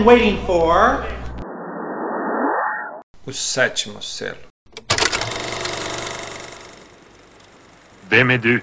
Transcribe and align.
been 0.00 0.06
waiting 0.06 0.46
for. 0.46 1.04
O 3.26 3.32
sétimo 3.32 4.00
selo. 4.00 4.36
Vem 8.08 8.30
är 8.30 8.38
du? 8.38 8.62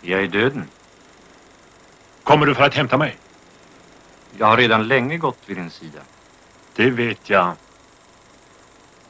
Jag 0.00 0.22
är 0.22 0.26
döden. 0.26 0.64
Kommer 2.22 2.46
du 2.46 2.54
för 2.54 2.62
att 2.62 2.74
hämta 2.74 2.96
mig? 2.96 3.16
Jag 4.38 4.46
har 4.46 4.56
redan 4.56 4.88
länge 4.88 5.18
gått 5.18 5.38
vid 5.46 5.56
din 5.56 5.70
sida. 5.70 6.00
Det 6.76 6.90
vet 6.90 7.30
jag. 7.30 7.52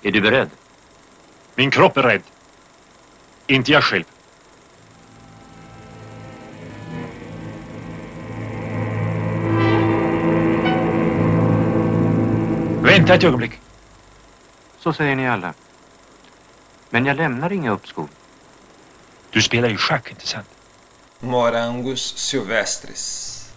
Är 0.03 0.13
du 0.13 0.21
beredd? 0.21 0.51
Min 1.55 1.71
kropp 1.71 1.97
är 1.97 2.03
rädd. 2.03 2.23
Inte 3.47 3.73
jag 3.73 3.85
själv. 3.85 4.05
Vänta 12.91 13.15
ett 13.15 13.25
ögonblick. 13.25 13.53
Så 14.79 14.93
säger 14.93 15.17
ni 15.17 15.29
alla. 15.29 15.55
Men 16.91 17.07
jag 17.07 17.17
lämnar 17.17 17.53
inga 17.53 17.71
uppskov. 17.71 18.09
Du 19.31 19.43
spelar 19.43 19.69
ju 19.69 19.77
schack, 19.77 20.11
inte 20.11 20.27
sant? 20.27 20.47
Morangos 21.21 22.19
silvestres. 22.19 23.53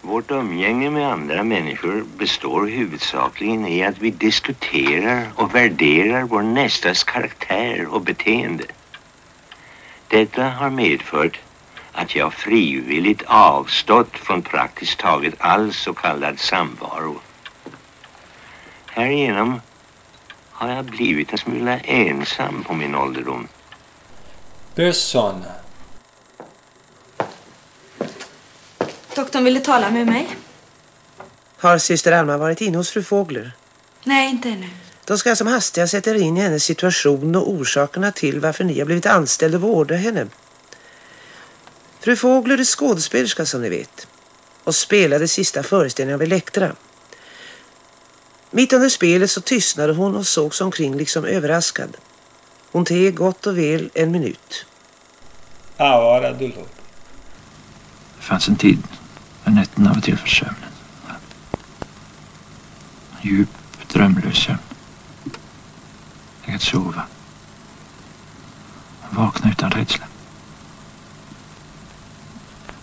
Vårt 0.00 0.30
umgänge 0.30 0.90
med 0.90 1.12
andra 1.12 1.42
människor 1.44 2.04
består 2.18 2.66
huvudsakligen 2.66 3.66
i 3.66 3.84
att 3.84 3.98
vi 3.98 4.10
diskuterar 4.10 5.28
och 5.34 5.54
värderar 5.54 6.22
vår 6.22 6.42
nästas 6.42 7.04
karaktär 7.04 7.86
och 7.86 8.02
beteende. 8.02 8.64
Detta 10.08 10.44
har 10.44 10.70
medfört 10.70 11.40
att 11.92 12.14
jag 12.14 12.34
frivilligt 12.34 13.22
avstått 13.26 14.16
från 14.16 14.42
praktiskt 14.42 14.98
taget 14.98 15.34
all 15.38 15.72
så 15.72 15.92
kallad 15.94 16.38
samvaro. 16.38 17.20
Härigenom 18.92 19.60
har 20.50 20.68
jag 20.68 20.84
blivit 20.84 21.32
en 21.32 21.38
smula 21.38 21.78
ensam 21.78 22.64
på 22.64 22.74
min 22.74 22.94
ålderdom. 22.94 23.48
Persona. 24.74 25.52
Doktorn 29.16 29.44
ville 29.44 29.60
tala 29.60 29.90
med 29.90 30.06
mig. 30.06 30.28
Har 31.58 31.78
syster 31.78 32.12
Alma 32.12 32.36
varit 32.36 32.60
inne 32.60 32.76
hos 32.76 32.90
fru 32.90 33.02
Fågler? 33.02 33.52
Nej, 34.04 34.30
inte 34.30 34.48
ännu. 34.48 34.68
Då 35.04 35.18
ska 35.18 35.28
jag 35.28 35.38
som 35.38 35.46
hastigast 35.46 35.90
sätta 35.90 36.10
er 36.10 36.14
in 36.14 36.36
i 36.36 36.40
hennes 36.40 36.64
situation 36.64 37.36
och 37.36 37.50
orsakerna 37.50 38.12
till 38.12 38.40
varför 38.40 38.64
ni 38.64 38.78
har 38.78 38.86
blivit 38.86 39.06
anställd 39.06 39.54
och 39.54 39.60
vårda 39.60 39.94
henne. 39.94 40.26
Fru 42.00 42.16
Fågler 42.16 42.58
är 42.58 42.64
skådespelerska 42.64 43.46
som 43.46 43.62
ni 43.62 43.68
vet 43.68 44.06
och 44.64 44.74
spelade 44.74 45.28
sista 45.28 45.62
föreställningen 45.62 46.14
av 46.14 46.22
Elektra. 46.22 46.72
Mitt 48.50 48.72
under 48.72 48.88
spelet 48.88 49.30
så 49.30 49.40
tystnade 49.40 49.92
hon 49.92 50.16
och 50.16 50.26
såg 50.26 50.54
sig 50.54 50.64
omkring 50.64 50.96
liksom 50.96 51.24
överraskad. 51.24 51.96
Hon 52.72 52.84
teg 52.84 53.14
gott 53.16 53.46
och 53.46 53.58
väl 53.58 53.90
en 53.94 54.10
minut. 54.10 54.66
A 55.76 55.96
hora 55.96 56.32
do 56.32 56.46
lobo. 56.46 56.66
Det 58.16 58.22
fanns 58.22 58.48
en 58.48 58.56
tid 58.56 58.82
när 59.44 59.52
nätterna 59.52 59.92
var 59.92 60.00
till 60.00 60.18
för 60.18 60.28
sömnen. 60.28 60.70
Djup, 63.22 63.48
drömlös 63.92 64.36
sömn. 64.36 64.58
Jag 66.44 66.54
att 66.54 66.62
sova. 66.62 67.02
Vakna 69.10 69.50
utan 69.50 69.70
rädsla. 69.70 70.06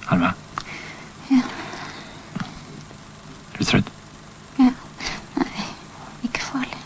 Alma? 0.06 0.34
Ja. 1.28 1.36
Är 3.54 3.58
du 3.58 3.64
trött? 3.66 3.90
Ja. 4.56 4.72
Nej, 5.34 5.66
icke 6.22 6.40
farlig. 6.40 6.78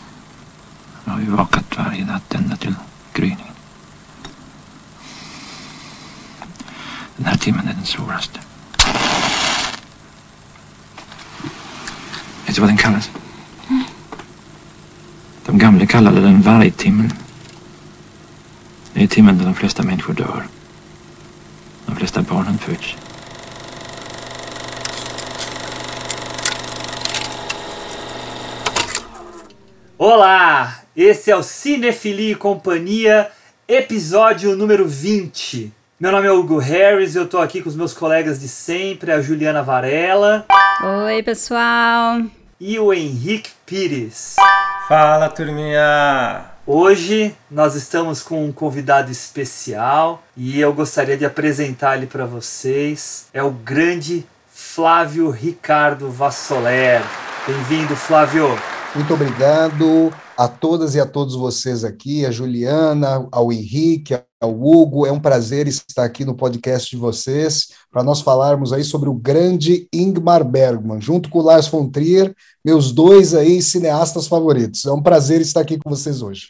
Jag 0.94 1.01
har 1.12 1.20
ju 1.20 1.30
vakat 1.30 1.76
varje 1.76 2.04
natt 2.04 2.34
ända 2.34 2.56
till 2.56 2.74
gryningen. 3.12 3.54
Den 7.16 7.26
här 7.26 7.36
timmen 7.36 7.68
är 7.68 7.74
den 7.74 7.86
svåraste. 7.86 8.40
Vet 12.46 12.54
du 12.54 12.60
vad 12.60 12.70
den 12.70 12.76
kallas? 12.76 13.10
Mm. 13.68 13.84
De 15.46 15.58
gamla 15.58 15.86
kallade 15.86 16.20
den 16.20 16.42
vargtimmen. 16.42 17.12
Det 18.92 19.02
är 19.02 19.06
timmen 19.06 19.38
då 19.38 19.44
de 19.44 19.54
flesta 19.54 19.82
människor 19.82 20.14
dör. 20.14 20.46
De 21.86 21.96
flesta 21.96 22.22
barnen 22.22 22.58
föds. 22.58 22.96
Olá, 29.98 30.68
esse 30.96 31.30
é 31.30 31.36
o 31.36 31.42
Cinefilia 31.42 32.32
e 32.32 32.34
Companhia, 32.34 33.30
episódio 33.66 34.54
número 34.56 34.86
20. 34.86 35.72
Meu 35.98 36.12
nome 36.12 36.26
é 36.26 36.32
Hugo 36.32 36.58
Harris 36.58 37.14
e 37.14 37.18
eu 37.18 37.26
tô 37.26 37.38
aqui 37.38 37.62
com 37.62 37.68
os 37.68 37.76
meus 37.76 37.94
colegas 37.94 38.40
de 38.40 38.48
sempre, 38.48 39.12
a 39.12 39.20
Juliana 39.20 39.62
Varela 39.62 40.44
Oi, 41.06 41.22
pessoal. 41.22 42.20
e 42.60 42.78
o 42.78 42.92
Henrique 42.92 43.50
Pires. 43.64 44.36
Fala, 44.88 45.28
turminha. 45.28 46.44
Hoje 46.66 47.34
nós 47.50 47.74
estamos 47.74 48.22
com 48.22 48.44
um 48.44 48.52
convidado 48.52 49.10
especial 49.10 50.22
e 50.36 50.60
eu 50.60 50.72
gostaria 50.72 51.16
de 51.16 51.24
apresentar 51.24 51.96
ele 51.96 52.06
para 52.06 52.26
vocês. 52.26 53.28
É 53.32 53.42
o 53.42 53.50
grande 53.50 54.26
Flávio 54.52 55.30
Ricardo 55.30 56.10
Vassoler. 56.10 57.00
Bem-vindo, 57.46 57.96
Flávio. 57.96 58.46
Muito 58.94 59.14
obrigado 59.14 60.12
a 60.42 60.48
todas 60.48 60.96
e 60.96 61.00
a 61.00 61.06
todos 61.06 61.36
vocês 61.36 61.84
aqui, 61.84 62.26
a 62.26 62.30
Juliana, 62.32 63.28
ao 63.30 63.52
Henrique, 63.52 64.18
ao 64.40 64.50
Hugo. 64.50 65.06
É 65.06 65.12
um 65.12 65.20
prazer 65.20 65.68
estar 65.68 66.02
aqui 66.02 66.24
no 66.24 66.34
podcast 66.34 66.90
de 66.90 66.96
vocês 66.96 67.68
para 67.92 68.02
nós 68.02 68.20
falarmos 68.20 68.72
aí 68.72 68.82
sobre 68.82 69.08
o 69.08 69.14
grande 69.14 69.86
Ingmar 69.92 70.42
Bergman, 70.44 71.00
junto 71.00 71.30
com 71.30 71.38
o 71.38 71.42
Lars 71.42 71.68
von 71.68 71.88
Trier, 71.88 72.34
meus 72.64 72.90
dois 72.90 73.36
aí 73.36 73.62
cineastas 73.62 74.26
favoritos. 74.26 74.84
É 74.84 74.90
um 74.90 75.00
prazer 75.00 75.40
estar 75.40 75.60
aqui 75.60 75.78
com 75.78 75.88
vocês 75.88 76.22
hoje. 76.22 76.48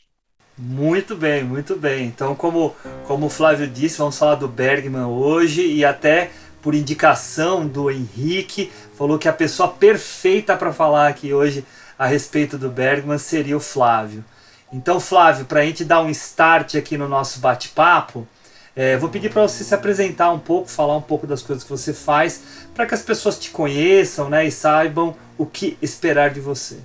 Muito 0.57 1.15
bem, 1.15 1.45
muito 1.45 1.77
bem. 1.77 2.07
Então, 2.07 2.35
como, 2.35 2.75
como 3.07 3.27
o 3.27 3.31
Flávio 3.31 3.69
disse, 3.69 3.99
vamos 3.99 4.17
falar 4.17 4.37
do 4.37 4.49
Bergman 4.49 5.05
hoje 5.05 5.67
e 5.67 5.85
até 5.85 6.31
por 6.63 6.75
indicação 6.75 7.67
do 7.67 7.91
Henrique, 7.91 8.73
falou 8.97 9.19
que 9.19 9.29
a 9.29 9.33
pessoa 9.35 9.69
perfeita 9.69 10.57
para 10.57 10.73
falar 10.73 11.09
aqui 11.09 11.35
hoje 11.35 11.63
a 12.03 12.07
respeito 12.07 12.59
do 12.59 12.69
Bergman 12.69 13.17
seria 13.17 13.57
o 13.57 13.61
Flávio. 13.61 14.25
Então, 14.73 14.99
Flávio, 14.99 15.45
para 15.45 15.61
a 15.61 15.65
gente 15.65 15.85
dar 15.85 16.03
um 16.03 16.11
start 16.11 16.75
aqui 16.75 16.99
no 16.99 17.07
nosso 17.09 17.39
bate-papo, 17.39 18.27
é, 18.75 18.97
vou 18.97 19.09
pedir 19.09 19.31
para 19.31 19.43
você 19.43 19.63
se 19.63 19.73
apresentar 19.73 20.33
um 20.33 20.39
pouco, 20.41 20.69
falar 20.69 20.97
um 20.97 21.01
pouco 21.01 21.29
das 21.29 21.43
coisas 21.43 21.63
que 21.63 21.71
você 21.71 21.93
faz, 21.93 22.43
para 22.75 22.87
que 22.87 22.95
as 22.95 23.03
pessoas 23.03 23.39
te 23.39 23.51
conheçam 23.51 24.29
né, 24.29 24.45
e 24.45 24.51
saibam 24.51 25.15
o 25.39 25.47
que 25.47 25.79
esperar 25.81 26.31
de 26.31 26.41
você. 26.41 26.81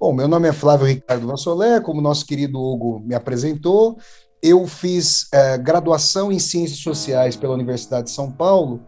Bom, 0.00 0.14
meu 0.14 0.26
nome 0.26 0.48
é 0.48 0.54
Flávio 0.54 0.86
Ricardo 0.86 1.26
Vassolé, 1.26 1.78
como 1.78 2.00
nosso 2.00 2.24
querido 2.24 2.58
Hugo 2.58 2.98
me 3.00 3.14
apresentou. 3.14 3.98
Eu 4.42 4.66
fiz 4.66 5.28
eh, 5.34 5.58
graduação 5.58 6.32
em 6.32 6.38
Ciências 6.38 6.78
Sociais 6.78 7.36
pela 7.36 7.52
Universidade 7.52 8.04
de 8.04 8.12
São 8.12 8.32
Paulo 8.32 8.80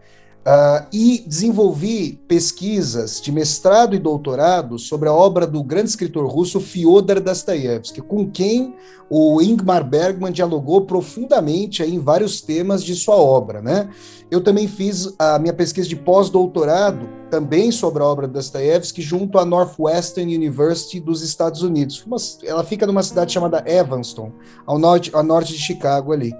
ah, 0.45 0.85
e 0.91 1.23
desenvolvi 1.25 2.19
pesquisas 2.27 3.21
de 3.21 3.31
mestrado 3.31 3.95
e 3.95 3.99
doutorado 3.99 4.77
sobre 4.77 5.07
a 5.07 5.13
obra 5.13 5.47
do 5.47 5.63
grande 5.63 5.89
escritor 5.89 6.25
russo 6.27 6.59
Fyodor 6.59 7.21
Dostoiévski, 7.21 8.01
com 8.01 8.29
quem 8.29 8.75
o 9.09 9.41
Ingmar 9.41 9.87
Bergman 9.87 10.31
dialogou 10.31 10.81
profundamente 10.81 11.83
em 11.83 11.99
vários 11.99 12.41
temas 12.41 12.83
de 12.83 12.95
sua 12.95 13.15
obra, 13.15 13.61
né? 13.61 13.89
Eu 14.29 14.41
também 14.41 14.67
fiz 14.67 15.13
a 15.19 15.37
minha 15.37 15.53
pesquisa 15.53 15.87
de 15.87 15.95
pós-doutorado 15.95 17.07
também 17.29 17.71
sobre 17.71 18.01
a 18.01 18.05
obra 18.05 18.27
de 18.27 18.33
Dostoiévski 18.33 19.01
junto 19.01 19.37
à 19.37 19.45
Northwestern 19.45 20.35
University 20.35 20.99
dos 20.99 21.21
Estados 21.21 21.61
Unidos. 21.61 22.03
Ela 22.43 22.63
fica 22.63 22.87
numa 22.87 23.03
cidade 23.03 23.31
chamada 23.31 23.63
Evanston, 23.65 24.31
ao 24.65 24.79
norte, 24.79 25.11
ao 25.13 25.23
norte 25.23 25.53
de 25.53 25.59
Chicago 25.59 26.11
ali. 26.11 26.33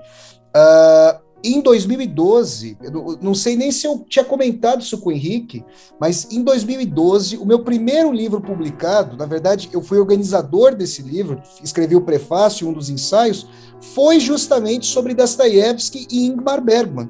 Ah, 0.53 1.19
em 1.43 1.59
2012, 1.61 2.77
eu 2.81 2.91
não- 2.91 3.17
não 3.21 3.35
sei 3.35 3.55
nem 3.55 3.71
se 3.71 3.85
eu 3.85 4.05
tinha 4.07 4.23
comentado 4.23 4.81
isso 4.81 4.97
com 4.97 5.09
o 5.09 5.11
Henrique, 5.11 5.63
mas 5.99 6.27
em 6.31 6.41
2012, 6.41 7.37
o 7.37 7.45
meu 7.45 7.59
primeiro 7.59 8.11
livro 8.11 8.39
publicado, 8.39 9.17
na 9.17 9.25
verdade, 9.25 9.69
eu 9.73 9.81
fui 9.81 9.97
organizador 9.99 10.73
desse 10.75 11.01
livro, 11.01 11.41
escrevi 11.63 11.95
o 11.95 12.01
prefácio, 12.01 12.67
um 12.67 12.73
dos 12.73 12.89
ensaios, 12.89 13.47
foi 13.81 14.19
justamente 14.19 14.85
sobre 14.85 15.13
Dostoiévski 15.13 16.07
e 16.09 16.25
Ingmar 16.25 16.63
Bergman. 16.63 17.09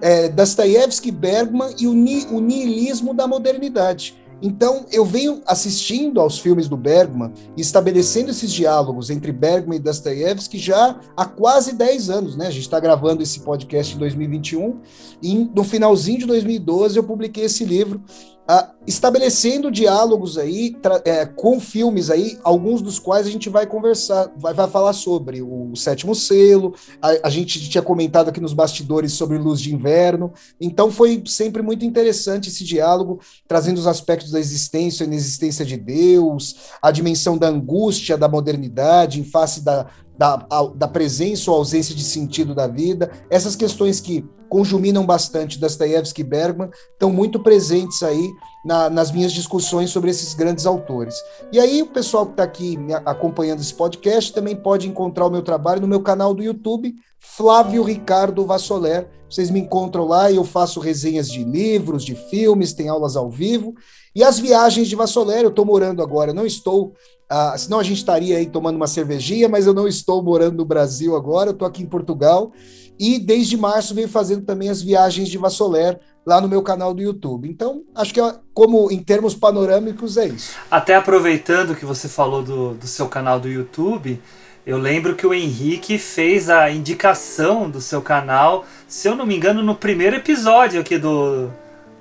É, 0.00 0.28
Dostoiévski, 0.28 1.10
Bergman 1.10 1.74
e 1.78 1.86
o, 1.86 1.92
ni- 1.92 2.26
o 2.30 2.40
niilismo 2.40 3.12
da 3.14 3.26
modernidade. 3.26 4.16
Então, 4.42 4.86
eu 4.90 5.04
venho 5.04 5.40
assistindo 5.46 6.20
aos 6.20 6.40
filmes 6.40 6.68
do 6.68 6.76
Bergman 6.76 7.32
e 7.56 7.60
estabelecendo 7.60 8.32
esses 8.32 8.52
diálogos 8.52 9.08
entre 9.08 9.30
Bergman 9.30 9.76
e 9.76 9.80
Dostoiévski 9.80 10.58
já 10.58 10.98
há 11.16 11.24
quase 11.24 11.74
10 11.74 12.10
anos, 12.10 12.36
né? 12.36 12.48
A 12.48 12.50
gente 12.50 12.62
está 12.62 12.80
gravando 12.80 13.22
esse 13.22 13.40
podcast 13.40 13.94
em 13.94 13.98
2021 13.98 14.80
e 15.22 15.48
no 15.54 15.62
finalzinho 15.62 16.18
de 16.18 16.26
2012 16.26 16.96
eu 16.96 17.04
publiquei 17.04 17.44
esse 17.44 17.64
livro 17.64 18.02
uh, 18.50 18.72
estabelecendo 18.86 19.70
diálogos 19.70 20.36
aí 20.36 20.76
é, 21.04 21.24
com 21.24 21.60
filmes 21.60 22.10
aí, 22.10 22.38
alguns 22.42 22.82
dos 22.82 22.98
quais 22.98 23.26
a 23.26 23.30
gente 23.30 23.48
vai 23.48 23.66
conversar, 23.66 24.30
vai, 24.36 24.52
vai 24.52 24.68
falar 24.68 24.92
sobre 24.92 25.42
o 25.42 25.74
Sétimo 25.76 26.14
Selo, 26.14 26.74
a, 27.00 27.28
a, 27.28 27.30
gente 27.30 27.68
tinha 27.68 27.82
comentado 27.82 28.28
aqui 28.28 28.40
nos 28.40 28.52
bastidores 28.52 29.12
sobre 29.12 29.38
Luz 29.38 29.60
de 29.60 29.74
Inverno, 29.74 30.32
então 30.60 30.90
foi 30.90 31.22
sempre 31.26 31.62
muito 31.62 31.84
interessante 31.84 32.48
esse 32.48 32.64
diálogo, 32.64 33.20
trazendo 33.46 33.78
os 33.78 33.86
aspectos 33.86 34.30
da 34.32 34.40
existência 34.40 35.04
e 35.04 35.06
inexistência 35.06 35.64
de 35.64 35.76
Deus, 35.76 36.56
a 36.80 36.90
dimensão 36.90 37.38
da 37.38 37.48
angústia, 37.48 38.18
da 38.18 38.28
modernidade, 38.28 39.20
em 39.20 39.24
face 39.24 39.60
da, 39.62 39.86
da, 40.22 40.46
da 40.76 40.86
presença 40.86 41.50
ou 41.50 41.56
ausência 41.56 41.96
de 41.96 42.04
sentido 42.04 42.54
da 42.54 42.68
vida, 42.68 43.10
essas 43.28 43.56
questões 43.56 43.98
que 43.98 44.24
conjuminam 44.48 45.04
bastante 45.04 45.58
Dostoiévski 45.58 46.20
e 46.20 46.24
Bergman, 46.24 46.70
estão 46.92 47.10
muito 47.10 47.40
presentes 47.40 48.04
aí 48.04 48.30
na, 48.64 48.88
nas 48.88 49.10
minhas 49.10 49.32
discussões 49.32 49.90
sobre 49.90 50.10
esses 50.10 50.32
grandes 50.34 50.64
autores. 50.64 51.16
E 51.50 51.58
aí 51.58 51.82
o 51.82 51.88
pessoal 51.88 52.26
que 52.26 52.32
está 52.34 52.44
aqui 52.44 52.78
acompanhando 53.04 53.60
esse 53.60 53.74
podcast 53.74 54.32
também 54.32 54.54
pode 54.54 54.88
encontrar 54.88 55.26
o 55.26 55.30
meu 55.30 55.42
trabalho 55.42 55.80
no 55.80 55.88
meu 55.88 56.02
canal 56.02 56.34
do 56.34 56.42
YouTube, 56.42 56.94
Flávio 57.18 57.82
Ricardo 57.82 58.46
Vassoler. 58.46 59.08
Vocês 59.28 59.50
me 59.50 59.58
encontram 59.58 60.06
lá 60.06 60.30
e 60.30 60.36
eu 60.36 60.44
faço 60.44 60.78
resenhas 60.78 61.28
de 61.28 61.42
livros, 61.42 62.04
de 62.04 62.14
filmes, 62.14 62.74
tem 62.74 62.88
aulas 62.88 63.16
ao 63.16 63.28
vivo. 63.28 63.74
E 64.14 64.22
as 64.22 64.38
viagens 64.38 64.86
de 64.86 64.94
Vassoler, 64.94 65.42
eu 65.42 65.48
estou 65.48 65.64
morando 65.64 66.02
agora, 66.02 66.34
não 66.34 66.44
estou 66.44 66.92
ah, 67.34 67.56
senão 67.56 67.80
a 67.80 67.82
gente 67.82 67.96
estaria 67.96 68.36
aí 68.36 68.44
tomando 68.44 68.76
uma 68.76 68.86
cervejinha, 68.86 69.48
mas 69.48 69.66
eu 69.66 69.72
não 69.72 69.88
estou 69.88 70.22
morando 70.22 70.58
no 70.58 70.66
Brasil 70.66 71.16
agora, 71.16 71.48
eu 71.48 71.54
estou 71.54 71.66
aqui 71.66 71.82
em 71.82 71.86
Portugal 71.86 72.52
e 73.00 73.18
desde 73.18 73.56
março 73.56 73.94
venho 73.94 74.06
fazendo 74.06 74.44
também 74.44 74.68
as 74.68 74.82
viagens 74.82 75.30
de 75.30 75.38
Vassoler 75.38 75.98
lá 76.26 76.42
no 76.42 76.46
meu 76.48 76.60
canal 76.60 76.92
do 76.92 77.00
YouTube. 77.00 77.48
Então, 77.48 77.84
acho 77.94 78.12
que 78.12 78.20
é, 78.20 78.34
como 78.52 78.92
em 78.92 78.98
termos 78.98 79.34
panorâmicos 79.34 80.18
é 80.18 80.26
isso. 80.26 80.54
Até 80.70 80.94
aproveitando 80.94 81.74
que 81.74 81.86
você 81.86 82.06
falou 82.06 82.42
do, 82.42 82.74
do 82.74 82.86
seu 82.86 83.08
canal 83.08 83.40
do 83.40 83.48
YouTube, 83.48 84.20
eu 84.66 84.76
lembro 84.76 85.16
que 85.16 85.26
o 85.26 85.32
Henrique 85.32 85.96
fez 85.96 86.50
a 86.50 86.70
indicação 86.70 87.70
do 87.70 87.80
seu 87.80 88.02
canal, 88.02 88.66
se 88.86 89.08
eu 89.08 89.16
não 89.16 89.24
me 89.24 89.34
engano, 89.34 89.62
no 89.62 89.74
primeiro 89.74 90.16
episódio 90.16 90.78
aqui 90.78 90.98
do, 90.98 91.48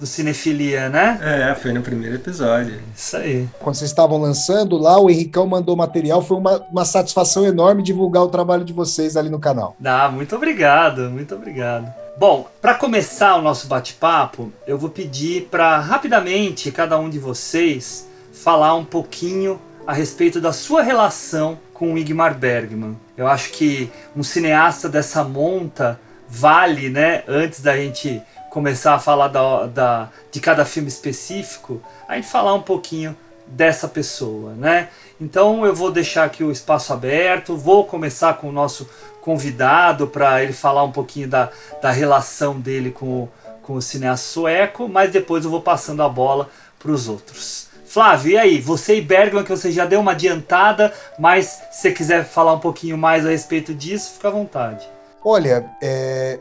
do 0.01 0.07
Cinefilia, 0.07 0.89
né? 0.89 1.19
É, 1.21 1.53
foi 1.53 1.71
no 1.71 1.83
primeiro 1.83 2.15
episódio. 2.15 2.81
Isso 2.97 3.15
aí. 3.15 3.47
Quando 3.59 3.75
vocês 3.75 3.91
estavam 3.91 4.17
lançando 4.17 4.75
lá, 4.75 4.99
o 4.99 5.11
Henricão 5.11 5.45
mandou 5.45 5.75
material, 5.75 6.23
foi 6.23 6.37
uma, 6.37 6.57
uma 6.71 6.83
satisfação 6.83 7.45
enorme 7.45 7.83
divulgar 7.83 8.23
o 8.23 8.27
trabalho 8.27 8.65
de 8.65 8.73
vocês 8.73 9.15
ali 9.15 9.29
no 9.29 9.39
canal. 9.39 9.77
Ah, 9.85 10.09
muito 10.09 10.35
obrigado, 10.35 11.01
muito 11.11 11.35
obrigado. 11.35 11.93
Bom, 12.17 12.49
para 12.59 12.73
começar 12.73 13.35
o 13.35 13.43
nosso 13.43 13.67
bate-papo, 13.67 14.51
eu 14.65 14.75
vou 14.75 14.89
pedir 14.89 15.47
para 15.51 15.77
rapidamente 15.77 16.71
cada 16.71 16.97
um 16.97 17.07
de 17.07 17.19
vocês 17.19 18.07
falar 18.33 18.73
um 18.73 18.83
pouquinho 18.83 19.61
a 19.85 19.93
respeito 19.93 20.41
da 20.41 20.51
sua 20.51 20.81
relação 20.81 21.59
com 21.75 21.93
o 21.93 21.97
Igmar 21.97 22.35
Bergman. 22.35 22.97
Eu 23.15 23.27
acho 23.27 23.51
que 23.51 23.91
um 24.15 24.23
cineasta 24.23 24.89
dessa 24.89 25.23
monta 25.23 25.99
vale, 26.27 26.89
né, 26.89 27.23
antes 27.27 27.61
da 27.61 27.77
gente 27.77 28.19
começar 28.51 28.93
a 28.95 28.99
falar 28.99 29.29
da, 29.29 29.65
da, 29.65 30.09
de 30.29 30.41
cada 30.41 30.65
filme 30.65 30.89
específico, 30.89 31.81
a 32.05 32.15
gente 32.15 32.27
falar 32.27 32.53
um 32.53 32.61
pouquinho 32.61 33.15
dessa 33.47 33.87
pessoa, 33.87 34.53
né? 34.53 34.89
Então 35.19 35.65
eu 35.65 35.73
vou 35.73 35.89
deixar 35.89 36.25
aqui 36.25 36.43
o 36.43 36.51
espaço 36.51 36.91
aberto, 36.91 37.55
vou 37.55 37.85
começar 37.85 38.33
com 38.33 38.49
o 38.49 38.51
nosso 38.51 38.89
convidado 39.21 40.05
para 40.05 40.43
ele 40.43 40.51
falar 40.51 40.83
um 40.83 40.91
pouquinho 40.91 41.29
da, 41.29 41.49
da 41.81 41.91
relação 41.91 42.59
dele 42.59 42.91
com, 42.91 43.29
com 43.63 43.75
o 43.75 43.81
cineasta 43.81 44.27
sueco, 44.27 44.89
mas 44.89 45.11
depois 45.11 45.45
eu 45.45 45.51
vou 45.51 45.61
passando 45.61 46.03
a 46.03 46.09
bola 46.09 46.49
para 46.77 46.91
os 46.91 47.07
outros. 47.07 47.69
Flávio, 47.85 48.33
e 48.33 48.37
aí? 48.37 48.61
Você 48.61 48.97
e 48.97 49.01
Bergman, 49.01 49.43
que 49.43 49.49
você 49.49 49.71
já 49.71 49.85
deu 49.85 50.01
uma 50.01 50.11
adiantada, 50.11 50.93
mas 51.17 51.61
se 51.71 51.81
você 51.81 51.91
quiser 51.91 52.25
falar 52.25 52.53
um 52.53 52.59
pouquinho 52.59 52.97
mais 52.97 53.25
a 53.25 53.29
respeito 53.29 53.73
disso, 53.73 54.13
fica 54.13 54.27
à 54.27 54.31
vontade. 54.31 54.85
Olha, 55.23 55.69
é, 55.81 56.39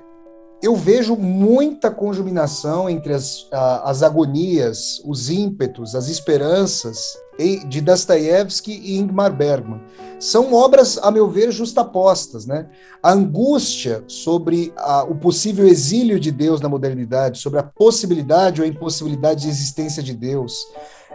eu 0.63 0.77
vejo 0.77 1.17
muita 1.17 1.91
conjuminação 1.91 2.89
entre 2.89 3.15
as, 3.15 3.47
as 3.51 4.03
agonias, 4.03 5.01
os 5.05 5.31
ímpetos, 5.31 5.95
as 5.95 6.09
esperanças 6.09 7.19
de 7.67 7.81
Dostoiévski 7.81 8.73
e 8.73 8.99
Ingmar 8.99 9.35
Bergman. 9.35 9.81
São 10.19 10.53
obras, 10.53 10.99
a 10.99 11.11
meu 11.11 11.31
ver, 11.31 11.51
justapostas. 11.51 12.45
Né? 12.45 12.69
A 13.03 13.13
angústia 13.13 14.05
sobre 14.07 14.73
a, 14.77 15.05
o 15.05 15.15
possível 15.15 15.67
exílio 15.67 16.21
de 16.21 16.31
Deus 16.31 16.61
na 16.61 16.69
modernidade, 16.69 17.39
sobre 17.39 17.59
a 17.59 17.63
possibilidade 17.63 18.61
ou 18.61 18.67
a 18.67 18.69
impossibilidade 18.69 19.43
de 19.43 19.49
existência 19.49 20.03
de 20.03 20.13
Deus, 20.13 20.55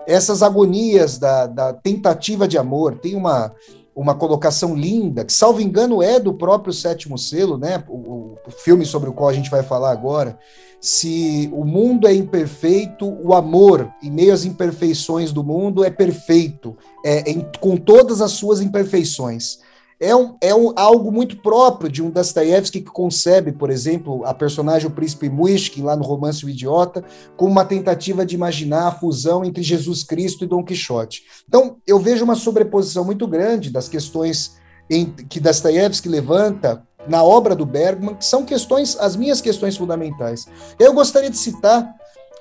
essas 0.08 0.42
agonias 0.42 1.20
da, 1.20 1.46
da 1.46 1.74
tentativa 1.74 2.48
de 2.48 2.58
amor. 2.58 2.98
Tem 2.98 3.16
uma, 3.16 3.54
uma 3.96 4.14
colocação 4.14 4.76
linda, 4.76 5.24
que, 5.24 5.32
salvo 5.32 5.62
engano, 5.62 6.04
é 6.04 6.20
do 6.20 6.34
próprio 6.34 6.74
Sétimo 6.74 7.18
Selo, 7.18 7.58
né? 7.58 7.82
O, 7.88 8.36
o, 8.46 8.52
filme 8.52 8.86
sobre 8.86 9.10
o 9.10 9.14
qual 9.14 9.30
a 9.30 9.34
gente 9.34 9.50
vai 9.50 9.64
falar 9.64 9.92
agora. 9.92 10.38
Se 10.82 11.50
o 11.54 11.64
mundo 11.64 12.06
é 12.06 12.14
imperfeito, 12.14 13.08
o 13.24 13.34
amor, 13.34 13.90
em 14.04 14.12
meio 14.12 14.34
às 14.34 14.44
imperfeições 14.44 15.32
do 15.32 15.44
mundo, 15.44 15.84
é 15.84 15.90
perfeito, 15.90 16.76
é, 17.04 17.32
em, 17.32 17.48
com 17.62 17.78
todas 17.78 18.22
as 18.22 18.34
suas 18.34 18.60
imperfeições 18.60 19.60
é, 20.00 20.16
um, 20.16 20.38
é 20.42 20.54
um, 20.54 20.74
algo 20.76 21.12
muito 21.12 21.38
próprio 21.38 21.90
de 21.90 22.04
um 22.04 22.10
Dostoiévski 22.10 22.82
que 22.82 22.92
concebe, 22.92 23.52
por 23.52 23.70
exemplo, 23.70 24.26
a 24.26 24.34
personagem 24.34 24.88
o 24.88 24.92
príncipe 24.92 25.30
Muishkin, 25.30 25.84
lá 25.84 25.96
no 25.96 26.04
romance 26.04 26.46
O 26.46 26.50
Idiota, 26.50 27.04
como 27.38 27.52
uma 27.52 27.66
tentativa 27.66 28.26
de 28.26 28.36
imaginar 28.36 28.88
a 28.88 28.92
fusão 28.92 29.46
entre 29.46 29.64
Jesus 29.64 30.04
Cristo 30.04 30.44
e 30.44 30.48
Dom 30.48 30.64
Quixote. 30.64 31.24
Então, 31.48 31.78
eu 31.88 32.00
vejo 32.00 32.24
uma 32.24 32.36
sobreposição 32.36 33.06
muito 33.06 33.28
grande 33.28 33.70
das 33.70 33.88
questões 33.88 34.58
em, 34.90 35.06
que 35.06 35.40
Dostoiévski 35.40 36.10
levanta 36.10 36.84
na 37.08 37.24
obra 37.24 37.56
do 37.56 37.66
Bergman, 37.66 38.16
que 38.16 38.26
são 38.26 38.44
questões, 38.44 38.98
as 39.00 39.16
minhas 39.16 39.40
questões 39.40 39.78
fundamentais. 39.78 40.48
Eu 40.80 40.94
gostaria 40.94 41.30
de 41.30 41.38
citar 41.38 41.84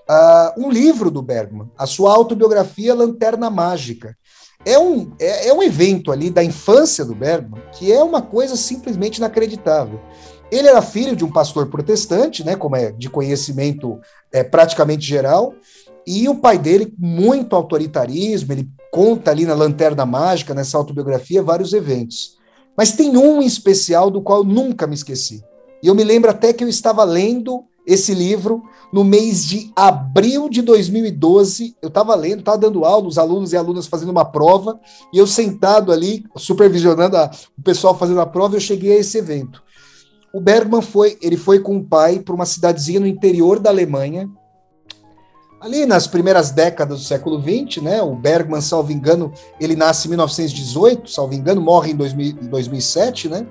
uh, 0.08 0.60
um 0.60 0.70
livro 0.70 1.10
do 1.10 1.22
Bergman, 1.22 1.70
a 1.76 1.86
sua 1.86 2.12
autobiografia 2.14 2.94
Lanterna 2.94 3.50
Mágica, 3.50 4.16
é 4.64 4.78
um, 4.78 5.12
é, 5.18 5.48
é 5.48 5.54
um 5.54 5.62
evento 5.62 6.10
ali 6.10 6.30
da 6.30 6.42
infância 6.42 7.04
do 7.04 7.14
Bergman 7.14 7.62
que 7.72 7.92
é 7.92 8.02
uma 8.02 8.22
coisa 8.22 8.56
simplesmente 8.56 9.18
inacreditável. 9.18 10.00
Ele 10.50 10.68
era 10.68 10.80
filho 10.82 11.16
de 11.16 11.24
um 11.24 11.32
pastor 11.32 11.66
protestante, 11.66 12.44
né, 12.44 12.54
como 12.54 12.76
é 12.76 12.92
de 12.92 13.10
conhecimento 13.10 13.98
é, 14.32 14.44
praticamente 14.44 15.04
geral, 15.04 15.54
e 16.06 16.28
o 16.28 16.34
pai 16.34 16.58
dele, 16.58 16.92
muito 16.98 17.56
autoritarismo, 17.56 18.52
ele 18.52 18.68
conta 18.92 19.30
ali 19.30 19.46
na 19.46 19.54
Lanterna 19.54 20.04
Mágica, 20.04 20.54
nessa 20.54 20.76
autobiografia, 20.76 21.42
vários 21.42 21.72
eventos. 21.72 22.36
Mas 22.76 22.92
tem 22.92 23.16
um 23.16 23.40
em 23.40 23.46
especial 23.46 24.10
do 24.10 24.20
qual 24.20 24.44
nunca 24.44 24.86
me 24.86 24.94
esqueci. 24.94 25.42
E 25.82 25.86
eu 25.86 25.94
me 25.94 26.04
lembro 26.04 26.30
até 26.30 26.52
que 26.52 26.62
eu 26.62 26.68
estava 26.68 27.04
lendo 27.04 27.64
esse 27.86 28.14
livro 28.14 28.62
no 28.92 29.04
mês 29.04 29.44
de 29.44 29.72
abril 29.74 30.48
de 30.48 30.62
2012. 30.62 31.76
Eu 31.82 31.88
estava 31.88 32.14
lendo, 32.14 32.40
estava 32.40 32.58
dando 32.58 32.84
aula, 32.84 33.06
os 33.06 33.18
alunos 33.18 33.52
e 33.52 33.56
alunas 33.56 33.86
fazendo 33.86 34.10
uma 34.10 34.24
prova, 34.24 34.80
e 35.12 35.18
eu 35.18 35.26
sentado 35.26 35.92
ali, 35.92 36.24
supervisionando 36.36 37.16
a, 37.16 37.30
o 37.58 37.62
pessoal 37.62 37.96
fazendo 37.96 38.20
a 38.20 38.26
prova, 38.26 38.56
eu 38.56 38.60
cheguei 38.60 38.92
a 38.92 39.00
esse 39.00 39.18
evento. 39.18 39.62
O 40.32 40.40
Bergman 40.40 40.82
foi, 40.82 41.16
ele 41.22 41.36
foi 41.36 41.60
com 41.60 41.76
o 41.76 41.84
pai 41.84 42.18
para 42.18 42.34
uma 42.34 42.46
cidadezinha 42.46 43.00
no 43.00 43.06
interior 43.06 43.60
da 43.60 43.70
Alemanha, 43.70 44.28
ali 45.60 45.86
nas 45.86 46.06
primeiras 46.06 46.50
décadas 46.50 46.98
do 46.98 47.04
século 47.04 47.40
XX, 47.40 47.82
né? 47.82 48.02
O 48.02 48.14
Bergman, 48.14 48.60
salvo 48.60 48.92
engano, 48.92 49.32
ele 49.58 49.74
nasce 49.74 50.06
em 50.06 50.10
1918, 50.10 51.10
salvo 51.10 51.34
engano, 51.34 51.60
morre 51.60 51.92
em 51.92 51.96
2000, 51.96 52.34
2007, 52.50 53.28
né? 53.28 53.46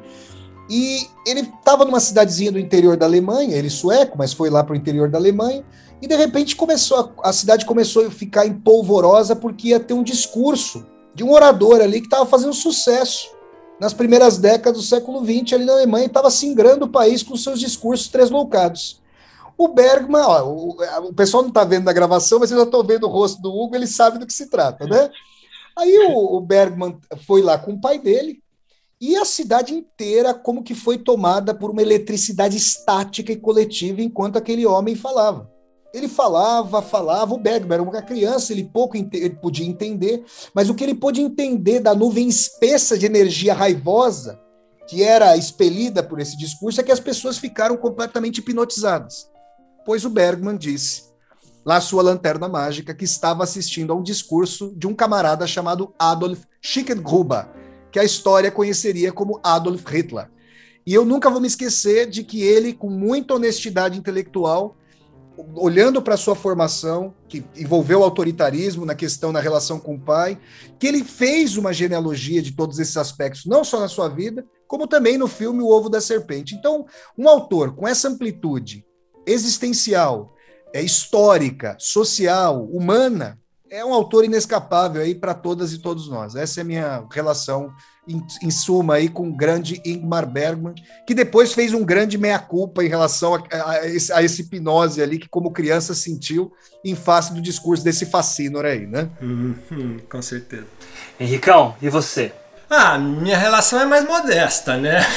E 0.69 1.07
ele 1.25 1.41
estava 1.41 1.83
numa 1.85 1.99
cidadezinha 1.99 2.51
do 2.51 2.59
interior 2.59 2.95
da 2.95 3.05
Alemanha, 3.05 3.55
ele 3.55 3.69
sueco, 3.69 4.17
mas 4.17 4.33
foi 4.33 4.49
lá 4.49 4.63
para 4.63 4.73
o 4.73 4.75
interior 4.75 5.09
da 5.09 5.17
Alemanha, 5.17 5.63
e 6.01 6.07
de 6.07 6.15
repente 6.15 6.55
começou 6.55 7.13
a, 7.23 7.29
a 7.29 7.33
cidade 7.33 7.65
começou 7.65 8.05
a 8.05 8.11
ficar 8.11 8.45
empolvorosa 8.45 9.35
porque 9.35 9.69
ia 9.69 9.79
ter 9.79 9.93
um 9.93 10.03
discurso 10.03 10.85
de 11.15 11.23
um 11.23 11.31
orador 11.31 11.81
ali 11.81 11.99
que 11.99 12.07
estava 12.07 12.25
fazendo 12.25 12.53
sucesso 12.53 13.31
nas 13.79 13.93
primeiras 13.93 14.37
décadas 14.37 14.81
do 14.81 14.85
século 14.85 15.23
XX 15.23 15.53
ali 15.53 15.65
na 15.65 15.73
Alemanha 15.73 16.05
estava 16.05 16.29
singrando 16.29 16.85
o 16.85 16.89
país 16.89 17.23
com 17.23 17.35
seus 17.35 17.59
discursos 17.59 18.07
tresloucados. 18.07 19.01
O 19.57 19.67
Bergman, 19.67 20.21
ó, 20.21 20.43
o, 20.43 20.77
o, 21.09 21.13
pessoal 21.13 21.43
não 21.43 21.49
está 21.49 21.63
vendo 21.63 21.85
na 21.85 21.93
gravação, 21.93 22.39
mas 22.39 22.51
eu 22.51 22.57
já 22.57 22.63
estou 22.63 22.83
vendo 22.83 23.05
o 23.05 23.09
rosto 23.09 23.41
do 23.41 23.53
Hugo, 23.53 23.75
ele 23.75 23.87
sabe 23.87 24.17
do 24.17 24.25
que 24.25 24.33
se 24.33 24.49
trata, 24.49 24.85
né? 24.85 25.09
Aí 25.77 25.97
o, 26.09 26.37
o 26.37 26.41
Bergman 26.41 26.97
foi 27.25 27.41
lá 27.41 27.57
com 27.57 27.73
o 27.73 27.79
pai 27.79 27.99
dele, 27.99 28.42
e 29.05 29.17
a 29.17 29.25
cidade 29.25 29.73
inteira 29.73 30.33
como 30.33 30.63
que 30.63 30.73
foi 30.73 30.97
tomada 30.97 31.53
por 31.53 31.69
uma 31.69 31.81
eletricidade 31.81 32.55
estática 32.55 33.33
e 33.33 33.35
coletiva 33.35 34.01
enquanto 34.01 34.37
aquele 34.37 34.65
homem 34.65 34.95
falava. 34.95 35.51
Ele 35.93 36.07
falava, 36.07 36.81
falava, 36.81 37.33
o 37.33 37.37
Bergman 37.37 37.73
era 37.73 37.83
uma 37.83 38.01
criança, 38.01 38.53
ele 38.53 38.63
pouco 38.63 38.95
ele 38.95 39.31
podia 39.31 39.67
entender, 39.67 40.23
mas 40.55 40.69
o 40.69 40.73
que 40.73 40.85
ele 40.85 40.95
pôde 40.95 41.19
entender 41.19 41.81
da 41.81 41.93
nuvem 41.93 42.29
espessa 42.29 42.97
de 42.97 43.05
energia 43.05 43.53
raivosa 43.53 44.39
que 44.87 45.03
era 45.03 45.35
expelida 45.35 46.01
por 46.01 46.21
esse 46.21 46.37
discurso 46.37 46.79
é 46.79 46.83
que 46.83 46.91
as 46.91 47.01
pessoas 47.01 47.37
ficaram 47.37 47.75
completamente 47.75 48.37
hipnotizadas. 48.37 49.29
Pois 49.85 50.05
o 50.05 50.09
Bergman 50.09 50.55
disse: 50.55 51.03
lá 51.65 51.81
sua 51.81 52.01
lanterna 52.01 52.47
mágica, 52.47 52.95
que 52.95 53.03
estava 53.03 53.43
assistindo 53.43 53.91
a 53.91 53.95
um 53.97 54.01
discurso 54.01 54.73
de 54.77 54.87
um 54.87 54.93
camarada 54.93 55.45
chamado 55.45 55.93
Adolf 55.99 56.43
Schicklgruber, 56.61 57.62
que 57.93 57.99
a 57.99 58.03
história 58.03 58.49
conheceria 58.49 59.13
como 59.13 59.39
Adolf 59.43 59.85
Hitler. 59.85 60.27
E 60.83 60.95
eu 60.95 61.05
nunca 61.05 61.29
vou 61.29 61.39
me 61.39 61.47
esquecer 61.47 62.09
de 62.09 62.23
que 62.23 62.41
ele, 62.41 62.73
com 62.73 62.89
muita 62.89 63.35
honestidade 63.35 63.99
intelectual, 63.99 64.75
olhando 65.55 66.01
para 66.01 66.17
sua 66.17 66.35
formação, 66.35 67.13
que 67.29 67.45
envolveu 67.55 68.03
autoritarismo 68.03 68.83
na 68.83 68.95
questão 68.95 69.31
na 69.31 69.39
relação 69.39 69.79
com 69.79 69.93
o 69.93 69.99
pai, 69.99 70.39
que 70.79 70.87
ele 70.87 71.03
fez 71.03 71.55
uma 71.55 71.71
genealogia 71.71 72.41
de 72.41 72.53
todos 72.53 72.79
esses 72.79 72.97
aspectos, 72.97 73.45
não 73.45 73.63
só 73.63 73.79
na 73.79 73.87
sua 73.87 74.09
vida, 74.09 74.43
como 74.67 74.87
também 74.87 75.15
no 75.15 75.27
filme 75.27 75.61
O 75.61 75.67
Ovo 75.67 75.87
da 75.87 76.01
Serpente. 76.01 76.55
Então, 76.55 76.87
um 77.15 77.29
autor 77.29 77.75
com 77.75 77.87
essa 77.87 78.09
amplitude 78.09 78.83
existencial, 79.25 80.33
é, 80.73 80.81
histórica, 80.81 81.77
social, 81.79 82.65
humana, 82.65 83.39
é 83.73 83.83
um 83.83 83.91
autor 83.91 84.23
inescapável 84.23 85.01
aí 85.01 85.15
para 85.15 85.33
todas 85.33 85.73
e 85.73 85.79
todos 85.79 86.07
nós. 86.07 86.35
Essa 86.35 86.59
é 86.59 86.61
a 86.61 86.65
minha 86.65 87.03
relação 87.11 87.73
em, 88.07 88.21
em, 88.43 88.51
suma 88.51 88.95
aí 88.95 89.09
com 89.09 89.27
o 89.27 89.35
grande 89.35 89.81
Ingmar 89.83 90.27
Bergman, 90.27 90.75
que 91.07 91.15
depois 91.15 91.53
fez 91.53 91.73
um 91.73 91.83
grande 91.83 92.15
meia-culpa 92.15 92.83
em 92.83 92.87
relação 92.87 93.33
a, 93.33 93.41
a, 93.51 93.71
a, 93.71 93.87
esse, 93.87 94.13
a, 94.13 94.21
esse, 94.21 94.43
hipnose 94.43 95.01
ali 95.01 95.17
que 95.17 95.27
como 95.27 95.51
criança 95.51 95.95
sentiu 95.95 96.53
em 96.85 96.93
face 96.93 97.33
do 97.33 97.41
discurso 97.41 97.83
desse 97.83 98.05
fascínor 98.05 98.63
aí, 98.63 98.85
né? 98.85 99.09
Uhum, 99.19 99.97
com 100.07 100.21
certeza. 100.21 100.67
Henricão, 101.19 101.75
e 101.81 101.89
você? 101.89 102.31
Ah, 102.69 102.99
minha 102.99 103.37
relação 103.37 103.79
é 103.79 103.85
mais 103.85 104.05
modesta, 104.05 104.77
né? 104.77 104.99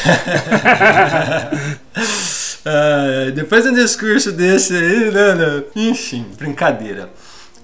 ah, 2.65 3.31
depois 3.35 3.65
de 3.65 3.71
um 3.71 3.75
discurso 3.75 4.33
desse 4.33 4.75
aí, 4.75 5.11
né, 5.11 5.35
né? 5.35 5.65
enfim, 5.77 6.25
brincadeira. 6.39 7.11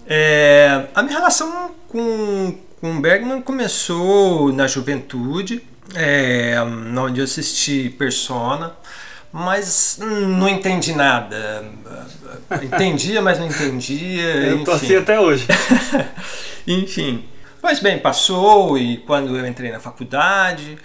É, 0.07 0.87
a 0.95 1.03
minha 1.03 1.19
relação 1.19 1.71
com, 1.89 2.59
com 2.81 3.01
Bergman 3.01 3.41
começou 3.41 4.53
na 4.53 4.67
juventude, 4.67 5.63
é, 5.95 6.57
onde 6.99 7.21
eu 7.21 7.25
assisti 7.25 7.91
Persona, 7.91 8.75
mas 9.33 9.99
não 10.01 10.49
entendi 10.49 10.95
nada. 10.95 11.65
Entendia, 12.63 13.23
mas 13.23 13.39
não 13.39 13.47
entendia. 13.47 14.23
Eu 14.23 14.65
tô 14.65 14.73
assim 14.73 14.97
até 14.97 15.19
hoje. 15.19 15.47
enfim. 16.67 17.25
Pois 17.61 17.79
bem, 17.79 17.99
passou 17.99 18.77
e 18.77 18.99
quando 18.99 19.37
eu 19.39 19.47
entrei 19.47 19.71
na 19.71 19.79
faculdade, 19.79 20.77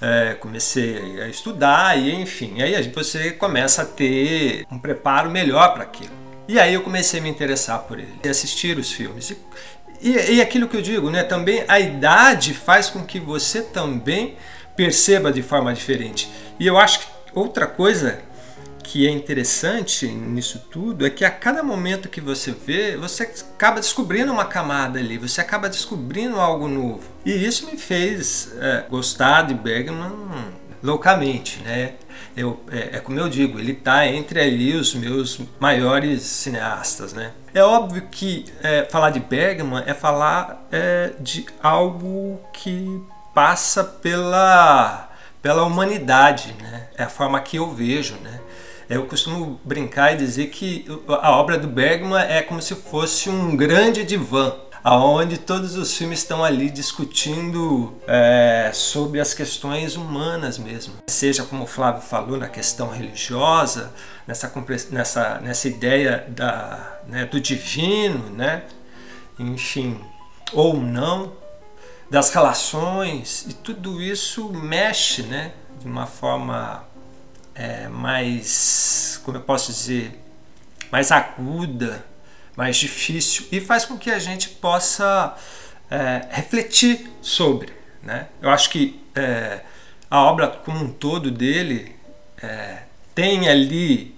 é, 0.00 0.34
comecei 0.34 1.20
a 1.20 1.28
estudar 1.28 1.98
e 1.98 2.14
enfim, 2.22 2.62
aí 2.62 2.80
você 2.90 3.32
começa 3.32 3.82
a 3.82 3.84
ter 3.84 4.64
um 4.70 4.78
preparo 4.78 5.28
melhor 5.28 5.74
para 5.74 5.82
aquilo. 5.82 6.19
E 6.50 6.58
aí 6.58 6.74
eu 6.74 6.82
comecei 6.82 7.20
a 7.20 7.22
me 7.22 7.28
interessar 7.28 7.78
por 7.84 7.96
ele, 7.96 8.12
assistir 8.28 8.76
os 8.76 8.90
filmes. 8.90 9.32
E, 10.02 10.10
e 10.10 10.42
aquilo 10.42 10.66
que 10.66 10.76
eu 10.76 10.82
digo, 10.82 11.08
né? 11.08 11.22
Também 11.22 11.64
a 11.68 11.78
idade 11.78 12.54
faz 12.54 12.90
com 12.90 13.04
que 13.04 13.20
você 13.20 13.62
também 13.62 14.36
perceba 14.74 15.30
de 15.30 15.42
forma 15.42 15.72
diferente. 15.72 16.28
E 16.58 16.66
eu 16.66 16.76
acho 16.76 16.98
que 16.98 17.06
outra 17.32 17.68
coisa 17.68 18.18
que 18.82 19.06
é 19.06 19.10
interessante 19.12 20.08
nisso 20.08 20.66
tudo 20.72 21.06
é 21.06 21.10
que 21.10 21.24
a 21.24 21.30
cada 21.30 21.62
momento 21.62 22.08
que 22.08 22.20
você 22.20 22.50
vê, 22.50 22.96
você 22.96 23.22
acaba 23.22 23.78
descobrindo 23.78 24.32
uma 24.32 24.44
camada 24.44 24.98
ali, 24.98 25.18
você 25.18 25.40
acaba 25.40 25.68
descobrindo 25.68 26.40
algo 26.40 26.66
novo. 26.66 27.04
E 27.24 27.30
isso 27.30 27.64
me 27.66 27.76
fez 27.76 28.52
é, 28.58 28.86
gostar 28.90 29.42
de 29.42 29.54
Bergman 29.54 30.10
loucamente, 30.82 31.60
né? 31.60 31.92
Eu, 32.36 32.60
é, 32.70 32.96
é, 32.96 33.00
como 33.00 33.18
eu 33.18 33.28
digo, 33.28 33.58
ele 33.58 33.72
está 33.72 34.06
entre 34.06 34.40
ali 34.40 34.74
os 34.74 34.94
meus 34.94 35.40
maiores 35.58 36.22
cineastas, 36.22 37.12
né? 37.12 37.32
É 37.52 37.62
óbvio 37.62 38.02
que 38.10 38.44
é, 38.62 38.84
falar 38.84 39.10
de 39.10 39.20
Bergman 39.20 39.82
é 39.86 39.94
falar 39.94 40.66
é, 40.70 41.12
de 41.18 41.46
algo 41.62 42.40
que 42.52 43.02
passa 43.34 43.82
pela 43.82 45.08
pela 45.42 45.64
humanidade, 45.64 46.54
né? 46.60 46.88
É 46.96 47.04
a 47.04 47.08
forma 47.08 47.40
que 47.40 47.56
eu 47.56 47.70
vejo, 47.70 48.14
né? 48.16 48.40
Eu 48.88 49.06
costumo 49.06 49.60
brincar 49.64 50.14
e 50.14 50.16
dizer 50.16 50.48
que 50.48 50.84
a 51.08 51.30
obra 51.30 51.56
do 51.56 51.68
Bergman 51.68 52.20
é 52.22 52.42
como 52.42 52.60
se 52.60 52.74
fosse 52.74 53.30
um 53.30 53.56
grande 53.56 54.04
divã 54.04 54.52
aonde 54.82 55.38
todos 55.38 55.76
os 55.76 55.96
filmes 55.96 56.20
estão 56.20 56.42
ali 56.42 56.70
discutindo 56.70 57.94
é, 58.06 58.70
sobre 58.72 59.20
as 59.20 59.34
questões 59.34 59.96
humanas 59.96 60.58
mesmo. 60.58 60.94
Seja 61.06 61.44
como 61.44 61.64
o 61.64 61.66
Flávio 61.66 62.02
falou, 62.02 62.38
na 62.38 62.48
questão 62.48 62.90
religiosa, 62.90 63.92
nessa, 64.26 64.52
nessa, 64.90 65.40
nessa 65.40 65.68
ideia 65.68 66.26
da, 66.28 67.00
né, 67.06 67.24
do 67.26 67.40
divino, 67.40 68.30
né? 68.30 68.64
enfim, 69.38 70.00
ou 70.52 70.76
não, 70.76 71.32
das 72.10 72.30
relações, 72.30 73.46
e 73.48 73.54
tudo 73.54 74.02
isso 74.02 74.52
mexe 74.52 75.22
né, 75.22 75.52
de 75.78 75.86
uma 75.86 76.06
forma 76.06 76.84
é, 77.54 77.88
mais, 77.88 79.20
como 79.24 79.38
eu 79.38 79.42
posso 79.42 79.72
dizer, 79.72 80.20
mais 80.90 81.12
aguda, 81.12 82.04
mais 82.56 82.76
difícil 82.76 83.46
e 83.50 83.60
faz 83.60 83.84
com 83.84 83.96
que 83.96 84.10
a 84.10 84.18
gente 84.18 84.48
possa 84.48 85.36
é, 85.90 86.26
refletir 86.30 87.10
sobre. 87.20 87.72
Né? 88.02 88.28
Eu 88.40 88.50
acho 88.50 88.70
que 88.70 89.00
é, 89.14 89.60
a 90.10 90.22
obra 90.22 90.48
como 90.48 90.84
um 90.84 90.90
todo 90.90 91.30
dele 91.30 91.94
é, 92.42 92.82
tem 93.14 93.48
ali 93.48 94.14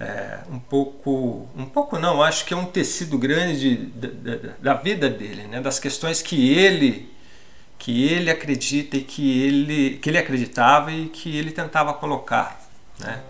é, 0.00 0.38
um 0.50 0.58
pouco, 0.58 1.48
um 1.56 1.66
pouco 1.66 1.98
não, 1.98 2.22
acho 2.22 2.44
que 2.44 2.54
é 2.54 2.56
um 2.56 2.64
tecido 2.64 3.18
grande 3.18 3.76
da, 3.76 4.08
da, 4.08 4.52
da 4.60 4.74
vida 4.74 5.08
dele, 5.08 5.42
né? 5.44 5.60
das 5.60 5.78
questões 5.78 6.22
que 6.22 6.52
ele 6.52 7.10
que 7.78 8.04
ele 8.06 8.30
acredita 8.30 8.96
e 8.96 9.00
que 9.02 9.42
ele 9.42 9.98
que 9.98 10.08
ele 10.08 10.18
acreditava 10.18 10.92
e 10.92 11.08
que 11.08 11.36
ele 11.36 11.50
tentava 11.50 11.92
colocar, 11.92 12.64
né? 13.00 13.20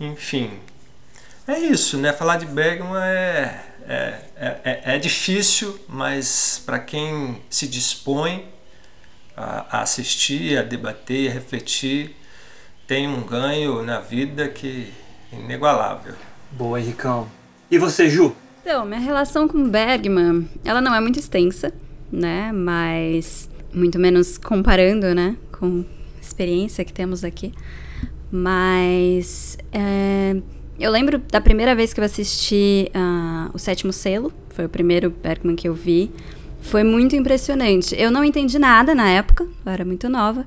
Enfim, 0.00 0.50
é 1.46 1.58
isso, 1.58 1.96
né? 1.96 2.12
Falar 2.12 2.36
de 2.36 2.46
Bergman 2.46 2.96
é, 2.96 3.60
é, 3.86 4.20
é, 4.36 4.80
é 4.94 4.98
difícil, 4.98 5.78
mas 5.88 6.62
para 6.64 6.78
quem 6.78 7.40
se 7.50 7.66
dispõe 7.66 8.46
a, 9.36 9.78
a, 9.78 9.82
assistir, 9.82 10.58
a 10.58 10.62
debater, 10.62 11.30
a 11.30 11.34
refletir, 11.34 12.16
tem 12.86 13.08
um 13.08 13.22
ganho 13.22 13.82
na 13.82 14.00
vida 14.00 14.48
que 14.48 14.92
é 15.32 15.36
inigualável. 15.36 16.14
Boa, 16.52 16.80
Henricão. 16.80 17.28
E 17.70 17.78
você, 17.78 18.08
Ju? 18.08 18.34
Então, 18.60 18.84
minha 18.84 19.00
relação 19.00 19.48
com 19.48 19.68
Bergman, 19.68 20.48
ela 20.64 20.80
não 20.80 20.94
é 20.94 21.00
muito 21.00 21.18
extensa, 21.18 21.72
né? 22.12 22.52
Mas 22.52 23.48
muito 23.72 23.98
menos 23.98 24.36
comparando, 24.36 25.14
né? 25.14 25.36
Com 25.52 25.84
a 26.16 26.20
experiência 26.20 26.84
que 26.84 26.92
temos 26.92 27.24
aqui. 27.24 27.52
Mas 28.30 29.56
é, 29.72 30.36
eu 30.80 30.90
lembro 30.90 31.18
da 31.18 31.40
primeira 31.40 31.74
vez 31.74 31.92
que 31.92 32.00
eu 32.00 32.04
assisti 32.04 32.90
uh, 32.94 33.50
O 33.52 33.58
Sétimo 33.58 33.92
Selo, 33.92 34.32
foi 34.50 34.64
o 34.64 34.68
primeiro 34.68 35.10
Bergman 35.10 35.54
que 35.54 35.68
eu 35.68 35.74
vi. 35.74 36.10
Foi 36.60 36.82
muito 36.82 37.14
impressionante. 37.16 37.94
Eu 37.98 38.10
não 38.10 38.24
entendi 38.24 38.58
nada 38.58 38.94
na 38.94 39.08
época, 39.08 39.44
eu 39.44 39.72
era 39.72 39.84
muito 39.84 40.08
nova, 40.08 40.46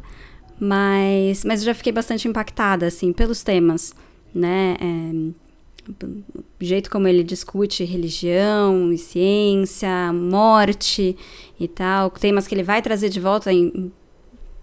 mas, 0.60 1.44
mas 1.44 1.62
eu 1.62 1.68
já 1.68 1.74
fiquei 1.74 1.92
bastante 1.92 2.28
impactada, 2.28 2.88
assim, 2.88 3.12
pelos 3.13 3.44
temas, 3.44 3.96
né? 4.34 4.75
É, 4.80 5.44
o 5.90 6.63
jeito 6.63 6.90
como 6.90 7.08
ele 7.08 7.24
discute 7.24 7.84
religião 7.84 8.92
e 8.92 8.98
ciência, 8.98 10.13
morte 10.13 11.16
e 11.60 11.68
tal, 11.68 12.10
temas 12.10 12.48
que 12.48 12.56
ele 12.56 12.63
vai 12.63 12.82
trazer 12.82 13.10
de 13.10 13.20
volta 13.20 13.52
em, 13.52 13.92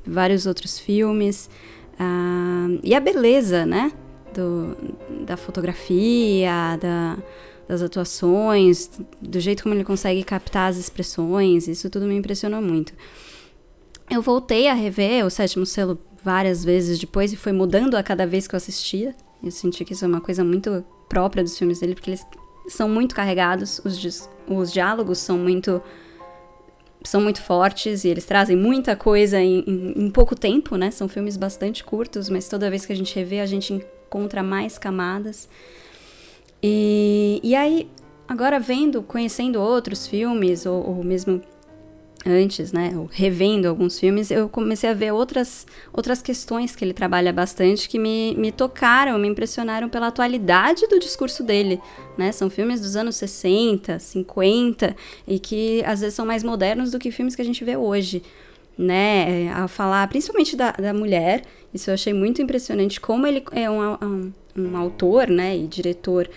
vários 0.06 0.46
outros 0.46 0.78
filmes. 0.78 1.50
Uh, 1.94 2.80
e 2.82 2.94
a 2.94 3.00
beleza, 3.00 3.66
né? 3.66 3.92
Do, 4.34 4.76
da 5.24 5.36
fotografia, 5.36 6.78
da, 6.80 7.18
das 7.68 7.82
atuações, 7.82 8.90
do 9.20 9.38
jeito 9.38 9.62
como 9.62 9.74
ele 9.74 9.84
consegue 9.84 10.22
captar 10.24 10.70
as 10.70 10.76
expressões, 10.76 11.68
isso 11.68 11.88
tudo 11.88 12.06
me 12.06 12.16
impressionou 12.16 12.60
muito. 12.60 12.92
Eu 14.10 14.20
voltei 14.20 14.66
a 14.66 14.74
rever 14.74 15.24
o 15.24 15.30
Sétimo 15.30 15.64
Selo 15.64 15.98
várias 16.22 16.64
vezes 16.64 16.98
depois 16.98 17.32
e 17.32 17.36
foi 17.36 17.52
mudando 17.52 17.94
a 17.94 18.02
cada 18.02 18.26
vez 18.26 18.48
que 18.48 18.54
eu 18.54 18.58
assistia. 18.58 19.14
Eu 19.42 19.50
senti 19.50 19.84
que 19.84 19.92
isso 19.92 20.04
é 20.04 20.08
uma 20.08 20.20
coisa 20.20 20.44
muito 20.44 20.84
própria 21.08 21.42
dos 21.42 21.56
filmes 21.56 21.78
dele, 21.80 21.94
porque 21.94 22.10
eles 22.10 22.26
são 22.68 22.88
muito 22.88 23.14
carregados, 23.14 23.80
os, 23.84 24.28
os 24.48 24.72
diálogos 24.72 25.18
são 25.18 25.38
muito 25.38 25.82
são 27.02 27.20
muito 27.20 27.40
fortes 27.40 28.04
e 28.04 28.08
eles 28.08 28.26
trazem 28.26 28.56
muita 28.56 28.94
coisa 28.94 29.40
em, 29.40 29.64
em, 29.66 30.04
em, 30.04 30.10
pouco 30.10 30.34
tempo, 30.34 30.76
né? 30.76 30.90
São 30.90 31.08
filmes 31.08 31.36
bastante 31.36 31.82
curtos, 31.82 32.28
mas 32.28 32.46
toda 32.48 32.68
vez 32.68 32.84
que 32.84 32.92
a 32.92 32.96
gente 32.96 33.14
revê, 33.14 33.40
a 33.40 33.46
gente 33.46 33.82
encontra 34.10 34.42
mais 34.42 34.76
camadas. 34.76 35.48
E, 36.60 37.40
e 37.44 37.54
aí, 37.54 37.88
agora 38.28 38.58
vendo, 38.58 39.02
conhecendo 39.02 39.60
outros 39.60 40.06
filmes, 40.06 40.66
ou, 40.66 40.84
ou 40.84 41.04
mesmo 41.04 41.40
antes, 42.26 42.70
né, 42.70 42.92
revendo 43.10 43.66
alguns 43.66 43.98
filmes, 43.98 44.30
eu 44.30 44.46
comecei 44.46 44.90
a 44.90 44.92
ver 44.92 45.10
outras, 45.10 45.66
outras 45.90 46.20
questões 46.20 46.76
que 46.76 46.84
ele 46.84 46.92
trabalha 46.92 47.32
bastante 47.32 47.88
que 47.88 47.98
me, 47.98 48.34
me 48.36 48.52
tocaram, 48.52 49.18
me 49.18 49.28
impressionaram 49.28 49.88
pela 49.88 50.08
atualidade 50.08 50.86
do 50.88 50.98
discurso 50.98 51.42
dele, 51.42 51.80
né? 52.18 52.30
São 52.30 52.50
filmes 52.50 52.80
dos 52.80 52.94
anos 52.94 53.16
60, 53.16 53.98
50 53.98 54.94
e 55.26 55.38
que 55.38 55.82
às 55.86 56.00
vezes 56.00 56.14
são 56.14 56.26
mais 56.26 56.42
modernos 56.42 56.90
do 56.90 56.98
que 56.98 57.10
filmes 57.10 57.34
que 57.34 57.40
a 57.40 57.44
gente 57.44 57.64
vê 57.64 57.76
hoje, 57.76 58.22
né? 58.80 59.52
A 59.52 59.68
falar 59.68 60.08
principalmente 60.08 60.56
da, 60.56 60.72
da 60.72 60.94
mulher, 60.94 61.42
isso 61.72 61.90
eu 61.90 61.94
achei 61.94 62.14
muito 62.14 62.40
impressionante 62.40 62.98
como 62.98 63.26
ele 63.26 63.44
é 63.52 63.70
um, 63.70 63.92
um, 64.02 64.32
um 64.56 64.76
autor, 64.76 65.28
né, 65.28 65.56
e 65.56 65.66
diretor 65.66 66.28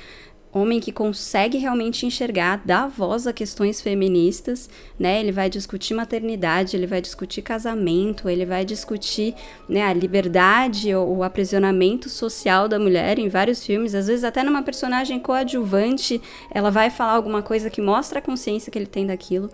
homem 0.54 0.80
que 0.80 0.92
consegue 0.92 1.58
realmente 1.58 2.06
enxergar, 2.06 2.62
dar 2.64 2.88
voz 2.88 3.26
a 3.26 3.34
questões 3.34 3.82
feministas, 3.82 4.70
né? 5.00 5.20
Ele 5.20 5.32
vai 5.32 5.50
discutir 5.50 5.96
maternidade, 5.96 6.78
ele 6.78 6.86
vai 6.86 7.02
discutir 7.02 7.42
casamento, 7.42 8.30
ele 8.30 8.46
vai 8.46 8.64
discutir 8.64 9.34
né, 9.68 9.82
a 9.82 9.94
liberdade 9.94 10.94
ou 10.94 11.18
o 11.18 11.24
aprisionamento 11.24 12.08
social 12.08 12.68
da 12.68 12.78
mulher 12.78 13.18
em 13.18 13.30
vários 13.30 13.66
filmes, 13.66 13.96
às 13.96 14.06
vezes 14.06 14.24
até 14.24 14.44
numa 14.44 14.62
personagem 14.62 15.20
coadjuvante, 15.20 16.22
ela 16.52 16.70
vai 16.70 16.92
falar 16.92 17.14
alguma 17.14 17.42
coisa 17.42 17.70
que 17.70 17.82
mostra 17.82 18.20
a 18.20 18.22
consciência 18.22 18.72
que 18.72 18.78
ele 18.78 18.86
tem 18.86 19.08
daquilo. 19.08 19.50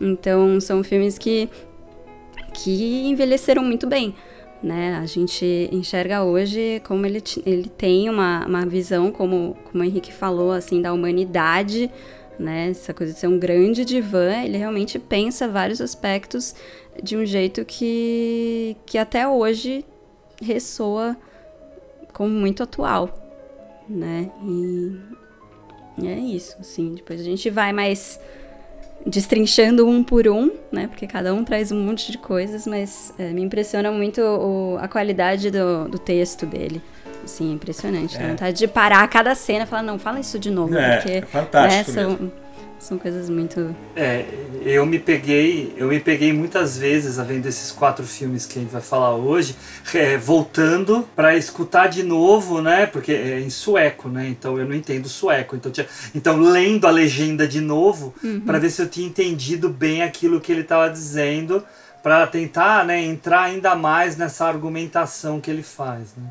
Então, 0.00 0.60
são 0.60 0.82
filmes 0.82 1.16
que 1.16 1.48
que 2.52 3.06
envelheceram 3.08 3.62
muito 3.62 3.86
bem 3.86 4.14
né? 4.62 4.96
A 4.96 5.06
gente 5.06 5.68
enxerga 5.72 6.22
hoje 6.22 6.80
como 6.84 7.06
ele, 7.06 7.22
ele 7.46 7.68
tem 7.68 8.08
uma, 8.08 8.46
uma 8.46 8.66
visão, 8.66 9.10
como, 9.10 9.56
como 9.64 9.82
o 9.82 9.86
Henrique 9.86 10.12
falou, 10.12 10.52
assim, 10.52 10.82
da 10.82 10.92
humanidade, 10.92 11.90
né? 12.38 12.70
Essa 12.70 12.92
coisa 12.92 13.12
de 13.12 13.18
ser 13.18 13.26
um 13.26 13.38
grande 13.38 13.84
divã, 13.84 14.42
ele 14.42 14.58
realmente 14.58 14.98
pensa 14.98 15.48
vários 15.48 15.80
aspectos 15.80 16.54
de 17.02 17.16
um 17.16 17.24
jeito 17.24 17.64
que, 17.64 18.76
que 18.84 18.98
até 18.98 19.26
hoje 19.26 19.84
ressoa 20.42 21.16
como 22.12 22.30
muito 22.30 22.62
atual, 22.62 23.08
né? 23.88 24.30
E, 24.44 26.06
é 26.06 26.18
isso, 26.18 26.56
assim. 26.60 26.94
Depois 26.94 27.20
a 27.20 27.24
gente 27.24 27.48
vai 27.50 27.72
mais 27.72 28.20
destrinchando 29.06 29.86
um 29.86 30.02
por 30.02 30.28
um, 30.28 30.50
né? 30.70 30.86
Porque 30.86 31.06
cada 31.06 31.32
um 31.34 31.44
traz 31.44 31.72
um 31.72 31.80
monte 31.80 32.12
de 32.12 32.18
coisas, 32.18 32.66
mas 32.66 33.12
é, 33.18 33.30
me 33.30 33.42
impressiona 33.42 33.90
muito 33.90 34.20
o, 34.20 34.78
a 34.80 34.88
qualidade 34.88 35.50
do, 35.50 35.88
do 35.88 35.98
texto 35.98 36.46
dele. 36.46 36.82
Assim, 37.24 37.50
é 37.50 37.54
impressionante. 37.54 38.16
É. 38.16 38.20
Dá 38.20 38.28
vontade 38.28 38.58
de 38.58 38.68
parar 38.68 39.02
a 39.02 39.08
cada 39.08 39.34
cena 39.34 39.64
e 39.64 39.66
falar, 39.66 39.82
não, 39.82 39.98
fala 39.98 40.20
isso 40.20 40.38
de 40.38 40.50
novo. 40.50 40.74
É, 40.74 40.96
porque, 40.96 41.12
é 41.12 41.22
fantástico 41.22 41.92
né, 41.92 42.02
são, 42.02 42.32
são 42.80 42.98
coisas 42.98 43.28
muito. 43.28 43.74
É, 43.94 44.24
eu 44.64 44.84
me 44.86 44.98
peguei, 44.98 45.72
eu 45.76 45.88
me 45.88 46.00
peguei 46.00 46.32
muitas 46.32 46.76
vezes 46.78 47.18
vendo 47.18 47.46
esses 47.46 47.70
quatro 47.70 48.04
filmes 48.04 48.46
que 48.46 48.58
a 48.58 48.62
gente 48.62 48.70
vai 48.72 48.80
falar 48.80 49.14
hoje, 49.14 49.54
é, 49.94 50.16
voltando 50.16 51.06
para 51.14 51.36
escutar 51.36 51.88
de 51.88 52.02
novo, 52.02 52.60
né? 52.60 52.86
Porque 52.86 53.12
é 53.12 53.40
em 53.40 53.50
sueco, 53.50 54.08
né? 54.08 54.28
Então 54.28 54.58
eu 54.58 54.66
não 54.66 54.74
entendo 54.74 55.08
sueco. 55.08 55.54
Então, 55.56 55.70
tinha, 55.70 55.86
então 56.14 56.38
lendo 56.40 56.86
a 56.86 56.90
legenda 56.90 57.46
de 57.46 57.60
novo 57.60 58.14
Uhum. 58.24 58.40
para 58.40 58.58
ver 58.58 58.70
se 58.70 58.82
eu 58.82 58.88
tinha 58.88 59.06
entendido 59.06 59.68
bem 59.68 60.02
aquilo 60.02 60.40
que 60.40 60.50
ele 60.50 60.62
estava 60.62 60.88
dizendo, 60.90 61.62
para 62.02 62.26
tentar, 62.26 62.84
né, 62.84 63.02
entrar 63.02 63.42
ainda 63.42 63.74
mais 63.74 64.16
nessa 64.16 64.46
argumentação 64.46 65.38
que 65.40 65.50
ele 65.50 65.62
faz, 65.62 66.14
né? 66.16 66.24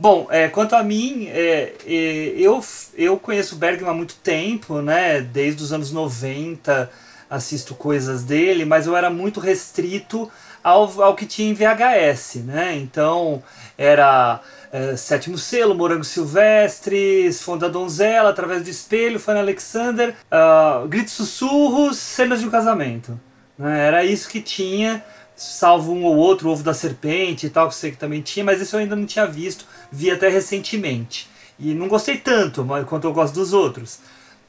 Bom, 0.00 0.28
é, 0.30 0.48
quanto 0.48 0.74
a 0.74 0.82
mim, 0.82 1.26
é, 1.28 1.74
é, 1.86 2.32
eu, 2.34 2.58
eu 2.94 3.18
conheço 3.18 3.56
Bergman 3.56 3.90
há 3.90 3.92
muito 3.92 4.14
tempo, 4.14 4.80
né? 4.80 5.20
Desde 5.20 5.62
os 5.62 5.74
anos 5.74 5.92
90 5.92 6.90
assisto 7.28 7.74
coisas 7.74 8.24
dele, 8.24 8.64
mas 8.64 8.86
eu 8.86 8.96
era 8.96 9.10
muito 9.10 9.40
restrito 9.40 10.32
ao, 10.64 11.02
ao 11.02 11.14
que 11.14 11.26
tinha 11.26 11.50
em 11.50 11.52
VHS, 11.52 12.36
né? 12.46 12.78
Então 12.78 13.42
era 13.76 14.40
é, 14.72 14.96
Sétimo 14.96 15.36
Selo, 15.36 15.74
Morango 15.74 16.02
Silvestres, 16.02 17.42
Fonda 17.42 17.68
Donzela, 17.68 18.30
Através 18.30 18.62
do 18.62 18.70
Espelho, 18.70 19.20
Fanny 19.20 19.40
Alexander, 19.40 20.14
ah, 20.30 20.82
Gritos 20.88 21.12
Sussurros, 21.12 21.98
Cenas 21.98 22.40
de 22.40 22.46
um 22.46 22.50
Casamento. 22.50 23.20
Né? 23.58 23.86
Era 23.86 24.02
isso 24.02 24.30
que 24.30 24.40
tinha, 24.40 25.04
salvo 25.40 25.92
um 25.92 26.04
ou 26.04 26.16
outro, 26.16 26.50
Ovo 26.50 26.62
da 26.62 26.74
Serpente 26.74 27.46
e 27.46 27.50
tal, 27.50 27.66
que 27.68 27.74
eu 27.74 27.78
sei 27.78 27.90
que 27.92 27.96
também 27.96 28.20
tinha, 28.20 28.44
mas 28.44 28.60
isso 28.60 28.76
eu 28.76 28.80
ainda 28.80 28.94
não 28.94 29.06
tinha 29.06 29.26
visto, 29.26 29.64
vi 29.90 30.10
até 30.10 30.28
recentemente. 30.28 31.28
E 31.58 31.72
não 31.74 31.88
gostei 31.88 32.18
tanto 32.18 32.66
quanto 32.86 33.06
eu 33.06 33.12
gosto 33.12 33.34
dos 33.34 33.52
outros. 33.52 34.00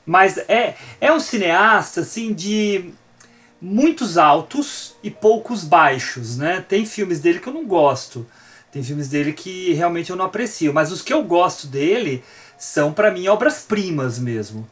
Mas 0.06 0.38
é, 0.50 0.76
é 1.00 1.12
um 1.14 1.20
cineasta 1.20 2.02
assim 2.02 2.34
de 2.34 2.92
muitos 3.62 4.18
altos 4.18 4.96
e 5.04 5.10
poucos 5.10 5.64
baixos, 5.64 6.38
né? 6.38 6.64
Tem 6.68 6.86
filmes 6.86 7.20
dele 7.20 7.40
que 7.40 7.48
eu 7.48 7.54
não 7.54 7.66
gosto. 7.66 8.26
Tem 8.72 8.84
filmes 8.84 9.08
dele 9.08 9.34
que 9.34 9.74
realmente 9.74 10.10
eu 10.10 10.16
não 10.16 10.26
aprecio, 10.26 10.74
mas 10.74 10.92
os 10.92 11.02
que 11.02 11.14
eu 11.14 11.24
gosto 11.24 11.68
dele 11.68 12.24
são 12.58 12.92
para 12.94 13.12
mim 13.12 13.28
obras-primas 13.28 14.18
mesmo. 14.20 14.68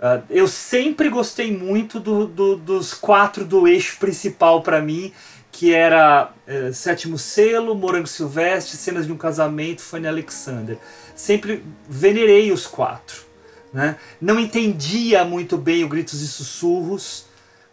Ah, 0.00 0.20
eu 0.30 0.46
sempre 0.46 1.08
gostei 1.08 1.56
muito 1.56 1.98
do, 1.98 2.26
do- 2.26 2.56
dos 2.56 2.94
quatro 2.94 3.44
do 3.44 3.66
eixo 3.66 3.96
principal 3.98 4.62
para 4.62 4.80
mim, 4.80 5.12
que 5.58 5.74
era 5.74 6.30
eh, 6.46 6.70
Sétimo 6.72 7.18
Selo, 7.18 7.74
Morango 7.74 8.06
Silvestre, 8.06 8.76
Cenas 8.76 9.06
de 9.06 9.12
um 9.12 9.16
Casamento, 9.16 9.82
Fanny 9.82 10.06
Alexander. 10.06 10.78
Sempre 11.16 11.64
venerei 11.88 12.52
os 12.52 12.64
quatro. 12.64 13.24
Né? 13.74 13.96
Não 14.20 14.38
entendia 14.38 15.24
muito 15.24 15.58
bem 15.58 15.82
o 15.82 15.88
Gritos 15.88 16.22
e 16.22 16.28
Sussurros. 16.28 17.24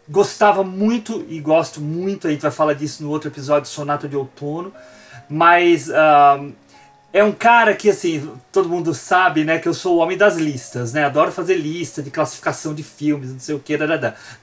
Gostava 0.09 0.63
muito 0.63 1.27
e 1.29 1.39
gosto 1.39 1.79
muito, 1.79 2.27
a 2.27 2.31
gente 2.31 2.41
vai 2.41 2.49
falar 2.49 2.73
disso 2.73 3.03
no 3.03 3.11
outro 3.11 3.29
episódio, 3.29 3.69
Sonata 3.69 4.07
de 4.07 4.15
Outono. 4.15 4.73
Mas 5.29 5.87
ah, 5.91 6.43
é 7.13 7.23
um 7.23 7.31
cara 7.31 7.75
que, 7.75 7.91
assim, 7.91 8.31
todo 8.51 8.67
mundo 8.67 8.95
sabe, 8.95 9.43
né, 9.43 9.59
que 9.59 9.67
eu 9.67 9.75
sou 9.75 9.97
o 9.97 9.99
homem 9.99 10.17
das 10.17 10.37
listas, 10.37 10.91
né? 10.91 11.03
Adoro 11.03 11.31
fazer 11.31 11.53
lista 11.53 12.01
de 12.01 12.09
classificação 12.09 12.73
de 12.73 12.81
filmes, 12.81 13.31
não 13.31 13.39
sei 13.39 13.53
o 13.53 13.59
que, 13.59 13.77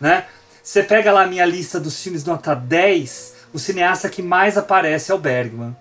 né? 0.00 0.26
Você 0.62 0.84
pega 0.84 1.10
lá 1.10 1.22
a 1.24 1.26
minha 1.26 1.44
lista 1.44 1.80
dos 1.80 2.00
filmes 2.00 2.24
nota 2.24 2.54
10, 2.54 3.31
o 3.52 3.58
cineasta 3.58 4.08
que 4.08 4.22
mais 4.22 4.56
aparece 4.56 5.12
é 5.12 5.14
o 5.14 5.18
Bergman. 5.18 5.76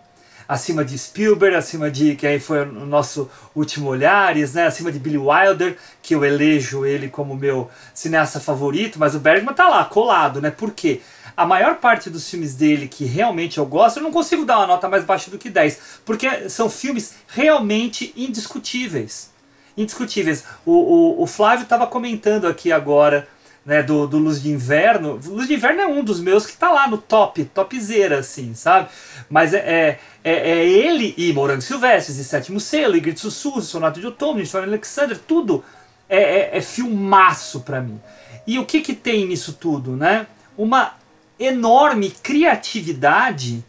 Acima 0.48 0.84
de 0.84 0.98
Spielberg, 0.98 1.56
acima 1.56 1.90
de, 1.90 2.16
que 2.16 2.28
aí 2.28 2.38
foi 2.38 2.64
o 2.66 2.86
nosso 2.86 3.30
último 3.56 3.90
Olhares, 3.90 4.54
né? 4.54 4.68
Acima 4.68 4.92
de 4.92 5.00
Billy 5.00 5.18
Wilder, 5.18 5.78
que 6.02 6.14
eu 6.14 6.26
elejo 6.26 6.86
ele 6.86 7.08
como 7.08 7.36
meu 7.36 7.70
cineasta 7.94 8.40
favorito, 8.40 9.00
mas 9.00 9.16
o 9.16 9.20
Bergman 9.20 9.54
tá 9.54 9.70
lá, 9.70 9.86
colado, 9.86 10.42
né? 10.42 10.52
Por 10.52 10.72
quê? 10.72 11.00
A 11.38 11.46
maior 11.46 11.78
parte 11.78 12.10
dos 12.10 12.30
filmes 12.30 12.54
dele 12.54 12.90
que 12.90 13.06
realmente 13.06 13.60
eu 13.60 13.66
gosto, 13.66 13.98
eu 13.98 14.04
não 14.04 14.12
consigo 14.12 14.44
dar 14.44 14.58
uma 14.58 14.68
nota 14.68 14.90
mais 14.90 15.06
baixa 15.06 15.32
do 15.32 15.38
que 15.38 15.50
10, 15.50 15.80
porque 16.04 16.50
são 16.50 16.70
filmes 16.70 17.16
realmente 17.28 18.14
indiscutíveis. 18.18 19.32
Indiscutíveis. 19.78 20.44
O, 20.66 20.74
o, 20.74 21.24
o 21.24 21.28
Flávio 21.28 21.64
estava 21.64 21.88
comentando 21.88 22.46
aqui 22.46 22.74
agora 22.74 23.26
né, 23.66 23.84
do, 23.84 24.08
do 24.08 24.18
Luz 24.18 24.42
de 24.42 24.50
Inverno. 24.50 25.20
Luz 25.26 25.48
de 25.48 25.54
Inverno 25.54 25.82
é 25.82 25.88
um 25.88 26.04
dos 26.04 26.20
meus 26.20 26.46
que 26.46 26.58
tá 26.58 26.72
lá 26.72 26.88
no 26.88 26.98
top, 26.98 27.46
topzera, 27.46 28.20
assim, 28.20 28.54
sabe? 28.54 28.90
Mas 29.30 29.54
é, 29.54 29.60
é, 29.60 30.00
é, 30.24 30.52
é 30.52 30.68
ele 30.68 31.14
e 31.18 31.32
Morango 31.34 31.62
Silvestres, 31.62 32.18
e 32.18 32.24
Sétimo 32.24 32.60
Selo, 32.60 32.96
e 32.96 33.00
Grito 33.00 33.20
Sussurro, 33.20 33.62
Sonato 33.62 34.00
de 34.00 34.06
Outono, 34.06 34.46
Fanny 34.46 34.68
Alexander, 34.68 35.18
tudo 35.18 35.64
é, 36.10 36.22
é, 36.22 36.58
é 36.58 36.62
filmaço 36.62 37.62
pra 37.62 37.82
mim. 37.82 38.00
E 38.46 38.58
o 38.58 38.66
que 38.66 38.82
que 38.82 38.94
tem 38.94 39.28
nisso 39.28 39.54
tudo, 39.54 39.96
né? 39.96 40.28
Uma 40.58 40.96
enorme 41.40 42.12
criatividade 42.12 43.64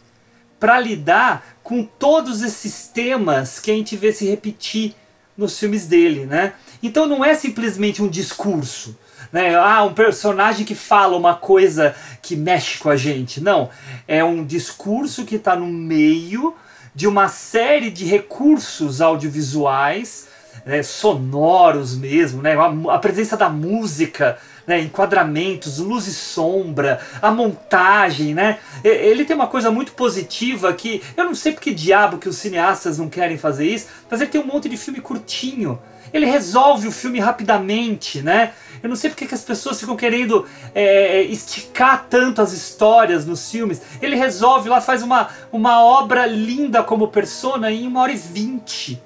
para 0.58 0.78
lidar 0.78 1.56
com 1.62 1.84
todos 1.84 2.42
esses 2.42 2.88
temas 2.88 3.58
que 3.58 3.70
a 3.70 3.74
gente 3.74 3.96
vê 3.96 4.12
se 4.12 4.28
repetir 4.28 4.94
nos 5.36 5.58
filmes 5.58 5.86
dele, 5.86 6.26
né? 6.26 6.54
Então 6.82 7.06
não 7.06 7.24
é 7.24 7.34
simplesmente 7.34 8.02
um 8.02 8.08
discurso, 8.08 8.96
né? 9.32 9.54
Ah, 9.56 9.82
um 9.84 9.94
personagem 9.94 10.64
que 10.64 10.74
fala 10.74 11.16
uma 11.16 11.34
coisa 11.34 11.94
que 12.20 12.36
mexe 12.36 12.78
com 12.78 12.90
a 12.90 12.96
gente. 12.96 13.40
Não, 13.40 13.70
é 14.06 14.22
um 14.22 14.44
discurso 14.44 15.24
que 15.24 15.36
está 15.36 15.56
no 15.56 15.66
meio 15.66 16.54
de 16.94 17.06
uma 17.06 17.28
série 17.28 17.90
de 17.90 18.04
recursos 18.04 19.00
audiovisuais, 19.00 20.28
né, 20.66 20.82
sonoros 20.82 21.96
mesmo, 21.96 22.42
né? 22.42 22.54
A, 22.54 22.94
a 22.94 22.98
presença 22.98 23.36
da 23.36 23.48
música, 23.48 24.38
né, 24.66 24.80
enquadramentos, 24.80 25.78
luz 25.78 26.06
e 26.06 26.14
sombra, 26.14 27.00
a 27.20 27.30
montagem, 27.30 28.34
né? 28.34 28.58
Ele 28.84 29.24
tem 29.24 29.34
uma 29.34 29.46
coisa 29.46 29.70
muito 29.70 29.92
positiva 29.92 30.72
que 30.74 31.02
eu 31.16 31.24
não 31.24 31.34
sei 31.34 31.52
porque 31.52 31.72
diabo 31.72 32.18
que 32.18 32.28
os 32.28 32.36
cineastas 32.36 32.98
não 32.98 33.08
querem 33.08 33.38
fazer 33.38 33.66
isso, 33.66 33.88
mas 34.10 34.20
ele 34.20 34.30
tem 34.30 34.40
um 34.40 34.46
monte 34.46 34.68
de 34.68 34.76
filme 34.76 35.00
curtinho. 35.00 35.80
Ele 36.12 36.26
resolve 36.26 36.86
o 36.86 36.92
filme 36.92 37.18
rapidamente, 37.18 38.20
né? 38.20 38.52
Eu 38.82 38.88
não 38.88 38.96
sei 38.96 39.10
porque 39.10 39.26
que 39.26 39.34
as 39.34 39.42
pessoas 39.42 39.78
ficam 39.78 39.96
querendo 39.96 40.44
é, 40.74 41.22
esticar 41.22 42.06
tanto 42.10 42.42
as 42.42 42.52
histórias 42.52 43.24
nos 43.24 43.50
filmes. 43.50 43.80
Ele 44.00 44.16
resolve 44.16 44.68
lá, 44.68 44.80
faz 44.80 45.02
uma, 45.02 45.28
uma 45.52 45.84
obra 45.84 46.26
linda 46.26 46.82
como 46.82 47.08
persona 47.08 47.70
em 47.70 47.86
uma 47.86 48.00
hora 48.00 48.12
e 48.12 48.16
vinte. 48.16 49.00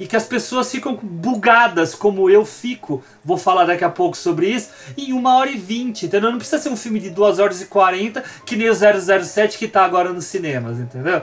e 0.00 0.06
que 0.06 0.16
as 0.16 0.24
pessoas 0.24 0.70
ficam 0.70 0.96
bugadas, 0.96 1.94
como 1.94 2.30
eu 2.30 2.42
fico, 2.46 3.04
vou 3.22 3.36
falar 3.36 3.66
daqui 3.66 3.84
a 3.84 3.90
pouco 3.90 4.16
sobre 4.16 4.48
isso, 4.48 4.70
em 4.96 5.12
uma 5.12 5.36
hora 5.36 5.50
e 5.50 5.58
vinte, 5.58 6.06
entendeu? 6.06 6.30
Não 6.30 6.38
precisa 6.38 6.58
ser 6.60 6.70
um 6.70 6.76
filme 6.76 6.98
de 6.98 7.10
duas 7.10 7.38
horas 7.38 7.60
e 7.60 7.66
quarenta, 7.66 8.24
que 8.46 8.56
nem 8.56 8.70
o 8.70 8.74
007 8.74 9.58
que 9.58 9.68
tá 9.68 9.84
agora 9.84 10.10
nos 10.10 10.24
cinemas, 10.24 10.78
entendeu? 10.78 11.22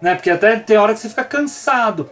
Né? 0.00 0.14
Porque 0.14 0.30
até 0.30 0.56
tem 0.56 0.76
hora 0.76 0.94
que 0.94 1.00
você 1.00 1.08
fica 1.08 1.24
cansado. 1.24 2.08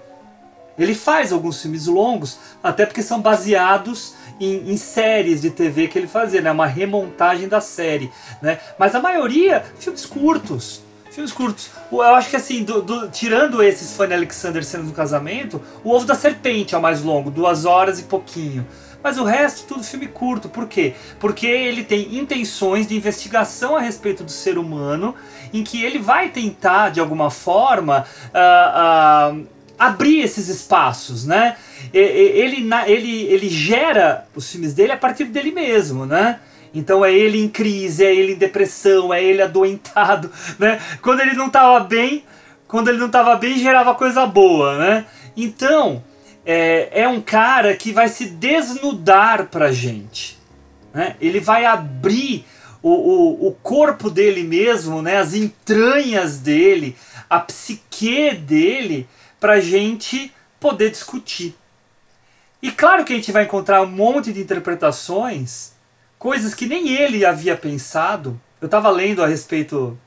Ele 0.77 0.95
faz 0.95 1.33
alguns 1.33 1.63
filmes 1.63 1.87
longos, 1.87 2.39
até 2.61 2.87
porque 2.87 3.03
são 3.03 3.21
baseados 3.21 4.15
em, 4.41 4.73
em, 4.73 4.77
séries 4.77 5.41
de 5.43 5.51
TV 5.51 5.87
que 5.87 5.99
ele 5.99 6.09
fazia, 6.09 6.41
né? 6.41 6.51
Uma 6.51 6.67
remontagem 6.67 7.47
da 7.47 7.61
série, 7.61 8.11
né? 8.41 8.59
Mas 8.79 8.95
a 8.95 9.01
maioria, 9.01 9.65
filmes 9.79 10.07
curtos. 10.07 10.83
Filmes 11.11 11.33
curtos. 11.33 11.71
Eu 11.91 12.03
acho 12.03 12.31
que 12.31 12.37
assim, 12.37 12.63
do, 12.63 12.83
do, 12.83 13.09
tirando 13.09 13.63
esses 13.63 13.97
Fanny 13.97 14.15
Alexander 14.15 14.65
sendo 14.65 14.85
no 14.85 14.93
casamento, 14.93 15.61
o 15.83 15.91
Ovo 15.91 16.07
da 16.07 16.15
Serpente 16.15 16.75
é 16.75 16.79
o 16.79 16.83
mais 16.83 17.03
longo, 17.03 17.31
duas 17.31 17.65
horas 17.65 17.99
e 17.99 18.05
pouquinho. 18.05 18.67
Mas 19.03 19.19
o 19.19 19.25
resto, 19.25 19.67
tudo 19.67 19.83
filme 19.83 20.07
curto. 20.07 20.49
Por 20.49 20.67
quê? 20.67 20.95
Porque 21.19 21.47
ele 21.47 21.83
tem 21.83 22.17
intenções 22.17 22.87
de 22.87 22.97
investigação 22.97 23.77
a 23.77 23.81
respeito 23.81 24.23
do 24.23 24.31
ser 24.31 24.59
humano, 24.59 25.15
em 25.53 25.65
que 25.65 25.83
ele 25.83 25.99
vai 25.99 26.29
tentar, 26.29 26.91
de 26.91 27.01
alguma 27.01 27.31
forma, 27.31 28.05
uh, 28.27 29.37
uh, 29.37 29.47
abrir 29.79 30.21
esses 30.21 30.49
espaços, 30.49 31.25
né? 31.25 31.57
Ele, 31.93 32.73
ele, 32.87 33.11
ele 33.27 33.49
gera 33.49 34.27
os 34.35 34.51
filmes 34.51 34.75
dele 34.75 34.93
a 34.93 34.97
partir 34.97 35.25
dele 35.25 35.51
mesmo, 35.51 36.07
né? 36.07 36.41
Então 36.73 37.05
é 37.05 37.13
ele 37.13 37.43
em 37.43 37.49
crise, 37.49 38.05
é 38.05 38.15
ele 38.15 38.33
em 38.33 38.39
depressão, 38.39 39.13
é 39.13 39.23
ele 39.23 39.43
adoentado, 39.43 40.31
né? 40.59 40.81
Quando 41.03 41.21
ele 41.21 41.35
não 41.35 41.49
estava 41.49 41.81
bem, 41.81 42.25
quando 42.69 42.89
ele 42.89 42.99
não 42.99 43.07
estava 43.07 43.35
bem, 43.37 43.59
gerava 43.59 43.95
coisa 43.95 44.25
boa, 44.27 44.79
né? 44.79 45.07
Então, 45.37 46.03
é, 46.45 47.03
é 47.03 47.09
um 47.09 47.21
cara 47.21 47.77
que 47.77 47.93
vai 47.93 48.09
se 48.09 48.27
desnudar 48.27 49.47
pra 49.47 49.73
gente. 49.73 50.39
Né? 50.93 51.17
Ele 51.21 51.41
vai 51.41 51.65
abrir 51.65 52.45
o, 52.83 52.91
o, 52.91 53.49
o 53.49 53.53
corpo 53.63 54.11
dele 54.11 54.43
mesmo, 54.43 55.03
né? 55.03 55.17
as 55.19 55.35
entranhas 55.35 56.39
dele, 56.39 56.97
a 57.29 57.41
psique 57.41 58.35
dele, 58.35 59.09
pra 59.39 59.61
gente 59.61 60.33
poder 60.59 60.91
discutir. 60.91 61.55
E 62.63 62.71
claro 62.71 63.05
que 63.05 63.13
a 63.13 63.17
gente 63.17 63.33
vai 63.33 63.45
encontrar 63.45 63.83
um 63.83 63.87
monte 63.87 64.33
de 64.33 64.41
interpretações 64.41 65.73
coisas 66.19 66.55
que 66.55 66.67
nem 66.67 66.91
ele 66.91 67.25
havia 67.25 67.57
pensado. 67.57 68.39
Eu 68.61 68.67
estava 68.67 68.91
lendo 68.91 69.25
a 69.25 69.27
respeito 69.27 69.99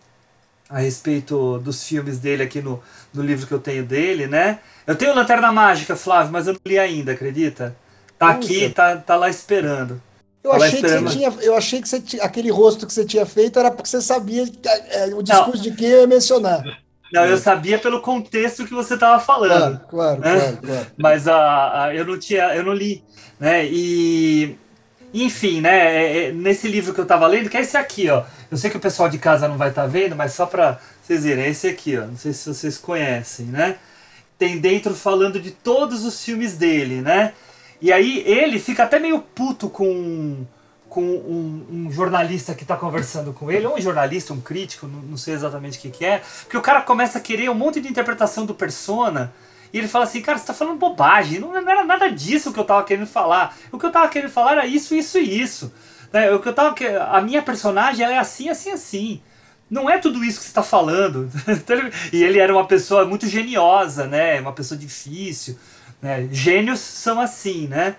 a 0.69 0.79
respeito 0.79 1.59
dos 1.59 1.83
filmes 1.83 2.17
dele 2.19 2.43
aqui 2.43 2.61
no, 2.61 2.81
no 3.13 3.21
livro 3.21 3.45
que 3.45 3.53
eu 3.53 3.59
tenho 3.59 3.83
dele, 3.83 4.27
né? 4.27 4.59
Eu 4.87 4.95
tenho 4.95 5.13
Lanterna 5.13 5.51
Mágica, 5.51 5.95
Flávio, 5.95 6.31
mas 6.31 6.47
eu 6.47 6.53
não 6.53 6.61
li 6.65 6.79
ainda, 6.79 7.11
acredita? 7.11 7.75
Tá 8.17 8.29
aqui, 8.29 8.69
tá, 8.69 8.97
tá 8.97 9.15
lá 9.15 9.29
esperando. 9.29 10.01
Eu 10.43 10.51
tá 10.51 10.57
achei, 10.57 10.81
que 10.81 10.89
você 10.89 11.05
tinha, 11.05 11.33
eu 11.41 11.55
achei 11.55 11.81
que 11.81 11.87
você 11.87 12.01
tinha, 12.01 12.23
aquele 12.23 12.49
rosto 12.49 12.87
que 12.87 12.93
você 12.93 13.05
tinha 13.05 13.25
feito 13.25 13.59
era 13.59 13.69
porque 13.69 13.87
você 13.87 14.01
sabia 14.01 14.43
é, 14.89 15.05
o 15.13 15.21
discurso 15.21 15.57
não. 15.57 15.61
de 15.61 15.71
quem 15.75 15.89
eu 15.89 16.01
ia 16.01 16.07
mencionar. 16.07 16.63
Não, 17.13 17.25
eu 17.25 17.37
sabia 17.37 17.77
pelo 17.77 18.01
contexto 18.01 18.65
que 18.65 18.73
você 18.73 18.95
estava 18.95 19.23
falando. 19.23 19.79
Claro, 19.87 20.19
claro, 20.19 20.21
né? 20.21 20.39
claro, 20.39 20.57
claro, 20.57 20.87
Mas 20.97 21.27
a, 21.27 21.83
a, 21.83 21.95
eu 21.95 22.03
não 22.05 22.17
tinha, 22.17 22.55
eu 22.55 22.63
não 22.63 22.73
li, 22.73 23.03
né? 23.39 23.63
E 23.65 24.57
enfim, 25.13 25.61
né? 25.61 25.95
É, 25.95 26.25
é, 26.25 26.31
nesse 26.31 26.67
livro 26.67 26.91
que 26.91 26.99
eu 26.99 27.05
tava 27.05 27.27
lendo, 27.27 27.51
que 27.51 27.55
é 27.55 27.61
esse 27.61 27.77
aqui, 27.77 28.09
ó. 28.09 28.23
Eu 28.49 28.57
sei 28.57 28.71
que 28.71 28.77
o 28.77 28.79
pessoal 28.79 29.07
de 29.07 29.19
casa 29.19 29.47
não 29.47 29.57
vai 29.57 29.69
estar 29.69 29.83
tá 29.83 29.87
vendo, 29.87 30.15
mas 30.15 30.33
só 30.33 30.47
para 30.47 30.79
vocês 31.03 31.23
verem, 31.23 31.45
é 31.45 31.49
esse 31.49 31.67
aqui, 31.67 31.95
ó. 31.95 32.07
Não 32.07 32.17
sei 32.17 32.33
se 32.33 32.51
vocês 32.51 32.79
conhecem, 32.79 33.45
né? 33.45 33.77
Tem 34.39 34.57
dentro 34.57 34.95
falando 34.95 35.39
de 35.39 35.51
todos 35.51 36.03
os 36.03 36.23
filmes 36.23 36.57
dele, 36.57 37.01
né? 37.01 37.33
E 37.79 37.91
aí 37.93 38.23
ele 38.25 38.57
fica 38.57 38.85
até 38.85 38.97
meio 38.97 39.19
puto 39.19 39.69
com, 39.69 40.47
com 40.93 41.01
um, 41.01 41.65
um 41.71 41.91
jornalista 41.91 42.53
que 42.53 42.61
está 42.61 42.77
conversando 42.77 43.33
com 43.33 43.51
ele, 43.51 43.65
ou 43.65 43.75
um 43.75 43.81
jornalista, 43.81 44.31
um 44.31 44.39
crítico, 44.39 44.85
não, 44.85 44.99
não 44.99 45.17
sei 45.17 45.33
exatamente 45.33 45.79
o 45.79 45.81
que, 45.81 45.89
que 45.89 46.05
é, 46.05 46.21
porque 46.43 46.55
o 46.55 46.61
cara 46.61 46.81
começa 46.83 47.17
a 47.17 47.21
querer 47.21 47.49
um 47.49 47.55
monte 47.55 47.81
de 47.81 47.89
interpretação 47.89 48.45
do 48.45 48.53
persona 48.53 49.33
e 49.73 49.79
ele 49.79 49.87
fala 49.87 50.05
assim, 50.05 50.21
cara, 50.21 50.37
você 50.37 50.45
tá 50.45 50.53
falando 50.53 50.77
bobagem, 50.77 51.39
não, 51.39 51.57
era 51.57 51.83
nada 51.83 52.11
disso 52.11 52.53
que 52.53 52.59
eu 52.59 52.63
tava 52.63 52.83
querendo 52.83 53.07
falar. 53.07 53.57
O 53.71 53.79
que 53.79 53.85
eu 53.87 53.91
tava 53.91 54.07
querendo 54.07 54.29
falar 54.29 54.51
era 54.51 54.67
isso, 54.67 54.93
isso 54.93 55.17
e 55.17 55.41
isso. 55.41 55.73
Né? 56.11 56.31
O 56.31 56.39
que 56.39 56.47
eu 56.47 56.53
tava, 56.53 56.75
a 57.09 57.19
minha 57.21 57.41
personagem 57.41 58.05
ela 58.05 58.13
é 58.13 58.19
assim, 58.19 58.49
assim, 58.49 58.69
assim. 58.69 59.21
Não 59.67 59.89
é 59.89 59.97
tudo 59.97 60.23
isso 60.23 60.37
que 60.37 60.43
você 60.43 60.51
está 60.51 60.61
falando. 60.61 61.27
e 62.13 62.23
ele 62.23 62.37
era 62.37 62.53
uma 62.53 62.67
pessoa 62.67 63.03
muito 63.03 63.27
geniosa, 63.27 64.05
né? 64.05 64.39
Uma 64.39 64.53
pessoa 64.53 64.79
difícil. 64.79 65.57
Né? 65.99 66.27
Gênios 66.31 66.79
são 66.79 67.19
assim, 67.19 67.65
né? 67.65 67.95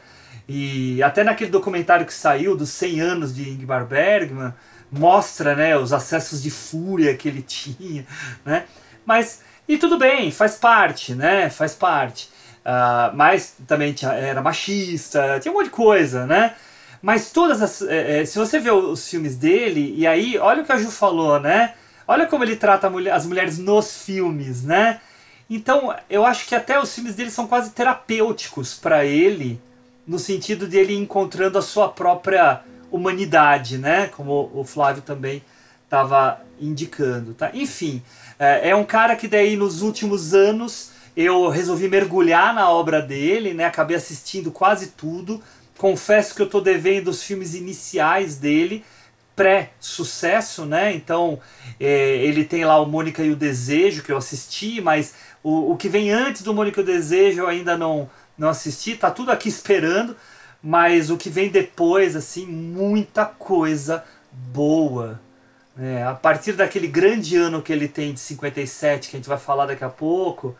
E 0.48 1.02
até 1.02 1.24
naquele 1.24 1.50
documentário 1.50 2.06
que 2.06 2.12
saiu 2.12 2.56
dos 2.56 2.70
100 2.70 3.00
anos 3.00 3.34
de 3.34 3.48
Ingmar 3.48 3.86
Bergman, 3.86 4.52
mostra 4.90 5.54
né, 5.54 5.76
os 5.76 5.92
acessos 5.92 6.42
de 6.42 6.50
fúria 6.50 7.16
que 7.16 7.28
ele 7.28 7.42
tinha, 7.46 8.06
né? 8.44 8.64
Mas 9.06 9.42
e 9.66 9.78
tudo 9.78 9.98
bem, 9.98 10.30
faz 10.30 10.56
parte, 10.56 11.14
né? 11.14 11.48
Faz 11.48 11.74
parte. 11.74 12.28
Uh, 12.64 13.14
mas 13.14 13.54
também 13.66 13.92
tinha, 13.92 14.12
era 14.12 14.40
machista, 14.42 15.38
tinha 15.40 15.52
um 15.52 15.56
monte 15.56 15.66
de 15.66 15.70
coisa, 15.70 16.26
né? 16.26 16.54
Mas 17.02 17.30
todas 17.30 17.60
as. 17.60 17.82
É, 17.82 18.20
é, 18.20 18.24
se 18.24 18.38
você 18.38 18.58
vê 18.58 18.70
os 18.70 19.08
filmes 19.08 19.36
dele, 19.36 19.94
e 19.96 20.06
aí, 20.06 20.38
olha 20.38 20.62
o 20.62 20.64
que 20.64 20.72
a 20.72 20.76
Ju 20.78 20.90
falou, 20.90 21.38
né? 21.40 21.74
Olha 22.06 22.26
como 22.26 22.44
ele 22.44 22.56
trata 22.56 22.88
mulher, 22.90 23.12
as 23.12 23.26
mulheres 23.26 23.58
nos 23.58 24.02
filmes, 24.02 24.62
né? 24.62 25.00
Então, 25.48 25.94
eu 26.08 26.24
acho 26.24 26.46
que 26.46 26.54
até 26.54 26.80
os 26.80 26.94
filmes 26.94 27.14
dele 27.14 27.30
são 27.30 27.46
quase 27.46 27.70
terapêuticos 27.70 28.74
para 28.74 29.04
ele, 29.04 29.60
no 30.06 30.18
sentido 30.18 30.68
de 30.68 30.76
ele 30.76 30.94
encontrando 30.94 31.58
a 31.58 31.62
sua 31.62 31.88
própria 31.88 32.62
humanidade, 32.90 33.78
né? 33.78 34.06
Como 34.08 34.50
o 34.54 34.64
Flávio 34.64 35.02
também 35.02 35.42
estava 35.84 36.40
indicando, 36.60 37.34
tá? 37.34 37.50
Enfim, 37.54 38.02
é, 38.38 38.70
é 38.70 38.76
um 38.76 38.84
cara 38.84 39.16
que 39.16 39.28
daí 39.28 39.56
nos 39.56 39.82
últimos 39.82 40.34
anos 40.34 40.92
eu 41.16 41.48
resolvi 41.48 41.88
mergulhar 41.88 42.52
na 42.54 42.68
obra 42.70 43.00
dele, 43.00 43.54
né? 43.54 43.64
Acabei 43.64 43.96
assistindo 43.96 44.50
quase 44.50 44.88
tudo. 44.88 45.40
Confesso 45.78 46.34
que 46.34 46.42
eu 46.42 46.48
tô 46.48 46.60
devendo 46.60 47.08
os 47.08 47.22
filmes 47.22 47.54
iniciais 47.54 48.36
dele, 48.36 48.84
pré-sucesso, 49.34 50.64
né? 50.64 50.92
Então 50.94 51.40
é, 51.80 52.16
ele 52.16 52.44
tem 52.44 52.64
lá 52.64 52.80
o 52.80 52.86
Mônica 52.86 53.22
e 53.22 53.30
o 53.30 53.36
Desejo 53.36 54.02
que 54.02 54.12
eu 54.12 54.16
assisti, 54.16 54.80
mas 54.80 55.14
o, 55.42 55.72
o 55.72 55.76
que 55.76 55.88
vem 55.88 56.10
antes 56.10 56.42
do 56.42 56.54
Mônica 56.54 56.80
e 56.80 56.82
o 56.82 56.86
Desejo 56.86 57.42
eu 57.42 57.48
ainda 57.48 57.76
não 57.76 58.08
não 58.36 58.48
assisti. 58.48 58.96
Tá 58.96 59.10
tudo 59.10 59.30
aqui 59.30 59.48
esperando, 59.50 60.16
mas 60.62 61.10
o 61.10 61.16
que 61.16 61.30
vem 61.30 61.48
depois, 61.48 62.16
assim, 62.16 62.46
muita 62.46 63.24
coisa 63.24 64.04
boa. 64.32 65.20
É, 65.78 66.04
a 66.04 66.14
partir 66.14 66.52
daquele 66.52 66.86
grande 66.86 67.36
ano 67.36 67.60
que 67.60 67.72
ele 67.72 67.88
tem 67.88 68.12
de 68.12 68.20
57, 68.20 69.10
que 69.10 69.16
a 69.16 69.18
gente 69.18 69.28
vai 69.28 69.38
falar 69.38 69.66
daqui 69.66 69.82
a 69.82 69.88
pouco, 69.88 70.56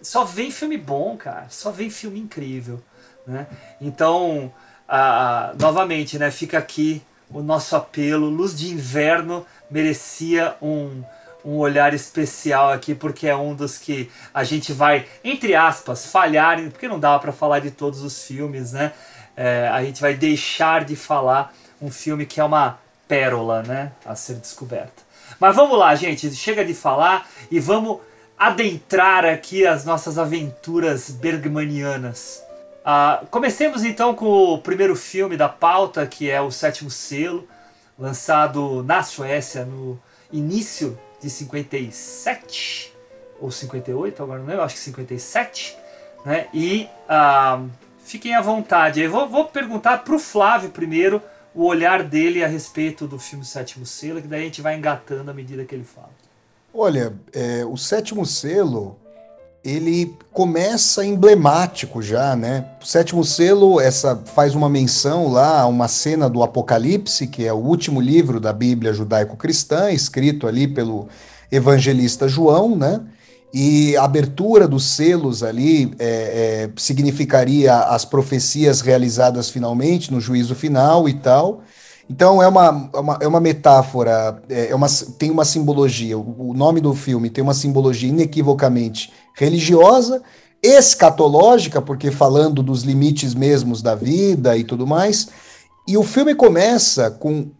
só 0.00 0.24
vem 0.24 0.50
filme 0.50 0.78
bom, 0.78 1.16
cara. 1.16 1.46
Só 1.50 1.70
vem 1.70 1.90
filme 1.90 2.20
incrível. 2.20 2.80
Né? 3.26 3.46
Então, 3.80 4.52
a, 4.86 5.50
a, 5.50 5.54
novamente, 5.54 6.18
né, 6.18 6.30
fica 6.30 6.58
aqui 6.58 7.02
o 7.30 7.42
nosso 7.42 7.74
apelo. 7.74 8.28
Luz 8.28 8.56
de 8.56 8.70
Inverno 8.70 9.44
merecia 9.70 10.56
um, 10.62 11.02
um 11.44 11.58
olhar 11.58 11.92
especial 11.92 12.72
aqui, 12.72 12.94
porque 12.94 13.26
é 13.26 13.36
um 13.36 13.54
dos 13.54 13.78
que 13.78 14.10
a 14.32 14.42
gente 14.42 14.72
vai, 14.72 15.06
entre 15.22 15.54
aspas, 15.54 16.06
falhar, 16.06 16.60
porque 16.70 16.88
não 16.88 16.98
dá 16.98 17.18
para 17.18 17.32
falar 17.32 17.58
de 17.58 17.70
todos 17.70 18.02
os 18.02 18.24
filmes, 18.24 18.72
né? 18.72 18.92
É, 19.36 19.68
a 19.68 19.82
gente 19.82 20.00
vai 20.00 20.14
deixar 20.14 20.84
de 20.84 20.96
falar 20.96 21.52
um 21.82 21.90
filme 21.90 22.24
que 22.24 22.40
é 22.40 22.44
uma 22.44 22.78
pérola 23.06 23.62
né, 23.62 23.92
a 24.06 24.14
ser 24.14 24.36
descoberta. 24.36 25.02
Mas 25.38 25.54
vamos 25.56 25.78
lá, 25.78 25.94
gente, 25.94 26.32
chega 26.34 26.64
de 26.64 26.72
falar 26.72 27.28
e 27.50 27.58
vamos 27.58 28.00
adentrar 28.38 29.24
aqui 29.24 29.66
as 29.66 29.84
nossas 29.84 30.18
aventuras 30.18 31.10
bergmanianas. 31.10 32.42
Uh, 32.84 33.26
comecemos 33.26 33.84
então 33.84 34.14
com 34.14 34.26
o 34.54 34.58
primeiro 34.58 34.94
filme 34.94 35.36
da 35.36 35.48
pauta, 35.48 36.06
que 36.06 36.30
é 36.30 36.40
O 36.40 36.50
Sétimo 36.50 36.90
Selo, 36.90 37.48
lançado 37.98 38.82
na 38.82 39.02
Suécia 39.02 39.64
no 39.64 39.98
início 40.32 40.98
de 41.24 41.30
57 41.30 42.92
ou 43.40 43.50
58, 43.50 44.22
agora 44.22 44.42
não 44.42 44.52
eu 44.52 44.62
acho 44.62 44.74
que 44.74 44.80
57, 44.80 45.76
né? 46.24 46.46
E 46.52 46.88
uh, 47.08 47.68
fiquem 47.98 48.34
à 48.34 48.42
vontade. 48.42 49.00
Eu 49.00 49.10
vou, 49.10 49.28
vou 49.28 49.46
perguntar 49.46 50.04
para 50.04 50.14
o 50.14 50.18
Flávio 50.18 50.70
primeiro 50.70 51.22
o 51.54 51.64
olhar 51.64 52.02
dele 52.02 52.44
a 52.44 52.46
respeito 52.46 53.06
do 53.06 53.18
filme 53.18 53.44
Sétimo 53.44 53.86
Selo, 53.86 54.20
que 54.20 54.28
daí 54.28 54.42
a 54.42 54.44
gente 54.44 54.60
vai 54.60 54.76
engatando 54.76 55.30
à 55.30 55.34
medida 55.34 55.64
que 55.64 55.74
ele 55.74 55.84
fala. 55.84 56.10
Olha, 56.72 57.14
é, 57.32 57.64
o 57.64 57.76
Sétimo 57.76 58.26
Selo, 58.26 58.98
ele 59.64 60.14
começa 60.30 61.04
emblemático 61.04 62.02
já, 62.02 62.36
né? 62.36 62.66
O 62.82 62.86
Sétimo 62.86 63.24
Selo 63.24 63.80
essa 63.80 64.14
faz 64.34 64.54
uma 64.54 64.68
menção 64.68 65.28
lá 65.28 65.62
a 65.62 65.66
uma 65.66 65.88
cena 65.88 66.28
do 66.28 66.42
Apocalipse, 66.42 67.26
que 67.26 67.46
é 67.46 67.52
o 67.52 67.56
último 67.56 68.00
livro 68.00 68.38
da 68.38 68.52
Bíblia 68.52 68.92
judaico-cristã, 68.92 69.90
escrito 69.90 70.46
ali 70.46 70.68
pelo 70.68 71.08
evangelista 71.50 72.28
João, 72.28 72.76
né? 72.76 73.00
e 73.54 73.96
a 73.96 74.02
abertura 74.02 74.66
dos 74.66 74.84
selos 74.84 75.44
ali 75.44 75.94
é, 76.00 76.66
é, 76.66 76.70
significaria 76.74 77.72
as 77.72 78.04
profecias 78.04 78.80
realizadas 78.80 79.48
finalmente 79.48 80.12
no 80.12 80.20
juízo 80.20 80.56
final 80.56 81.08
e 81.08 81.14
tal. 81.14 81.62
Então 82.08 82.42
é 82.42 82.48
uma, 82.48 82.90
é 82.92 82.98
uma, 82.98 83.18
é 83.22 83.28
uma 83.28 83.40
metáfora, 83.40 84.42
é, 84.48 84.70
é 84.70 84.74
uma, 84.74 84.88
tem 85.18 85.30
uma 85.30 85.44
simbologia. 85.44 86.18
O, 86.18 86.50
o 86.50 86.54
nome 86.54 86.80
do 86.80 86.94
filme 86.94 87.30
tem 87.30 87.42
uma 87.42 87.54
simbologia 87.54 88.08
inequivocamente 88.08 89.12
religiosa, 89.34 90.22
escatológica, 90.62 91.80
porque 91.80 92.10
falando 92.10 92.62
dos 92.62 92.82
limites 92.82 93.34
mesmos 93.34 93.82
da 93.82 93.94
vida 93.94 94.56
e 94.56 94.64
tudo 94.64 94.86
mais. 94.86 95.28
E 95.86 95.96
o 95.96 96.02
filme 96.02 96.34
começa 96.34 97.10
com 97.10 97.50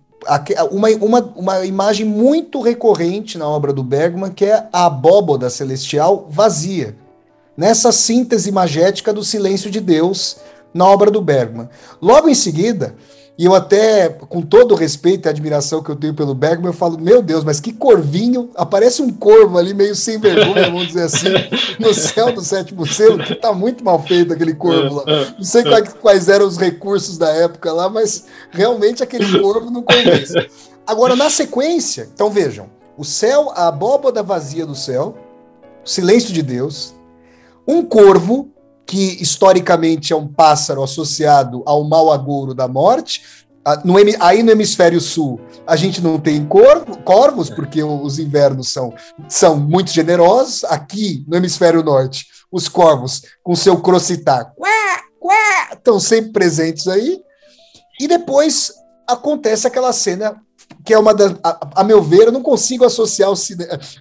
uma, 0.71 0.89
uma, 0.89 1.21
uma 1.37 1.67
imagem 1.67 2.07
muito 2.07 2.61
recorrente 2.61 3.37
na 3.37 3.47
obra 3.47 3.73
do 3.73 3.83
Bergman, 3.83 4.31
que 4.31 4.45
é 4.45 4.67
a 4.73 4.87
abóboda 4.87 5.51
celestial 5.51 6.27
vazia. 6.31 6.97
Nessa 7.57 7.93
síntese 7.93 8.51
magética 8.51 9.13
do 9.13 9.23
silêncio 9.23 9.71
de 9.71 9.81
Deus 9.81 10.39
na 10.73 10.87
obra 10.87 11.11
do 11.11 11.21
Bergman. 11.21 11.69
Logo 12.01 12.29
em 12.29 12.35
seguida, 12.35 12.97
e 13.37 13.45
eu 13.45 13.55
até, 13.55 14.09
com 14.09 14.41
todo 14.41 14.73
o 14.73 14.77
respeito 14.77 15.27
e 15.27 15.29
admiração 15.29 15.83
que 15.83 15.91
eu 15.91 15.97
tenho 15.97 16.15
pelo 16.15 16.35
Bergman, 16.35 16.69
eu 16.69 16.73
falo, 16.73 16.97
meu 16.99 17.21
Deus, 17.21 17.43
mas 17.43 17.59
que 17.59 17.73
corvinho, 17.73 18.51
aparece 18.55 19.03
um 19.03 19.11
corvo 19.13 19.59
ali 19.59 19.75
meio 19.75 19.97
sem 19.97 20.19
vergonha, 20.19 20.71
vamos 20.71 20.87
dizer 20.87 21.03
assim, 21.03 21.27
no 21.81 21.93
céu 21.93 22.33
do 22.33 22.41
sétimo 22.41 22.87
selo, 22.87 23.19
que 23.19 23.35
tá 23.35 23.53
muito 23.53 23.83
mal 23.83 24.01
feito 24.01 24.33
aquele 24.33 24.55
corvo 24.55 24.97
lá. 24.97 25.05
Não 25.37 25.45
sei 25.45 25.65
quais, 26.01 26.29
eram 26.29 26.47
os 26.47 26.57
recursos 26.57 27.19
da 27.19 27.29
época 27.31 27.73
lá, 27.73 27.89
mas 27.89 28.27
realmente 28.53 29.03
aquele 29.03 29.41
corvo 29.41 29.69
não 29.69 29.83
convence. 29.83 30.35
Agora, 30.87 31.17
na 31.17 31.29
sequência, 31.29 32.09
então 32.15 32.31
vejam, 32.31 32.71
o 32.97 33.05
céu, 33.05 33.51
a 33.57 33.67
abóboda 33.67 34.23
vazia 34.23 34.65
do 34.65 34.77
céu, 34.77 35.17
o 35.85 35.89
silêncio 35.89 36.33
de 36.33 36.41
Deus, 36.41 36.95
um 37.67 37.83
corvo 37.83 38.54
que 38.87 39.23
historicamente 39.23 40.13
é 40.13 40.17
um 40.17 40.29
pássaro 40.29 40.83
associado 40.83 41.63
ao 41.67 41.85
mau 41.85 42.13
agouro 42.13 42.55
da 42.55 42.69
morte. 42.69 43.23
No, 43.83 43.95
aí 44.21 44.43
no 44.43 44.51
hemisfério 44.51 45.01
sul 45.01 45.41
a 45.67 45.75
gente 45.75 46.03
não 46.03 46.19
tem 46.19 46.45
corvo, 46.45 46.99
corvos, 46.99 47.49
porque 47.49 47.83
os 47.83 48.19
invernos 48.19 48.71
são, 48.71 48.93
são 49.27 49.57
muito 49.57 49.91
generosos. 49.91 50.65
Aqui 50.65 51.25
no 51.27 51.37
hemisfério 51.37 51.83
norte, 51.83 52.27
os 52.53 52.69
corvos, 52.69 53.23
com 53.43 53.57
seu 53.57 53.81
crocitar, 53.81 54.53
estão 55.73 55.99
sempre 55.99 56.33
presentes 56.33 56.87
aí. 56.89 57.21
E 58.01 58.07
depois 58.07 58.73
acontece 59.09 59.67
aquela 59.67 59.93
cena 59.93 60.37
que 60.85 60.93
é 60.93 60.99
uma 60.99 61.15
das. 61.15 61.35
A, 61.43 61.81
a 61.81 61.85
meu 61.85 62.03
ver, 62.03 62.27
eu 62.27 62.33
não 62.33 62.43
consigo 62.43 62.85
associar 62.85 63.31
o 63.31 63.37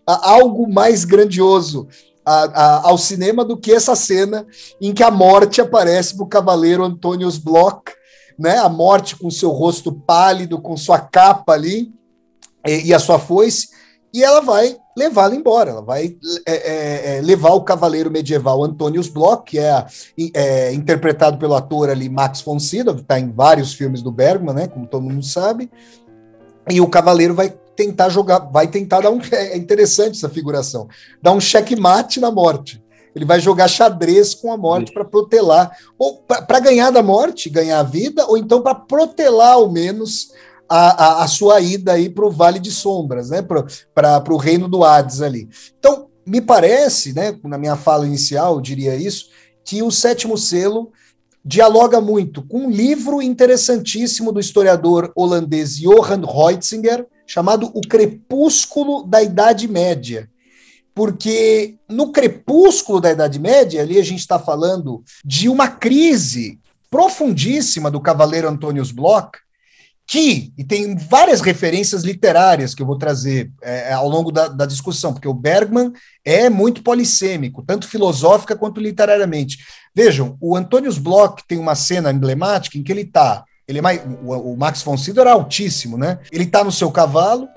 a 0.05 0.29
algo 0.29 0.71
mais 0.71 1.05
grandioso 1.05 1.87
a, 2.25 2.43
a, 2.43 2.87
ao 2.89 2.97
cinema 2.97 3.43
do 3.43 3.57
que 3.57 3.71
essa 3.71 3.95
cena 3.95 4.45
em 4.81 4.93
que 4.93 5.03
a 5.03 5.11
morte 5.11 5.61
aparece 5.61 6.15
para 6.15 6.23
o 6.23 6.29
cavaleiro 6.29 6.83
Antônios 6.83 7.37
Bloch, 7.37 7.83
né? 8.37 8.57
A 8.57 8.69
morte 8.69 9.15
com 9.15 9.29
seu 9.29 9.49
rosto 9.49 9.91
pálido, 9.91 10.61
com 10.61 10.75
sua 10.75 10.99
capa 10.99 11.53
ali 11.53 11.91
e, 12.65 12.87
e 12.87 12.93
a 12.93 12.99
sua 12.99 13.19
foice, 13.19 13.69
e 14.13 14.23
ela 14.23 14.41
vai 14.41 14.77
levá-lo 14.95 15.33
embora. 15.33 15.71
Ela 15.71 15.81
vai 15.81 16.15
é, 16.45 16.53
é, 16.53 17.17
é, 17.17 17.21
levar 17.21 17.51
o 17.51 17.63
cavaleiro 17.63 18.11
medieval 18.11 18.63
Antônios 18.63 19.07
Bloch, 19.07 19.43
que 19.43 19.59
é, 19.59 19.85
é, 20.33 20.73
interpretado 20.73 21.37
pelo 21.37 21.55
ator 21.55 21.89
ali 21.89 22.09
Max 22.09 22.41
von 22.41 22.59
Sydow, 22.59 22.95
está 22.95 23.19
em 23.19 23.31
vários 23.31 23.73
filmes 23.73 24.01
do 24.01 24.11
Bergman, 24.11 24.53
né? 24.55 24.67
Como 24.67 24.87
todo 24.87 25.03
mundo 25.03 25.23
sabe. 25.23 25.69
E 26.69 26.79
o 26.79 26.87
cavaleiro 26.87 27.33
vai 27.33 27.53
tentar 27.75 28.09
jogar, 28.09 28.39
vai 28.39 28.67
tentar 28.67 29.01
dar 29.01 29.11
um. 29.11 29.19
É 29.31 29.57
interessante 29.57 30.17
essa 30.17 30.29
figuração. 30.29 30.87
Dar 31.21 31.31
um 31.31 31.39
checkmate 31.39 32.19
na 32.19 32.31
morte. 32.31 32.81
Ele 33.15 33.25
vai 33.25 33.39
jogar 33.39 33.67
xadrez 33.67 34.33
com 34.33 34.51
a 34.51 34.57
morte 34.57 34.91
para 34.91 35.05
protelar, 35.05 35.71
ou 35.99 36.17
para 36.23 36.59
ganhar 36.59 36.89
da 36.89 37.03
morte, 37.03 37.49
ganhar 37.49 37.79
a 37.79 37.83
vida, 37.83 38.25
ou 38.25 38.37
então 38.37 38.61
para 38.61 38.73
protelar 38.73 39.53
ao 39.53 39.71
menos 39.71 40.31
a, 40.67 41.19
a, 41.19 41.23
a, 41.23 41.27
sua 41.27 41.61
ida 41.61 41.93
aí 41.93 42.09
para 42.09 42.25
o 42.25 42.31
Vale 42.31 42.57
de 42.57 42.71
Sombras, 42.71 43.29
né? 43.29 43.43
Para 43.43 44.33
o 44.33 44.37
reino 44.37 44.67
do 44.67 44.83
Hades 44.83 45.21
ali. 45.21 45.47
Então, 45.77 46.07
me 46.25 46.41
parece, 46.41 47.13
né, 47.13 47.37
na 47.43 47.57
minha 47.57 47.75
fala 47.75 48.07
inicial, 48.07 48.55
eu 48.55 48.61
diria 48.61 48.95
isso, 48.95 49.29
que 49.63 49.83
o 49.83 49.91
sétimo 49.91 50.37
selo 50.37 50.91
dialoga 51.45 51.99
muito 51.99 52.41
com 52.41 52.67
um 52.67 52.71
livro 52.71 53.21
interessantíssimo 53.21 54.31
do 54.31 54.39
historiador 54.39 55.11
holandês 55.15 55.77
Johan 55.77 56.21
Reutzinger, 56.25 57.05
chamado 57.25 57.71
O 57.73 57.81
Crepúsculo 57.81 59.03
da 59.03 59.21
Idade 59.21 59.67
Média. 59.67 60.29
Porque 60.95 61.75
no 61.89 62.11
crepúsculo 62.11 63.01
da 63.01 63.11
Idade 63.11 63.39
Média, 63.39 63.81
ali 63.81 63.97
a 63.97 64.03
gente 64.03 64.19
está 64.19 64.37
falando 64.37 65.03
de 65.25 65.49
uma 65.49 65.67
crise 65.67 66.59
profundíssima 66.89 67.89
do 67.89 67.99
cavaleiro 67.99 68.47
Antônios 68.47 68.91
Bloch, 68.91 69.31
que, 70.05 70.53
e 70.57 70.63
tem 70.63 70.95
várias 70.95 71.41
referências 71.41 72.03
literárias 72.03 72.75
que 72.75 72.81
eu 72.81 72.85
vou 72.85 72.97
trazer 72.97 73.51
é, 73.61 73.93
ao 73.93 74.07
longo 74.07 74.31
da, 74.31 74.47
da, 74.47 74.65
discussão, 74.65 75.13
porque 75.13 75.27
o 75.27 75.33
Bergman 75.33 75.91
é 76.23 76.49
muito 76.49 76.83
polissêmico, 76.83 77.63
tanto 77.65 77.87
filosófica 77.87 78.55
quanto 78.55 78.81
literariamente. 78.81 79.57
Vejam, 79.95 80.37
o 80.39 80.55
Antônios 80.55 80.97
Bloch 80.97 81.41
tem 81.47 81.57
uma 81.57 81.73
cena 81.73 82.11
emblemática 82.11 82.77
em 82.77 82.83
que 82.83 82.91
ele 82.91 83.01
está 83.01 83.43
ele 83.73 83.79
é 83.79 83.81
mais, 83.81 84.01
o, 84.23 84.53
o 84.53 84.57
Max 84.57 84.83
von 84.83 84.95
Sydow 84.95 85.21
era 85.21 85.33
altíssimo, 85.33 85.97
né? 85.97 86.19
Ele 86.31 86.43
está 86.43 86.63
no 86.63 86.71
seu 86.71 86.91
cavalo 86.91 87.47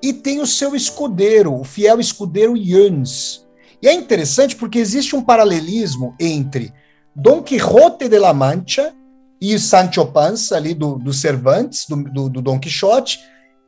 e 0.00 0.12
tem 0.12 0.40
o 0.40 0.46
seu 0.46 0.74
escudeiro, 0.74 1.52
o 1.52 1.64
fiel 1.64 2.00
escudeiro 2.00 2.56
Jans. 2.56 3.44
E 3.82 3.88
é 3.88 3.92
interessante 3.92 4.56
porque 4.56 4.78
existe 4.78 5.16
um 5.16 5.22
paralelismo 5.22 6.14
entre 6.18 6.72
Don 7.14 7.42
Quixote 7.42 8.08
de 8.08 8.18
la 8.18 8.32
Mancha 8.32 8.94
e 9.40 9.54
o 9.54 9.60
Sancho 9.60 10.06
Panza, 10.06 10.56
ali 10.56 10.72
do, 10.72 10.96
do 10.96 11.12
Cervantes, 11.12 11.86
do, 11.86 12.02
do, 12.04 12.28
do 12.28 12.42
Don 12.42 12.58
Quixote, 12.58 13.18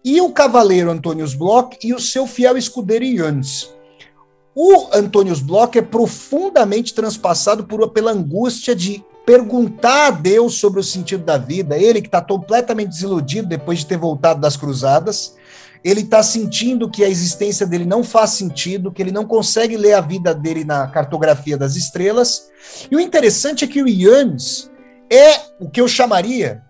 e 0.04 0.20
o 0.20 0.30
cavaleiro 0.30 0.90
Antônios 0.90 1.34
Bloch 1.34 1.76
e 1.82 1.92
o 1.92 2.00
seu 2.00 2.26
fiel 2.26 2.56
escudeiro 2.56 3.04
Jans. 3.04 3.70
O 4.54 4.88
Antônios 4.92 5.40
Bloch 5.40 5.76
é 5.76 5.82
profundamente 5.82 6.94
transpassado 6.94 7.64
por, 7.64 7.90
pela 7.90 8.12
angústia 8.12 8.74
de 8.74 9.04
perguntar 9.26 10.06
a 10.06 10.10
Deus 10.12 10.54
sobre 10.54 10.78
o 10.78 10.84
sentido 10.84 11.24
da 11.24 11.36
vida, 11.36 11.76
ele 11.76 12.00
que 12.00 12.06
está 12.06 12.22
completamente 12.22 12.90
desiludido 12.90 13.48
depois 13.48 13.80
de 13.80 13.86
ter 13.86 13.98
voltado 13.98 14.40
das 14.40 14.56
cruzadas, 14.56 15.34
ele 15.82 16.02
está 16.02 16.22
sentindo 16.22 16.88
que 16.88 17.04
a 17.04 17.08
existência 17.08 17.66
dele 17.66 17.84
não 17.84 18.04
faz 18.04 18.30
sentido, 18.30 18.92
que 18.92 19.02
ele 19.02 19.10
não 19.10 19.26
consegue 19.26 19.76
ler 19.76 19.94
a 19.94 20.00
vida 20.00 20.32
dele 20.32 20.64
na 20.64 20.86
cartografia 20.86 21.56
das 21.56 21.74
estrelas. 21.74 22.48
E 22.90 22.94
o 22.94 23.00
interessante 23.00 23.64
é 23.64 23.68
que 23.68 23.82
o 23.82 23.88
Yannis 23.88 24.70
é 25.10 25.40
o 25.60 25.68
que 25.68 25.80
eu 25.80 25.88
chamaria 25.88 26.62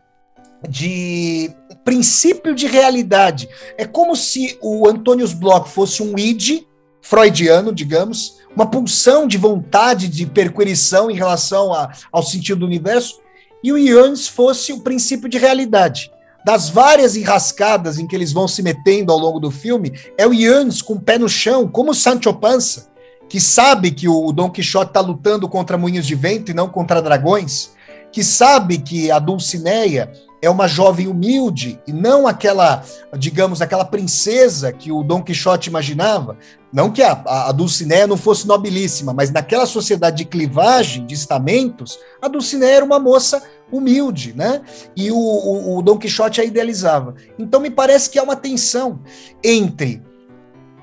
de 0.69 1.51
princípio 1.85 2.55
de 2.55 2.67
realidade. 2.67 3.49
É 3.77 3.85
como 3.85 4.17
se 4.17 4.59
o 4.63 4.89
Antônios 4.89 5.33
Bloch 5.33 5.69
fosse 5.69 6.03
um 6.03 6.19
id 6.19 6.63
freudiano, 7.01 7.73
digamos, 7.73 8.39
uma 8.57 8.67
pulsão 8.67 9.29
de 9.29 9.37
vontade 9.37 10.09
de 10.09 10.25
perquirição 10.25 11.11
em 11.11 11.15
relação 11.15 11.75
a, 11.75 11.93
ao 12.11 12.23
sentido 12.23 12.61
do 12.61 12.67
universo, 12.67 13.21
e 13.63 13.71
o 13.71 13.77
Yannis 13.77 14.27
fosse 14.27 14.73
o 14.73 14.81
princípio 14.81 15.29
de 15.29 15.37
realidade. 15.37 16.11
Das 16.45 16.71
várias 16.71 17.17
enrascadas 17.17 17.99
em 17.99 18.07
que 18.07 18.17
eles 18.17 18.33
vão 18.33 18.49
se 18.49 18.63
metendo 18.63 19.13
ao 19.13 19.19
longo 19.19 19.39
do 19.39 19.51
filme, 19.51 19.93
é 20.17 20.27
o 20.27 20.33
Yannis 20.33 20.81
com 20.81 20.95
o 20.95 21.01
pé 21.01 21.19
no 21.19 21.29
chão, 21.29 21.69
como 21.69 21.91
o 21.91 21.95
Sancho 21.95 22.33
Panza, 22.33 22.87
que 23.29 23.41
sabe 23.41 23.91
que 23.91 24.09
o 24.09 24.33
Don 24.33 24.51
Quixote 24.51 24.91
está 24.91 25.01
lutando 25.01 25.49
contra 25.49 25.77
moinhos 25.77 26.07
de 26.07 26.15
vento 26.15 26.51
e 26.51 26.55
não 26.55 26.69
contra 26.69 27.03
dragões, 27.03 27.71
que 28.13 28.25
sabe 28.25 28.79
que 28.79 29.11
a 29.11 29.19
Dulcineia 29.19 30.11
é 30.47 30.51
uma 30.51 30.69
jovem 30.69 31.09
humilde 31.09 31.81
e 31.87 31.93
não 31.93 32.27
aquela, 32.27 32.85
digamos, 33.19 33.61
aquela 33.61 33.85
princesa 33.85 34.73
que 34.73 34.93
o 34.93 35.03
Dom 35.03 35.21
Quixote 35.21 35.69
imaginava. 35.69 36.39
Não 36.73 36.93
que 36.93 37.03
a, 37.03 37.21
a 37.27 37.53
Dulcinea 37.53 38.07
não 38.07 38.17
fosse 38.17 38.47
nobilíssima, 38.47 39.13
mas 39.13 39.31
naquela 39.33 39.67
sociedade 39.67 40.19
de 40.19 40.25
clivagem, 40.25 41.05
de 41.05 41.15
estamentos, 41.15 41.99
a 42.23 42.29
Dulcinea 42.29 42.77
era 42.77 42.85
uma 42.85 43.01
moça 43.01 43.43
humilde, 43.73 44.35
né? 44.35 44.63
E 44.97 45.11
o, 45.11 45.17
o, 45.17 45.79
o 45.79 45.83
Dom 45.83 45.99
Quixote 45.99 46.41
a 46.41 46.45
idealizava. 46.45 47.15
Então 47.37 47.61
me 47.61 47.71
parece 47.71 48.09
que 48.09 48.19
há 48.19 48.23
uma 48.23 48.37
tensão 48.37 49.01
entre 49.43 50.01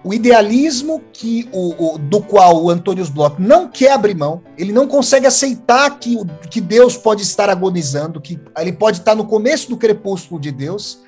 o 0.04 0.14
idealismo 0.14 1.02
que 1.14 1.48
o, 1.52 1.96
o, 1.96 1.98
do 1.98 2.22
qual 2.22 2.62
o 2.62 2.70
Antônio 2.70 3.10
Bloch 3.10 3.36
não 3.40 3.70
quer 3.70 3.94
abrir 3.94 4.16
mão, 4.16 4.42
ele 4.58 4.74
não 4.74 4.88
consegue 4.88 5.26
aceitar 5.26 5.98
que, 5.98 6.18
que 6.50 6.60
Deus 6.60 6.98
pode 6.98 7.22
estar 7.22 7.50
agonizando, 7.50 8.20
que 8.20 8.40
ele 8.58 8.74
pode 8.74 8.98
estar 8.98 9.16
no 9.16 9.26
começo 9.26 9.70
do 9.70 9.78
crepúsculo 9.78 10.42
de 10.42 10.52
Deus, 10.52 11.00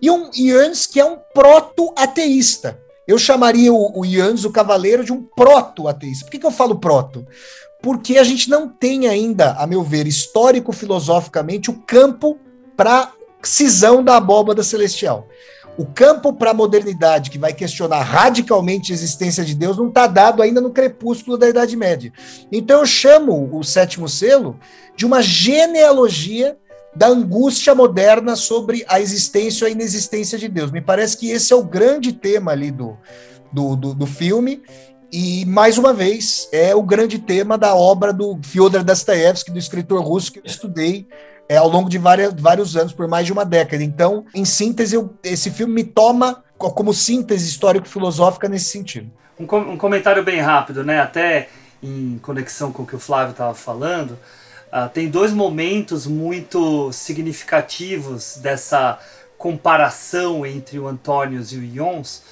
e 0.00 0.10
um 0.10 0.30
Yannis 0.36 0.86
que 0.86 1.00
é 1.00 1.04
um 1.04 1.16
proto-ateísta. 1.32 2.78
Eu 3.06 3.18
chamaria 3.18 3.72
o, 3.72 4.00
o 4.00 4.04
Yannis, 4.04 4.44
o 4.44 4.50
cavaleiro, 4.50 5.04
de 5.04 5.12
um 5.12 5.22
proto-ateísta. 5.22 6.26
Por 6.26 6.30
que, 6.30 6.38
que 6.38 6.46
eu 6.46 6.50
falo 6.50 6.78
proto? 6.78 7.26
Porque 7.82 8.18
a 8.18 8.24
gente 8.24 8.48
não 8.50 8.68
tem 8.68 9.08
ainda, 9.08 9.52
a 9.52 9.66
meu 9.66 9.82
ver, 9.82 10.06
histórico-filosoficamente, 10.06 11.70
o 11.70 11.82
campo 11.86 12.38
para 12.76 13.12
cisão 13.42 14.02
da 14.02 14.16
abóbada 14.16 14.62
celestial. 14.62 15.28
O 15.76 15.84
campo 15.84 16.32
para 16.32 16.52
a 16.52 16.54
modernidade, 16.54 17.30
que 17.30 17.38
vai 17.38 17.52
questionar 17.52 18.02
radicalmente 18.02 18.92
a 18.92 18.94
existência 18.94 19.44
de 19.44 19.54
Deus, 19.54 19.76
não 19.76 19.88
está 19.88 20.06
dado 20.06 20.40
ainda 20.40 20.60
no 20.60 20.70
crepúsculo 20.70 21.36
da 21.36 21.48
Idade 21.48 21.76
Média. 21.76 22.12
Então 22.52 22.80
eu 22.80 22.86
chamo 22.86 23.50
o 23.52 23.64
sétimo 23.64 24.08
selo 24.08 24.58
de 24.96 25.04
uma 25.04 25.20
genealogia 25.20 26.56
da 26.94 27.08
angústia 27.08 27.74
moderna 27.74 28.36
sobre 28.36 28.84
a 28.86 29.00
existência 29.00 29.64
ou 29.64 29.68
a 29.68 29.72
inexistência 29.72 30.38
de 30.38 30.48
Deus. 30.48 30.70
Me 30.70 30.80
parece 30.80 31.16
que 31.16 31.30
esse 31.30 31.52
é 31.52 31.56
o 31.56 31.64
grande 31.64 32.12
tema 32.12 32.52
ali 32.52 32.70
do, 32.70 32.96
do, 33.52 33.74
do, 33.74 33.94
do 33.94 34.06
filme. 34.06 34.62
E, 35.10 35.44
mais 35.46 35.76
uma 35.78 35.92
vez, 35.92 36.48
é 36.52 36.74
o 36.74 36.82
grande 36.82 37.18
tema 37.18 37.58
da 37.58 37.74
obra 37.74 38.12
do 38.12 38.38
Fyodor 38.42 38.82
Dostoevsky, 38.82 39.50
do 39.50 39.58
escritor 39.58 40.02
russo 40.02 40.32
que 40.32 40.38
eu 40.38 40.44
estudei 40.44 41.06
é, 41.48 41.56
ao 41.56 41.68
longo 41.68 41.88
de 41.88 41.98
várias, 41.98 42.32
vários 42.34 42.76
anos, 42.76 42.92
por 42.92 43.06
mais 43.06 43.26
de 43.26 43.32
uma 43.32 43.44
década. 43.44 43.82
Então, 43.82 44.24
em 44.34 44.44
síntese, 44.44 44.96
eu, 44.96 45.14
esse 45.22 45.50
filme 45.50 45.74
me 45.74 45.84
toma 45.84 46.42
como 46.56 46.94
síntese 46.94 47.48
histórico-filosófica 47.48 48.48
nesse 48.48 48.66
sentido. 48.66 49.10
Um, 49.38 49.46
com, 49.46 49.58
um, 49.58 49.76
comentário 49.76 50.22
bem 50.22 50.40
rápido, 50.40 50.84
né? 50.84 51.00
Até 51.00 51.48
em 51.82 52.18
conexão 52.22 52.72
com 52.72 52.84
o 52.84 52.86
que 52.86 52.96
o 52.96 52.98
Flávio 52.98 53.32
estava 53.32 53.54
falando, 53.54 54.12
uh, 54.72 54.88
tem 54.92 55.08
dois 55.10 55.32
momentos 55.32 56.06
muito 56.06 56.90
significativos 56.92 58.38
dessa 58.38 58.98
comparação 59.36 60.46
entre 60.46 60.78
o 60.78 60.86
Antônios 60.86 61.52
e 61.52 61.58
o 61.58 61.62
Ions, 61.62 62.22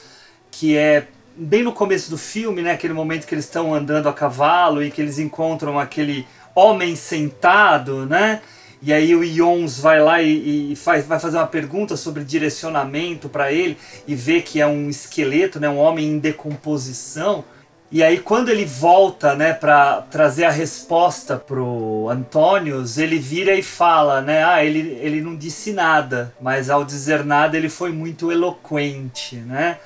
que 0.50 0.76
é 0.76 1.06
bem 1.36 1.62
no 1.62 1.72
começo 1.72 2.08
do 2.08 2.16
filme, 2.16 2.62
né? 2.62 2.72
Aquele 2.72 2.94
momento 2.94 3.26
que 3.26 3.34
eles 3.34 3.44
estão 3.44 3.74
andando 3.74 4.08
a 4.08 4.12
cavalo 4.12 4.82
e 4.82 4.90
que 4.90 5.02
eles 5.02 5.18
encontram 5.18 5.78
aquele 5.78 6.26
homem 6.54 6.96
sentado, 6.96 8.06
né? 8.06 8.40
E 8.84 8.92
aí 8.92 9.14
o 9.14 9.22
Ions 9.22 9.78
vai 9.78 10.00
lá 10.00 10.20
e, 10.20 10.72
e 10.72 10.76
faz, 10.76 11.06
vai 11.06 11.20
fazer 11.20 11.36
uma 11.36 11.46
pergunta 11.46 11.96
sobre 11.96 12.24
direcionamento 12.24 13.28
para 13.28 13.52
ele 13.52 13.78
e 14.08 14.14
vê 14.16 14.42
que 14.42 14.60
é 14.60 14.66
um 14.66 14.90
esqueleto, 14.90 15.60
né, 15.60 15.68
um 15.68 15.78
homem 15.78 16.08
em 16.08 16.18
decomposição. 16.18 17.44
E 17.92 18.02
aí 18.02 18.18
quando 18.18 18.48
ele 18.48 18.64
volta, 18.64 19.36
né, 19.36 19.52
para 19.52 20.02
trazer 20.10 20.46
a 20.46 20.50
resposta 20.50 21.36
pro 21.36 22.08
Antônios, 22.10 22.98
ele 22.98 23.20
vira 23.20 23.54
e 23.54 23.62
fala, 23.62 24.20
né, 24.20 24.42
ah, 24.44 24.64
ele, 24.64 24.98
ele 25.00 25.20
não 25.20 25.36
disse 25.36 25.72
nada, 25.72 26.34
mas 26.40 26.68
ao 26.68 26.84
dizer 26.84 27.24
nada 27.24 27.56
ele 27.56 27.68
foi 27.68 27.92
muito 27.92 28.32
eloquente, 28.32 29.36
né? 29.36 29.78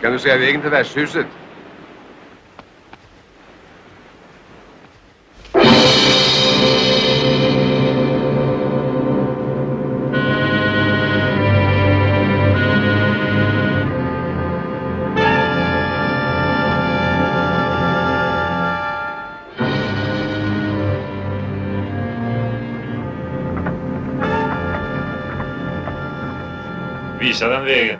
Kan 0.00 0.12
du 0.12 0.18
säga 0.18 0.38
vägen 0.38 0.60
till 0.60 0.70
värdshuset? 0.70 1.26
Visa 27.20 27.48
den 27.48 27.64
vägen. 27.64 27.98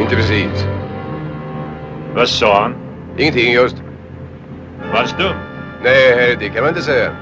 Inte 0.00 0.16
precis. 0.16 0.77
Vad 2.14 2.28
sa 2.28 2.62
han? 2.62 2.74
Ingenting 3.18 3.52
just. 3.52 3.76
Var 4.92 4.98
han 4.98 5.08
stum? 5.08 5.32
Nej, 5.82 6.36
det 6.40 6.48
kan 6.48 6.60
man 6.60 6.68
inte 6.68 6.82
säga. 6.82 7.12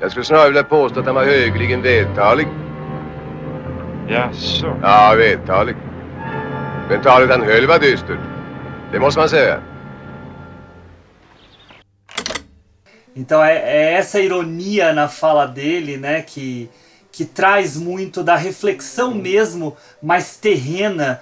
Jag 0.00 0.10
skulle 0.10 0.24
snarare 0.24 0.48
vilja 0.48 0.64
påstå 0.64 1.00
att 1.00 1.06
han 1.06 1.14
var 1.14 1.24
högligen 1.24 1.82
vältalig. 1.82 2.48
Jaså? 4.08 4.76
Ja, 4.82 5.14
vältalig. 5.18 5.76
Men 6.88 7.02
talet 7.02 7.30
han 7.30 7.42
höll 7.42 7.66
var 7.66 7.78
dystert. 7.78 8.18
Det 8.92 9.00
måste 9.00 9.20
man 9.20 9.28
säga. 9.28 9.60
Então 13.16 13.44
é, 13.44 13.56
é, 13.56 13.92
essa 13.92 14.20
ironia 14.20 14.92
na 14.92 15.08
fala 15.08 15.46
dele, 15.46 15.96
né, 15.96 16.22
que, 16.22 16.68
que 17.12 17.24
traz 17.24 17.76
muito 17.76 18.24
da 18.24 18.34
reflexão 18.34 19.14
mesmo 19.14 19.76
mais 20.02 20.36
terrena 20.36 21.20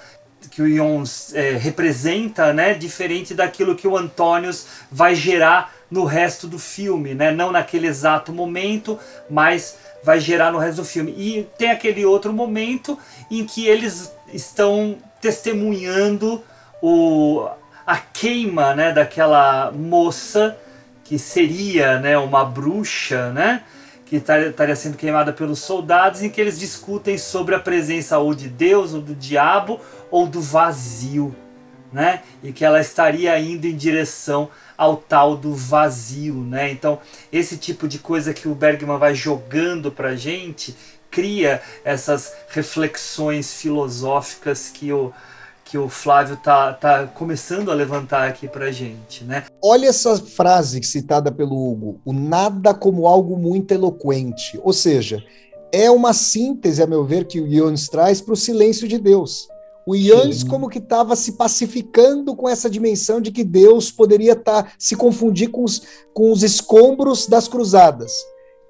que 0.53 0.61
o 0.61 0.69
Ions 0.69 1.35
é, 1.35 1.53
representa, 1.53 2.53
né, 2.53 2.75
diferente 2.75 3.35
daquilo 3.35 3.75
que 3.75 3.88
o 3.88 3.97
Antônios 3.97 4.67
vai 4.91 5.15
gerar 5.15 5.73
no 5.91 6.05
resto 6.05 6.47
do 6.47 6.59
filme, 6.59 7.15
né, 7.15 7.31
não 7.31 7.51
naquele 7.51 7.87
exato 7.87 8.33
momento, 8.33 8.99
mas 9.31 9.79
vai 10.05 10.21
gerar 10.21 10.53
no 10.53 10.59
resto 10.59 10.83
do 10.83 10.85
filme. 10.85 11.15
E 11.17 11.49
tem 11.57 11.71
aquele 11.71 12.05
outro 12.05 12.35
momento 12.35 12.99
em 13.31 13.47
que 13.47 13.67
eles 13.67 14.12
estão 14.31 14.99
testemunhando 15.23 16.43
o, 16.83 17.49
a 17.87 17.97
queima, 17.97 18.75
né, 18.75 18.93
daquela 18.93 19.73
moça 19.73 20.59
que 21.03 21.19
seria, 21.19 21.99
né, 21.99 22.19
uma 22.19 22.45
bruxa, 22.45 23.31
né, 23.31 23.62
que 24.05 24.17
estaria 24.17 24.77
sendo 24.77 24.99
queimada 24.99 25.33
pelos 25.33 25.61
soldados, 25.61 26.23
em 26.23 26.29
que 26.29 26.38
eles 26.38 26.59
discutem 26.59 27.17
sobre 27.17 27.55
a 27.55 27.59
presença 27.59 28.19
ou 28.19 28.35
de 28.35 28.49
Deus 28.49 28.93
ou 28.93 29.01
do 29.01 29.15
diabo 29.15 29.81
ou 30.12 30.27
do 30.27 30.40
vazio, 30.40 31.35
né? 31.92 32.22
E 32.44 32.53
que 32.53 32.64
ela 32.64 32.81
estaria 32.81 33.37
indo 33.40 33.66
em 33.66 33.75
direção 33.75 34.48
ao 34.77 34.96
tal 34.96 35.37
do 35.37 35.55
vazio, 35.55 36.35
né? 36.35 36.70
Então, 36.70 37.01
esse 37.33 37.57
tipo 37.57 37.88
de 37.88 37.98
coisa 37.98 38.33
que 38.33 38.46
o 38.46 38.55
Bergman 38.55 38.98
vai 38.98 39.14
jogando 39.14 39.90
pra 39.90 40.14
gente 40.14 40.77
cria 41.11 41.61
essas 41.85 42.33
reflexões 42.48 43.53
filosóficas 43.55 44.68
que 44.68 44.92
o 44.92 45.12
que 45.64 45.79
o 45.79 45.88
Flávio 45.88 46.37
tá, 46.37 46.75
tá 46.75 47.07
começando 47.07 47.70
a 47.70 47.75
levantar 47.75 48.29
aqui 48.29 48.46
pra 48.46 48.70
gente, 48.70 49.25
né? 49.25 49.44
Olha 49.64 49.87
essa 49.87 50.18
frase 50.18 50.83
citada 50.83 51.33
pelo 51.33 51.57
Hugo, 51.57 51.98
o 52.05 52.12
nada 52.12 52.75
como 52.75 53.07
algo 53.07 53.38
muito 53.38 53.72
eloquente, 53.72 54.61
ou 54.62 54.75
seja, 54.75 55.25
é 55.72 55.90
uma 55.90 56.12
síntese, 56.12 56.83
a 56.83 56.87
meu 56.87 57.07
ver, 57.07 57.27
que 57.27 57.40
o 57.40 57.48
Jones 57.48 57.88
traz 57.88 58.20
para 58.20 58.35
o 58.35 58.37
silêncio 58.37 58.87
de 58.87 58.98
Deus. 58.98 59.48
O 59.87 59.95
Yannis 59.95 60.45
como 60.45 60.68
que 60.68 60.79
estava 60.79 61.16
se 61.16 61.33
pacificando 61.33 62.37
com 62.37 62.49
essa 62.49 62.71
dimensão 62.71 63.21
de 63.21 63.33
que 63.33 63.42
Deus 63.42 63.90
poderia 63.90 64.37
tá, 64.37 64.73
se 64.79 64.95
confundir 64.95 65.51
com 65.51 65.64
os, 65.64 65.83
com 66.14 66.31
os 66.31 66.42
escombros 66.42 67.27
das 67.27 67.49
cruzadas. 67.49 68.12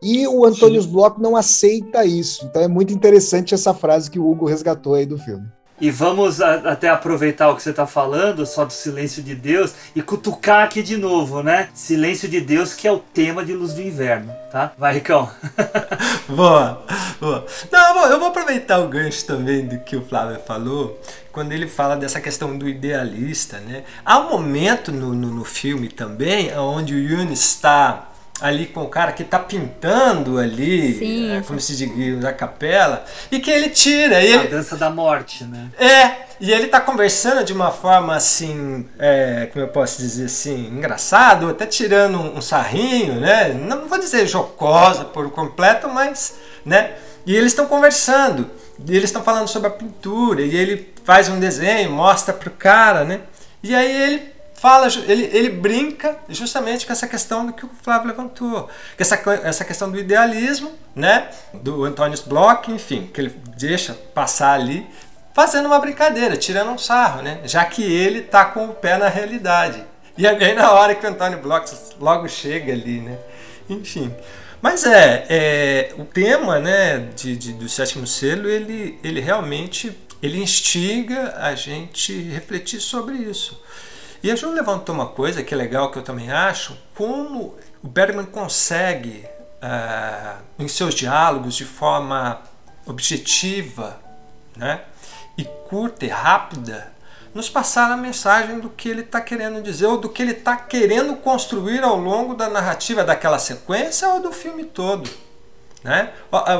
E 0.03 0.27
o 0.27 0.45
Antônio 0.45 0.83
Bloch 0.85 1.21
não 1.21 1.37
aceita 1.37 2.05
isso. 2.05 2.45
Então 2.47 2.63
é 2.63 2.69
muito 2.69 2.93
interessante 2.93 3.55
essa 3.55 3.73
frase 3.73 4.11
que 4.11 4.19
o 4.19 4.29
Hugo 4.29 4.47
resgatou 4.47 4.95
aí 4.95 5.07
do 5.07 5.19
filme. 5.19 5.47
E 5.83 5.91
vamos 5.91 6.41
a, 6.41 6.71
até 6.71 6.89
aproveitar 6.89 7.51
o 7.51 7.57
que 7.57 7.63
você 7.63 7.71
está 7.71 7.89
falando, 7.89 8.47
só 8.47 8.65
do 8.65 8.73
silêncio 8.73 9.21
de 9.21 9.35
Deus, 9.35 9.75
e 9.97 10.01
cutucar 10.01 10.63
aqui 10.63 10.81
de 10.81 10.97
novo, 10.97 11.43
né? 11.43 11.71
Silêncio 11.75 12.29
de 12.29 12.41
Deus, 12.41 12.73
que 12.73 12.87
é 12.87 12.93
o 12.93 13.01
tema 13.01 13.45
de 13.45 13.53
Luz 13.53 13.75
do 13.75 13.83
Inverno, 13.83 14.33
tá? 14.53 14.73
Vai, 14.79 14.95
Ricão. 14.95 15.29
boa, 16.31 16.87
boa. 17.21 17.45
Não, 17.73 18.07
eu 18.07 18.21
vou 18.21 18.29
aproveitar 18.29 18.79
o 18.79 18.87
gancho 18.87 19.27
também 19.27 19.67
do 19.67 19.81
que 19.81 19.97
o 19.97 20.05
Flávio 20.05 20.39
falou, 20.47 21.01
quando 21.33 21.51
ele 21.51 21.67
fala 21.67 21.97
dessa 21.97 22.21
questão 22.21 22.57
do 22.57 22.69
idealista, 22.69 23.59
né? 23.59 23.83
Há 24.05 24.21
um 24.21 24.31
momento 24.31 24.93
no, 24.93 25.13
no, 25.13 25.35
no 25.35 25.45
filme 25.45 25.89
também, 25.89 26.57
onde 26.57 26.95
o 26.95 26.99
Yunis 26.99 27.41
está 27.41 28.12
ali 28.43 28.67
com 28.67 28.83
o 28.83 28.89
cara 28.89 29.13
que 29.13 29.23
está 29.23 29.39
pintando 29.39 30.37
ali, 30.37 30.99
sim, 30.99 31.33
é, 31.33 31.41
como 31.43 31.61
se 31.61 31.77
diz, 31.77 32.21
na 32.21 32.33
capela, 32.33 33.05
e 33.31 33.39
que 33.39 33.51
ele 33.51 33.71
tira. 33.71 34.21
E 34.21 34.27
ele, 34.27 34.49
a 34.49 34.51
dança 34.51 34.77
da 34.77 34.91
morte, 34.91 35.45
né? 35.45 35.71
É, 35.79 36.27
e 36.41 36.51
ele 36.51 36.65
está 36.65 36.81
conversando 36.81 37.45
de 37.45 37.53
uma 37.53 37.71
forma 37.71 38.17
assim, 38.17 38.89
é, 38.99 39.49
como 39.53 39.65
eu 39.65 39.69
posso 39.69 40.03
dizer 40.03 40.25
assim, 40.25 40.67
engraçado, 40.67 41.49
até 41.49 41.65
tirando 41.67 42.19
um, 42.19 42.39
um 42.39 42.43
sarrinho, 42.43 43.21
né? 43.21 43.51
Não 43.51 43.87
vou 43.87 43.99
dizer 43.99 44.27
jocosa 44.27 45.05
por 45.05 45.31
completo, 45.31 45.89
mas, 45.89 46.35
né? 46.65 46.95
E 47.25 47.37
eles 47.37 47.53
estão 47.53 47.67
conversando, 47.67 48.51
e 48.85 48.91
eles 48.91 49.11
estão 49.11 49.23
falando 49.23 49.47
sobre 49.47 49.69
a 49.69 49.71
pintura, 49.71 50.43
e 50.43 50.57
ele 50.57 50.93
faz 51.05 51.29
um 51.29 51.39
desenho, 51.39 51.93
mostra 51.93 52.35
pro 52.35 52.51
cara, 52.51 53.05
né? 53.05 53.21
E 53.63 53.73
aí 53.73 54.03
ele 54.03 54.32
fala, 54.63 54.87
ele, 55.09 55.29
ele 55.33 55.49
brinca 55.49 56.17
justamente 56.29 56.87
com 56.87 56.93
essa 56.93 57.09
questão 57.09 57.45
do 57.45 57.53
que 57.53 57.67
o 57.67 57.71
Flávio 57.83 58.07
levantou, 58.07 58.71
essa, 58.97 59.21
essa 59.43 59.65
questão 59.65 59.91
do 59.91 59.99
idealismo, 59.99 60.71
né, 60.95 61.31
do 61.53 61.85
Antônio 61.85 62.17
Bloch, 62.27 62.71
enfim, 62.71 63.11
que 63.13 63.21
ele 63.21 63.35
deixa 63.57 63.93
passar 64.15 64.53
ali, 64.53 64.87
fazendo 65.35 65.67
uma 65.67 65.81
brincadeira, 65.81 66.37
tirando 66.37 66.71
um 66.71 66.79
sarro, 66.79 67.23
né, 67.23 67.41
já 67.43 67.65
que 67.65 67.83
ele 67.83 68.21
está 68.21 68.45
com 68.45 68.67
o 68.67 68.73
pé 68.73 68.97
na 68.97 69.09
realidade. 69.09 69.83
E 70.17 70.29
é 70.29 70.33
bem 70.33 70.55
na 70.55 70.71
hora 70.71 70.95
que 70.95 71.05
o 71.05 71.11
Antônio 71.11 71.41
Bloch 71.41 71.69
logo 71.99 72.29
chega 72.29 72.73
ali, 72.73 73.01
né, 73.01 73.19
enfim. 73.69 74.15
Mas 74.61 74.87
é, 74.87 75.27
é 75.29 75.95
o 75.99 76.05
tema, 76.05 76.61
né, 76.61 77.09
de, 77.17 77.37
de, 77.37 77.53
do 77.53 77.69
sétimo 77.69 78.07
selo, 78.07 78.49
ele, 78.49 78.97
ele 79.03 79.21
realmente 79.21 79.99
ele 80.23 80.39
instiga 80.41 81.35
a 81.39 81.53
gente 81.57 82.13
refletir 82.29 82.81
sobre 82.81 83.17
isso. 83.17 83.61
E 84.23 84.31
a 84.31 84.37
Ju 84.37 84.53
levantou 84.53 84.95
uma 84.95 85.07
coisa 85.07 85.43
que 85.43 85.53
é 85.53 85.57
legal, 85.57 85.91
que 85.91 85.99
eu 85.99 86.03
também 86.03 86.31
acho, 86.31 86.79
como 86.95 87.57
o 87.83 87.89
Bergman 87.89 88.27
consegue, 88.27 89.27
uh, 89.61 90.41
em 90.59 90.69
seus 90.69 90.95
diálogos, 90.95 91.57
de 91.57 91.65
forma 91.65 92.41
objetiva 92.87 93.99
né, 94.57 94.83
e 95.37 95.45
curta 95.45 96.05
e 96.05 96.09
rápida, 96.09 96.93
nos 97.35 97.49
passar 97.49 97.91
a 97.91 97.97
mensagem 97.97 98.61
do 98.61 98.69
que 98.69 98.89
ele 98.89 99.01
está 99.01 99.21
querendo 99.21 99.61
dizer 99.61 99.87
ou 99.87 99.99
do 99.99 100.09
que 100.09 100.23
ele 100.23 100.33
está 100.33 100.57
querendo 100.57 101.17
construir 101.17 101.83
ao 101.83 101.97
longo 101.97 102.35
da 102.35 102.49
narrativa 102.49 103.03
daquela 103.03 103.39
sequência 103.41 104.09
ou 104.09 104.21
do 104.21 104.31
filme 104.31 104.65
todo. 104.65 105.11
Né? 105.83 106.13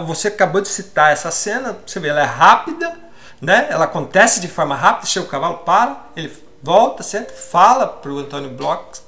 Você 0.07 0.29
acabou 0.29 0.61
de 0.61 0.69
citar 0.69 1.13
essa 1.13 1.31
cena, 1.31 1.79
você 1.87 2.01
vê, 2.01 2.09
ela 2.09 2.23
é 2.23 2.25
rápida, 2.25 2.93
né? 3.41 3.69
ela 3.71 3.85
acontece 3.85 4.41
de 4.41 4.49
forma 4.49 4.75
rápida, 4.75 5.07
chega 5.07 5.27
o 5.27 5.29
cavalo, 5.29 5.59
para, 5.59 6.07
ele 6.17 6.33
volta, 6.63 7.03
senta, 7.03 7.33
fala 7.33 7.87
para 7.87 8.13
o 8.13 8.19
Antônio 8.19 8.51
Bloch 8.51 9.01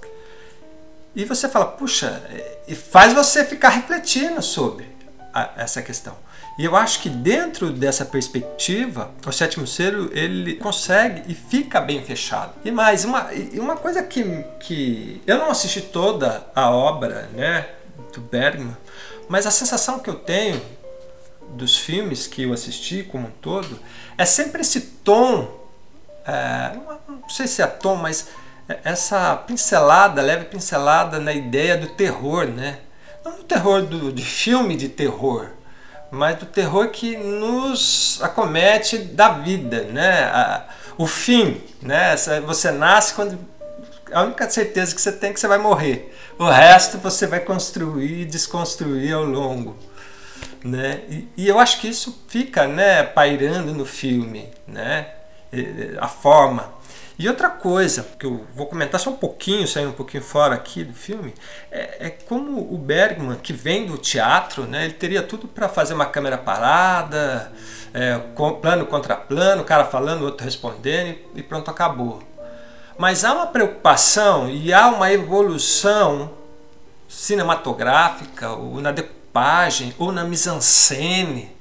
e 1.15 1.25
você 1.25 1.49
fala, 1.49 1.67
puxa, 1.67 2.23
e 2.67 2.75
faz 2.75 3.13
você 3.13 3.45
ficar 3.45 3.69
refletindo 3.69 4.43
sobre 4.43 4.87
a, 5.33 5.51
essa 5.57 5.81
questão. 5.81 6.17
E 6.59 6.65
eu 6.65 6.77
acho 6.77 7.01
que 7.01 7.09
dentro 7.09 7.71
dessa 7.71 8.05
perspectiva, 8.05 9.11
o 9.27 9.33
sétimo 9.33 9.67
selo 9.67 10.11
ele 10.13 10.55
consegue 10.55 11.23
e 11.31 11.35
fica 11.35 11.81
bem 11.81 12.03
fechado. 12.05 12.53
E 12.65 12.71
mais, 12.71 13.05
uma, 13.05 13.29
uma 13.55 13.77
coisa 13.77 14.03
que, 14.03 14.45
que 14.61 15.21
eu 15.27 15.39
não 15.39 15.51
assisti 15.51 15.81
toda 15.81 16.47
a 16.55 16.71
obra 16.71 17.29
né, 17.33 17.69
do 18.13 18.21
Bergman, 18.21 18.77
mas 19.29 19.47
a 19.47 19.51
sensação 19.51 19.99
que 19.99 20.09
eu 20.09 20.15
tenho 20.15 20.61
dos 21.51 21.77
filmes 21.77 22.27
que 22.27 22.43
eu 22.43 22.53
assisti 22.53 23.03
como 23.03 23.29
um 23.29 23.31
todo 23.31 23.79
é 24.17 24.25
sempre 24.25 24.63
esse 24.63 24.81
tom, 24.81 25.64
é, 26.27 26.73
não 27.09 27.29
sei 27.29 27.47
se 27.47 27.63
é 27.63 27.67
tom, 27.67 27.97
mas 27.97 28.29
essa 28.83 29.37
pincelada, 29.37 30.23
leve 30.23 30.47
pincelada 30.47 31.19
na 31.19 31.33
ideia 31.33 31.77
do 31.77 31.89
terror, 31.89 32.47
né? 32.47 32.79
Não 33.25 33.37
do 33.37 33.45
terror 33.45 33.83
do, 33.83 34.13
de 34.13 34.25
filme 34.25 34.77
de 34.77 34.89
terror, 34.89 35.49
mas 36.11 36.39
do 36.39 36.47
terror 36.47 36.89
que 36.89 37.17
nos 37.17 38.19
acomete 38.23 38.99
da 38.99 39.31
vida, 39.31 39.83
né? 39.85 40.25
A, 40.25 40.65
o 40.97 41.07
fim, 41.07 41.61
né? 41.83 42.17
Você 42.47 42.71
nasce 42.71 43.15
quando 43.15 43.39
a 44.13 44.23
única 44.23 44.49
certeza 44.49 44.95
que 44.95 45.01
você 45.01 45.13
tem 45.13 45.31
é 45.31 45.33
que 45.33 45.41
você 45.41 45.49
vai 45.49 45.59
morrer. 45.59 46.15
O 46.39 46.49
resto 46.49 46.99
você 46.99 47.27
vai 47.27 47.41
construir 47.41 48.23
e 48.23 48.25
desconstruir 48.25 49.13
ao 49.13 49.25
longo, 49.25 49.77
né? 50.65 51.03
E, 51.09 51.29
e 51.37 51.49
eu 51.49 51.59
acho 51.59 51.81
que 51.81 51.89
isso 51.89 52.25
fica, 52.29 52.67
né, 52.67 53.03
pairando 53.03 53.75
no 53.75 53.85
filme, 53.85 54.51
né? 54.67 55.09
A 56.01 56.09
forma 56.09 56.75
e 57.17 57.29
outra 57.29 57.49
coisa, 57.49 58.05
que 58.19 58.27
eu 58.27 58.45
vou 58.57 58.67
comentar 58.67 58.99
só 58.99 59.11
um 59.11 59.17
pouquinho, 59.17 59.69
saindo 59.69 59.91
um 59.91 59.95
pouquinho 59.95 60.23
fora 60.23 60.57
aqui 60.57 60.83
do 60.83 60.93
filme, 60.93 61.33
é, 61.71 62.07
é 62.07 62.11
como 62.11 62.75
o 62.75 62.77
Bergman, 62.77 63.37
que 63.37 63.53
vem 63.53 63.87
do 63.87 63.97
teatro, 63.97 64.65
né, 64.65 64.85
ele 64.85 64.95
teria 64.95 65.23
tudo 65.23 65.47
para 65.47 65.69
fazer 65.69 65.95
uma 65.95 66.07
câmera 66.07 66.37
parada, 66.37 67.53
é, 67.93 68.21
com, 68.35 68.55
plano 68.55 68.85
contra 68.87 69.15
plano, 69.15 69.63
o 69.63 69.65
cara 69.65 69.85
falando, 69.85 70.23
o 70.23 70.25
outro 70.25 70.45
respondendo 70.45 71.17
e 71.37 71.43
pronto, 71.43 71.71
acabou. 71.71 72.21
Mas 72.99 73.25
há 73.25 73.33
uma 73.33 73.47
preocupação 73.47 74.51
e 74.51 74.73
há 74.73 74.89
uma 74.89 75.13
evolução 75.13 76.33
cinematográfica, 77.09 78.51
ou 78.51 78.81
na 78.81 78.91
decupagem, 78.91 79.95
ou 79.99 80.11
na 80.11 80.25
mise-en-scène, 80.25 81.54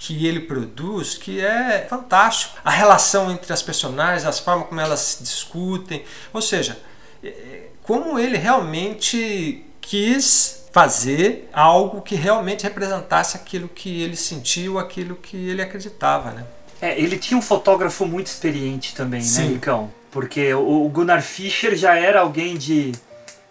que 0.00 0.26
ele 0.26 0.40
produz 0.40 1.18
que 1.18 1.44
é 1.44 1.86
fantástico. 1.88 2.56
A 2.64 2.70
relação 2.70 3.30
entre 3.30 3.52
as 3.52 3.62
personagens, 3.62 4.24
as 4.24 4.40
formas 4.40 4.66
como 4.66 4.80
elas 4.80 4.98
se 5.00 5.22
discutem, 5.22 6.02
ou 6.32 6.40
seja, 6.40 6.78
é, 7.22 7.28
é, 7.28 7.68
como 7.82 8.18
ele 8.18 8.38
realmente 8.38 9.62
quis 9.78 10.64
fazer 10.72 11.50
algo 11.52 12.00
que 12.00 12.14
realmente 12.14 12.62
representasse 12.62 13.36
aquilo 13.36 13.68
que 13.68 14.00
ele 14.00 14.16
sentiu, 14.16 14.78
aquilo 14.78 15.16
que 15.16 15.36
ele 15.36 15.60
acreditava, 15.60 16.30
né? 16.30 16.46
É, 16.80 16.98
ele 16.98 17.18
tinha 17.18 17.36
um 17.36 17.42
fotógrafo 17.42 18.06
muito 18.06 18.28
experiente 18.28 18.94
também, 18.94 19.20
né, 19.20 19.26
Sim. 19.26 19.42
né, 19.42 19.48
Nicão? 19.48 19.92
Porque 20.10 20.54
o 20.54 20.88
Gunnar 20.88 21.22
Fischer 21.22 21.76
já 21.76 21.94
era 21.94 22.20
alguém 22.20 22.56
de, 22.56 22.92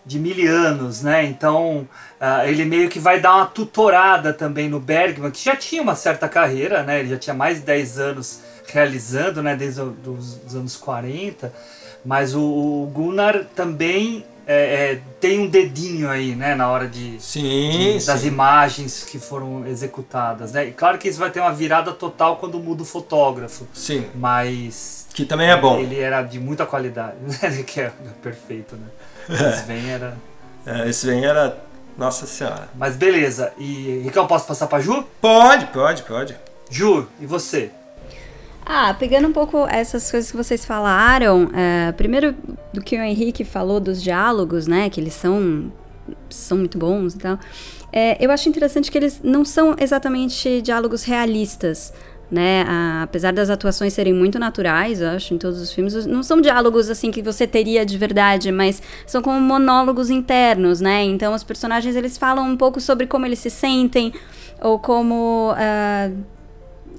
de 0.03 0.17
mil 0.17 0.51
anos, 0.51 1.03
né? 1.03 1.25
Então 1.25 1.87
Uh, 2.20 2.45
ele 2.47 2.65
meio 2.65 2.89
que 2.89 2.99
vai 2.99 3.22
dar 3.22 3.36
uma 3.36 3.45
tutorada 3.45 4.34
também 4.34 4.67
no 4.67 4.80
Bergman, 4.80 5.32
que 5.32 5.43
já 5.43 5.55
tinha 5.55 5.82
uma 5.82 5.95
certa 5.95 6.28
carreira, 6.28 6.84
né? 6.84 6.99
Ele 6.99 7.09
já 7.09 7.17
tinha 7.17 7.34
mais 7.34 7.59
de 7.59 7.65
10 7.65 7.97
anos 7.97 8.41
realizando, 8.67 9.41
né? 9.41 9.55
Desde 9.55 9.82
os 9.82 10.53
anos 10.53 10.76
40. 10.76 11.51
Mas 12.03 12.36
o, 12.36 12.41
o 12.41 12.91
Gunnar 12.93 13.45
também 13.55 14.26
é, 14.45 14.53
é, 14.93 15.01
tem 15.20 15.39
um 15.39 15.47
dedinho 15.47 16.09
aí, 16.09 16.36
né? 16.36 16.55
Na 16.55 16.70
hora 16.70 16.88
de, 16.88 17.22
sim, 17.22 17.70
de 17.99 18.05
das 18.05 18.26
imagens 18.26 19.03
que 19.03 19.20
foram 19.20 19.65
executadas, 19.67 20.51
né? 20.51 20.67
E 20.67 20.72
claro 20.72 20.97
que 20.97 21.07
isso 21.07 21.20
vai 21.20 21.30
ter 21.30 21.39
uma 21.39 21.53
virada 21.53 21.91
total 21.91 22.38
quando 22.38 22.59
muda 22.59 22.82
o 22.82 22.86
fotógrafo. 22.86 23.67
Sim. 23.74 24.07
Mas... 24.15 25.07
Que 25.13 25.24
também 25.24 25.51
é 25.51 25.55
bom. 25.55 25.80
Ele 25.80 25.99
era 25.99 26.22
de 26.24 26.39
muita 26.39 26.65
qualidade, 26.65 27.15
que 27.65 27.80
é 27.80 27.91
perfeito, 28.24 28.76
né? 28.76 28.88
Sven 29.61 29.89
era... 29.89 30.17
É, 30.65 30.89
Sven 30.89 31.24
era 31.24 31.68
nossa 31.99 32.25
Senhora. 32.25 32.69
Mas 32.75 32.95
beleza. 32.95 33.51
E 33.57 34.01
Ricão, 34.03 34.25
posso 34.25 34.47
passar 34.47 34.67
pra 34.67 34.79
Ju? 34.79 35.05
Pode, 35.21 35.67
pode, 35.67 36.03
pode. 36.03 36.35
Ju, 36.71 37.05
e 37.19 37.25
você? 37.25 37.71
Ah, 38.65 38.93
pegando 38.93 39.27
um 39.27 39.33
pouco 39.33 39.67
essas 39.67 40.09
coisas 40.09 40.31
que 40.31 40.37
vocês 40.37 40.63
falaram, 40.63 41.49
é, 41.53 41.91
primeiro 41.91 42.35
do 42.71 42.81
que 42.81 42.95
o 42.95 43.01
Henrique 43.01 43.43
falou 43.43 43.79
dos 43.79 44.01
diálogos, 44.01 44.67
né, 44.67 44.89
que 44.89 45.01
eles 45.01 45.13
são, 45.13 45.71
são 46.29 46.57
muito 46.57 46.77
bons 46.77 47.15
e 47.15 47.17
tal, 47.17 47.39
é, 47.91 48.23
eu 48.23 48.29
acho 48.29 48.47
interessante 48.47 48.91
que 48.91 48.97
eles 48.97 49.21
não 49.23 49.43
são 49.43 49.75
exatamente 49.79 50.61
diálogos 50.61 51.03
realistas, 51.03 51.91
né? 52.32 52.65
apesar 53.01 53.34
das 53.34 53.49
atuações 53.49 53.93
serem 53.93 54.13
muito 54.13 54.38
naturais, 54.38 55.01
eu 55.01 55.09
acho, 55.09 55.34
em 55.34 55.38
todos 55.38 55.59
os 55.59 55.71
filmes, 55.71 56.05
não 56.05 56.21
são 56.21 56.39
diálogos 56.39 56.89
assim 56.89 57.11
que 57.11 57.21
você 57.21 57.47
teria 57.47 57.86
de 57.86 57.97
verdade, 57.97 58.51
mas 58.51 58.82
são 59.07 59.21
como 59.21 59.39
monólogos 59.39 60.09
internos, 60.09 60.80
né? 60.80 61.03
Então 61.03 61.34
os 61.34 61.43
personagens 61.43 61.95
eles 61.95 62.17
falam 62.17 62.47
um 62.47 62.57
pouco 62.57 62.80
sobre 62.80 63.07
como 63.07 63.25
eles 63.25 63.39
se 63.39 63.49
sentem 63.49 64.13
ou 64.61 64.77
como 64.77 65.53
uh, 65.53 66.23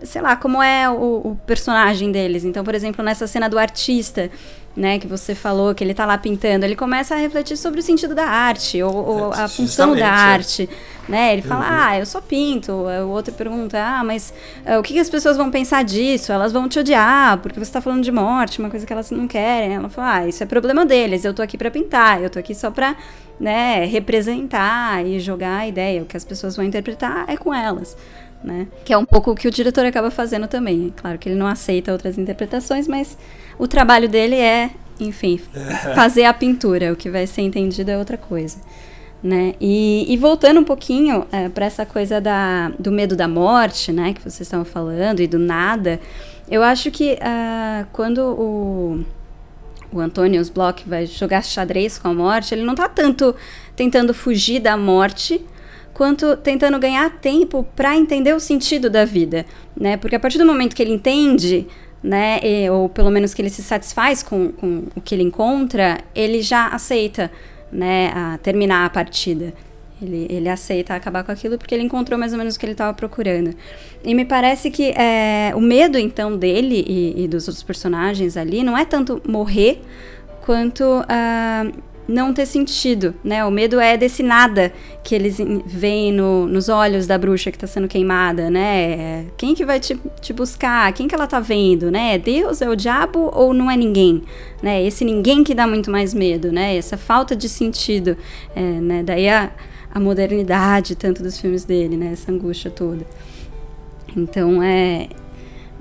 sei 0.02 0.22
lá, 0.22 0.36
como 0.36 0.62
é 0.62 0.88
o, 0.88 1.20
o, 1.24 1.40
personagem 1.46 2.10
deles. 2.10 2.44
Então, 2.44 2.64
por 2.64 2.74
exemplo, 2.74 3.04
nessa 3.04 3.26
cena 3.26 3.48
do 3.48 3.58
artista, 3.58 4.30
né, 4.76 4.98
que 4.98 5.06
você 5.06 5.34
falou, 5.34 5.74
que 5.74 5.82
ele 5.82 5.92
tá 5.92 6.06
lá 6.06 6.16
pintando, 6.16 6.64
ele 6.64 6.76
começa 6.76 7.14
a 7.14 7.18
refletir 7.18 7.56
sobre 7.56 7.80
o 7.80 7.82
sentido 7.82 8.14
da 8.14 8.24
arte, 8.24 8.80
ou, 8.82 8.94
ou 8.94 9.32
a 9.32 9.48
função 9.48 9.96
da 9.96 10.08
arte, 10.08 10.68
né? 11.08 11.32
Ele 11.32 11.42
fala, 11.42 11.60
uhum. 11.60 11.70
ah, 11.70 11.98
eu 11.98 12.06
só 12.06 12.20
pinto. 12.20 12.72
O 12.72 13.08
outro 13.08 13.34
pergunta, 13.34 13.78
ah, 13.82 14.04
mas 14.04 14.32
uh, 14.64 14.78
o 14.78 14.82
que, 14.82 14.94
que, 14.94 15.00
as 15.00 15.10
pessoas 15.10 15.36
vão 15.36 15.50
pensar 15.50 15.82
disso? 15.82 16.30
Elas 16.30 16.52
vão 16.52 16.68
te 16.68 16.78
odiar, 16.78 17.38
porque 17.38 17.58
você 17.58 17.72
tá 17.72 17.80
falando 17.80 18.02
de 18.02 18.12
morte, 18.12 18.60
uma 18.60 18.70
coisa 18.70 18.86
que 18.86 18.92
elas 18.92 19.10
não 19.10 19.26
querem. 19.26 19.74
Ela 19.74 19.88
fala, 19.88 20.14
ah, 20.14 20.28
isso 20.28 20.42
é 20.42 20.46
problema 20.46 20.86
deles, 20.86 21.24
eu 21.24 21.34
tô 21.34 21.42
aqui 21.42 21.58
para 21.58 21.70
pintar, 21.70 22.22
eu 22.22 22.30
tô 22.30 22.38
aqui 22.38 22.54
só 22.54 22.70
pra, 22.70 22.96
né, 23.40 23.84
representar 23.86 25.04
e 25.04 25.18
jogar 25.18 25.58
a 25.58 25.66
ideia. 25.66 26.02
O 26.02 26.06
que 26.06 26.16
as 26.16 26.24
pessoas 26.24 26.54
vão 26.54 26.64
interpretar 26.64 27.24
é 27.28 27.36
com 27.36 27.52
elas 27.52 27.96
né? 28.42 28.68
Que 28.84 28.92
é 28.92 28.96
um 28.96 29.04
pouco 29.04 29.32
o 29.32 29.34
que 29.34 29.46
o 29.46 29.50
diretor 29.50 29.84
acaba 29.84 30.10
fazendo 30.10 30.48
também. 30.48 30.92
Claro 30.96 31.18
que 31.18 31.28
ele 31.28 31.38
não 31.38 31.46
aceita 31.46 31.92
outras 31.92 32.16
interpretações, 32.16 32.88
mas 32.88 33.16
o 33.60 33.68
trabalho 33.68 34.08
dele 34.08 34.36
é, 34.36 34.70
enfim, 34.98 35.38
fazer 35.94 36.24
a 36.24 36.32
pintura. 36.32 36.94
O 36.94 36.96
que 36.96 37.10
vai 37.10 37.26
ser 37.26 37.42
entendido 37.42 37.90
é 37.90 37.98
outra 37.98 38.16
coisa. 38.16 38.58
Né? 39.22 39.54
E, 39.60 40.06
e 40.08 40.16
voltando 40.16 40.60
um 40.60 40.64
pouquinho 40.64 41.26
é, 41.30 41.50
para 41.50 41.66
essa 41.66 41.84
coisa 41.84 42.22
da, 42.22 42.70
do 42.78 42.90
medo 42.90 43.14
da 43.14 43.28
morte, 43.28 43.92
né, 43.92 44.14
que 44.14 44.22
vocês 44.22 44.40
estavam 44.40 44.64
falando, 44.64 45.20
e 45.20 45.26
do 45.26 45.38
nada, 45.38 46.00
eu 46.50 46.62
acho 46.62 46.90
que 46.90 47.18
uh, 47.20 47.86
quando 47.92 48.18
o, 48.22 49.04
o 49.92 50.00
Antônio 50.00 50.42
Bloch 50.54 50.82
vai 50.86 51.04
jogar 51.04 51.44
xadrez 51.44 51.98
com 51.98 52.08
a 52.08 52.14
morte, 52.14 52.54
ele 52.54 52.64
não 52.64 52.72
está 52.72 52.88
tanto 52.88 53.36
tentando 53.76 54.14
fugir 54.14 54.58
da 54.58 54.74
morte, 54.74 55.44
quanto 55.92 56.34
tentando 56.38 56.78
ganhar 56.78 57.10
tempo 57.20 57.66
para 57.76 57.94
entender 57.94 58.34
o 58.34 58.40
sentido 58.40 58.88
da 58.88 59.04
vida, 59.04 59.44
né? 59.78 59.98
Porque 59.98 60.16
a 60.16 60.20
partir 60.20 60.38
do 60.38 60.46
momento 60.46 60.74
que 60.74 60.82
ele 60.82 60.94
entende, 60.94 61.66
né, 62.02 62.40
e, 62.42 62.70
ou 62.70 62.88
pelo 62.88 63.10
menos 63.10 63.34
que 63.34 63.42
ele 63.42 63.50
se 63.50 63.62
satisfaz 63.62 64.22
com, 64.22 64.52
com 64.52 64.84
o 64.96 65.00
que 65.00 65.14
ele 65.14 65.22
encontra, 65.22 65.98
ele 66.14 66.40
já 66.42 66.68
aceita, 66.68 67.30
né, 67.70 68.10
a 68.14 68.38
terminar 68.38 68.86
a 68.86 68.90
partida. 68.90 69.52
Ele, 70.02 70.26
ele 70.30 70.48
aceita 70.48 70.94
acabar 70.94 71.22
com 71.22 71.30
aquilo 71.30 71.58
porque 71.58 71.74
ele 71.74 71.84
encontrou 71.84 72.18
mais 72.18 72.32
ou 72.32 72.38
menos 72.38 72.56
o 72.56 72.58
que 72.58 72.64
ele 72.64 72.72
estava 72.72 72.94
procurando. 72.94 73.54
E 74.02 74.14
me 74.14 74.24
parece 74.24 74.70
que 74.70 74.92
é, 74.92 75.52
o 75.54 75.60
medo, 75.60 75.98
então, 75.98 76.36
dele 76.38 76.82
e, 76.86 77.24
e, 77.24 77.28
dos 77.28 77.46
outros 77.46 77.62
personagens 77.62 78.36
ali 78.36 78.62
não 78.62 78.76
é 78.76 78.86
tanto 78.86 79.20
morrer 79.28 79.82
quanto 80.40 80.84
uh, 80.84 81.82
não 82.08 82.34
ter 82.34 82.46
sentido, 82.46 83.14
né? 83.22 83.44
O 83.44 83.50
medo 83.50 83.78
é 83.78 83.96
desse 83.96 84.22
nada 84.22 84.72
que 85.02 85.14
eles 85.14 85.38
veem 85.64 86.12
no, 86.12 86.46
nos 86.46 86.68
olhos 86.68 87.06
da 87.06 87.16
bruxa 87.16 87.50
que 87.50 87.56
está 87.56 87.66
sendo 87.66 87.86
queimada, 87.86 88.50
né? 88.50 89.26
Quem 89.36 89.54
que 89.54 89.64
vai 89.64 89.78
te, 89.78 89.98
te 90.20 90.32
buscar? 90.32 90.92
Quem 90.92 91.06
que 91.06 91.14
ela 91.14 91.26
tá 91.26 91.40
vendo, 91.40 91.90
né? 91.90 92.14
É 92.14 92.18
Deus? 92.18 92.60
É 92.60 92.68
o 92.68 92.74
diabo 92.74 93.30
ou 93.32 93.54
não 93.54 93.70
é 93.70 93.76
ninguém? 93.76 94.22
Né? 94.62 94.84
Esse 94.84 95.04
ninguém 95.04 95.44
que 95.44 95.54
dá 95.54 95.66
muito 95.66 95.90
mais 95.90 96.12
medo, 96.12 96.50
né? 96.50 96.76
Essa 96.76 96.96
falta 96.96 97.36
de 97.36 97.48
sentido, 97.48 98.16
é, 98.54 98.60
né? 98.60 99.02
Daí 99.02 99.28
a, 99.28 99.50
a 99.94 100.00
modernidade 100.00 100.96
tanto 100.96 101.22
dos 101.22 101.38
filmes 101.38 101.64
dele, 101.64 101.96
né? 101.96 102.10
Essa 102.12 102.32
angústia 102.32 102.70
toda. 102.70 103.06
Então 104.16 104.62
é 104.62 105.08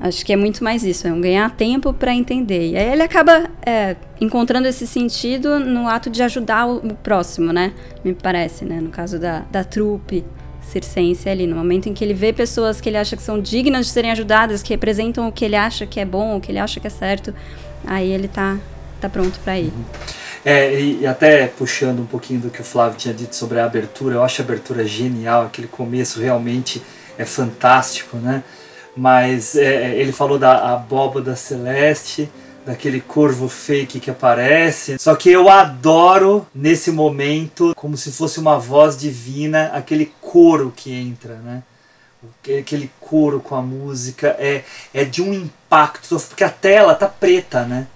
Acho 0.02 0.26
que 0.26 0.32
é 0.32 0.36
muito 0.38 0.64
mais 0.64 0.84
isso, 0.84 1.08
é 1.08 1.12
um 1.12 1.20
ganhar 1.20 1.50
tempo 1.52 1.92
para 1.92 2.14
entender. 2.14 2.72
E 2.72 2.78
aí 2.78 2.94
ele 2.94 3.02
acaba 3.02 3.50
é, 3.66 3.98
encontrando 4.22 4.66
esse 4.68 4.88
sentido 4.88 5.60
no 5.60 5.90
ato 5.90 6.10
de 6.10 6.24
ajudar 6.24 6.68
o, 6.68 6.94
próximo, 6.96 7.52
né? 7.52 7.74
Me 8.04 8.14
parece, 8.14 8.64
né? 8.64 8.80
No 8.80 8.90
caso 8.90 9.20
da, 9.20 9.40
da 9.52 9.64
trupe 9.64 10.24
circense 10.62 11.28
ali, 11.28 11.46
no 11.46 11.56
momento 11.56 11.90
em 11.90 11.94
que 11.94 12.04
ele 12.04 12.14
vê 12.14 12.32
pessoas 12.32 12.80
que 12.80 12.88
ele 12.88 12.98
acha 12.98 13.18
que 13.18 13.24
são 13.24 13.42
dignas 13.42 13.88
de 13.88 13.92
serem 13.92 14.12
ajudadas, 14.12 14.64
que 14.64 14.70
representam 14.70 15.28
o 15.28 15.32
que 15.32 15.44
ele 15.44 15.56
acha 15.56 15.86
que 15.86 16.00
é 16.00 16.06
bom, 16.06 16.38
o 16.38 16.42
que 16.42 16.52
ele 16.52 16.60
acha 16.60 16.80
que 16.80 16.88
é 16.88 16.90
certo, 16.90 17.34
aí 17.86 18.10
ele 18.10 18.28
tá, 18.28 18.58
tá 19.02 19.10
pronto 19.10 19.38
para 19.40 19.60
ir. 19.60 19.74
É, 20.46 20.80
e, 20.80 21.06
até 21.06 21.48
puxando 21.48 22.00
um 22.00 22.06
pouquinho 22.06 22.40
do 22.40 22.50
que 22.50 22.62
o 22.62 22.64
Flávio 22.64 22.98
tinha 22.98 23.14
dito 23.14 23.36
sobre 23.36 23.60
a 23.60 23.66
abertura, 23.66 24.16
eu 24.16 24.24
acho 24.24 24.42
a 24.42 24.46
abertura 24.46 24.86
genial, 24.86 25.46
aquele 25.46 25.68
começo 25.68 26.22
realmente 26.22 26.82
é 27.18 27.26
fantástico, 27.26 28.16
né? 28.18 28.44
Mas 29.00 29.56
é, 29.56 29.96
ele 29.96 30.12
falou 30.12 30.38
da 30.38 30.74
abóbada 30.74 31.34
celeste, 31.34 32.30
daquele 32.66 33.00
corvo 33.00 33.48
fake 33.48 33.98
que 33.98 34.12
aparece. 34.12 35.00
Só 35.00 35.16
que 35.16 35.30
eu 35.30 35.50
adoro 35.50 36.46
nesse 36.54 36.92
momento, 36.92 37.74
como 37.78 37.96
se 37.96 38.12
fosse 38.12 38.40
uma 38.40 38.60
voz 38.60 38.98
divina, 38.98 39.72
aquele 39.74 40.12
coro 40.20 40.74
que 40.76 40.94
entra, 40.94 41.36
né? 41.36 41.64
Aquele 42.60 42.92
coro 43.00 43.40
com 43.40 43.56
a 43.56 43.62
música 43.62 44.36
é, 44.38 44.64
é 44.94 45.06
de 45.06 45.22
um 45.22 45.34
impacto, 45.34 46.20
porque 46.28 46.44
a 46.44 46.50
tela 46.50 46.94
tá 46.94 47.08
preta, 47.08 47.64
né? 47.64 47.88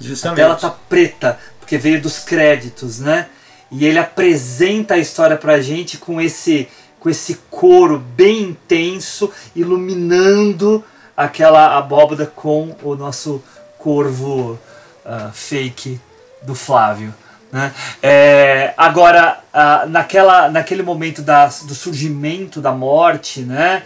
Justamente. 0.00 0.40
A 0.40 0.44
tela 0.44 0.56
tá 0.56 0.70
preta, 0.70 1.38
porque 1.60 1.78
veio 1.78 2.02
dos 2.02 2.18
créditos, 2.18 2.98
né? 2.98 3.28
E 3.70 3.86
ele 3.86 3.98
apresenta 3.98 4.94
a 4.94 4.98
história 4.98 5.36
pra 5.36 5.60
gente 5.60 5.98
com 5.98 6.20
esse 6.20 6.66
com 7.00 7.08
esse 7.08 7.40
coro 7.50 7.98
bem 7.98 8.42
intenso, 8.42 9.30
iluminando 9.54 10.84
aquela 11.16 11.76
abóbada 11.76 12.26
com 12.26 12.76
o 12.82 12.94
nosso 12.94 13.42
corvo 13.78 14.58
uh, 15.04 15.32
fake 15.32 16.00
do 16.42 16.54
Flávio. 16.54 17.14
Né? 17.50 17.72
É, 18.02 18.74
agora, 18.76 19.40
uh, 19.52 19.88
naquela, 19.88 20.50
naquele 20.50 20.82
momento 20.82 21.22
da, 21.22 21.46
do 21.46 21.74
surgimento 21.74 22.60
da 22.60 22.72
morte, 22.72 23.40
né? 23.40 23.82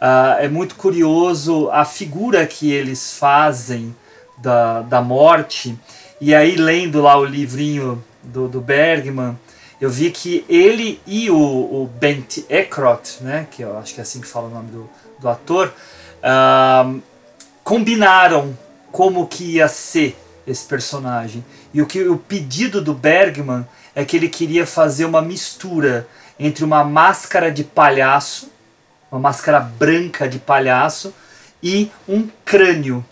Uh, 0.00 0.42
é 0.42 0.48
muito 0.48 0.74
curioso 0.74 1.70
a 1.70 1.84
figura 1.84 2.44
que 2.44 2.72
eles 2.72 3.16
fazem 3.16 3.94
da, 4.38 4.80
da 4.82 5.00
morte. 5.00 5.78
E 6.20 6.34
aí, 6.34 6.56
lendo 6.56 7.00
lá 7.00 7.16
o 7.16 7.24
livrinho 7.24 8.02
do, 8.22 8.48
do 8.48 8.60
Bergman, 8.60 9.38
eu 9.82 9.90
vi 9.90 10.12
que 10.12 10.44
ele 10.48 11.00
e 11.04 11.28
o, 11.28 11.36
o 11.36 11.90
Bent 11.98 12.44
Ekrot, 12.48 13.20
né, 13.20 13.48
que 13.50 13.62
eu 13.62 13.76
acho 13.76 13.92
que 13.92 13.98
é 13.98 14.04
assim 14.04 14.20
que 14.20 14.28
fala 14.28 14.46
o 14.46 14.50
nome 14.50 14.70
do, 14.70 14.88
do 15.18 15.28
ator, 15.28 15.74
uh, 16.22 17.02
combinaram 17.64 18.56
como 18.92 19.26
que 19.26 19.56
ia 19.56 19.66
ser 19.66 20.16
esse 20.46 20.64
personagem. 20.66 21.44
E 21.74 21.82
o 21.82 21.86
que 21.86 22.00
o 22.06 22.16
pedido 22.16 22.80
do 22.80 22.94
Bergman 22.94 23.66
é 23.92 24.04
que 24.04 24.16
ele 24.16 24.28
queria 24.28 24.64
fazer 24.64 25.04
uma 25.04 25.20
mistura 25.20 26.06
entre 26.38 26.64
uma 26.64 26.84
máscara 26.84 27.50
de 27.50 27.64
palhaço, 27.64 28.52
uma 29.10 29.20
máscara 29.20 29.58
branca 29.58 30.28
de 30.28 30.38
palhaço 30.38 31.12
e 31.60 31.90
um 32.08 32.28
crânio, 32.44 33.04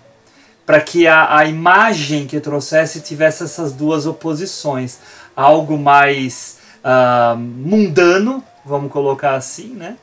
para 0.64 0.80
que 0.80 1.08
a, 1.08 1.36
a 1.36 1.46
imagem 1.46 2.28
que 2.28 2.38
trouxesse 2.38 3.00
tivesse 3.00 3.42
essas 3.42 3.72
duas 3.72 4.06
oposições, 4.06 5.00
algo 5.34 5.76
mais 5.76 6.59
uh, 6.84 7.36
mundano, 7.36 8.42
vamos 8.64 8.92
colocar 8.92 9.34
assim, 9.34 9.74
né? 9.74 9.96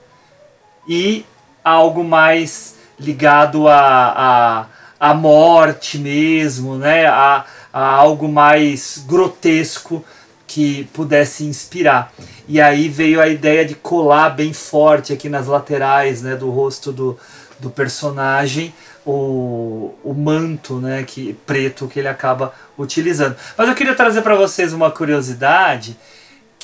E 0.87 1.25
algo 1.63 2.03
mais 2.03 2.75
ligado 2.99 3.67
a, 3.67 4.65
a, 4.99 5.09
a, 5.09 5.13
morte 5.13 5.97
mesmo, 5.97 6.75
né? 6.75 7.05
A, 7.05 7.45
a 7.73 7.85
algo 7.85 8.27
mais 8.27 9.03
grotesco 9.05 10.03
que 10.47 10.85
pudesse 10.93 11.43
inspirar. 11.43 12.11
E 12.47 12.61
aí 12.61 12.87
veio 12.87 13.21
a 13.21 13.27
ideia 13.27 13.65
de 13.65 13.75
colar 13.75 14.29
bem 14.29 14.53
forte 14.53 15.11
aqui 15.11 15.27
nas 15.27 15.47
laterais 15.47 16.21
né, 16.21 16.35
do 16.35 16.49
rosto 16.49 16.93
do, 16.93 17.19
do 17.59 17.69
personagem 17.69 18.73
o, 19.05 19.93
o 20.03 20.13
manto 20.13 20.79
né, 20.79 21.03
que, 21.03 21.33
preto 21.45 21.87
que 21.87 21.99
ele 21.99 22.07
acaba 22.07 22.53
utilizando. 22.77 23.35
Mas 23.57 23.67
eu 23.67 23.75
queria 23.75 23.95
trazer 23.95 24.21
para 24.21 24.35
vocês 24.35 24.73
uma 24.73 24.91
curiosidade 24.91 25.97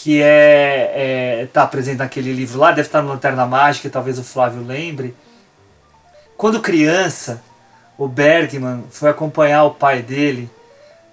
que 0.04 0.22
é, 0.22 0.92
é 1.44 1.48
tá 1.54 1.66
presente 1.66 2.00
naquele 2.00 2.34
livro 2.34 2.60
lá, 2.60 2.72
deve 2.72 2.90
estar 2.90 3.02
no 3.02 3.08
Lanterna 3.08 3.46
Mágica, 3.46 3.90
talvez 3.90 4.20
o 4.20 4.24
Flávio 4.24 4.62
lembre. 4.62 5.16
Quando 6.36 6.60
criança, 6.60 7.42
o 7.98 8.06
Bergman 8.06 8.84
foi 8.92 9.10
acompanhar 9.10 9.64
o 9.64 9.72
pai 9.72 10.02
dele 10.02 10.50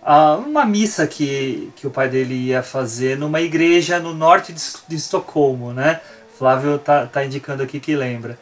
a 0.02 0.34
uma 0.34 0.64
missa 0.64 1.06
que, 1.06 1.72
que 1.76 1.86
o 1.86 1.90
pai 1.90 2.08
dele 2.08 2.34
ia 2.34 2.64
fazer 2.64 3.16
numa 3.16 3.40
igreja 3.40 4.00
no 4.00 4.12
norte 4.12 4.52
de, 4.52 4.60
de 4.88 4.96
Estocolmo, 4.96 5.72
né? 5.72 6.00
Flávio 6.36 6.76
tá, 6.76 7.06
tá 7.06 7.24
indicando 7.24 7.62
aqui 7.62 7.78
que 7.78 7.94
lembra. 7.94 8.36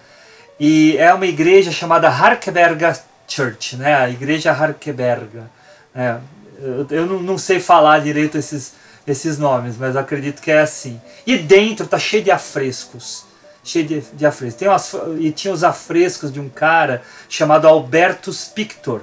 E 0.58 0.96
é 0.96 1.12
uma 1.12 1.26
igreja 1.26 1.70
chamada 1.70 2.08
Harkeberga 2.08 2.98
Church, 3.26 3.76
né? 3.76 3.94
A 3.94 4.08
igreja 4.08 4.50
Harkeberga. 4.50 5.50
É, 5.94 6.16
eu, 6.58 6.86
eu 6.88 7.06
não, 7.06 7.20
não 7.20 7.36
sei 7.36 7.60
falar 7.60 7.98
direito 7.98 8.38
esses 8.38 8.72
esses 9.12 9.38
nomes, 9.38 9.76
mas 9.76 9.96
acredito 9.96 10.42
que 10.42 10.50
é 10.50 10.60
assim. 10.60 11.00
E 11.26 11.36
dentro 11.36 11.86
tá 11.86 11.98
cheio 11.98 12.22
de 12.22 12.30
afrescos. 12.30 13.24
Cheio 13.62 13.86
de, 13.86 14.00
de 14.00 14.26
afrescos. 14.26 14.58
Tem 14.58 14.68
umas, 14.68 14.94
e 15.18 15.30
tinha 15.30 15.52
os 15.52 15.64
afrescos 15.64 16.32
de 16.32 16.40
um 16.40 16.48
cara 16.48 17.02
chamado 17.28 17.66
Albertus 17.66 18.44
Pictor. 18.46 19.02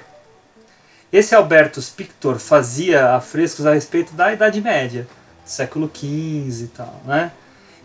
Esse 1.11 1.33
Albertus 1.35 1.89
Pictor 1.89 2.39
fazia 2.39 3.15
afrescos 3.15 3.65
a 3.65 3.73
respeito 3.73 4.13
da 4.13 4.33
Idade 4.33 4.59
Média, 4.59 5.07
século 5.45 5.89
XV 5.93 6.65
e 6.65 6.67
tal, 6.75 7.01
né? 7.05 7.31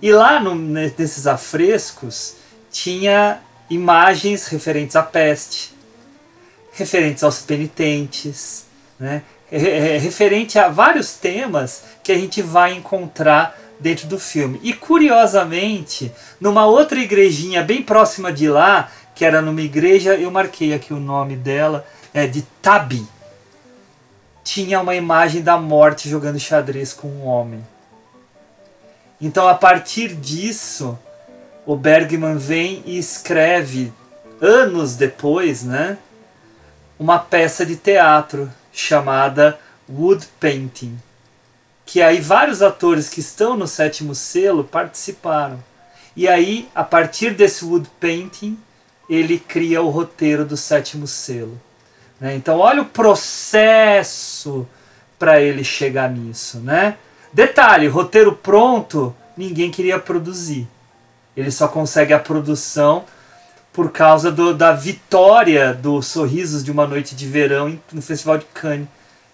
E 0.02 0.10
lá 0.12 0.40
no, 0.40 0.54
nesses 0.54 1.26
afrescos 1.26 2.36
tinha 2.72 3.40
imagens 3.68 4.46
referentes 4.46 4.96
à 4.96 5.02
peste, 5.02 5.74
referentes 6.72 7.22
aos 7.22 7.40
penitentes, 7.40 8.64
né? 8.98 9.22
Referente 9.50 10.58
a 10.58 10.68
vários 10.68 11.14
temas 11.14 11.84
que 12.02 12.12
a 12.12 12.14
gente 12.16 12.40
vai 12.40 12.72
encontrar 12.74 13.58
dentro 13.78 14.06
do 14.06 14.18
filme. 14.18 14.60
E 14.62 14.72
curiosamente, 14.72 16.12
numa 16.40 16.66
outra 16.66 16.98
igrejinha 16.98 17.62
bem 17.62 17.82
próxima 17.82 18.32
de 18.32 18.48
lá, 18.48 18.90
que 19.14 19.24
era 19.24 19.42
numa 19.42 19.60
igreja, 19.60 20.14
eu 20.14 20.30
marquei 20.30 20.72
aqui 20.72 20.92
o 20.92 21.00
nome 21.00 21.36
dela, 21.36 21.86
é 22.14 22.26
de 22.26 22.42
Tabi. 22.62 23.06
Tinha 24.44 24.80
uma 24.80 24.94
imagem 24.94 25.42
da 25.42 25.56
morte 25.56 26.08
jogando 26.08 26.38
xadrez 26.38 26.92
com 26.92 27.08
um 27.08 27.26
homem. 27.26 27.66
Então, 29.20 29.46
a 29.48 29.54
partir 29.54 30.14
disso, 30.14 30.98
o 31.66 31.76
Bergman 31.76 32.36
vem 32.36 32.82
e 32.86 32.98
escreve, 32.98 33.92
anos 34.40 34.96
depois, 34.96 35.62
né, 35.62 35.98
uma 36.98 37.18
peça 37.18 37.66
de 37.66 37.76
teatro 37.76 38.50
chamada 38.72 39.58
Wood 39.88 40.26
Painting, 40.38 40.98
que 41.84 42.00
aí 42.00 42.20
vários 42.20 42.62
atores 42.62 43.08
que 43.08 43.20
estão 43.20 43.56
no 43.56 43.66
sétimo 43.66 44.14
selo 44.14 44.62
participaram. 44.64 45.62
E 46.16 46.28
aí, 46.28 46.68
a 46.74 46.84
partir 46.84 47.34
desse 47.34 47.64
Wood 47.64 47.88
Painting, 48.00 48.58
ele 49.08 49.38
cria 49.38 49.82
o 49.82 49.90
roteiro 49.90 50.44
do 50.44 50.56
sétimo 50.56 51.06
selo. 51.06 51.60
Né? 52.20 52.36
Então, 52.36 52.58
olha 52.58 52.82
o 52.82 52.86
processo 52.86 54.66
para 55.18 55.40
ele 55.40 55.64
chegar 55.64 56.10
nisso. 56.10 56.58
Né? 56.58 56.96
Detalhe: 57.32 57.88
roteiro 57.88 58.34
pronto, 58.34 59.14
ninguém 59.36 59.70
queria 59.70 59.98
produzir. 59.98 60.68
Ele 61.36 61.50
só 61.50 61.68
consegue 61.68 62.12
a 62.12 62.18
produção 62.18 63.04
por 63.72 63.90
causa 63.92 64.30
do, 64.30 64.52
da 64.52 64.72
vitória 64.72 65.72
do 65.72 66.02
Sorrisos 66.02 66.64
de 66.64 66.70
uma 66.70 66.86
Noite 66.86 67.14
de 67.14 67.26
Verão 67.26 67.78
no 67.92 68.02
Festival 68.02 68.38
de 68.38 68.46
Cannes. 68.46 68.88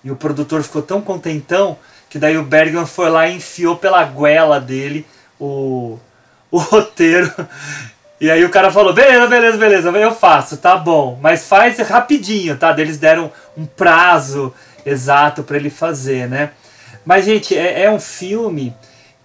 E 0.04 0.10
o 0.10 0.16
produtor 0.16 0.62
ficou 0.62 0.82
tão 0.82 1.00
contentão 1.00 1.78
que 2.08 2.18
daí 2.18 2.38
o 2.38 2.44
Bergman 2.44 2.86
foi 2.86 3.10
lá 3.10 3.28
e 3.28 3.36
enfiou 3.36 3.76
pela 3.76 4.04
goela 4.04 4.60
dele 4.60 5.06
o, 5.40 5.98
o 6.50 6.58
roteiro. 6.58 7.32
E 8.20 8.30
aí 8.30 8.44
o 8.44 8.50
cara 8.50 8.70
falou: 8.70 8.92
beleza, 8.92 9.26
beleza, 9.26 9.58
beleza, 9.58 9.90
eu 9.90 10.14
faço, 10.14 10.56
tá 10.58 10.76
bom. 10.76 11.18
Mas 11.20 11.46
faz 11.48 11.78
rapidinho, 11.78 12.56
tá? 12.56 12.74
Eles 12.78 12.98
deram 12.98 13.32
um 13.56 13.66
prazo 13.66 14.54
exato 14.84 15.42
para 15.42 15.56
ele 15.56 15.70
fazer, 15.70 16.28
né? 16.28 16.50
Mas, 17.04 17.24
gente, 17.24 17.56
é, 17.56 17.84
é 17.84 17.90
um 17.90 18.00
filme 18.00 18.74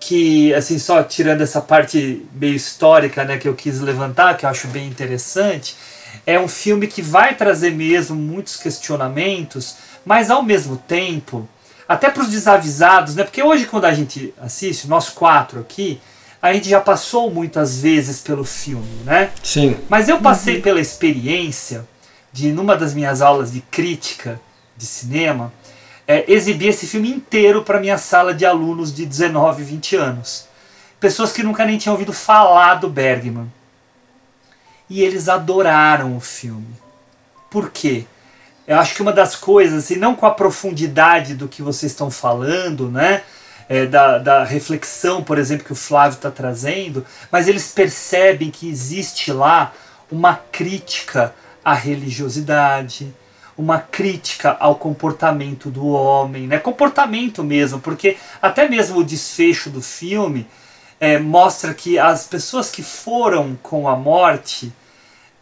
que, 0.02 0.52
assim, 0.56 0.80
só 0.80 1.04
tirando 1.04 1.42
essa 1.42 1.62
parte 1.62 2.26
meio 2.34 2.56
histórica, 2.56 3.24
né, 3.24 3.38
que 3.38 3.48
eu 3.48 3.54
quis 3.54 3.80
levantar, 3.80 4.36
que 4.36 4.48
eu 4.48 4.50
acho 4.50 4.68
bem 4.68 4.88
interessante, 4.88 5.76
é 6.26 6.40
um 6.40 6.48
filme 6.48 6.88
que 6.88 7.04
vai 7.04 7.36
trazer 7.36 7.70
mesmo 7.72 8.16
muitos 8.16 8.58
questionamentos, 8.58 9.76
mas 10.04 10.32
ao 10.32 10.42
mesmo 10.42 10.76
tempo, 10.76 11.48
até 11.88 12.10
para 12.10 12.24
os 12.24 12.30
desavisados, 12.30 13.14
né, 13.16 13.24
porque 13.24 13.44
hoje 13.44 13.68
quando 13.68 13.86
a 13.86 13.94
gente 13.94 14.34
assiste, 14.42 14.88
nós 14.88 15.08
quatro 15.08 15.60
aqui, 15.60 16.02
a 16.42 16.52
gente 16.52 16.68
já 16.68 16.82
passou 16.82 17.30
muitas 17.30 17.80
vezes 17.80 18.22
pelo 18.22 18.44
filme, 18.44 19.04
né? 19.06 19.30
Sim. 19.44 19.78
Mas 19.88 20.10
eu 20.10 20.20
passei 20.20 20.56
uhum. 20.56 20.62
pela 20.64 20.82
experiência 20.82 21.86
de, 22.34 22.52
numa 22.52 22.76
das 22.76 22.96
minhas 22.96 23.22
aulas 23.22 23.52
de 23.52 23.62
crítica 23.62 24.42
de 24.76 24.88
cinema, 24.88 25.54
é, 26.08 26.32
exibir 26.32 26.70
esse 26.70 26.88
filme 26.88 27.10
inteiro 27.10 27.64
para 27.64 27.80
minha 27.80 27.98
sala 27.98 28.34
de 28.34 28.46
alunos 28.46 28.94
de 28.94 29.06
19, 29.06 29.64
20 29.64 29.96
anos. 29.96 30.48
Pessoas 31.00 31.32
que 31.32 31.44
nunca 31.44 31.66
nem 31.66 31.78
tinham 31.78 31.94
ouvido 31.94 32.14
falar 32.14 32.76
do 32.76 32.90
Bergman. 32.90 33.52
E 34.90 35.02
eles 35.02 35.30
adoraram 35.30 36.16
o 36.16 36.20
filme. 36.20 36.76
Por 37.50 37.70
quê? 37.70 38.06
Eu 38.68 38.80
acho 38.80 38.94
que 38.96 39.02
uma 39.02 39.12
das 39.12 39.36
coisas, 39.36 39.90
e 39.90 39.96
não 39.96 40.16
com 40.16 40.26
a 40.26 40.32
profundidade 40.32 41.34
do 41.34 41.48
que 41.48 41.62
vocês 41.62 41.92
estão 41.92 42.12
falando, 42.12 42.90
né? 42.90 43.24
É, 43.68 43.86
da, 43.86 44.18
da 44.18 44.44
reflexão, 44.44 45.24
por 45.24 45.38
exemplo, 45.38 45.66
que 45.66 45.72
o 45.72 45.76
Flávio 45.76 46.18
está 46.18 46.30
trazendo, 46.30 47.06
mas 47.32 47.48
eles 47.48 47.72
percebem 47.72 48.52
que 48.52 48.70
existe 48.70 49.32
lá 49.32 49.74
uma 50.12 50.36
crítica 50.36 51.34
à 51.64 51.74
religiosidade, 51.74 53.14
uma 53.62 53.80
crítica 53.80 54.58
ao 54.60 54.76
comportamento 54.76 55.70
do 55.70 55.88
homem, 55.88 56.48
né? 56.48 56.58
Comportamento 56.58 57.44
mesmo, 57.44 57.80
porque 57.80 58.18
até 58.42 58.68
mesmo 58.68 59.00
o 59.00 59.04
desfecho 59.04 59.70
do 59.70 59.82
filme 59.82 60.48
é, 61.00 61.20
mostra 61.20 61.74
que 61.74 62.00
as 62.00 62.26
pessoas 62.26 62.72
que 62.72 62.82
foram 62.82 63.58
com 63.62 63.88
a 63.88 63.96
morte, 63.96 64.74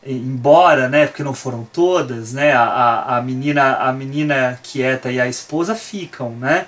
embora, 0.05 0.89
né? 0.89 1.07
Porque 1.07 1.23
não 1.23 1.33
foram 1.33 1.67
todas, 1.71 2.33
né? 2.33 2.51
A, 2.53 3.17
a, 3.17 3.21
menina, 3.21 3.77
a 3.77 3.93
menina 3.93 4.59
quieta 4.61 5.09
e 5.09 5.19
a 5.19 5.27
esposa 5.27 5.73
ficam, 5.73 6.31
né? 6.31 6.67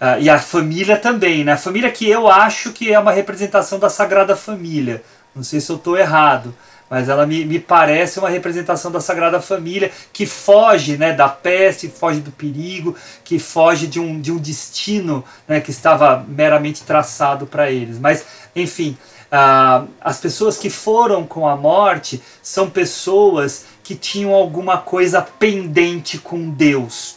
Uh, 0.00 0.20
e 0.20 0.28
a 0.28 0.38
família 0.40 0.96
também, 0.96 1.44
né? 1.44 1.52
A 1.52 1.56
família 1.56 1.90
que 1.92 2.08
eu 2.08 2.28
acho 2.28 2.72
que 2.72 2.92
é 2.92 2.98
uma 2.98 3.12
representação 3.12 3.78
da 3.78 3.88
Sagrada 3.88 4.34
Família. 4.34 5.00
Não 5.32 5.44
sei 5.44 5.60
se 5.60 5.70
eu 5.70 5.76
estou 5.76 5.96
errado 5.96 6.52
mas 6.92 7.08
ela 7.08 7.24
me, 7.26 7.42
me 7.46 7.58
parece 7.58 8.18
uma 8.18 8.28
representação 8.28 8.92
da 8.92 9.00
Sagrada 9.00 9.40
Família 9.40 9.90
que 10.12 10.26
foge 10.26 10.98
né, 10.98 11.14
da 11.14 11.26
peste, 11.26 11.88
foge 11.88 12.20
do 12.20 12.30
perigo, 12.30 12.94
que 13.24 13.38
foge 13.38 13.86
de 13.86 13.98
um, 13.98 14.20
de 14.20 14.30
um 14.30 14.36
destino 14.36 15.24
né, 15.48 15.58
que 15.58 15.70
estava 15.70 16.22
meramente 16.28 16.82
traçado 16.82 17.46
para 17.46 17.70
eles. 17.70 17.98
Mas, 17.98 18.26
enfim, 18.54 18.98
uh, 19.32 19.88
as 20.02 20.20
pessoas 20.20 20.58
que 20.58 20.68
foram 20.68 21.24
com 21.26 21.48
a 21.48 21.56
morte 21.56 22.22
são 22.42 22.68
pessoas 22.68 23.64
que 23.82 23.94
tinham 23.94 24.34
alguma 24.34 24.76
coisa 24.76 25.22
pendente 25.22 26.18
com 26.18 26.50
Deus, 26.50 27.16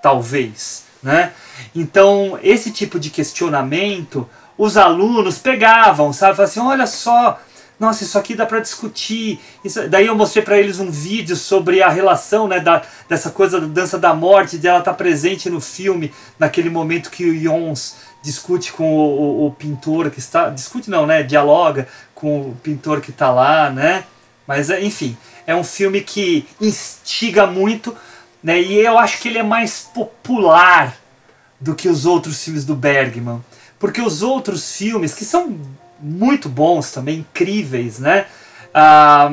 talvez. 0.00 0.84
Né? 1.02 1.32
Então, 1.74 2.38
esse 2.40 2.70
tipo 2.70 3.00
de 3.00 3.10
questionamento, 3.10 4.30
os 4.56 4.76
alunos 4.76 5.38
pegavam, 5.38 6.12
sabe? 6.12 6.36
Falavam 6.36 6.44
assim: 6.44 6.60
olha 6.60 6.86
só, 6.86 7.40
nossa, 7.78 8.02
isso 8.02 8.18
aqui 8.18 8.34
dá 8.34 8.44
para 8.44 8.58
discutir. 8.58 9.40
Isso, 9.64 9.88
daí 9.88 10.06
eu 10.06 10.16
mostrei 10.16 10.42
para 10.44 10.58
eles 10.58 10.80
um 10.80 10.90
vídeo 10.90 11.36
sobre 11.36 11.80
a 11.80 11.88
relação 11.88 12.48
né, 12.48 12.58
da, 12.58 12.82
dessa 13.08 13.30
coisa 13.30 13.60
da 13.60 13.66
dança 13.68 13.98
da 13.98 14.12
morte, 14.12 14.58
de 14.58 14.66
ela 14.66 14.80
estar 14.80 14.90
tá 14.90 14.96
presente 14.96 15.48
no 15.48 15.60
filme, 15.60 16.12
naquele 16.38 16.70
momento 16.70 17.10
que 17.10 17.24
o 17.24 17.40
Jons 17.40 17.96
discute 18.20 18.72
com 18.72 18.96
o, 18.96 19.20
o, 19.20 19.46
o, 19.46 19.52
pintor 19.52 20.10
que 20.10 20.18
está. 20.18 20.50
Discute 20.50 20.90
não, 20.90 21.06
né? 21.06 21.22
Dialoga 21.22 21.86
com 22.14 22.40
o 22.40 22.56
pintor 22.62 23.00
que 23.00 23.10
está 23.10 23.30
lá, 23.30 23.70
né? 23.70 24.04
Mas 24.44 24.70
enfim, 24.70 25.16
é 25.46 25.54
um 25.54 25.62
filme 25.62 26.00
que 26.00 26.48
instiga 26.60 27.46
muito, 27.46 27.96
né? 28.42 28.60
E 28.60 28.74
eu 28.74 28.98
acho 28.98 29.20
que 29.20 29.28
ele 29.28 29.38
é 29.38 29.42
mais 29.42 29.88
popular 29.94 30.96
do 31.60 31.76
que 31.76 31.88
os 31.88 32.06
outros 32.06 32.42
filmes 32.42 32.64
do 32.64 32.74
Bergman. 32.74 33.40
Porque 33.78 34.00
os 34.00 34.22
outros 34.22 34.76
filmes, 34.76 35.14
que 35.14 35.24
são 35.24 35.56
muito 36.00 36.48
bons 36.48 36.90
também, 36.92 37.20
incríveis, 37.20 37.98
né? 37.98 38.26
Ah, 38.72 39.32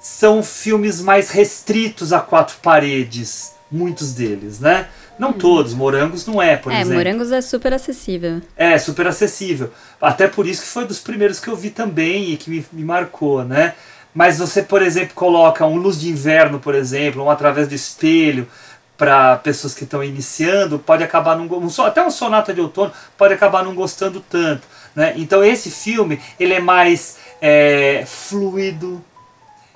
são 0.00 0.42
filmes 0.42 1.00
mais 1.00 1.30
restritos 1.30 2.12
a 2.12 2.20
quatro 2.20 2.56
paredes, 2.62 3.52
muitos 3.70 4.12
deles, 4.12 4.60
né? 4.60 4.88
Não 5.18 5.30
hum. 5.30 5.32
todos, 5.32 5.72
Morangos 5.74 6.26
não 6.26 6.40
é, 6.40 6.56
por 6.56 6.72
é, 6.72 6.76
exemplo. 6.80 6.92
É, 6.92 6.96
Morangos 6.96 7.32
é 7.32 7.40
super 7.40 7.72
acessível. 7.72 8.40
É, 8.56 8.78
super 8.78 9.06
acessível. 9.06 9.72
Até 10.00 10.28
por 10.28 10.46
isso 10.46 10.62
que 10.62 10.68
foi 10.68 10.84
dos 10.84 11.00
primeiros 11.00 11.40
que 11.40 11.48
eu 11.48 11.56
vi 11.56 11.70
também 11.70 12.32
e 12.32 12.36
que 12.36 12.50
me, 12.50 12.64
me 12.72 12.84
marcou, 12.84 13.42
né? 13.44 13.74
Mas 14.14 14.38
você, 14.38 14.62
por 14.62 14.80
exemplo, 14.80 15.14
coloca 15.14 15.66
um 15.66 15.76
Luz 15.76 16.00
de 16.00 16.08
Inverno, 16.08 16.58
por 16.58 16.74
exemplo, 16.74 17.22
um 17.22 17.30
Através 17.30 17.68
do 17.68 17.74
Espelho, 17.74 18.48
para 18.96 19.36
pessoas 19.36 19.74
que 19.74 19.84
estão 19.84 20.02
iniciando, 20.02 20.78
pode 20.78 21.04
acabar 21.04 21.36
não 21.36 21.44
um, 21.44 21.82
até 21.84 22.02
um 22.02 22.10
sonata 22.10 22.54
de 22.54 22.60
outono 22.60 22.92
pode 23.16 23.34
acabar 23.34 23.62
não 23.62 23.74
gostando 23.74 24.20
tanto. 24.20 24.62
Né? 24.96 25.12
Então 25.16 25.44
esse 25.44 25.70
filme 25.70 26.18
ele 26.40 26.54
é 26.54 26.60
mais 26.60 27.18
é, 27.40 28.02
fluido, 28.06 29.04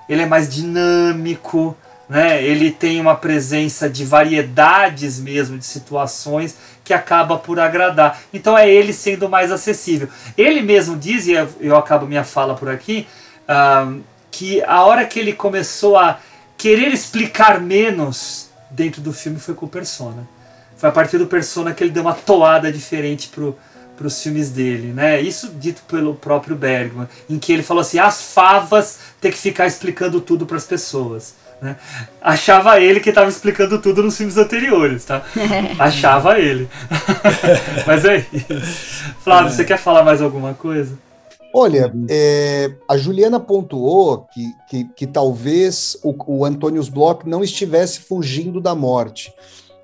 ele 0.09 0.23
é 0.23 0.25
mais 0.25 0.53
dinâmico, 0.53 1.77
né? 2.09 2.43
ele 2.43 2.71
tem 2.71 2.99
uma 2.99 3.15
presença 3.15 3.87
de 3.87 4.03
variedades 4.03 5.19
mesmo 5.19 5.59
de 5.59 5.65
situações 5.65 6.57
que 6.83 6.91
acaba 6.91 7.37
por 7.37 7.59
agradar. 7.59 8.19
Então 8.33 8.57
é 8.57 8.67
ele 8.67 8.91
sendo 8.91 9.29
mais 9.29 9.51
acessível. 9.51 10.09
Ele 10.35 10.61
mesmo 10.61 10.97
diz, 10.97 11.27
e 11.27 11.33
eu 11.59 11.77
acabo 11.77 12.07
minha 12.07 12.23
fala 12.23 12.55
por 12.55 12.67
aqui, 12.67 13.07
uh, 13.43 14.01
que 14.31 14.63
a 14.63 14.83
hora 14.83 15.05
que 15.05 15.19
ele 15.19 15.33
começou 15.33 15.97
a 15.97 16.19
querer 16.57 16.91
explicar 16.91 17.61
menos 17.61 18.49
dentro 18.71 19.01
do 19.01 19.13
filme 19.13 19.39
foi 19.39 19.53
com 19.53 19.67
o 19.67 19.69
Persona. 19.69 20.27
Foi 20.77 20.89
a 20.89 20.91
partir 20.91 21.19
do 21.19 21.27
Persona 21.27 21.73
que 21.73 21.83
ele 21.83 21.91
deu 21.91 22.01
uma 22.01 22.13
toada 22.13 22.71
diferente 22.71 23.27
pro 23.27 23.55
para 24.01 24.07
os 24.07 24.21
filmes 24.21 24.49
dele, 24.49 24.91
né? 24.91 25.21
Isso 25.21 25.49
dito 25.49 25.83
pelo 25.87 26.15
próprio 26.15 26.55
Bergman, 26.55 27.07
em 27.29 27.37
que 27.37 27.53
ele 27.53 27.61
falou 27.61 27.81
assim: 27.81 27.99
as 27.99 28.33
favas 28.33 28.97
ter 29.21 29.31
que 29.31 29.37
ficar 29.37 29.67
explicando 29.67 30.19
tudo 30.19 30.45
para 30.47 30.57
as 30.57 30.65
pessoas. 30.65 31.35
Né? 31.61 31.75
Achava 32.19 32.79
ele 32.79 32.99
que 32.99 33.09
estava 33.09 33.29
explicando 33.29 33.79
tudo 33.79 34.01
nos 34.01 34.17
filmes 34.17 34.35
anteriores, 34.37 35.05
tá? 35.05 35.23
Achava 35.77 36.39
ele. 36.39 36.67
Mas 37.85 38.03
é 38.03 38.25
isso. 38.33 39.13
Flávio, 39.23 39.49
é. 39.49 39.51
você 39.51 39.63
quer 39.63 39.77
falar 39.77 40.03
mais 40.03 40.19
alguma 40.19 40.55
coisa? 40.55 40.97
Olha, 41.53 41.93
é, 42.09 42.71
a 42.89 42.97
Juliana 42.97 43.39
pontuou 43.39 44.25
que, 44.33 44.51
que, 44.67 44.83
que 44.95 45.05
talvez 45.05 45.95
o, 46.01 46.15
o 46.25 46.45
Antônio 46.45 46.83
Bloch 46.89 47.27
não 47.27 47.43
estivesse 47.43 47.99
fugindo 47.99 48.59
da 48.59 48.73
morte 48.73 49.31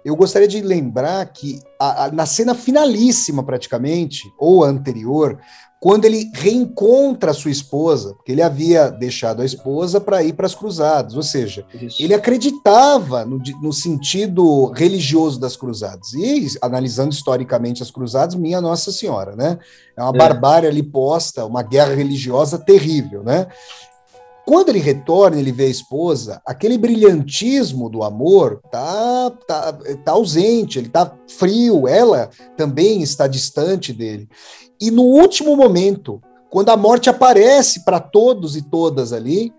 eu 0.07 0.15
gostaria 0.15 0.47
de 0.47 0.61
lembrar 0.61 1.25
que 1.25 1.59
a, 1.77 2.05
a, 2.05 2.11
na 2.11 2.25
cena 2.25 2.55
finalíssima, 2.55 3.43
praticamente, 3.43 4.23
ou 4.39 4.63
anterior, 4.63 5.37
quando 5.81 6.05
ele 6.05 6.31
reencontra 6.33 7.31
a 7.31 7.33
sua 7.33 7.51
esposa, 7.51 8.13
porque 8.13 8.31
ele 8.31 8.41
havia 8.41 8.89
deixado 8.89 9.41
a 9.41 9.45
esposa 9.45 9.99
para 9.99 10.23
ir 10.23 10.31
para 10.31 10.45
as 10.45 10.55
cruzadas, 10.55 11.13
ou 11.13 11.21
seja, 11.21 11.65
Isso. 11.73 12.01
ele 12.01 12.13
acreditava 12.13 13.25
no, 13.25 13.37
no, 13.61 13.73
sentido 13.73 14.71
religioso 14.71 15.39
das 15.39 15.57
cruzadas. 15.57 16.13
E 16.13 16.47
analisando 16.61 17.11
historicamente 17.11 17.83
as 17.83 17.91
cruzadas, 17.91 18.33
minha 18.33 18.61
Nossa 18.61 18.93
Senhora, 18.93 19.35
né? 19.35 19.59
É 19.95 20.01
uma 20.01 20.15
é. 20.15 20.17
barbárie 20.17 20.69
ali 20.69 20.81
posta, 20.81 21.45
uma 21.45 21.61
guerra 21.61 21.93
religiosa 21.93 22.57
terrível, 22.57 23.23
né? 23.23 23.47
Quando 24.47 24.69
ele 24.69 24.79
retorna, 24.79 25.37
ele 25.37 25.51
vê 25.51 25.65
a 25.65 25.69
esposa, 25.69 26.41
aquele 26.45 26.77
brilhantismo 26.77 27.89
do 27.89 28.01
amor 28.01 28.61
tá, 28.71 29.29
tá, 29.45 29.73
tá 30.05 30.11
ausente, 30.13 30.79
ele 30.79 30.87
tá 30.87 31.13
frio, 31.27 31.85
ela 31.85 32.29
também 32.55 33.01
está 33.01 33.27
distante 33.27 33.91
dele. 33.91 34.25
E 34.79 34.89
no 34.89 35.03
último 35.03 35.53
momento, 35.57 36.21
quando 36.49 36.69
a 36.69 36.77
morte 36.77 37.09
aparece 37.09 37.83
para 37.83 37.99
todos 37.99 38.55
e 38.55 38.61
todas 38.61 39.11
ali, 39.11 39.53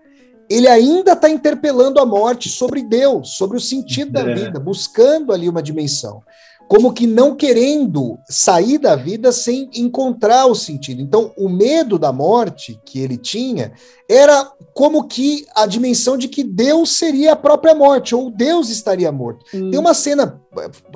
ele 0.49 0.67
ainda 0.67 1.11
está 1.11 1.29
interpelando 1.29 1.99
a 1.99 2.05
morte 2.05 2.49
sobre 2.49 2.81
Deus, 2.81 3.37
sobre 3.37 3.57
o 3.57 3.61
sentido 3.61 4.17
é. 4.17 4.23
da 4.23 4.33
vida, 4.33 4.59
buscando 4.59 5.31
ali 5.31 5.47
uma 5.47 5.61
dimensão 5.61 6.23
como 6.69 6.93
que 6.93 7.07
não 7.07 7.35
querendo 7.35 8.19
sair 8.29 8.77
da 8.77 8.95
vida 8.95 9.31
sem 9.31 9.71
encontrar 9.73 10.45
o 10.45 10.53
sentido. 10.53 11.01
Então, 11.01 11.33
o 11.35 11.49
medo 11.49 11.97
da 11.97 12.13
morte 12.13 12.79
que 12.85 12.99
ele 12.99 13.17
tinha 13.17 13.71
era 14.07 14.51
como 14.71 15.07
que 15.07 15.47
a 15.55 15.65
dimensão 15.65 16.15
de 16.15 16.27
que 16.27 16.43
Deus 16.43 16.91
seria 16.91 17.33
a 17.33 17.35
própria 17.35 17.73
morte, 17.73 18.13
ou 18.13 18.29
Deus 18.29 18.69
estaria 18.69 19.11
morto. 19.11 19.43
Hum. 19.51 19.71
Tem 19.71 19.79
uma 19.79 19.95
cena 19.95 20.39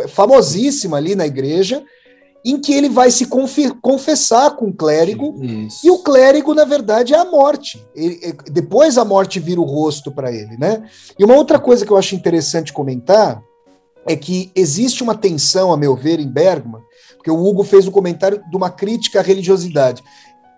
famosíssima 0.09 0.97
ali 0.97 1.15
na 1.15 1.25
igreja, 1.25 1.83
em 2.45 2.59
que 2.59 2.71
ele 2.71 2.89
vai 2.89 3.09
se 3.09 3.25
confessar 3.81 4.55
com 4.55 4.67
o 4.67 4.73
clérigo, 4.73 5.43
Isso. 5.43 5.87
e 5.87 5.89
o 5.89 5.99
clérigo, 5.99 6.53
na 6.53 6.65
verdade, 6.65 7.15
é 7.15 7.17
a 7.17 7.25
morte. 7.25 7.83
Ele, 7.95 8.35
depois 8.51 8.95
a 8.97 9.05
morte 9.05 9.39
vira 9.39 9.59
o 9.59 9.65
rosto 9.65 10.11
para 10.11 10.31
ele, 10.31 10.55
né? 10.55 10.83
E 11.17 11.23
uma 11.23 11.35
outra 11.35 11.57
coisa 11.57 11.83
que 11.83 11.91
eu 11.91 11.97
acho 11.97 12.13
interessante 12.13 12.71
comentar 12.71 13.41
é 14.05 14.15
que 14.15 14.51
existe 14.55 15.03
uma 15.03 15.15
tensão, 15.15 15.71
a 15.71 15.77
meu 15.77 15.95
ver, 15.95 16.19
em 16.19 16.27
Bergman, 16.27 16.81
porque 17.15 17.31
o 17.31 17.45
Hugo 17.45 17.63
fez 17.63 17.87
o 17.87 17.91
comentário 17.91 18.43
de 18.49 18.55
uma 18.57 18.69
crítica 18.69 19.19
à 19.19 19.23
religiosidade. 19.23 20.03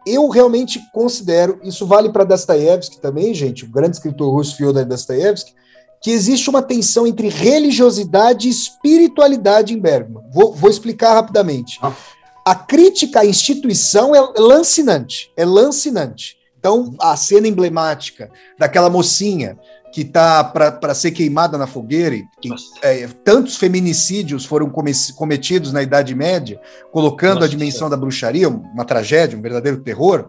Eu 0.05 0.27
realmente 0.29 0.79
considero, 0.93 1.59
isso 1.63 1.85
vale 1.85 2.09
para 2.09 2.23
Dostoiévski 2.23 2.99
também, 2.99 3.33
gente, 3.33 3.65
o 3.65 3.71
grande 3.71 3.97
escritor 3.97 4.33
russo 4.33 4.55
Fyodor 4.55 4.85
Dostoiévski, 4.85 5.53
que 6.01 6.11
existe 6.11 6.49
uma 6.49 6.61
tensão 6.61 7.07
entre 7.07 7.29
religiosidade 7.29 8.47
e 8.47 8.51
espiritualidade 8.51 9.73
em 9.73 9.79
Bergman. 9.79 10.23
Vou, 10.31 10.53
vou 10.53 10.69
explicar 10.69 11.13
rapidamente. 11.13 11.79
A 12.45 12.53
crítica 12.53 13.21
à 13.21 13.25
instituição 13.25 14.13
é 14.15 14.21
lancinante, 14.39 15.31
é 15.35 15.43
lancinante. 15.43 16.37
Então, 16.59 16.95
a 16.99 17.15
cena 17.15 17.47
emblemática 17.47 18.29
daquela 18.57 18.89
mocinha 18.89 19.57
que 19.95 20.01
está 20.01 20.43
para 20.43 20.93
ser 20.93 21.11
queimada 21.11 21.57
na 21.57 21.65
fogueira, 21.65 22.15
e 22.15 22.27
que, 22.41 22.49
é, 22.81 23.07
tantos 23.23 23.55
feminicídios 23.55 24.43
foram 24.43 24.69
cometidos 25.15 25.71
na 25.71 25.81
Idade 25.81 26.13
Média, 26.13 26.59
colocando 26.91 27.35
Nossa, 27.35 27.45
a 27.45 27.49
dimensão 27.49 27.89
da 27.89 27.95
bruxaria, 27.95 28.49
uma 28.49 28.83
tragédia, 28.83 29.39
um 29.39 29.41
verdadeiro 29.41 29.79
terror. 29.79 30.27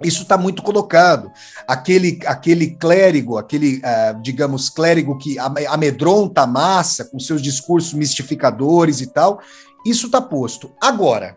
Isso 0.00 0.22
está 0.22 0.38
muito 0.38 0.62
colocado. 0.62 1.32
Aquele, 1.66 2.20
aquele 2.26 2.76
clérigo, 2.76 3.36
aquele, 3.38 3.78
uh, 3.78 4.22
digamos, 4.22 4.68
clérigo 4.68 5.18
que 5.18 5.36
amedronta 5.36 6.42
a 6.42 6.46
massa 6.46 7.04
com 7.06 7.18
seus 7.18 7.42
discursos 7.42 7.92
mistificadores 7.92 9.00
e 9.00 9.08
tal, 9.08 9.40
isso 9.84 10.06
está 10.06 10.20
posto. 10.20 10.70
Agora, 10.80 11.36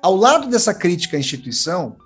ao 0.00 0.16
lado 0.16 0.48
dessa 0.48 0.72
crítica 0.72 1.18
à 1.18 1.20
instituição, 1.20 1.96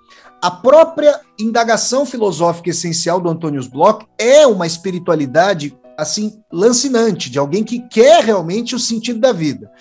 a 0.45 0.51
própria 0.51 1.23
indagação 1.41 2.05
filosófica 2.05 2.69
essencial 2.69 3.19
do 3.19 3.31
Antônio 3.31 3.67
Bloch 3.71 4.05
é 4.19 4.47
uma 4.47 4.67
espiritualidade 4.67 5.75
assim 5.97 6.39
lancinante, 6.53 7.31
de 7.31 7.39
alguém 7.39 7.65
que 7.65 7.81
quer 7.89 8.23
realmente 8.23 8.75
o 8.75 8.79
sentido 8.79 9.21
da 9.21 9.33
vida. 9.33 9.73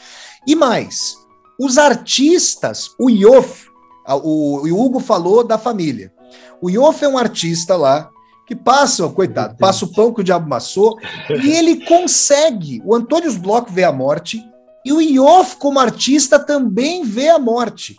E 0.47 0.55
mais, 0.55 1.17
os 1.59 1.77
artistas, 1.77 2.91
o 2.97 3.09
Iof, 3.09 3.65
o, 4.07 4.65
o 4.65 4.81
Hugo 4.81 5.01
falou 5.01 5.43
da 5.43 5.57
família. 5.57 6.13
O 6.61 6.69
Iof 6.69 7.03
é 7.03 7.09
um 7.09 7.17
artista 7.17 7.75
lá 7.75 8.09
que 8.47 8.55
passa, 8.55 9.05
coitado, 9.09 9.57
passa 9.57 9.83
o 9.83 9.91
pão 9.91 10.13
que 10.13 10.21
o 10.21 10.23
diabo 10.23 10.45
amassou, 10.45 10.97
e 11.43 11.51
ele 11.51 11.85
consegue. 11.85 12.81
O 12.85 12.95
Antônio 12.95 13.37
Bloch 13.37 13.69
vê 13.69 13.83
a 13.83 13.91
morte, 13.91 14.41
e 14.85 14.93
o 14.93 15.01
Iof, 15.01 15.57
como 15.57 15.77
artista, 15.77 16.39
também 16.39 17.03
vê 17.03 17.27
a 17.27 17.37
morte. 17.37 17.97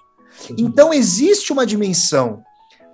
Então, 0.57 0.95
existe 0.95 1.53
uma 1.53 1.67
dimensão 1.67 2.43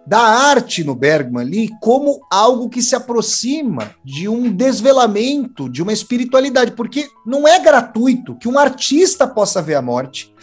da 0.07 0.21
arte 0.21 0.83
no 0.83 0.95
Bergman 0.95 1.43
ali 1.43 1.71
como 1.81 2.21
algo 2.31 2.69
que 2.69 2.83
se 2.83 2.97
aproxima 2.97 3.95
de 4.05 4.29
um 4.29 4.51
desvelamento, 4.51 5.69
de 5.69 5.83
uma 5.83 5.93
espiritualidade, 5.93 6.73
porque 6.73 7.09
não 7.25 7.47
é 7.47 7.59
gratuito 7.59 8.37
que 8.37 8.49
um 8.49 8.59
artista 8.59 9.27
possa 9.27 9.63
ver 9.63 9.75
a 9.75 9.83
morte 9.83 10.35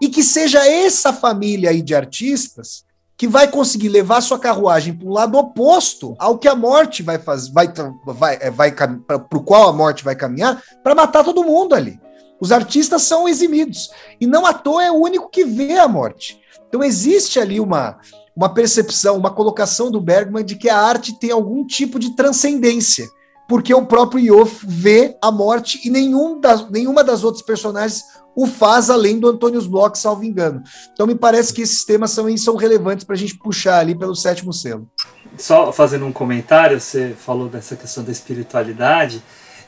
e 0.00 0.08
que 0.08 0.22
seja 0.22 0.66
essa 0.66 1.12
família 1.12 1.70
aí 1.70 1.82
de 1.82 1.94
artistas 1.94 2.84
que 3.16 3.26
vai 3.26 3.48
conseguir 3.48 3.88
levar 3.88 4.20
sua 4.20 4.38
carruagem 4.38 4.92
para 4.92 5.08
o 5.08 5.12
lado 5.12 5.38
oposto 5.38 6.14
ao 6.18 6.36
que 6.36 6.46
a 6.46 6.54
morte 6.54 7.02
vai 7.02 7.18
fazer, 7.18 7.50
vai, 7.50 7.72
vai, 8.04 8.38
é, 8.40 8.50
vai 8.50 8.72
para 8.72 9.16
o 9.32 9.42
qual 9.42 9.70
a 9.70 9.72
morte 9.72 10.04
vai 10.04 10.14
caminhar 10.14 10.62
para 10.82 10.94
matar 10.94 11.24
todo 11.24 11.44
mundo 11.44 11.74
ali. 11.74 11.98
Os 12.38 12.52
artistas 12.52 13.02
são 13.02 13.26
eximidos 13.26 13.90
e 14.20 14.26
não 14.26 14.44
à 14.44 14.52
toa 14.52 14.84
é 14.84 14.90
o 14.90 15.00
único 15.00 15.30
que 15.30 15.44
vê 15.44 15.78
a 15.78 15.88
morte. 15.88 16.38
Então 16.68 16.84
existe 16.84 17.40
ali 17.40 17.58
uma 17.58 17.98
uma 18.36 18.50
percepção, 18.50 19.16
uma 19.16 19.30
colocação 19.30 19.90
do 19.90 20.00
Bergman 20.00 20.44
de 20.44 20.56
que 20.56 20.68
a 20.68 20.78
arte 20.78 21.18
tem 21.18 21.30
algum 21.30 21.64
tipo 21.64 21.98
de 21.98 22.14
transcendência, 22.14 23.08
porque 23.48 23.72
o 23.72 23.86
próprio 23.86 24.20
Iof 24.20 24.62
vê 24.66 25.16
a 25.22 25.32
morte 25.32 25.80
e 25.82 25.90
nenhum 25.90 26.38
das, 26.38 26.68
nenhuma 26.70 27.02
das 27.02 27.24
outras 27.24 27.42
personagens 27.42 28.04
o 28.36 28.46
faz 28.46 28.90
além 28.90 29.18
do 29.18 29.28
Antônio 29.28 29.62
Bloch, 29.62 29.98
salvo 29.98 30.22
engano. 30.22 30.62
Então 30.92 31.06
me 31.06 31.14
parece 31.14 31.54
que 31.54 31.62
esses 31.62 31.86
temas 31.86 32.10
são, 32.10 32.36
são 32.36 32.54
relevantes 32.54 33.06
para 33.06 33.14
a 33.14 33.18
gente 33.18 33.38
puxar 33.38 33.78
ali 33.78 33.96
pelo 33.98 34.14
sétimo 34.14 34.52
selo. 34.52 34.86
Só 35.38 35.72
fazendo 35.72 36.04
um 36.04 36.12
comentário, 36.12 36.78
você 36.78 37.14
falou 37.18 37.48
dessa 37.48 37.74
questão 37.74 38.04
da 38.04 38.12
espiritualidade, 38.12 39.22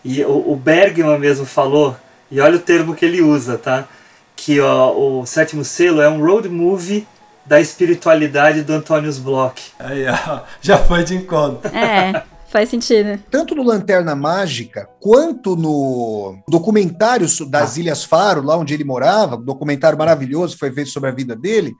e 0.04 0.22
o, 0.22 0.52
o 0.52 0.56
Bergman 0.56 1.18
mesmo 1.18 1.46
falou, 1.46 1.96
e 2.30 2.40
olha 2.40 2.56
o 2.56 2.60
termo 2.60 2.94
que 2.94 3.06
ele 3.06 3.22
usa, 3.22 3.56
tá? 3.56 3.88
Que 4.36 4.60
ó, 4.60 4.92
o 4.92 5.24
sétimo 5.24 5.64
selo 5.64 6.02
é 6.02 6.08
um 6.08 6.20
road 6.20 6.46
movie 6.50 7.06
da 7.48 7.60
espiritualidade 7.60 8.62
do 8.62 8.74
Antônio 8.74 9.12
Bloch. 9.20 9.72
Aí, 9.78 10.04
ó, 10.06 10.42
já 10.60 10.78
foi 10.78 11.02
de 11.02 11.16
encontro. 11.16 11.74
É. 11.74 12.22
Faz 12.48 12.70
sentido. 12.70 13.22
Tanto 13.30 13.54
no 13.54 13.62
Lanterna 13.62 14.14
Mágica, 14.14 14.88
quanto 15.00 15.54
no 15.54 16.38
documentário 16.48 17.26
das 17.46 17.76
ah. 17.76 17.80
Ilhas 17.80 18.04
Faro, 18.04 18.42
lá 18.42 18.56
onde 18.56 18.72
ele 18.72 18.84
morava, 18.84 19.36
um 19.36 19.44
documentário 19.44 19.98
maravilhoso 19.98 20.54
que 20.54 20.60
foi 20.60 20.72
feito 20.72 20.90
sobre 20.90 21.10
a 21.10 21.12
vida 21.12 21.36
dele, 21.36 21.74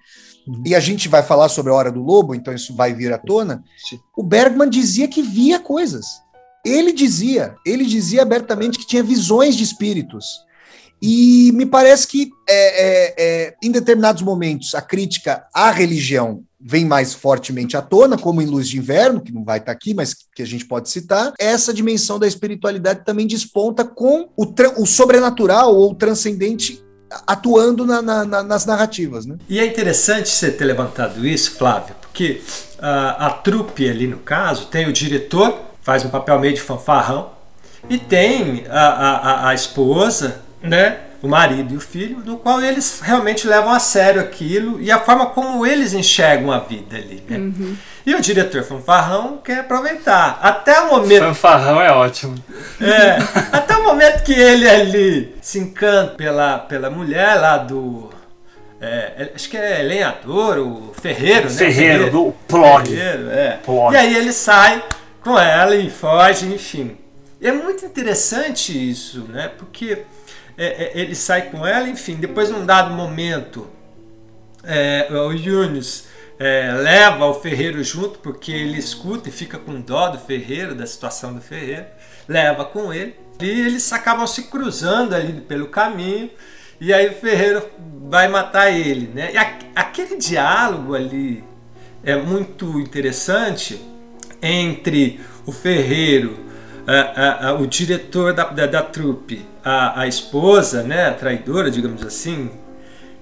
uhum. 0.46 0.62
e 0.66 0.74
a 0.74 0.80
gente 0.80 1.08
vai 1.08 1.22
falar 1.22 1.48
sobre 1.48 1.72
a 1.72 1.74
Hora 1.74 1.90
do 1.90 2.02
Lobo, 2.02 2.34
então 2.34 2.52
isso 2.52 2.76
vai 2.76 2.92
vir 2.92 3.12
à 3.12 3.18
tona. 3.18 3.62
Sim. 3.88 3.98
O 4.14 4.22
Bergman 4.22 4.68
dizia 4.68 5.08
que 5.08 5.22
via 5.22 5.58
coisas. 5.58 6.20
Ele 6.66 6.92
dizia, 6.92 7.54
ele 7.64 7.86
dizia 7.86 8.20
abertamente 8.20 8.78
que 8.78 8.86
tinha 8.86 9.02
visões 9.02 9.56
de 9.56 9.64
espíritos. 9.64 10.47
E 11.00 11.52
me 11.54 11.64
parece 11.64 12.06
que 12.06 12.30
é, 12.48 12.86
é, 12.86 13.14
é, 13.18 13.54
em 13.62 13.70
determinados 13.70 14.22
momentos 14.22 14.74
a 14.74 14.82
crítica 14.82 15.46
à 15.54 15.70
religião 15.70 16.42
vem 16.60 16.84
mais 16.84 17.14
fortemente 17.14 17.76
à 17.76 17.82
tona, 17.82 18.18
como 18.18 18.42
em 18.42 18.46
Luz 18.46 18.68
de 18.68 18.78
Inverno, 18.78 19.20
que 19.20 19.32
não 19.32 19.44
vai 19.44 19.58
estar 19.58 19.70
aqui, 19.70 19.94
mas 19.94 20.14
que 20.34 20.42
a 20.42 20.46
gente 20.46 20.66
pode 20.66 20.90
citar. 20.90 21.32
Essa 21.38 21.72
dimensão 21.72 22.18
da 22.18 22.26
espiritualidade 22.26 23.04
também 23.04 23.26
desponta 23.26 23.84
com 23.84 24.28
o, 24.36 24.44
o 24.76 24.86
sobrenatural 24.86 25.74
ou 25.74 25.92
o 25.92 25.94
transcendente 25.94 26.82
atuando 27.26 27.86
na, 27.86 28.02
na, 28.02 28.42
nas 28.42 28.66
narrativas. 28.66 29.24
Né? 29.24 29.36
E 29.48 29.58
é 29.58 29.64
interessante 29.64 30.28
você 30.28 30.50
ter 30.50 30.64
levantado 30.64 31.26
isso, 31.26 31.52
Flávio, 31.52 31.94
porque 32.00 32.42
uh, 32.78 33.16
a 33.18 33.30
trupe 33.30 33.88
ali 33.88 34.06
no 34.06 34.18
caso 34.18 34.66
tem 34.66 34.88
o 34.88 34.92
diretor, 34.92 35.58
faz 35.80 36.04
um 36.04 36.10
papel 36.10 36.38
meio 36.40 36.54
de 36.54 36.60
fanfarrão, 36.60 37.30
e 37.88 37.96
tem 37.96 38.64
a, 38.68 38.88
a, 38.88 39.48
a 39.48 39.54
esposa 39.54 40.42
né, 40.62 40.98
o 41.22 41.28
marido 41.28 41.74
e 41.74 41.76
o 41.76 41.80
filho, 41.80 42.22
no 42.24 42.38
qual 42.38 42.62
eles 42.62 43.00
realmente 43.00 43.46
levam 43.46 43.72
a 43.72 43.80
sério 43.80 44.20
aquilo 44.20 44.80
e 44.80 44.90
a 44.90 44.98
forma 44.98 45.26
como 45.26 45.66
eles 45.66 45.92
enxergam 45.92 46.52
a 46.52 46.58
vida 46.58 46.96
ali. 46.96 47.22
Né? 47.28 47.38
Uhum. 47.38 47.76
E 48.06 48.14
o 48.14 48.20
diretor 48.20 48.62
fanfarrão 48.62 49.38
quer 49.38 49.60
aproveitar. 49.60 50.38
Até 50.40 50.80
o 50.80 50.90
momento. 50.90 51.24
Fanfarrão 51.24 51.80
é 51.80 51.92
ótimo. 51.92 52.36
É, 52.80 53.18
até 53.52 53.76
o 53.76 53.82
momento 53.82 54.22
que 54.22 54.32
ele 54.32 54.68
ali 54.68 55.36
se 55.42 55.58
encanta 55.58 56.14
pela, 56.14 56.58
pela 56.58 56.88
mulher 56.88 57.34
lá 57.34 57.58
do. 57.58 58.10
É, 58.80 59.32
acho 59.34 59.50
que 59.50 59.56
é 59.56 59.82
lenhador, 59.82 60.58
o 60.58 60.94
Ferreiro, 60.94 61.50
né? 61.50 61.56
Ferreiro, 61.56 62.10
do 62.10 62.32
Plog. 62.46 62.88
Ferreiro, 62.88 63.30
é. 63.30 63.58
Plog. 63.64 63.92
E 63.92 63.96
aí 63.96 64.16
ele 64.16 64.32
sai 64.32 64.82
com 65.20 65.36
ela 65.36 65.74
e 65.74 65.90
foge, 65.90 66.46
enfim. 66.46 66.96
E 67.40 67.46
é 67.46 67.52
muito 67.52 67.84
interessante 67.84 68.72
isso, 68.90 69.26
né? 69.28 69.50
Porque 69.58 69.98
é, 70.58 70.66
é, 70.66 70.92
ele 71.00 71.14
sai 71.14 71.50
com 71.50 71.64
ela, 71.64 71.88
enfim, 71.88 72.16
depois 72.16 72.50
num 72.50 72.66
dado 72.66 72.92
momento 72.92 73.68
é, 74.64 75.06
o 75.10 75.30
Yunis 75.30 76.08
é, 76.36 76.72
leva 76.72 77.26
o 77.26 77.34
Ferreiro 77.34 77.82
junto 77.84 78.18
porque 78.18 78.50
ele 78.50 78.76
escuta 78.76 79.28
e 79.28 79.32
fica 79.32 79.56
com 79.56 79.80
dó 79.80 80.08
do 80.08 80.18
Ferreiro, 80.18 80.74
da 80.74 80.84
situação 80.84 81.32
do 81.32 81.40
Ferreiro, 81.40 81.86
leva 82.26 82.64
com 82.64 82.92
ele 82.92 83.14
e 83.40 83.48
eles 83.48 83.92
acabam 83.92 84.26
se 84.26 84.44
cruzando 84.44 85.14
ali 85.14 85.40
pelo 85.40 85.68
caminho 85.68 86.28
e 86.80 86.92
aí 86.92 87.08
o 87.08 87.14
Ferreiro 87.14 87.64
vai 88.08 88.26
matar 88.26 88.70
ele, 88.70 89.10
né? 89.14 89.30
E 89.32 89.38
a, 89.38 89.58
aquele 89.76 90.16
diálogo 90.16 90.94
ali 90.94 91.44
é 92.02 92.16
muito 92.16 92.80
interessante 92.80 93.80
entre 94.42 95.20
o 95.46 95.52
Ferreiro 95.52 96.48
a, 96.88 97.48
a, 97.48 97.54
o 97.54 97.66
diretor 97.66 98.32
da, 98.32 98.44
da, 98.44 98.66
da 98.66 98.82
trupe, 98.82 99.44
a, 99.68 100.00
a 100.00 100.06
esposa, 100.06 100.82
né, 100.82 101.08
a 101.08 101.14
traidora, 101.14 101.70
digamos 101.70 102.02
assim, 102.02 102.50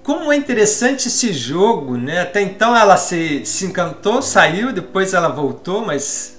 como 0.07 0.33
é 0.33 0.37
interessante 0.37 1.09
esse 1.09 1.33
jogo, 1.33 1.97
né? 1.97 2.21
Até 2.21 2.41
então 2.41 2.77
ela 2.77 2.97
se, 2.97 3.45
se 3.45 3.65
encantou, 3.67 4.23
saiu, 4.23 4.73
depois 4.73 5.13
ela 5.13 5.29
voltou, 5.29 5.85
mas. 5.85 6.37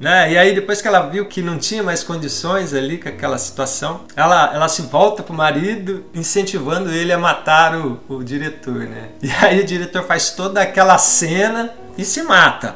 Né? 0.00 0.32
E 0.32 0.36
aí 0.36 0.52
depois 0.52 0.82
que 0.82 0.88
ela 0.88 1.08
viu 1.08 1.24
que 1.26 1.40
não 1.40 1.56
tinha 1.56 1.80
mais 1.80 2.02
condições 2.02 2.74
ali 2.74 2.98
com 2.98 3.08
aquela 3.08 3.38
situação, 3.38 4.00
ela, 4.16 4.52
ela 4.52 4.66
se 4.66 4.82
volta 4.82 5.22
pro 5.22 5.32
marido, 5.32 6.04
incentivando 6.12 6.90
ele 6.90 7.12
a 7.12 7.18
matar 7.18 7.76
o, 7.76 8.00
o 8.08 8.24
diretor, 8.24 8.80
né? 8.80 9.10
E 9.22 9.30
aí 9.30 9.60
o 9.60 9.64
diretor 9.64 10.02
faz 10.02 10.32
toda 10.32 10.60
aquela 10.60 10.98
cena 10.98 11.72
e 11.96 12.04
se 12.04 12.20
mata, 12.24 12.74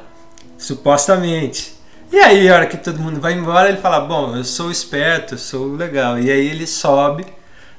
supostamente. 0.56 1.77
E 2.10 2.18
aí, 2.18 2.48
a 2.48 2.54
hora 2.54 2.66
que 2.66 2.76
todo 2.76 2.98
mundo 3.00 3.20
vai 3.20 3.34
embora, 3.34 3.68
ele 3.68 3.78
fala: 3.78 4.00
Bom, 4.00 4.36
eu 4.36 4.44
sou 4.44 4.70
esperto, 4.70 5.34
eu 5.34 5.38
sou 5.38 5.74
legal. 5.74 6.18
E 6.18 6.30
aí 6.30 6.48
ele 6.48 6.66
sobe 6.66 7.26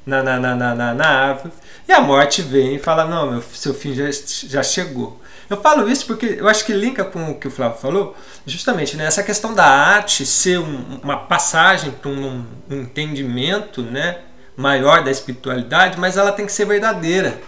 na, 0.05 0.21
na, 0.23 0.39
na, 0.39 0.55
na, 0.55 0.93
na 0.93 1.07
árvore 1.07 1.51
e 1.87 1.91
a 1.91 1.99
morte 2.01 2.41
vem 2.41 2.75
e 2.75 2.79
fala: 2.79 3.05
Não, 3.05 3.31
meu, 3.31 3.43
seu 3.53 3.73
fim 3.73 3.93
já, 3.93 4.05
já 4.47 4.63
chegou. 4.63 5.19
Eu 5.49 5.57
falo 5.61 5.89
isso 5.89 6.05
porque 6.05 6.37
eu 6.39 6.47
acho 6.47 6.63
que 6.63 6.73
linka 6.73 7.03
com 7.03 7.31
o 7.31 7.35
que 7.39 7.47
o 7.47 7.51
Flávio 7.51 7.79
falou, 7.79 8.15
justamente 8.45 8.95
né, 8.95 9.05
essa 9.05 9.23
questão 9.23 9.51
da 9.51 9.65
arte 9.65 10.23
ser 10.23 10.59
um, 10.59 10.99
uma 11.01 11.17
passagem 11.17 11.89
para 11.89 12.11
um, 12.11 12.45
um 12.69 12.81
entendimento 12.81 13.81
né, 13.81 14.19
maior 14.55 15.03
da 15.03 15.09
espiritualidade, 15.09 15.99
mas 15.99 16.17
ela 16.17 16.31
tem 16.31 16.45
que 16.45 16.51
ser 16.51 16.65
verdadeira. 16.65 17.41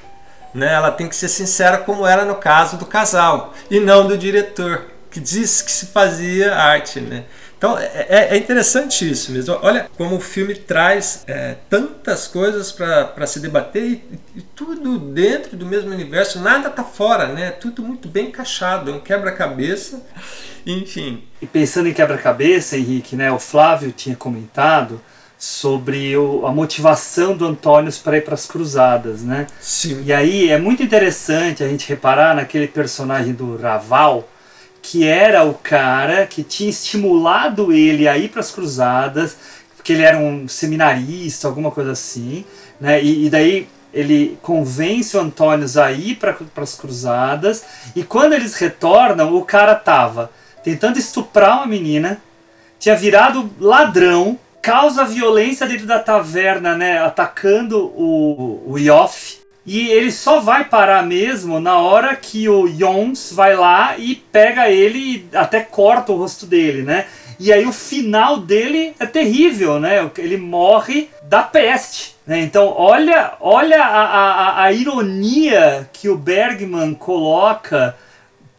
né? 0.54 0.74
Ela 0.74 0.92
tem 0.92 1.08
que 1.08 1.16
ser 1.16 1.28
sincera 1.30 1.78
como 1.78 2.06
era 2.08 2.26
no 2.26 2.36
caso 2.36 2.76
do 2.78 2.88
casal 2.88 3.54
e 3.70 3.80
não 3.80 4.08
do 4.08 4.18
diretor 4.18 4.88
que 5.12 5.20
disse 5.20 5.64
que 5.64 5.72
se 5.72 5.88
fazia 5.88 6.56
arte, 6.56 7.00
né? 7.00 7.26
Então 7.58 7.78
é, 7.78 8.08
é, 8.10 8.28
é 8.32 8.38
interessante 8.38 9.08
isso 9.08 9.32
mesmo. 9.32 9.56
Olha 9.62 9.88
como 9.96 10.16
o 10.16 10.20
filme 10.20 10.56
traz 10.56 11.24
é, 11.28 11.58
tantas 11.70 12.28
coisas 12.28 12.72
para 12.72 13.28
se 13.28 13.40
debater 13.40 13.84
e, 13.84 14.04
e, 14.36 14.42
tudo 14.56 14.98
dentro 14.98 15.56
do 15.56 15.66
mesmo 15.66 15.92
universo, 15.92 16.40
nada 16.40 16.72
tá 16.72 16.84
fora, 16.84 17.28
né? 17.28 17.52
Tudo 17.52 17.84
muito 17.84 18.08
bem 18.08 18.30
encaixado, 18.30 18.90
é 18.90 18.94
um 18.96 19.00
quebra-cabeça, 19.00 20.02
enfim. 20.66 21.24
E 21.40 21.46
pensando 21.46 21.88
em 21.88 21.94
quebra-cabeça, 21.94 22.78
Henrique, 22.78 23.16
né? 23.16 23.32
O 23.32 23.38
Flávio 23.38 23.92
tinha 23.92 24.16
comentado 24.16 25.00
sobre 25.38 26.16
o, 26.18 26.46
a 26.48 26.52
motivação 26.52 27.36
do 27.36 27.46
Antônio 27.46 27.92
para 28.04 28.18
ir 28.18 28.22
para 28.22 28.36
as 28.36 28.46
cruzadas, 28.46 29.22
né? 29.22 29.46
Sim. 29.60 30.04
E 30.04 30.14
aí 30.14 30.50
é 30.50 30.58
muito 30.58 30.82
interessante 30.82 31.64
a 31.64 31.68
gente 31.68 31.88
reparar 31.90 32.36
naquele 32.36 32.68
personagem 32.68 33.34
do 33.34 33.58
Raval, 33.58 34.28
que 34.82 35.06
era 35.06 35.44
o 35.44 35.54
cara 35.54 36.26
que 36.26 36.44
tinha 36.44 36.70
estimulado 36.70 37.72
ele 37.72 38.08
a 38.08 38.18
ir 38.18 38.30
para 38.30 38.40
as 38.40 38.52
cruzadas, 38.52 39.38
porque 39.76 39.94
ele 39.94 40.04
era 40.04 40.18
um 40.18 40.48
seminarista, 40.48 41.48
alguma 41.48 41.72
coisa 41.72 41.92
assim, 41.92 42.46
né? 42.80 43.02
E, 43.02 43.26
e 43.26 43.30
daí 43.30 43.68
ele 43.94 44.38
convence 44.42 45.16
o 45.18 45.20
Antônio 45.20 45.68
a 45.82 45.92
ir 45.92 46.16
para 46.16 46.36
as 46.58 46.76
cruzadas, 46.76 47.64
e 47.96 48.04
quando 48.04 48.34
eles 48.34 48.56
retornam, 48.56 49.36
o 49.36 49.44
cara 49.44 49.76
tava 49.76 50.32
tentando 50.64 50.98
estuprar 50.98 51.58
uma 51.58 51.68
menina, 51.68 52.22
tinha 52.80 52.96
virado 52.96 53.50
ladrão, 53.60 54.40
causa 54.62 55.04
violência 55.04 55.68
dentro 55.68 55.86
da 55.86 56.00
taverna, 56.00 56.76
né? 56.76 57.00
Atacando 57.00 57.80
o, 57.96 58.64
o 58.68 58.78
Yoff 58.78 59.41
e 59.66 59.90
ele 59.90 60.12
só 60.12 60.40
vai 60.40 60.66
parar 60.66 61.06
mesmo 61.06 61.60
na 61.60 61.78
hora 61.78 62.16
que 62.16 62.50
o 62.50 62.68
Jones 62.68 63.32
vai 63.32 63.56
lá 63.56 63.96
e 63.98 64.16
pega 64.16 64.70
ele 64.70 64.98
e 64.98 65.38
até 65.38 65.62
corta 65.62 66.12
o 66.12 66.18
rosto 66.18 66.46
dele, 66.46 66.82
né? 66.82 67.06
E 67.40 67.52
aí 67.52 67.66
o 67.66 67.74
final 67.74 68.38
dele 68.38 68.96
é 69.00 69.06
terrível, 69.06 69.80
né? 69.80 70.10
Ele 70.18 70.38
morre 70.38 71.10
da 71.24 71.44
peste. 71.44 72.16
Né? 72.26 72.40
Então 72.42 72.74
olha, 72.76 73.34
olha 73.40 73.84
a, 73.84 74.04
a, 74.04 74.64
a 74.64 74.72
ironia 74.72 75.90
que 75.92 76.10
o 76.10 76.18
Bergman 76.18 76.94
coloca 76.94 77.96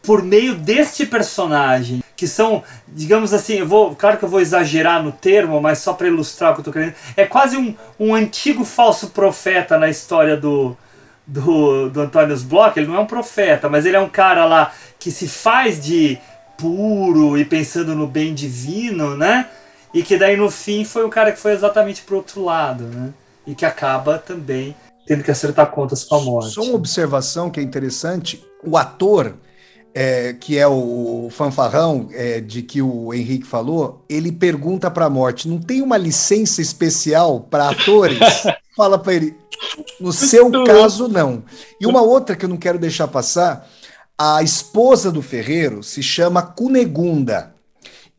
por 0.01 0.21
meio 0.21 0.55
deste 0.55 1.05
personagem, 1.05 2.03
que 2.15 2.27
são, 2.27 2.61
digamos 2.89 3.33
assim, 3.33 3.59
eu 3.59 3.67
vou, 3.67 3.95
claro 3.95 4.17
que 4.17 4.25
eu 4.25 4.29
vou 4.29 4.41
exagerar 4.41 5.01
no 5.01 5.13
termo, 5.13 5.61
mas 5.61 5.79
só 5.79 5.93
para 5.93 6.07
ilustrar 6.07 6.51
o 6.51 6.55
que 6.55 6.59
eu 6.59 6.61
estou 6.63 6.73
querendo, 6.73 6.93
é 7.15 7.25
quase 7.25 7.55
um, 7.55 7.73
um 7.97 8.13
antigo 8.13 8.65
falso 8.65 9.11
profeta 9.11 9.77
na 9.77 9.89
história 9.89 10.35
do, 10.35 10.77
do, 11.25 11.89
do 11.89 12.01
Antônio 12.01 12.37
Bloch, 12.41 12.77
ele 12.77 12.87
não 12.87 12.95
é 12.95 12.99
um 12.99 13.05
profeta, 13.05 13.69
mas 13.69 13.85
ele 13.85 13.95
é 13.95 13.99
um 13.99 14.09
cara 14.09 14.45
lá 14.45 14.73
que 14.99 15.11
se 15.11 15.27
faz 15.27 15.81
de 15.81 16.17
puro 16.57 17.37
e 17.37 17.45
pensando 17.45 17.95
no 17.95 18.07
bem 18.07 18.33
divino, 18.33 19.15
né? 19.15 19.49
E 19.93 20.01
que 20.01 20.17
daí 20.17 20.35
no 20.35 20.49
fim 20.49 20.83
foi 20.83 21.05
o 21.05 21.09
cara 21.09 21.31
que 21.31 21.39
foi 21.39 21.51
exatamente 21.53 22.01
pro 22.01 22.17
outro 22.17 22.43
lado, 22.43 22.83
né? 22.85 23.13
E 23.45 23.53
que 23.53 23.65
acaba 23.65 24.17
também 24.17 24.75
tendo 25.05 25.23
que 25.23 25.31
acertar 25.31 25.67
contas 25.67 26.03
com 26.03 26.15
a 26.15 26.21
morte. 26.21 26.53
Só 26.53 26.61
uma 26.61 26.75
observação 26.75 27.49
que 27.49 27.59
é 27.59 27.63
interessante: 27.63 28.43
o 28.63 28.77
ator, 28.77 29.35
é, 29.93 30.33
que 30.33 30.57
é 30.57 30.67
o 30.67 31.27
fanfarrão 31.31 32.09
é, 32.11 32.39
de 32.39 32.61
que 32.61 32.81
o 32.81 33.13
Henrique 33.13 33.45
falou, 33.45 34.03
ele 34.09 34.31
pergunta 34.31 34.89
para 34.89 35.05
a 35.05 35.09
morte: 35.09 35.47
não 35.47 35.59
tem 35.59 35.81
uma 35.81 35.97
licença 35.97 36.61
especial 36.61 37.41
para 37.41 37.69
atores? 37.69 38.19
Fala 38.75 38.97
para 38.97 39.13
ele: 39.13 39.35
no 39.99 40.11
seu 40.11 40.49
caso, 40.63 41.07
não. 41.07 41.43
E 41.79 41.85
uma 41.85 42.01
outra 42.01 42.35
que 42.35 42.45
eu 42.45 42.49
não 42.49 42.57
quero 42.57 42.79
deixar 42.79 43.07
passar: 43.07 43.67
a 44.17 44.41
esposa 44.43 45.11
do 45.11 45.21
Ferreiro 45.21 45.83
se 45.83 46.01
chama 46.01 46.41
Cunegunda. 46.41 47.53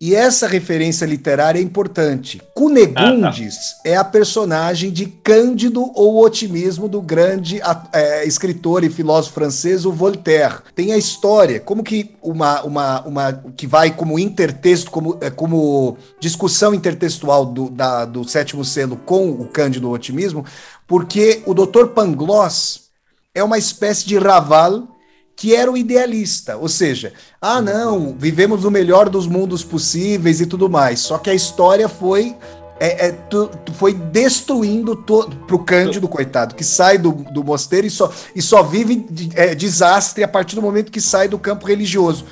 E 0.01 0.15
essa 0.15 0.47
referência 0.49 1.07
literária 1.07 1.59
é 1.59 1.63
importante. 1.63 2.43
Cunegundes 2.53 3.57
ah, 3.57 3.83
tá. 3.85 3.91
é 3.91 3.97
a 3.97 4.05
personagem 4.05 4.91
de 4.91 5.07
Cândido 5.07 5.91
ou 5.95 6.23
Otimismo 6.23 6.89
do 6.89 7.01
grande 7.01 7.61
é, 7.93 8.27
escritor 8.27 8.85
e 8.85 8.91
filósofo 8.91 9.35
francês, 9.35 9.87
o 9.87 9.93
Voltaire. 9.93 10.57
Tem 10.75 10.93
a 10.93 10.99
história, 10.99 11.61
como 11.61 11.83
que 11.83 12.15
uma, 12.21 12.63
uma, 12.65 13.01
uma 13.07 13.33
que 13.57 13.67
vai 13.67 13.93
como 13.93 14.19
intertexto, 14.19 14.91
como, 14.91 15.17
é, 15.23 15.31
como 15.31 15.97
discussão 16.21 16.75
intertextual 16.75 17.47
do, 17.47 17.71
da, 17.71 18.05
do 18.05 18.29
sétimo 18.29 18.65
selo 18.65 18.97
com 18.97 19.31
o 19.31 19.47
Cândido 19.47 19.91
Otimismo, 19.91 20.45
porque 20.87 21.43
o 21.47 21.55
Dr. 21.55 21.87
Pangloss 21.95 22.91
é 23.35 23.43
uma 23.43 23.59
espécie 23.59 24.07
de 24.07 24.19
Raval 24.19 24.89
que 25.37 25.55
era 25.55 25.71
o 25.71 25.77
idealista, 25.77 26.57
ou 26.57 26.69
seja, 26.69 27.13
ah 27.43 27.61
não, 27.61 28.15
vivemos 28.17 28.63
no 28.63 28.71
melhor 28.71 29.09
dos 29.09 29.27
mundos 29.27 29.65
possíveis 29.65 30.41
e 30.41 30.47
tudo 30.47 30.71
mais. 30.71 31.01
Só 31.01 31.19
que 31.19 31.29
a 31.29 31.35
história 31.35 31.89
foi 31.89 32.37
é, 32.79 33.07
é, 33.07 33.13
tu, 33.13 33.49
tu 33.65 33.73
foi 33.73 33.95
destruindo 33.95 34.97
todo 34.97 35.37
pro 35.47 35.61
Cândido, 35.61 36.09
coitado, 36.09 36.55
que 36.55 36.65
sai 36.65 36.99
do, 36.99 37.13
do 37.13 37.45
mosteiro 37.45 37.87
e 37.87 37.91
só, 37.91 38.13
e 38.35 38.43
só 38.43 38.63
vive 38.63 39.07
é, 39.35 39.55
desastre 39.55 40.25
a 40.25 40.29
partir 40.29 40.57
do 40.57 40.63
momento 40.63 40.91
que 40.91 41.01
sai 41.01 41.29
do 41.29 41.39
campo 41.39 41.67
religioso. 41.67 42.25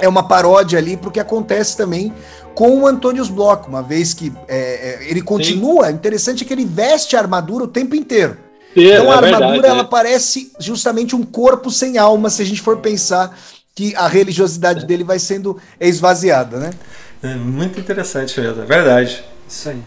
É 0.00 0.08
uma 0.08 0.26
paródia 0.26 0.78
ali 0.78 0.96
porque 0.96 1.20
acontece 1.20 1.76
também 1.76 2.12
com 2.54 2.80
o 2.80 2.86
Antônio 2.86 3.24
Bloch, 3.26 3.68
uma 3.68 3.82
vez 3.82 4.12
que 4.12 4.32
é, 4.48 4.56
é, 4.56 5.10
ele 5.10 5.22
continua. 5.22 5.86
Sim. 5.86 5.92
Interessante 5.92 6.44
que 6.44 6.52
ele 6.52 6.64
veste 6.64 7.16
a 7.16 7.20
armadura 7.20 7.64
o 7.64 7.68
tempo 7.68 7.94
inteiro. 7.94 8.36
Sim, 8.74 8.86
então 8.86 9.10
a 9.10 9.14
é 9.14 9.16
armadura 9.16 9.52
verdade, 9.52 9.66
ela 9.66 9.82
é. 9.82 9.84
parece 9.84 10.52
justamente 10.58 11.14
um 11.14 11.22
corpo 11.22 11.70
sem 11.70 11.98
alma, 11.98 12.28
se 12.30 12.42
a 12.42 12.44
gente 12.44 12.60
for 12.60 12.78
pensar 12.78 13.36
que 13.74 13.94
a 13.94 14.08
religiosidade 14.08 14.84
dele 14.86 15.04
vai 15.04 15.20
sendo 15.20 15.56
esvaziada, 15.80 16.58
né? 16.58 16.70
É 17.22 17.34
muito 17.36 17.78
interessante 17.78 18.40
mesmo, 18.40 18.62
é 18.62 18.66
verdade. 18.66 19.24
Isso 19.48 19.68
aí. 19.68 19.82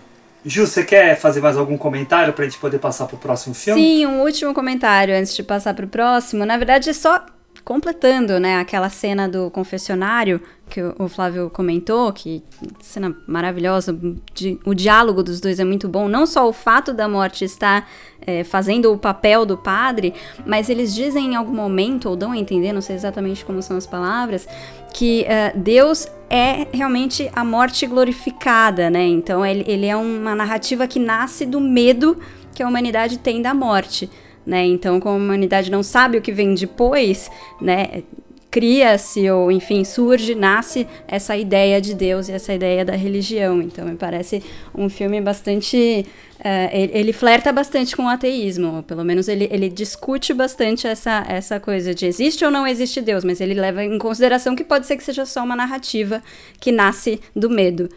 Ju, 0.45 0.65
você 0.65 0.83
quer 0.83 1.19
fazer 1.19 1.41
mais 1.41 1.55
algum 1.55 1.77
comentário 1.77 2.33
para 2.33 2.45
a 2.45 2.47
gente 2.47 2.57
poder 2.57 2.79
passar 2.79 3.05
para 3.05 3.15
o 3.15 3.19
próximo 3.19 3.53
filme? 3.53 3.81
Sim, 3.81 4.05
um 4.07 4.21
último 4.21 4.53
comentário 4.53 5.13
antes 5.13 5.35
de 5.35 5.43
passar 5.43 5.73
para 5.73 5.85
o 5.85 5.89
próximo. 5.89 6.45
Na 6.45 6.57
verdade, 6.57 6.89
é 6.89 6.93
só 6.93 7.23
completando, 7.63 8.39
né, 8.39 8.57
aquela 8.57 8.89
cena 8.89 9.27
do 9.27 9.49
confessionário 9.51 10.41
que 10.69 10.81
o 10.81 11.07
Flávio 11.09 11.49
comentou, 11.49 12.11
que 12.13 12.41
cena 12.79 13.15
maravilhosa, 13.27 13.97
de, 14.33 14.57
o 14.65 14.73
diálogo 14.73 15.21
dos 15.21 15.41
dois 15.41 15.59
é 15.59 15.65
muito 15.65 15.87
bom, 15.89 16.07
não 16.07 16.25
só 16.25 16.47
o 16.47 16.53
fato 16.53 16.93
da 16.93 17.09
morte 17.09 17.43
estar 17.43 17.87
é, 18.21 18.43
fazendo 18.43 18.91
o 18.91 18.97
papel 18.97 19.45
do 19.45 19.57
padre, 19.57 20.13
mas 20.45 20.69
eles 20.69 20.95
dizem 20.95 21.33
em 21.33 21.35
algum 21.35 21.53
momento, 21.53 22.07
ou 22.09 22.15
dão 22.15 22.31
a 22.31 22.37
entender, 22.37 22.71
não 22.71 22.81
sei 22.81 22.95
exatamente 22.95 23.43
como 23.43 23.61
são 23.61 23.75
as 23.75 23.85
palavras, 23.85 24.47
que 24.93 25.25
uh, 25.25 25.59
Deus 25.59 26.07
é 26.29 26.65
realmente 26.71 27.29
a 27.33 27.43
morte 27.43 27.85
glorificada, 27.85 28.89
né, 28.89 29.05
então 29.05 29.45
ele, 29.45 29.65
ele 29.67 29.85
é 29.85 29.95
uma 29.95 30.33
narrativa 30.33 30.87
que 30.87 30.99
nasce 30.99 31.45
do 31.45 31.59
medo 31.59 32.17
que 32.55 32.63
a 32.63 32.67
humanidade 32.67 33.17
tem 33.17 33.41
da 33.41 33.53
morte, 33.53 34.09
né? 34.45 34.65
Então, 34.65 34.99
como 34.99 35.15
a 35.15 35.17
humanidade 35.17 35.71
não 35.71 35.83
sabe 35.83 36.17
o 36.17 36.21
que 36.21 36.31
vem 36.31 36.53
depois, 36.53 37.29
né? 37.61 38.03
Cria-se, 38.49 39.29
ou 39.31 39.49
enfim, 39.49 39.85
surge, 39.85 40.35
nasce 40.35 40.85
essa 41.07 41.37
ideia 41.37 41.79
de 41.79 41.93
Deus 41.93 42.27
e 42.27 42.33
essa 42.33 42.53
ideia 42.53 42.83
da 42.83 42.93
religião. 42.97 43.61
Então, 43.61 43.85
me 43.85 43.95
parece 43.95 44.43
um 44.75 44.89
filme 44.89 45.21
bastante. 45.21 46.05
Uh, 46.37 46.67
ele, 46.73 47.13
flerta 47.13 47.53
bastante 47.53 47.95
com 47.95 48.05
o 48.05 48.09
ateísmo, 48.09 48.83
pelo 48.83 49.05
menos 49.05 49.27
ele, 49.27 49.47
ele 49.51 49.69
discute 49.69 50.33
bastante 50.33 50.87
essa, 50.87 51.23
essa 51.29 51.59
coisa 51.59 51.93
de 51.93 52.07
existe 52.07 52.43
ou 52.43 52.49
não 52.49 52.65
existe 52.65 52.99
Deus, 52.99 53.23
mas 53.23 53.39
ele 53.39 53.53
leva 53.53 53.83
em 53.83 53.99
consideração 53.99 54.55
que 54.55 54.63
pode 54.63 54.87
ser 54.87 54.97
que 54.97 55.03
seja 55.03 55.23
só 55.23 55.43
uma 55.43 55.55
narrativa 55.55 56.21
que 56.59 56.71
nasce 56.71 57.21
do 57.35 57.47
medo. 57.47 57.87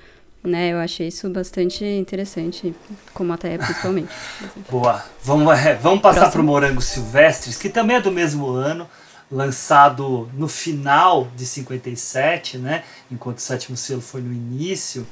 Né, 0.45 0.74
eu 0.74 0.78
achei 0.78 1.09
isso 1.09 1.26
bastante 1.30 1.82
interessante, 1.82 2.74
como 3.14 3.32
até 3.32 3.57
principalmente. 3.57 4.11
Boa. 4.70 5.03
Vamos, 5.22 5.59
é, 5.59 5.74
vamos 5.74 6.03
passar 6.03 6.30
para 6.30 6.40
o 6.40 6.45
Morango 6.45 6.82
Silvestres, 6.82 7.57
que 7.57 7.70
também 7.70 7.97
é 7.97 8.01
do 8.01 8.12
mesmo 8.12 8.51
ano, 8.51 8.86
lançado 9.32 10.28
no 10.34 10.47
final 10.47 11.28
de 11.34 11.47
57, 11.47 12.59
né? 12.59 12.82
Enquanto 13.11 13.38
o 13.38 13.40
sétimo 13.40 13.74
selo 13.74 14.03
foi 14.03 14.20
no 14.20 14.34
início. 14.34 15.07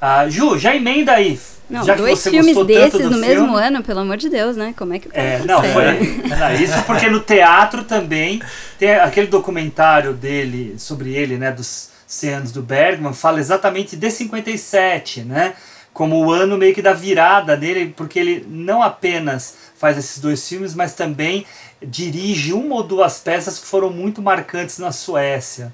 Ah, 0.00 0.28
Ju, 0.28 0.58
já 0.58 0.74
emenda 0.74 1.12
aí. 1.12 1.38
Não, 1.70 1.84
já 1.84 1.94
dois 1.94 2.22
filmes 2.22 2.56
desses 2.66 3.00
no 3.00 3.12
filme, 3.12 3.26
mesmo 3.26 3.56
ano, 3.56 3.82
pelo 3.82 4.00
amor 4.00 4.16
de 4.16 4.28
Deus, 4.28 4.56
né? 4.56 4.74
Como 4.76 4.92
é 4.92 4.98
que 4.98 5.08
é, 5.12 5.38
não, 5.46 5.62
foi, 5.62 5.84
não, 6.28 6.52
Isso 6.52 6.82
porque 6.82 7.08
no 7.08 7.20
teatro 7.20 7.84
também 7.84 8.42
tem 8.78 8.92
aquele 8.96 9.28
documentário 9.28 10.12
dele, 10.12 10.74
sobre 10.78 11.14
ele, 11.14 11.38
né? 11.38 11.52
Dos 11.52 11.93
100 12.06 12.34
anos 12.34 12.52
do 12.52 12.62
Bergman, 12.62 13.12
fala 13.12 13.40
exatamente 13.40 13.96
de 13.96 14.10
57, 14.10 15.22
né? 15.22 15.54
Como 15.92 16.24
o 16.24 16.32
ano 16.32 16.58
meio 16.58 16.74
que 16.74 16.82
da 16.82 16.92
virada 16.92 17.56
dele, 17.56 17.94
porque 17.96 18.18
ele 18.18 18.46
não 18.48 18.82
apenas 18.82 19.56
faz 19.76 19.96
esses 19.96 20.18
dois 20.18 20.46
filmes, 20.48 20.74
mas 20.74 20.94
também 20.94 21.46
dirige 21.82 22.52
uma 22.52 22.76
ou 22.76 22.82
duas 22.82 23.18
peças 23.18 23.58
que 23.58 23.66
foram 23.66 23.90
muito 23.90 24.20
marcantes 24.20 24.78
na 24.78 24.90
Suécia. 24.90 25.72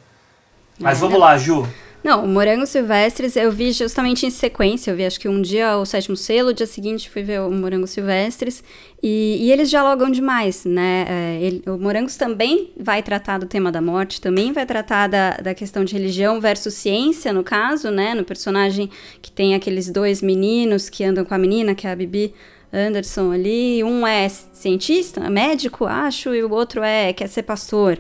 Mas 0.79 0.99
vamos 0.99 1.19
lá, 1.19 1.37
Ju. 1.39 1.67
Não, 2.03 2.27
Morangos 2.27 2.71
Silvestres 2.71 3.37
eu 3.37 3.53
vi 3.53 3.73
justamente 3.73 4.25
em 4.25 4.31
sequência. 4.31 4.91
Eu 4.91 4.97
vi 4.97 5.05
acho 5.05 5.21
que 5.21 5.29
um 5.29 5.43
dia 5.43 5.77
o 5.77 5.85
sétimo 5.85 6.17
selo, 6.17 6.49
o 6.49 6.55
dia 6.55 6.67
seguinte 6.67 7.11
fui 7.11 7.23
ver 7.23 7.43
o 7.43 7.51
Morangos 7.51 7.91
Silvestres. 7.91 8.65
E, 9.03 9.37
e 9.41 9.53
eles 9.53 9.69
dialogam 9.69 10.11
demais, 10.11 10.65
né? 10.65 11.05
É, 11.07 11.43
ele, 11.43 11.63
o 11.67 11.77
Morangos 11.77 12.17
também 12.17 12.71
vai 12.79 13.03
tratar 13.03 13.37
do 13.37 13.45
tema 13.45 13.71
da 13.71 13.83
morte, 13.83 14.19
também 14.19 14.51
vai 14.51 14.65
tratar 14.65 15.09
da, 15.09 15.33
da 15.37 15.55
questão 15.55 15.85
de 15.85 15.93
religião 15.93 16.41
versus 16.41 16.73
ciência, 16.73 17.35
no 17.35 17.45
caso, 17.45 17.91
né? 17.91 18.15
No 18.15 18.25
personagem 18.25 18.89
que 19.21 19.31
tem 19.31 19.55
aqueles 19.55 19.91
dois 19.91 20.23
meninos 20.23 20.89
que 20.89 21.05
andam 21.05 21.25
com 21.25 21.35
a 21.35 21.39
menina, 21.39 21.75
que 21.75 21.87
é 21.87 21.93
a 21.93 21.97
Bibi 21.97 22.33
Anderson 22.73 23.31
ali. 23.31 23.85
Um 23.85 24.07
é 24.07 24.27
cientista, 24.27 25.29
médico, 25.29 25.85
acho, 25.85 26.35
e 26.35 26.43
o 26.43 26.51
outro 26.51 26.83
é 26.83 27.13
quer 27.13 27.29
ser 27.29 27.43
pastor, 27.43 27.99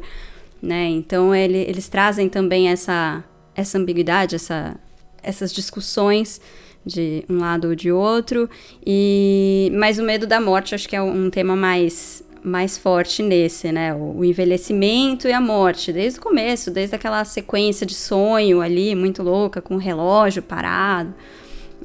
né? 0.62 0.86
Então 0.86 1.34
ele, 1.34 1.58
eles 1.58 1.86
trazem 1.86 2.30
também 2.30 2.68
essa 2.68 3.22
essa 3.60 3.78
ambiguidade, 3.78 4.34
essa, 4.36 4.76
essas 5.22 5.52
discussões 5.52 6.40
de 6.84 7.24
um 7.28 7.38
lado 7.38 7.68
ou 7.68 7.74
de 7.74 7.92
outro. 7.92 8.48
E 8.84 9.70
mas 9.74 9.98
o 9.98 10.02
medo 10.02 10.26
da 10.26 10.40
morte 10.40 10.74
acho 10.74 10.88
que 10.88 10.96
é 10.96 11.02
um 11.02 11.30
tema 11.30 11.54
mais 11.54 12.22
mais 12.42 12.78
forte 12.78 13.22
nesse, 13.22 13.70
né? 13.70 13.92
O, 13.94 14.18
o, 14.18 14.24
envelhecimento 14.24 15.28
e 15.28 15.32
a 15.32 15.40
morte, 15.40 15.92
desde 15.92 16.18
o 16.18 16.22
começo, 16.22 16.70
desde 16.70 16.94
aquela 16.94 17.22
sequência 17.22 17.84
de 17.86 17.94
sonho 17.94 18.62
ali, 18.62 18.94
muito 18.94 19.22
louca, 19.22 19.60
com 19.60 19.74
o 19.74 19.78
relógio 19.78 20.42
parado 20.42 21.14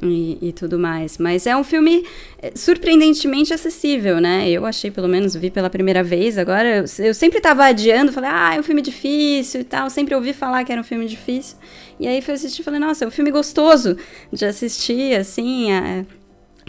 e, 0.02 0.38
e, 0.42 0.54
tudo 0.54 0.78
mais. 0.78 1.18
Mas 1.18 1.48
é 1.48 1.56
um 1.56 1.64
filme 1.64 2.06
é, 2.42 2.52
surpreendentemente 2.56 3.54
acessível, 3.54 4.20
né? 4.20 4.50
Eu 4.50 4.66
achei, 4.66 4.92
pelo 4.92 5.08
menos, 5.08 5.36
vi 5.36 5.50
pela 5.50 5.70
primeira 5.70 6.04
vez. 6.04 6.38
Agora, 6.38 6.78
eu, 6.78 7.06
eu 7.06 7.14
sempre 7.14 7.38
estava 7.38 7.66
adiando, 7.66 8.12
falei, 8.12 8.30
ah, 8.32 8.56
é 8.56 8.60
um 8.60 8.64
filme 8.64 8.82
difícil 8.82 9.62
e 9.62 9.64
tal. 9.64 9.90
Sempre 9.90 10.16
ouvi 10.16 10.34
falar 10.34 10.64
que 10.64 10.72
era 10.72 10.82
um 10.82 10.84
filme 10.84 11.08
difícil. 11.08 11.58
E 12.00 12.08
aí 12.08 12.22
fui 12.22 12.34
assistir 12.34 12.62
e 12.62 12.66
falei, 12.66 12.80
nossa, 12.80 13.06
é 13.06 13.08
um 13.08 13.12
filme 13.12 13.32
gostoso 13.32 13.98
de 14.32 14.46
assistir, 14.46 15.16
assim. 15.16 15.72
É, 15.72 16.06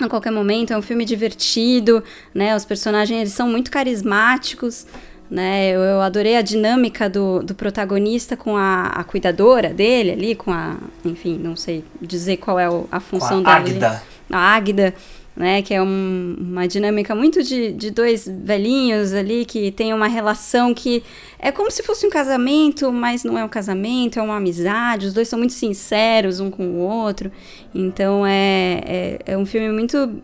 a 0.00 0.08
qualquer 0.08 0.30
momento, 0.30 0.72
é 0.72 0.78
um 0.78 0.82
filme 0.82 1.04
divertido, 1.04 2.04
né? 2.34 2.54
Os 2.54 2.64
personagens 2.64 3.18
eles 3.18 3.32
são 3.32 3.48
muito 3.48 3.70
carismáticos 3.70 4.86
né? 5.30 5.70
Eu, 5.70 5.80
eu, 5.80 6.00
adorei 6.00 6.36
a 6.36 6.42
dinâmica 6.42 7.08
do, 7.08 7.42
do 7.42 7.54
protagonista 7.54 8.36
com 8.36 8.56
a, 8.56 8.86
a, 8.86 9.04
cuidadora 9.04 9.70
dele 9.70 10.12
ali, 10.12 10.34
com 10.34 10.52
a, 10.52 10.76
enfim, 11.04 11.38
não 11.38 11.56
sei 11.56 11.84
dizer 12.00 12.36
qual 12.36 12.58
é 12.58 12.66
a 12.90 13.00
função 13.00 13.42
com 13.42 13.50
a 13.50 13.58
dela. 13.58 13.70
Águida. 13.70 14.02
A 14.30 14.38
Águida, 14.38 14.94
né? 15.36 15.62
Que 15.62 15.74
é 15.74 15.82
um, 15.82 16.36
uma 16.38 16.68
dinâmica 16.68 17.14
muito 17.14 17.42
de, 17.42 17.72
de 17.72 17.90
dois 17.90 18.26
velhinhos 18.26 19.12
ali 19.12 19.44
que 19.44 19.72
tem 19.72 19.92
uma 19.92 20.06
relação 20.06 20.72
que 20.72 21.02
é 21.38 21.50
como 21.50 21.70
se 21.70 21.82
fosse 21.82 22.06
um 22.06 22.10
casamento, 22.10 22.92
mas 22.92 23.24
não 23.24 23.36
é 23.36 23.44
um 23.44 23.48
casamento, 23.48 24.18
é 24.18 24.22
uma 24.22 24.36
amizade. 24.36 25.06
Os 25.06 25.12
dois 25.12 25.28
são 25.28 25.38
muito 25.38 25.52
sinceros 25.52 26.38
um 26.38 26.50
com 26.50 26.66
o 26.68 26.78
outro. 26.78 27.32
Então 27.74 28.24
é, 28.24 28.80
é, 28.86 29.18
é 29.26 29.38
um 29.38 29.44
filme 29.44 29.70
muito, 29.70 30.22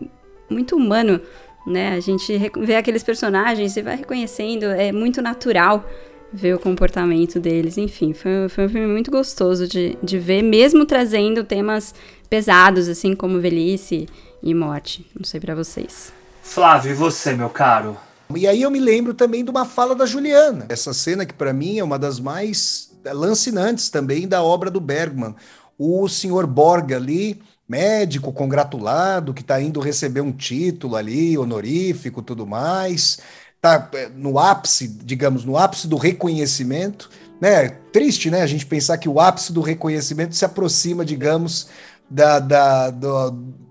muito 0.48 0.76
humano 0.76 1.20
né? 1.66 1.94
A 1.94 2.00
gente 2.00 2.36
vê 2.60 2.76
aqueles 2.76 3.02
personagens 3.02 3.76
e 3.76 3.82
vai 3.82 3.96
reconhecendo, 3.96 4.64
é 4.64 4.92
muito 4.92 5.22
natural 5.22 5.84
ver 6.32 6.54
o 6.54 6.58
comportamento 6.58 7.38
deles. 7.38 7.76
Enfim, 7.76 8.12
foi, 8.12 8.48
foi 8.48 8.66
um 8.66 8.68
filme 8.68 8.86
muito 8.86 9.10
gostoso 9.10 9.68
de, 9.68 9.96
de 10.02 10.18
ver, 10.18 10.42
mesmo 10.42 10.86
trazendo 10.86 11.44
temas 11.44 11.94
pesados, 12.28 12.88
assim 12.88 13.14
como 13.14 13.40
velhice 13.40 14.08
e 14.42 14.54
morte. 14.54 15.06
Não 15.14 15.24
sei 15.24 15.38
para 15.38 15.54
vocês. 15.54 16.12
Flávio, 16.42 16.90
e 16.90 16.94
você, 16.94 17.34
meu 17.34 17.50
caro? 17.50 17.96
E 18.34 18.46
aí 18.46 18.62
eu 18.62 18.70
me 18.70 18.80
lembro 18.80 19.12
também 19.12 19.44
de 19.44 19.50
uma 19.50 19.64
fala 19.66 19.94
da 19.94 20.06
Juliana. 20.06 20.66
Essa 20.68 20.94
cena 20.94 21.26
que 21.26 21.34
para 21.34 21.52
mim 21.52 21.78
é 21.78 21.84
uma 21.84 21.98
das 21.98 22.18
mais 22.18 22.90
lancinantes 23.04 23.90
também 23.90 24.26
da 24.26 24.42
obra 24.42 24.70
do 24.70 24.80
Bergman. 24.80 25.34
O 25.78 26.08
senhor 26.08 26.46
Borga 26.46 26.96
ali, 26.96 27.42
médico 27.72 28.30
congratulado 28.34 29.32
que 29.32 29.40
está 29.40 29.58
indo 29.58 29.80
receber 29.80 30.20
um 30.20 30.30
título 30.30 30.94
ali, 30.94 31.38
honorífico, 31.38 32.20
tudo 32.20 32.46
mais, 32.46 33.18
tá 33.62 33.88
é, 33.94 34.10
no 34.10 34.38
ápice, 34.38 34.86
digamos, 34.86 35.42
no 35.42 35.56
ápice 35.56 35.88
do 35.88 35.96
reconhecimento, 35.96 37.08
né? 37.40 37.70
Triste, 37.90 38.30
né? 38.30 38.42
A 38.42 38.46
gente 38.46 38.66
pensar 38.66 38.98
que 38.98 39.08
o 39.08 39.18
ápice 39.18 39.54
do 39.54 39.62
reconhecimento 39.62 40.36
se 40.36 40.44
aproxima, 40.44 41.02
digamos, 41.02 41.68
da, 42.10 42.38
da 42.38 42.90
do, 42.90 43.30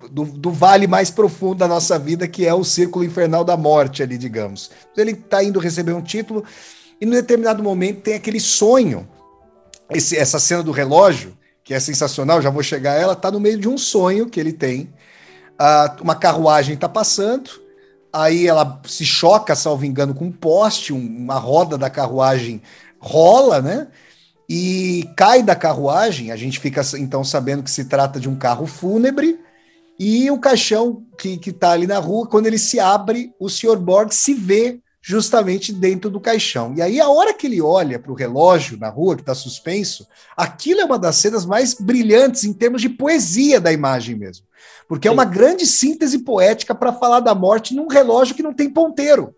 do, 0.10 0.26
do, 0.26 0.52
vale 0.52 0.88
mais 0.88 1.12
profundo 1.12 1.60
da 1.60 1.68
nossa 1.68 2.00
vida, 2.00 2.28
que 2.28 2.48
é 2.48 2.54
o 2.56 2.64
círculo 2.64 3.06
infernal 3.06 3.44
da 3.44 3.56
morte 3.56 4.02
ali, 4.02 4.18
digamos. 4.18 4.72
Ele 4.98 5.12
está 5.12 5.44
indo 5.44 5.60
receber 5.60 5.94
um 5.94 6.02
título 6.02 6.44
e, 7.00 7.06
num 7.06 7.12
determinado 7.12 7.62
momento, 7.62 8.02
tem 8.02 8.16
aquele 8.16 8.40
sonho, 8.40 9.08
esse, 9.92 10.18
essa 10.18 10.40
cena 10.40 10.64
do 10.64 10.72
relógio, 10.72 11.38
que 11.72 11.76
é 11.76 11.80
sensacional, 11.80 12.42
já 12.42 12.50
vou 12.50 12.62
chegar 12.62 12.92
a 12.92 13.00
ela, 13.00 13.16
tá 13.16 13.32
no 13.32 13.40
meio 13.40 13.58
de 13.58 13.70
um 13.70 13.78
sonho 13.78 14.30
que 14.30 14.38
ele 14.38 14.52
tem. 14.52 14.94
Uh, 15.54 16.04
uma 16.04 16.16
carruagem 16.16 16.76
está 16.76 16.90
passando, 16.90 17.50
aí 18.12 18.46
ela 18.46 18.82
se 18.86 19.06
choca, 19.06 19.56
salvo 19.56 19.86
engano, 19.86 20.14
com 20.14 20.26
um 20.26 20.32
poste, 20.34 20.92
um, 20.92 21.00
uma 21.00 21.40
roda 21.40 21.78
da 21.78 21.90
carruagem 21.90 22.62
rola, 23.00 23.62
né? 23.62 23.88
E 24.50 25.10
cai 25.16 25.42
da 25.42 25.56
carruagem, 25.56 26.30
a 26.30 26.36
gente 26.36 26.60
fica 26.60 26.82
então 27.00 27.24
sabendo 27.24 27.64
que 27.64 27.72
se 27.72 27.86
trata 27.86 28.20
de 28.20 28.28
um 28.28 28.36
carro 28.36 28.68
fúnebre, 28.68 29.40
e 29.98 30.30
o 30.30 30.40
caixão 30.40 31.06
que, 31.18 31.38
que 31.38 31.54
tá 31.54 31.72
ali 31.72 31.88
na 31.88 32.00
rua, 32.00 32.28
quando 32.28 32.48
ele 32.48 32.58
se 32.58 32.82
abre, 32.82 33.34
o 33.40 33.48
Sr. 33.48 33.78
Borg 33.78 34.12
se 34.12 34.34
vê 34.34 34.82
justamente 35.02 35.74
dentro 35.74 36.10
do 36.10 36.20
caixão. 36.20 36.74
E 36.78 36.82
aí, 36.82 37.00
a 37.02 37.10
hora 37.10 37.34
que 37.34 37.48
ele 37.48 37.62
olha 37.62 37.98
para 37.98 38.12
o 38.12 38.16
relógio 38.16 38.78
na 38.78 38.90
rua, 38.90 39.16
que 39.16 39.22
está 39.22 39.34
suspenso, 39.34 40.08
aquilo 40.38 40.82
é 40.82 40.86
uma 40.86 41.00
das 41.00 41.16
cenas 41.16 41.46
mais 41.46 41.74
brilhantes 41.74 42.44
em 42.44 42.54
termos 42.54 42.82
de 42.82 42.90
poesia 42.90 43.60
da 43.60 43.74
imagem 43.74 44.16
mesmo. 44.16 44.46
Porque 44.88 45.08
é 45.08 45.12
uma 45.12 45.26
grande 45.26 45.66
síntese 45.66 46.20
poética 46.20 46.76
para 46.76 46.94
falar 46.94 47.22
da 47.22 47.34
morte 47.34 47.74
num 47.74 47.88
relógio 47.88 48.36
que 48.36 48.44
não 48.44 48.54
tem 48.54 48.70
ponteiro. 48.70 49.34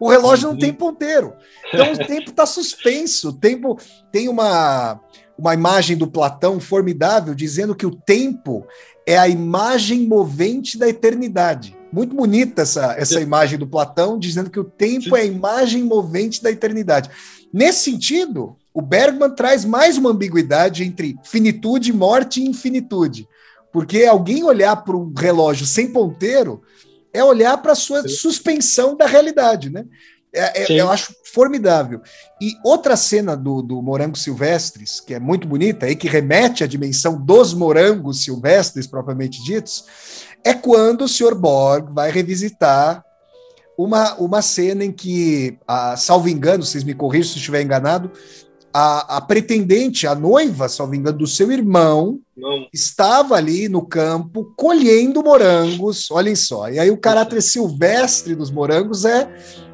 O 0.00 0.08
relógio 0.08 0.48
não 0.48 0.58
tem 0.58 0.72
ponteiro. 0.72 1.34
Então 1.72 1.92
o 1.92 1.98
tempo 1.98 2.30
está 2.30 2.44
suspenso. 2.44 3.28
O 3.28 3.32
tempo 3.32 3.78
tem 4.10 4.28
uma, 4.28 5.00
uma 5.38 5.54
imagem 5.54 5.96
do 5.96 6.10
Platão 6.10 6.58
formidável 6.58 7.34
dizendo 7.34 7.74
que 7.74 7.86
o 7.86 7.94
tempo 7.94 8.66
é 9.06 9.16
a 9.16 9.28
imagem 9.28 10.06
movente 10.06 10.76
da 10.76 10.88
eternidade. 10.88 11.76
Muito 11.94 12.16
bonita 12.16 12.62
essa, 12.62 12.92
essa 12.98 13.20
imagem 13.20 13.56
do 13.56 13.68
Platão, 13.68 14.18
dizendo 14.18 14.50
que 14.50 14.58
o 14.58 14.64
tempo 14.64 15.16
é 15.16 15.20
a 15.20 15.24
imagem 15.24 15.84
movente 15.84 16.42
da 16.42 16.50
eternidade. 16.50 17.08
Nesse 17.52 17.84
sentido, 17.84 18.56
o 18.72 18.82
Bergman 18.82 19.30
traz 19.30 19.64
mais 19.64 19.96
uma 19.96 20.10
ambiguidade 20.10 20.82
entre 20.82 21.14
finitude, 21.22 21.92
morte 21.92 22.40
e 22.40 22.48
infinitude. 22.48 23.28
Porque 23.72 24.04
alguém 24.04 24.42
olhar 24.42 24.74
para 24.74 24.96
um 24.96 25.12
relógio 25.16 25.64
sem 25.64 25.92
ponteiro 25.92 26.62
é 27.12 27.22
olhar 27.22 27.56
para 27.58 27.70
a 27.70 27.76
sua 27.76 28.02
Sim. 28.02 28.08
suspensão 28.08 28.96
da 28.96 29.06
realidade, 29.06 29.70
né? 29.70 29.84
É, 30.34 30.64
é, 30.64 30.80
eu 30.80 30.90
acho 30.90 31.14
formidável. 31.32 32.00
E 32.40 32.54
outra 32.64 32.96
cena 32.96 33.36
do, 33.36 33.62
do 33.62 33.80
Morango 33.80 34.18
Silvestres, 34.18 34.98
que 34.98 35.14
é 35.14 35.20
muito 35.20 35.46
bonita 35.46 35.88
e 35.88 35.94
que 35.94 36.08
remete 36.08 36.64
à 36.64 36.66
dimensão 36.66 37.16
dos 37.16 37.54
morangos 37.54 38.24
silvestres, 38.24 38.88
propriamente 38.88 39.44
ditos, 39.44 39.84
é 40.44 40.52
quando 40.52 41.02
o 41.02 41.08
Sr. 41.08 41.34
Borg 41.34 41.92
vai 41.92 42.10
revisitar 42.10 43.04
uma, 43.76 44.14
uma 44.14 44.42
cena 44.42 44.84
em 44.84 44.92
que, 44.92 45.58
a, 45.66 45.96
salvo 45.96 46.28
engano, 46.28 46.62
vocês 46.62 46.84
me 46.84 46.94
corrijam 46.94 47.32
se 47.32 47.38
estiver 47.38 47.62
enganado, 47.62 48.10
a, 48.72 49.18
a, 49.18 49.20
pretendente, 49.20 50.04
a 50.04 50.16
noiva, 50.16 50.68
salvo 50.68 50.96
engano, 50.96 51.18
do 51.18 51.26
seu 51.28 51.52
irmão, 51.52 52.18
Não. 52.36 52.66
estava 52.72 53.36
ali 53.36 53.68
no 53.68 53.86
campo 53.86 54.52
colhendo 54.56 55.22
morangos, 55.22 56.10
olhem 56.10 56.34
só. 56.34 56.68
E 56.68 56.80
aí 56.80 56.90
o 56.90 56.96
caráter 56.96 57.40
silvestre 57.40 58.34
dos 58.34 58.50
morangos 58.50 59.04
é 59.04 59.28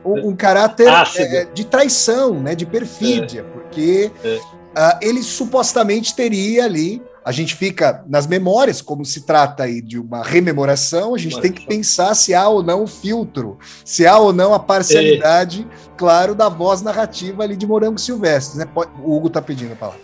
um, 0.04 0.28
um 0.28 0.36
caráter 0.36 0.86
é, 1.16 1.46
de 1.46 1.64
traição, 1.64 2.40
né, 2.40 2.54
de 2.54 2.66
perfídia, 2.66 3.40
é. 3.40 3.42
porque 3.42 4.10
é. 4.22 4.38
Uh, 4.70 4.98
ele 5.00 5.22
supostamente 5.22 6.14
teria 6.14 6.64
ali 6.64 7.02
a 7.24 7.32
gente 7.32 7.54
fica 7.54 8.02
nas 8.06 8.26
memórias, 8.26 8.80
como 8.80 9.04
se 9.04 9.22
trata 9.22 9.64
aí 9.64 9.80
de 9.80 9.98
uma 9.98 10.22
rememoração, 10.22 11.14
a 11.14 11.18
gente 11.18 11.34
Mas, 11.34 11.42
tem 11.42 11.52
que 11.52 11.66
pensar 11.66 12.14
se 12.14 12.34
há 12.34 12.48
ou 12.48 12.62
não 12.62 12.84
o 12.84 12.86
filtro, 12.86 13.58
se 13.84 14.06
há 14.06 14.18
ou 14.18 14.32
não 14.32 14.54
a 14.54 14.58
parcialidade, 14.58 15.66
é. 15.70 15.90
claro, 15.96 16.34
da 16.34 16.48
voz 16.48 16.82
narrativa 16.82 17.42
ali 17.42 17.56
de 17.56 17.66
Morango 17.66 17.98
Silvestre. 17.98 18.58
Né? 18.58 18.66
O 19.02 19.16
Hugo 19.16 19.28
está 19.28 19.42
pedindo 19.42 19.72
a 19.72 19.76
palavra. 19.76 20.00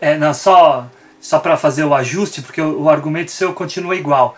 É, 0.00 0.16
não, 0.16 0.32
só, 0.32 0.86
só 1.20 1.38
para 1.38 1.56
fazer 1.56 1.84
o 1.84 1.94
ajuste, 1.94 2.40
porque 2.40 2.60
o, 2.60 2.82
o 2.82 2.90
argumento 2.90 3.30
seu 3.30 3.52
continua 3.52 3.96
igual. 3.96 4.36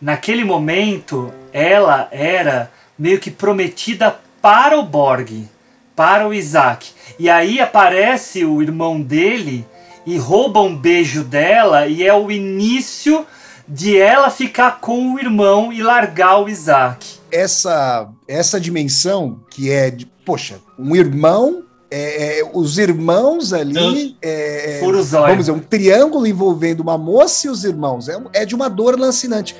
Naquele 0.00 0.44
momento, 0.44 1.32
ela 1.52 2.08
era 2.10 2.70
meio 2.98 3.18
que 3.18 3.30
prometida 3.30 4.18
para 4.42 4.78
o 4.78 4.82
Borg, 4.82 5.48
para 5.96 6.28
o 6.28 6.34
Isaac. 6.34 6.92
E 7.18 7.30
aí 7.30 7.60
aparece 7.60 8.44
o 8.44 8.60
irmão 8.60 9.00
dele 9.00 9.66
e 10.06 10.16
rouba 10.16 10.60
um 10.60 10.76
beijo 10.76 11.24
dela 11.24 11.86
e 11.86 12.02
é 12.02 12.12
o 12.14 12.30
início 12.30 13.26
de 13.66 13.96
ela 13.96 14.30
ficar 14.30 14.80
com 14.80 15.14
o 15.14 15.18
irmão 15.18 15.72
e 15.72 15.82
largar 15.82 16.42
o 16.42 16.48
Isaac. 16.48 17.18
Essa 17.32 18.08
essa 18.28 18.60
dimensão 18.60 19.40
que 19.50 19.70
é 19.70 19.90
de, 19.90 20.06
poxa, 20.24 20.58
um 20.78 20.94
irmão 20.94 21.64
é, 21.90 22.40
é, 22.40 22.50
os 22.52 22.76
irmãos 22.76 23.52
ali. 23.52 24.16
É, 24.20 24.78
Fura 24.80 24.98
o 24.98 25.02
zóio. 25.02 25.26
vamos 25.26 25.46
dizer, 25.46 25.52
um 25.52 25.60
triângulo 25.60 26.26
envolvendo 26.26 26.80
uma 26.80 26.98
moça 26.98 27.46
e 27.46 27.50
os 27.50 27.62
irmãos. 27.62 28.08
É, 28.08 28.20
é 28.32 28.44
de 28.44 28.54
uma 28.54 28.68
dor 28.68 28.98
lancinante. 28.98 29.54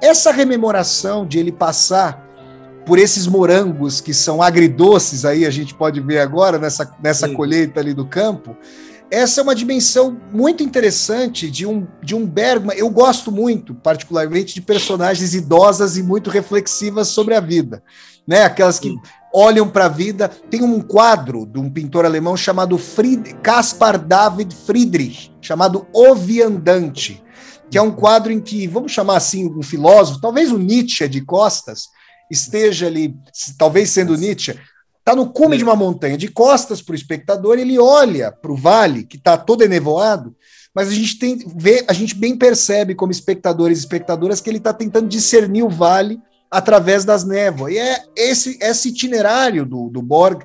Essa 0.00 0.32
rememoração 0.32 1.26
de 1.26 1.38
ele 1.38 1.52
passar 1.52 2.24
por 2.86 2.98
esses 2.98 3.26
morangos 3.26 4.00
que 4.00 4.14
são 4.14 4.42
agridoces, 4.42 5.24
aí 5.24 5.44
a 5.44 5.50
gente 5.50 5.74
pode 5.74 6.00
ver 6.00 6.20
agora 6.20 6.58
nessa, 6.58 6.90
nessa 7.02 7.28
colheita 7.28 7.80
ali 7.80 7.92
do 7.92 8.06
campo. 8.06 8.56
Essa 9.14 9.40
é 9.40 9.44
uma 9.44 9.54
dimensão 9.54 10.20
muito 10.32 10.64
interessante 10.64 11.48
de 11.48 11.64
um, 11.64 11.86
de 12.02 12.16
um 12.16 12.26
Bergman. 12.26 12.76
Eu 12.76 12.90
gosto 12.90 13.30
muito, 13.30 13.72
particularmente, 13.72 14.54
de 14.54 14.60
personagens 14.60 15.34
idosas 15.34 15.96
e 15.96 16.02
muito 16.02 16.30
reflexivas 16.30 17.06
sobre 17.06 17.36
a 17.36 17.38
vida. 17.38 17.80
Né? 18.26 18.42
Aquelas 18.42 18.80
que 18.80 18.92
olham 19.32 19.68
para 19.68 19.84
a 19.84 19.88
vida. 19.88 20.28
Tem 20.28 20.62
um 20.62 20.80
quadro 20.80 21.46
de 21.46 21.60
um 21.60 21.70
pintor 21.70 22.04
alemão 22.04 22.36
chamado 22.36 22.76
Fried, 22.76 23.34
Caspar 23.34 23.98
David 23.98 24.52
Friedrich, 24.52 25.30
chamado 25.40 25.86
O 25.92 26.16
Viandante, 26.16 27.22
que 27.70 27.78
é 27.78 27.82
um 27.82 27.92
quadro 27.92 28.32
em 28.32 28.40
que, 28.40 28.66
vamos 28.66 28.90
chamar 28.90 29.18
assim, 29.18 29.48
um 29.48 29.62
filósofo, 29.62 30.20
talvez 30.20 30.50
o 30.50 30.58
Nietzsche 30.58 31.06
de 31.06 31.20
costas, 31.20 31.88
esteja 32.28 32.88
ali, 32.88 33.14
talvez 33.56 33.90
sendo 33.90 34.16
Nietzsche, 34.16 34.58
está 35.04 35.14
no 35.14 35.28
cume 35.28 35.58
de 35.58 35.64
uma 35.64 35.76
montanha, 35.76 36.16
de 36.16 36.28
costas 36.28 36.80
para 36.80 36.94
o 36.94 36.96
espectador, 36.96 37.58
ele 37.58 37.78
olha 37.78 38.32
para 38.32 38.50
o 38.50 38.56
vale, 38.56 39.04
que 39.04 39.18
está 39.18 39.36
todo 39.36 39.62
enevoado, 39.62 40.34
mas 40.74 40.88
a 40.88 40.92
gente 40.92 41.18
tem 41.18 41.38
vê, 41.54 41.84
a 41.86 41.92
gente 41.92 42.14
bem 42.14 42.34
percebe 42.34 42.94
como 42.94 43.12
espectadores 43.12 43.76
e 43.78 43.80
espectadoras 43.82 44.40
que 44.40 44.48
ele 44.48 44.56
está 44.56 44.72
tentando 44.72 45.06
discernir 45.06 45.62
o 45.62 45.68
vale 45.68 46.18
através 46.50 47.04
das 47.04 47.22
névoas. 47.22 47.74
E 47.74 47.78
é 47.78 48.02
esse, 48.16 48.58
esse 48.62 48.88
itinerário 48.88 49.66
do, 49.66 49.90
do 49.90 50.00
Borg 50.00 50.42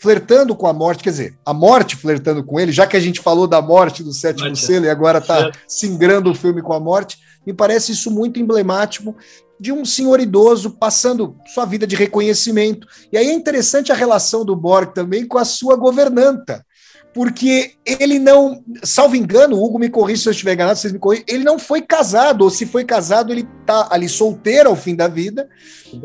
flertando 0.00 0.54
com 0.54 0.68
a 0.68 0.72
morte, 0.72 1.02
quer 1.02 1.10
dizer, 1.10 1.38
a 1.44 1.52
morte 1.52 1.96
flertando 1.96 2.44
com 2.44 2.60
ele, 2.60 2.70
já 2.70 2.86
que 2.86 2.96
a 2.96 3.00
gente 3.00 3.20
falou 3.20 3.48
da 3.48 3.60
morte 3.60 4.04
do 4.04 4.12
sétimo 4.12 4.54
selo 4.54 4.86
e 4.86 4.88
agora 4.88 5.18
está 5.18 5.50
singrando 5.66 6.30
o 6.30 6.34
filme 6.34 6.62
com 6.62 6.72
a 6.72 6.78
morte, 6.78 7.18
me 7.44 7.52
parece 7.52 7.90
isso 7.90 8.12
muito 8.12 8.38
emblemático 8.38 9.16
de 9.60 9.72
um 9.72 9.84
senhor 9.84 10.20
idoso 10.20 10.70
passando 10.70 11.36
sua 11.46 11.64
vida 11.64 11.86
de 11.86 11.96
reconhecimento. 11.96 12.86
E 13.12 13.18
aí 13.18 13.28
é 13.28 13.32
interessante 13.32 13.90
a 13.90 13.94
relação 13.94 14.44
do 14.44 14.54
Borg 14.54 14.94
também 14.94 15.26
com 15.26 15.38
a 15.38 15.44
sua 15.44 15.76
governanta, 15.76 16.64
porque 17.12 17.72
ele 17.84 18.18
não, 18.18 18.62
salvo 18.84 19.16
engano, 19.16 19.56
o 19.56 19.64
Hugo 19.64 19.78
me 19.78 19.88
corrija 19.88 20.22
se 20.22 20.28
eu 20.28 20.32
estiver 20.32 20.54
enganado, 20.54 20.78
vocês 20.78 20.92
me 20.92 20.98
corrigem, 20.98 21.24
ele 21.26 21.42
não 21.42 21.58
foi 21.58 21.82
casado, 21.82 22.42
ou 22.42 22.50
se 22.50 22.66
foi 22.66 22.84
casado, 22.84 23.32
ele 23.32 23.48
está 23.60 23.88
ali 23.90 24.08
solteiro 24.08 24.68
ao 24.68 24.76
fim 24.76 24.94
da 24.94 25.08
vida, 25.08 25.48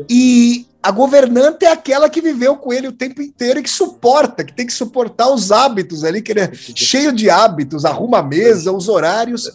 e 0.08 0.66
a 0.82 0.90
governanta 0.90 1.66
é 1.66 1.68
aquela 1.70 2.10
que 2.10 2.20
viveu 2.20 2.56
com 2.56 2.72
ele 2.72 2.88
o 2.88 2.92
tempo 2.92 3.22
inteiro 3.22 3.60
e 3.60 3.62
que 3.62 3.70
suporta, 3.70 4.44
que 4.44 4.52
tem 4.52 4.66
que 4.66 4.72
suportar 4.72 5.32
os 5.32 5.52
hábitos 5.52 6.04
ali, 6.04 6.20
que 6.20 6.32
ele 6.32 6.40
é 6.40 6.50
cheio 6.52 7.12
de 7.12 7.30
hábitos, 7.30 7.84
arruma 7.84 8.18
a 8.18 8.22
mesa, 8.22 8.72
os 8.72 8.88
horários, 8.88 9.50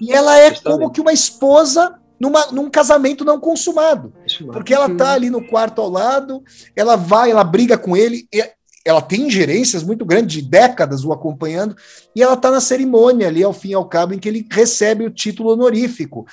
e 0.00 0.12
ela 0.12 0.36
é 0.36 0.50
como 0.50 0.90
que 0.90 1.00
uma 1.00 1.12
esposa 1.12 1.97
numa, 2.20 2.46
num 2.52 2.70
casamento 2.70 3.24
não 3.24 3.38
consumado. 3.38 4.12
Porque 4.52 4.74
ela 4.74 4.94
tá 4.94 5.12
ali 5.12 5.30
no 5.30 5.46
quarto 5.46 5.80
ao 5.80 5.88
lado, 5.88 6.42
ela 6.74 6.96
vai, 6.96 7.30
ela 7.30 7.44
briga 7.44 7.78
com 7.78 7.96
ele, 7.96 8.28
ela 8.84 9.02
tem 9.02 9.26
ingerências 9.26 9.82
muito 9.82 10.04
grandes, 10.04 10.32
de 10.32 10.48
décadas 10.48 11.04
o 11.04 11.12
acompanhando, 11.12 11.76
e 12.14 12.22
ela 12.22 12.36
tá 12.36 12.50
na 12.50 12.60
cerimônia 12.60 13.28
ali, 13.28 13.42
ao 13.42 13.52
fim 13.52 13.70
e 13.70 13.74
ao 13.74 13.88
cabo, 13.88 14.14
em 14.14 14.18
que 14.18 14.28
ele 14.28 14.46
recebe 14.50 15.04
o 15.04 15.10
título 15.10 15.50
honorífico. 15.50 16.26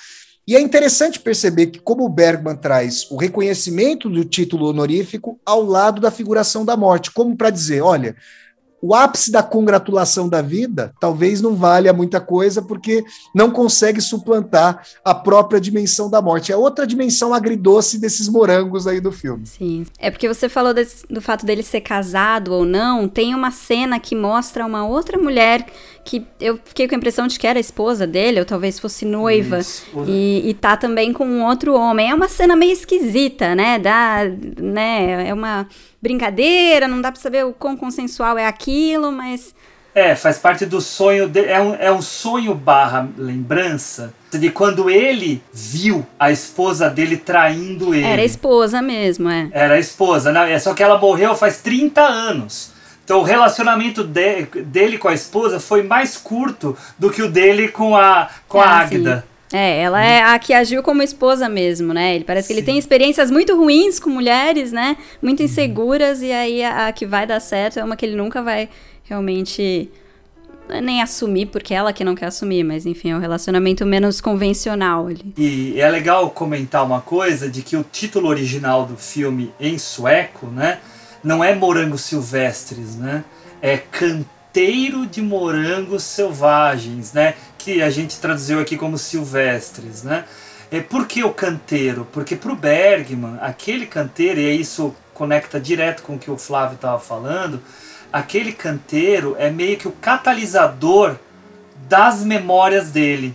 E 0.48 0.54
é 0.54 0.60
interessante 0.60 1.18
perceber 1.18 1.66
que, 1.66 1.80
como 1.80 2.04
o 2.04 2.08
Bergman 2.08 2.56
traz 2.56 3.10
o 3.10 3.16
reconhecimento 3.16 4.08
do 4.08 4.24
título 4.24 4.68
honorífico 4.68 5.40
ao 5.44 5.60
lado 5.60 6.00
da 6.00 6.10
figuração 6.10 6.64
da 6.64 6.76
morte, 6.76 7.10
como 7.10 7.36
para 7.36 7.50
dizer, 7.50 7.82
olha, 7.82 8.16
o 8.86 8.94
ápice 8.94 9.32
da 9.32 9.42
congratulação 9.42 10.28
da 10.28 10.40
vida 10.40 10.94
talvez 11.00 11.42
não 11.42 11.56
valha 11.56 11.92
muita 11.92 12.20
coisa 12.20 12.62
porque 12.62 13.04
não 13.34 13.50
consegue 13.50 14.00
suplantar 14.00 14.86
a 15.04 15.12
própria 15.12 15.60
dimensão 15.60 16.08
da 16.08 16.22
morte. 16.22 16.52
É 16.52 16.56
outra 16.56 16.86
dimensão 16.86 17.34
agridoce 17.34 17.98
desses 17.98 18.28
morangos 18.28 18.86
aí 18.86 19.00
do 19.00 19.10
filme. 19.10 19.44
Sim. 19.44 19.84
É 19.98 20.08
porque 20.08 20.28
você 20.28 20.48
falou 20.48 20.72
desse, 20.72 21.04
do 21.08 21.20
fato 21.20 21.44
dele 21.44 21.64
ser 21.64 21.80
casado 21.80 22.52
ou 22.52 22.64
não. 22.64 23.08
Tem 23.08 23.34
uma 23.34 23.50
cena 23.50 23.98
que 23.98 24.14
mostra 24.14 24.64
uma 24.64 24.86
outra 24.86 25.18
mulher 25.18 25.66
que 26.04 26.24
eu 26.40 26.56
fiquei 26.64 26.86
com 26.86 26.94
a 26.94 26.98
impressão 26.98 27.26
de 27.26 27.36
que 27.36 27.46
era 27.48 27.58
a 27.58 27.60
esposa 27.60 28.06
dele, 28.06 28.38
ou 28.38 28.44
talvez 28.46 28.78
fosse 28.78 29.04
noiva, 29.04 29.58
e, 30.06 30.48
e 30.48 30.54
tá 30.54 30.76
também 30.76 31.12
com 31.12 31.26
um 31.26 31.44
outro 31.44 31.74
homem. 31.74 32.10
É 32.10 32.14
uma 32.14 32.28
cena 32.28 32.54
meio 32.54 32.72
esquisita, 32.72 33.56
né? 33.56 33.76
Dá, 33.80 34.20
né? 34.56 35.28
É 35.28 35.34
uma 35.34 35.66
brincadeira, 36.06 36.86
não 36.86 37.00
dá 37.00 37.10
pra 37.10 37.20
saber 37.20 37.44
o 37.44 37.52
quão 37.52 37.76
consensual 37.76 38.38
é 38.38 38.46
aquilo, 38.46 39.10
mas. 39.10 39.54
É, 39.92 40.14
faz 40.14 40.38
parte 40.38 40.64
do 40.66 40.80
sonho, 40.80 41.26
de, 41.26 41.44
é, 41.44 41.60
um, 41.60 41.74
é 41.74 41.90
um 41.90 42.02
sonho 42.02 42.54
barra 42.54 43.08
lembrança 43.16 44.12
de 44.30 44.50
quando 44.50 44.90
ele 44.90 45.42
viu 45.52 46.06
a 46.18 46.30
esposa 46.30 46.90
dele 46.90 47.16
traindo 47.16 47.94
ele. 47.94 48.04
Era 48.04 48.22
a 48.22 48.24
esposa 48.24 48.82
mesmo, 48.82 49.28
é. 49.30 49.48
Era 49.52 49.74
a 49.74 49.78
esposa, 49.78 50.30
né? 50.30 50.52
É 50.52 50.58
só 50.58 50.74
que 50.74 50.82
ela 50.82 50.98
morreu 50.98 51.34
faz 51.34 51.62
30 51.62 52.02
anos. 52.02 52.72
Então 53.04 53.20
o 53.20 53.22
relacionamento 53.22 54.04
de, 54.04 54.42
dele 54.64 54.98
com 54.98 55.08
a 55.08 55.14
esposa 55.14 55.58
foi 55.58 55.82
mais 55.82 56.16
curto 56.16 56.76
do 56.98 57.10
que 57.10 57.22
o 57.22 57.30
dele 57.30 57.68
com 57.68 57.96
a, 57.96 58.28
com 58.46 58.60
ah, 58.60 58.66
a 58.66 58.78
Águida. 58.80 59.24
Sim. 59.26 59.35
É, 59.52 59.80
ela 59.80 60.04
é 60.04 60.22
a 60.22 60.38
que 60.38 60.52
agiu 60.52 60.82
como 60.82 61.02
esposa 61.02 61.48
mesmo, 61.48 61.94
né? 61.94 62.16
Ele 62.16 62.24
parece 62.24 62.48
que 62.48 62.54
sim. 62.54 62.58
ele 62.58 62.66
tem 62.66 62.78
experiências 62.78 63.30
muito 63.30 63.56
ruins 63.56 64.00
com 64.00 64.10
mulheres, 64.10 64.72
né? 64.72 64.96
Muito 65.22 65.42
inseguras, 65.42 66.20
e 66.20 66.32
aí 66.32 66.64
a, 66.64 66.88
a, 66.88 66.92
que 66.92 67.06
vai 67.06 67.26
dar 67.26 67.40
certo 67.40 67.78
é 67.78 67.84
uma 67.84 67.96
que 67.96 68.04
ele 68.04 68.16
nunca 68.16 68.42
vai 68.42 68.68
realmente 69.04 69.88
nem 70.82 71.00
assumir, 71.00 71.46
porque 71.46 71.72
é 71.72 71.76
ela 71.76 71.92
que 71.92 72.02
não 72.02 72.16
quer 72.16 72.26
assumir, 72.26 72.64
mas 72.64 72.86
enfim, 72.86 73.10
é 73.10 73.16
um 73.16 73.20
relacionamento 73.20 73.86
menos 73.86 74.20
convencional 74.20 75.06
ali. 75.06 75.32
E 75.38 75.80
é 75.80 75.88
legal 75.88 76.28
comentar 76.30 76.84
uma 76.84 77.00
coisa 77.00 77.48
de 77.48 77.62
que 77.62 77.76
o 77.76 77.84
título 77.84 78.28
original 78.28 78.84
do 78.84 78.96
filme 78.96 79.52
em 79.60 79.78
sueco, 79.78 80.48
né? 80.48 80.80
não 81.26 81.42
é 81.42 81.54
morangos 81.54 82.02
silvestres, 82.02 82.96
né? 82.96 83.24
É 83.60 83.76
canteiro 83.76 85.04
de 85.06 85.20
morangos 85.20 86.04
selvagens, 86.04 87.12
né? 87.12 87.34
Que 87.66 87.82
a 87.82 87.90
gente 87.90 88.20
traduziu 88.20 88.60
aqui 88.60 88.76
como 88.76 88.96
silvestres, 88.96 90.04
né? 90.04 90.24
É 90.70 90.80
por 90.80 91.04
que 91.04 91.24
o 91.24 91.32
canteiro? 91.32 92.06
Porque 92.12 92.36
para 92.36 92.52
o 92.52 92.54
Bergman, 92.54 93.38
aquele 93.40 93.86
canteiro, 93.86 94.38
e 94.38 94.60
isso 94.60 94.94
conecta 95.12 95.58
direto 95.58 96.04
com 96.04 96.14
o 96.14 96.18
que 96.18 96.30
o 96.30 96.38
Flávio 96.38 96.76
estava 96.76 97.00
falando, 97.00 97.60
aquele 98.12 98.52
canteiro 98.52 99.34
é 99.36 99.50
meio 99.50 99.76
que 99.76 99.88
o 99.88 99.90
catalisador 99.90 101.16
das 101.88 102.22
memórias 102.22 102.92
dele 102.92 103.34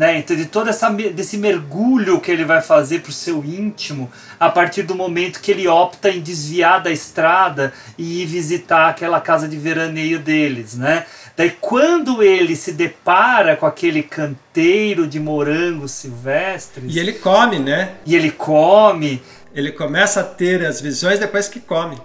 né? 0.00 0.16
Então, 0.16 0.34
de 0.34 0.46
todo 0.46 0.70
essa, 0.70 0.88
desse 0.88 1.36
mergulho 1.36 2.22
que 2.22 2.30
ele 2.30 2.42
vai 2.42 2.62
fazer 2.62 3.00
para 3.00 3.10
o 3.10 3.12
seu 3.12 3.44
íntimo 3.44 4.10
a 4.40 4.48
partir 4.48 4.82
do 4.82 4.94
momento 4.94 5.42
que 5.42 5.50
ele 5.50 5.68
opta 5.68 6.08
em 6.08 6.22
desviar 6.22 6.82
da 6.82 6.90
estrada 6.90 7.70
e 7.98 8.22
ir 8.22 8.24
visitar 8.24 8.88
aquela 8.88 9.20
casa 9.20 9.46
de 9.46 9.58
veraneio 9.58 10.18
deles, 10.18 10.74
né? 10.74 11.04
Daí 11.40 11.56
quando 11.58 12.22
ele 12.22 12.54
se 12.54 12.70
depara 12.70 13.56
com 13.56 13.64
aquele 13.64 14.02
canteiro 14.02 15.06
de 15.06 15.18
morangos 15.18 15.92
silvestres... 15.92 16.94
E 16.94 16.98
ele 16.98 17.14
come, 17.14 17.58
né? 17.58 17.92
E 18.04 18.14
ele 18.14 18.30
come... 18.30 19.22
Ele 19.54 19.72
começa 19.72 20.20
a 20.20 20.22
ter 20.22 20.62
as 20.66 20.82
visões 20.82 21.18
depois 21.18 21.48
que 21.48 21.58
come. 21.58 21.96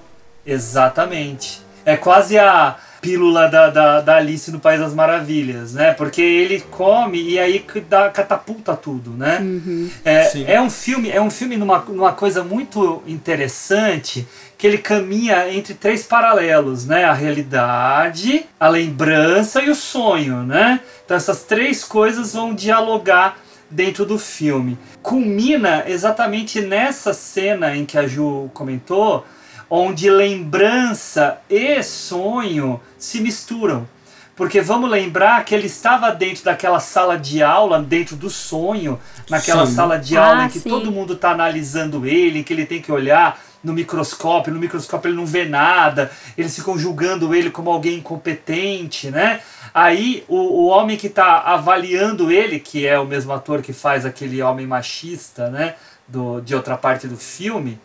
Exatamente. 0.45 1.59
É 1.85 1.97
quase 1.97 2.39
a 2.39 2.77
pílula 3.05 3.47
da, 3.47 3.69
da, 3.69 4.01
da, 4.01 4.15
Alice 4.15 4.51
no 4.51 4.59
País 4.59 4.79
das 4.79 4.93
Maravilhas, 4.93 5.73
né? 5.73 5.93
Porque 5.93 6.21
ele 6.21 6.59
come 6.71 7.21
e 7.21 7.39
aí 7.39 7.63
dá, 7.87 8.09
catapulta 8.09 8.75
tudo, 8.75 9.11
né? 9.11 9.37
Uhum. 9.39 9.89
É, 10.03 10.53
é 10.55 10.61
um 10.61 10.69
filme, 10.71 11.11
é 11.11 11.21
um 11.21 11.29
filme 11.29 11.55
numa, 11.55 11.79
numa 11.79 12.13
coisa 12.13 12.43
muito 12.43 13.03
interessante 13.05 14.27
que 14.57 14.65
ele 14.65 14.79
caminha 14.79 15.53
entre 15.53 15.75
três 15.75 16.03
paralelos, 16.03 16.87
né? 16.87 17.03
A 17.03 17.13
realidade, 17.13 18.45
a 18.59 18.67
lembrança 18.67 19.61
e 19.61 19.69
o 19.69 19.75
sonho, 19.75 20.43
né? 20.43 20.79
Então 21.05 21.15
essas 21.15 21.43
três 21.43 21.83
coisas 21.83 22.33
vão 22.33 22.55
dialogar 22.55 23.37
dentro 23.69 24.03
do 24.03 24.17
filme. 24.17 24.79
Culmina 25.03 25.83
exatamente 25.87 26.61
nessa 26.61 27.13
cena 27.13 27.75
em 27.75 27.85
que 27.85 27.97
a 27.97 28.07
Ju 28.07 28.49
comentou, 28.53 29.25
onde 29.69 30.09
lembrança 30.09 31.39
e 31.49 31.81
sonho 31.83 32.79
se 32.97 33.19
misturam. 33.21 33.87
Porque 34.35 34.59
vamos 34.59 34.89
lembrar 34.89 35.45
que 35.45 35.55
ele 35.55 35.67
estava 35.67 36.11
dentro 36.11 36.43
daquela 36.43 36.79
sala 36.79 37.17
de 37.17 37.41
aula, 37.41 37.81
dentro 37.81 38.17
do 38.17 38.29
sonho, 38.29 38.99
naquela 39.29 39.65
sim. 39.65 39.73
sala 39.73 39.97
de 39.97 40.17
aula 40.17 40.41
ah, 40.41 40.45
em 40.45 40.49
que 40.49 40.59
sim. 40.59 40.69
todo 40.69 40.91
mundo 40.91 41.13
está 41.13 41.31
analisando 41.31 42.05
ele, 42.05 42.39
em 42.39 42.43
que 42.43 42.51
ele 42.51 42.65
tem 42.65 42.81
que 42.81 42.91
olhar 42.91 43.39
no 43.63 43.73
microscópio, 43.73 44.53
no 44.53 44.59
microscópio 44.59 45.09
ele 45.09 45.17
não 45.17 45.25
vê 45.25 45.45
nada, 45.45 46.11
eles 46.37 46.55
ficam 46.55 46.77
julgando 46.77 47.33
ele 47.33 47.49
como 47.49 47.71
alguém 47.71 47.97
incompetente, 47.97 49.09
né? 49.09 49.41
Aí 49.73 50.23
o, 50.27 50.35
o 50.37 50.67
homem 50.67 50.95
que 50.95 51.07
está 51.07 51.39
avaliando 51.39 52.31
ele, 52.31 52.59
que 52.59 52.85
é 52.85 52.99
o 52.99 53.05
mesmo 53.05 53.33
ator 53.33 53.61
que 53.61 53.73
faz 53.73 54.05
aquele 54.05 54.41
homem 54.41 54.67
machista, 54.67 55.49
né? 55.49 55.75
Do, 56.07 56.39
de 56.41 56.53
outra 56.53 56.77
parte 56.77 57.07
do 57.07 57.17
filme, 57.17 57.79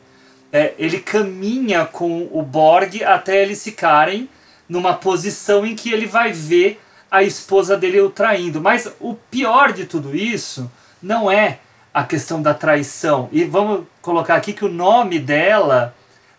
é, 0.53 0.75
ele 0.79 1.01
caminha 1.01 1.85
com 1.85 2.29
o 2.33 2.43
Borg 2.43 3.03
até 3.05 3.43
eles 3.43 3.63
ficarem 3.63 4.29
numa 4.69 4.95
posição 4.95 5.65
em 5.65 5.75
que 5.75 5.93
ele 5.93 6.07
vai 6.07 6.33
ver 6.33 6.81
a 7.11 7.23
esposa 7.23 7.77
dele 7.77 8.01
o 8.01 8.11
traindo. 8.11 8.61
Mas 8.61 8.91
o 9.01 9.15
pior 9.15 9.73
de 9.73 9.85
tudo 9.85 10.15
isso 10.15 10.71
não 11.03 11.31
é 11.31 11.59
a 11.93 12.05
questão 12.05 12.41
da 12.41 12.55
traição. 12.55 13.29
E 13.33 13.45
vamos 13.45 13.85
colocar 14.01 14.37
aqui 14.37 14.53
que 14.53 14.65
o 14.65 14.73
nome 14.73 15.19
dela, 15.19 15.95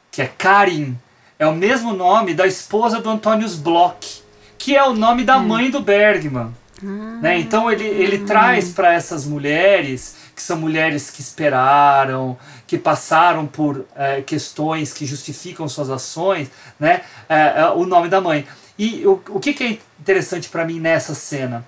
que 0.10 0.22
é 0.22 0.28
Karin, 0.38 0.98
é 1.38 1.46
o 1.46 1.56
mesmo 1.56 1.94
nome 1.94 2.34
da 2.34 2.48
esposa 2.48 3.02
do 3.02 3.10
Antônius 3.10 3.56
Bloch, 3.56 4.24
que 4.58 4.76
é 4.76 4.84
o 4.84 4.94
nome 4.94 5.24
da 5.24 5.40
mãe 5.40 5.70
do 5.70 5.82
Bergman. 5.82 6.54
Né? 6.82 7.40
Então 7.40 7.72
ele, 7.72 7.86
ele 7.86 8.20
traz 8.20 8.70
para 8.72 8.94
essas 8.94 9.26
mulheres, 9.26 10.16
que 10.36 10.42
são 10.42 10.58
mulheres 10.58 11.10
que 11.10 11.22
esperaram, 11.22 12.38
que 12.72 12.78
passaram 12.78 13.46
por 13.46 13.86
é, 13.94 14.22
questões 14.22 14.94
que 14.94 15.06
justificam 15.06 15.68
suas 15.68 15.90
ações, 15.90 16.50
né? 16.80 17.02
É, 17.28 17.66
o 17.76 17.86
nome 17.86 18.08
da 18.08 18.22
mãe. 18.22 18.48
E 18.80 19.06
o, 19.06 19.22
o 19.28 19.42
que, 19.42 19.52
que 19.54 19.64
é 19.66 19.78
interessante 20.00 20.48
para 20.48 20.64
mim 20.64 20.80
nessa 20.80 21.14
cena? 21.14 21.68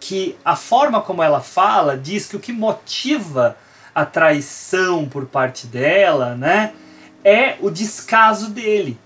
Que 0.00 0.34
a 0.42 0.56
forma 0.56 1.02
como 1.02 1.22
ela 1.22 1.42
fala 1.42 1.94
diz 1.94 2.26
que 2.26 2.36
o 2.36 2.40
que 2.40 2.54
motiva 2.54 3.54
a 3.94 4.06
traição 4.06 5.06
por 5.06 5.26
parte 5.26 5.66
dela, 5.66 6.34
né? 6.34 6.72
É 7.22 7.56
o 7.60 7.68
descaso 7.68 8.48
dele 8.48 8.98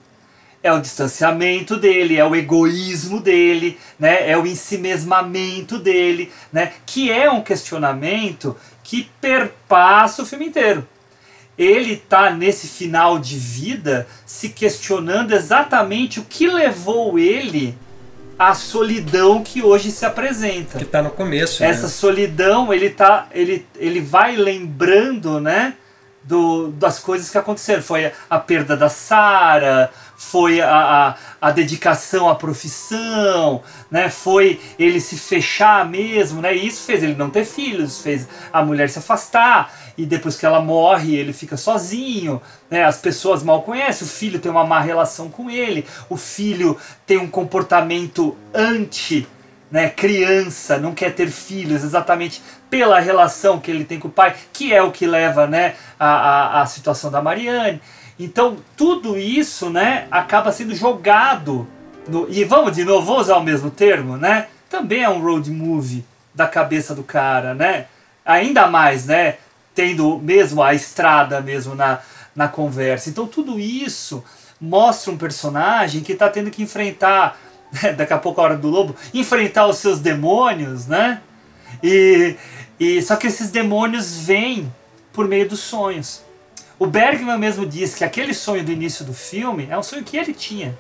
é 0.61 0.73
o 0.73 0.81
distanciamento 0.81 1.77
dele, 1.77 2.17
é 2.17 2.25
o 2.25 2.35
egoísmo 2.35 3.21
dele, 3.21 3.79
né? 3.97 4.29
é 4.29 4.37
o 4.37 4.45
ensimesmamento 4.45 5.79
dele, 5.79 6.33
né? 6.53 6.73
que 6.85 7.13
é 7.13 7.31
um 7.31 7.41
questionamento 7.41 8.57
que 8.83 9.09
perpassa 9.21 10.21
o 10.21 10.27
filme 10.27 10.47
inteiro. 10.47 10.85
Ele 11.59 11.95
está 11.95 12.31
nesse 12.31 12.69
final 12.69 13.19
de 13.19 13.37
vida 13.37 14.07
se 14.25 14.49
questionando 14.51 15.33
exatamente 15.33 16.21
o 16.21 16.25
que 16.25 16.47
levou 16.47 17.19
ele 17.19 17.77
à 18.39 18.55
solidão 18.55 19.43
que 19.43 19.63
hoje 19.63 19.91
se 19.91 20.07
apresenta. 20.07 20.79
Que 20.79 20.85
está 20.85 21.03
no 21.03 21.11
começo. 21.11 21.65
Essa 21.65 21.83
né? 21.83 21.89
solidão, 21.89 22.73
ele 22.73 22.91
tá, 22.91 23.27
ele, 23.33 23.67
ele 23.77 24.01
vai 24.01 24.37
lembrando, 24.37 25.41
né? 25.41 25.75
Do, 26.23 26.69
das 26.73 26.99
coisas 26.99 27.31
que 27.31 27.39
aconteceram. 27.39 27.83
Foi 27.83 28.13
a 28.29 28.39
perda 28.39 28.77
da 28.77 28.91
Sara, 28.91 29.91
foi 30.15 30.61
a, 30.61 30.69
a, 31.41 31.49
a, 31.49 31.51
dedicação 31.51 32.29
à 32.29 32.35
profissão, 32.35 33.63
né? 33.91 34.11
foi 34.11 34.61
ele 34.79 35.01
se 35.01 35.17
fechar 35.17 35.89
mesmo, 35.89 36.43
né? 36.43 36.55
e 36.55 36.67
isso 36.67 36.85
fez 36.85 37.05
ele 37.05 37.15
não 37.15 37.31
ter 37.31 37.45
filhos, 37.45 38.03
fez 38.03 38.29
a 38.53 38.63
mulher 38.63 38.91
se 38.91 38.99
afastar, 38.99 39.73
e 39.99 40.07
depois 40.07 40.37
que 40.37 40.47
ela 40.47 40.61
morre 40.61 41.17
ele 41.17 41.33
fica 41.33 41.57
sozinho, 41.57 42.41
né? 42.71 42.85
as 42.85 42.99
pessoas 42.99 43.43
mal 43.43 43.63
conhecem, 43.63 44.07
o 44.07 44.11
filho 44.11 44.39
tem 44.39 44.51
uma 44.51 44.65
má 44.65 44.81
relação 44.81 45.29
com 45.29 45.51
ele, 45.51 45.85
o 46.09 46.17
filho 46.17 46.79
tem 47.05 47.19
um 47.19 47.29
comportamento 47.29 48.37
anti 48.55 49.27
né, 49.71 49.91
criança, 49.91 50.79
não 50.79 50.95
quer 50.95 51.15
ter 51.15 51.29
filhos, 51.29 51.85
exatamente 51.85 52.41
pela 52.71 53.01
relação 53.01 53.59
que 53.59 53.71
ele 53.71 53.85
tem 53.85 53.99
com 53.99 54.09
o 54.09 54.11
pai, 54.11 54.35
que 54.53 54.73
é 54.73 54.83
o 54.83 54.91
que 54.91 55.07
leva 55.07 55.47
né, 55.47 55.75
a, 55.99 56.07
a, 56.07 56.63
a 56.63 56.67
situação 56.67 57.11
da 57.11 57.21
Mariane. 57.21 57.81
Então, 58.19 58.57
tudo 58.77 59.19
isso, 59.19 59.69
né, 59.69 60.07
acaba 60.11 60.53
sendo 60.53 60.75
jogado 60.75 61.67
no, 62.09 62.27
e 62.31 62.43
vamos 62.45 62.75
de 62.75 62.85
novo 62.85 63.07
vou 63.07 63.21
usar 63.21 63.37
o 63.37 63.43
mesmo 63.43 63.71
termo, 63.71 64.17
né? 64.17 64.49
Também 64.71 65.03
é 65.03 65.09
um 65.09 65.21
road 65.21 65.51
movie 65.51 66.05
da 66.35 66.47
cabeça 66.47 66.95
do 66.95 67.03
cara, 67.03 67.55
né? 67.55 67.87
Ainda 68.25 68.67
mais, 68.67 69.07
né, 69.07 69.37
tendo 69.79 70.19
mesmo 70.19 70.61
a 70.61 70.75
estrada 70.75 71.41
mesmo 71.41 71.73
na, 71.73 72.01
na 72.35 72.49
conversa. 72.49 73.09
Então, 73.09 73.29
tudo 73.29 73.61
isso 73.61 74.25
mostra 74.61 75.13
um 75.13 75.17
personagem 75.17 76.03
que 76.03 76.15
está 76.15 76.29
tendo 76.29 76.51
que 76.51 76.61
enfrentar, 76.61 77.39
daqui 77.97 78.13
a 78.13 78.19
pouco 78.19 78.41
a 78.41 78.45
hora 78.45 78.57
do 78.57 78.69
lobo, 78.69 78.97
enfrentar 79.15 79.69
os 79.69 79.77
seus 79.79 80.01
demônios, 80.01 80.89
né? 80.89 81.23
E, 81.81 82.35
e 82.81 83.01
só 83.03 83.15
que 83.15 83.29
esses 83.29 83.53
demônios 83.53 84.19
vêm 84.19 84.69
por 85.13 85.29
meio 85.29 85.49
dos 85.49 85.61
sonhos. 85.61 86.23
O 86.77 86.85
Bergman 86.85 87.39
mesmo 87.39 87.65
diz 87.65 87.95
que 87.95 88.03
aquele 88.03 88.35
sonho 88.35 88.65
do 88.65 88.73
início 88.73 89.05
do 89.05 89.15
filme 89.15 89.69
é 89.71 89.79
um 89.79 89.83
sonho 89.85 90.03
que 90.03 90.17
ele 90.17 90.35
tinha. 90.35 90.77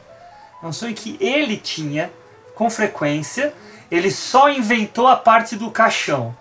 É 0.61 0.67
um 0.67 0.73
sonho 0.73 0.93
que 0.93 1.17
ele 1.21 1.57
tinha 1.57 2.11
com 2.57 2.69
frequência. 2.69 3.55
Ele 3.93 4.11
só 4.11 4.51
inventou 4.51 5.07
a 5.07 5.15
parte 5.15 5.55
do 5.55 5.71
caixão. 5.71 6.37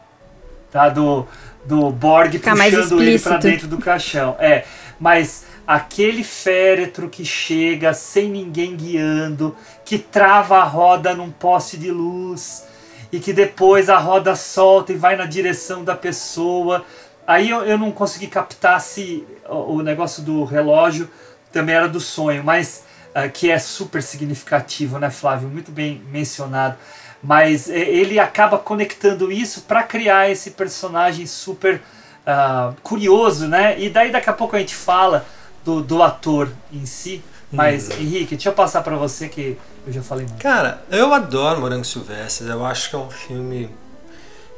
Tá? 0.72 0.90
Do, 0.90 1.28
do 1.68 1.92
Borg 1.92 2.32
Fica 2.32 2.56
puxando 2.56 3.02
ele 3.02 3.20
para 3.20 3.38
dentro 3.38 3.68
do 3.68 3.78
caixão. 3.78 4.36
É, 4.40 4.64
mas 5.00 5.46
aquele 5.66 6.24
féretro 6.24 7.10
que 7.10 7.26
chega 7.26 7.94
sem 7.94 8.30
ninguém 8.30 8.76
guiando, 8.76 9.56
que 9.84 10.00
trava 10.00 10.58
a 10.58 10.64
roda 10.64 11.14
num 11.14 11.30
poste 11.30 11.78
de 11.78 11.92
luz 11.92 12.66
e 13.12 13.20
que 13.20 13.34
depois 13.34 13.90
a 13.90 13.98
roda 13.98 14.36
solta 14.36 14.94
e 14.94 14.96
vai 14.96 15.16
na 15.16 15.26
direção 15.26 15.84
da 15.84 15.96
pessoa 15.96 16.86
Aí 17.28 17.50
eu, 17.50 17.66
eu 17.66 17.78
não 17.78 17.92
consegui 17.92 18.28
captar 18.28 18.80
se 18.80 19.28
o, 19.50 19.76
o 19.76 19.84
negócio 19.84 20.24
do 20.24 20.46
relógio 20.46 21.10
também 21.52 21.76
era 21.76 21.90
do 21.90 22.00
sonho, 22.00 22.42
mas 22.42 22.86
uh, 23.14 23.30
que 23.30 23.52
é 23.52 23.60
super 23.60 24.02
significativo, 24.02 24.98
né, 24.98 25.10
Flávio? 25.10 25.50
Muito 25.50 25.70
bem 25.70 26.02
mencionado. 26.10 26.78
Mas 27.22 27.70
é, 27.70 27.80
ele 27.80 28.20
acaba 28.20 28.58
conectando 28.58 29.32
isso 29.32 29.62
para 29.62 29.84
criar 29.84 30.30
esse 30.30 30.52
personagem 30.52 31.26
super 31.26 31.82
uh, 32.26 32.76
curioso, 32.84 33.48
né? 33.48 33.80
E 33.80 33.90
daí 33.90 34.12
daqui 34.12 34.30
a 34.30 34.34
pouco 34.34 34.56
a 34.56 34.60
gente 34.60 34.76
fala 34.76 35.26
do, 35.64 35.82
do 35.82 36.04
ator 36.04 36.50
em 36.72 36.86
si. 36.86 37.24
Mas, 37.52 37.90
hum. 37.90 37.94
Henrique, 38.00 38.36
deixa 38.36 38.50
eu 38.50 38.54
passar 38.54 38.82
para 38.82 38.96
você 38.96 39.30
que 39.30 39.58
eu 39.86 39.94
já 39.94 40.02
falei 40.02 40.26
muito. 40.26 40.42
Cara, 40.42 40.84
eu 40.92 41.14
adoro 41.14 41.62
Morango 41.62 41.86
Silvestre. 41.86 42.48
Eu 42.48 42.66
acho 42.66 42.90
que 42.90 42.96
é 42.96 43.00
um 43.00 43.10
filme 43.10 43.70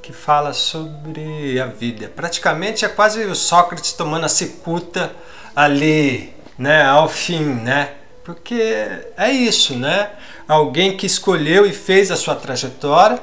que 0.02 0.12
fala 0.12 0.54
sobre 0.54 1.60
a 1.62 1.68
vida. 1.68 2.12
Praticamente 2.14 2.84
é 2.84 2.90
quase 2.90 3.24
o 3.26 3.36
Sócrates 3.36 3.94
tomando 3.94 4.26
a 4.26 4.30
cicuta 4.30 5.12
ali, 5.56 6.34
né, 6.58 6.84
ao 6.84 7.08
fim, 7.08 7.44
né? 7.44 7.94
Porque 8.24 8.88
é 9.16 9.30
isso, 9.32 9.76
né? 9.76 10.10
Alguém 10.50 10.98
que 10.98 11.06
escolheu 11.06 11.66
e 11.66 11.72
fez 11.72 12.12
a 12.12 12.18
sua 12.18 12.36
trajetória 12.36 13.22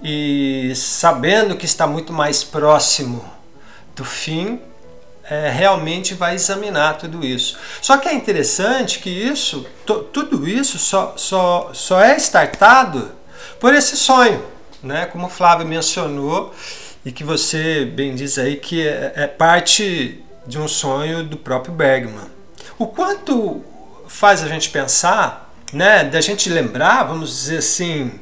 e 0.00 0.72
sabendo 0.76 1.56
que 1.56 1.64
está 1.64 1.86
muito 1.86 2.12
mais 2.12 2.44
próximo 2.44 3.24
do 3.96 4.04
fim, 4.04 4.60
é, 5.24 5.50
realmente 5.50 6.14
vai 6.14 6.36
examinar 6.36 6.98
tudo 6.98 7.26
isso. 7.26 7.58
Só 7.82 7.96
que 7.96 8.08
é 8.08 8.14
interessante 8.14 9.00
que 9.00 9.10
isso, 9.10 9.66
tudo 10.12 10.48
isso 10.48 10.78
só, 10.78 11.14
só, 11.16 11.70
só 11.72 12.00
é 12.00 12.16
startado 12.16 13.10
por 13.58 13.74
esse 13.74 13.96
sonho 13.96 14.44
né? 14.82 15.06
Como 15.06 15.26
o 15.26 15.30
Flávio 15.30 15.66
mencionou 15.66 16.54
e 17.04 17.12
que 17.12 17.24
você 17.24 17.84
bem 17.84 18.14
diz 18.14 18.38
aí 18.38 18.56
que 18.56 18.86
é, 18.86 19.12
é 19.16 19.26
parte 19.26 20.22
de 20.46 20.58
um 20.58 20.68
sonho 20.68 21.24
do 21.24 21.36
próprio 21.36 21.72
Bergman. 21.72 22.26
O 22.78 22.86
quanto 22.86 23.62
faz 24.08 24.42
a 24.42 24.48
gente 24.48 24.70
pensar, 24.70 25.49
né? 25.72 26.04
Da 26.04 26.20
gente 26.20 26.48
lembrar, 26.48 27.04
vamos 27.04 27.30
dizer 27.30 27.58
assim, 27.58 28.12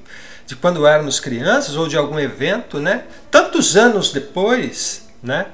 de 0.46 0.56
quando 0.56 0.86
éramos 0.86 1.20
crianças 1.20 1.76
ou 1.76 1.88
de 1.88 1.96
algum 1.96 2.18
evento, 2.18 2.78
né? 2.78 3.04
Tantos 3.30 3.76
anos 3.76 4.12
depois, 4.12 5.08
né? 5.22 5.46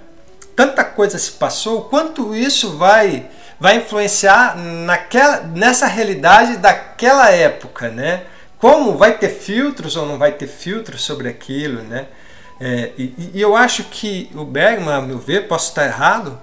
Tanta 0.56 0.84
coisa 0.84 1.18
se 1.18 1.32
passou, 1.32 1.82
quanto 1.82 2.34
isso 2.34 2.76
vai 2.76 3.28
vai 3.58 3.76
influenciar 3.76 4.56
naquela 4.56 5.40
nessa 5.40 5.86
realidade 5.86 6.56
daquela 6.58 7.30
época, 7.30 7.88
né? 7.88 8.24
como 8.64 8.96
vai 8.96 9.18
ter 9.18 9.28
filtros 9.28 9.94
ou 9.94 10.06
não 10.06 10.16
vai 10.16 10.32
ter 10.32 10.46
filtros 10.46 11.02
sobre 11.02 11.28
aquilo, 11.28 11.82
né? 11.82 12.06
É, 12.58 12.92
e, 12.96 13.32
e, 13.34 13.38
eu 13.38 13.54
acho 13.54 13.84
que 13.84 14.30
o 14.34 14.42
Bergman, 14.42 14.94
a 14.94 15.02
meu 15.02 15.18
ver, 15.18 15.46
posso 15.46 15.68
estar 15.68 15.84
errado, 15.84 16.40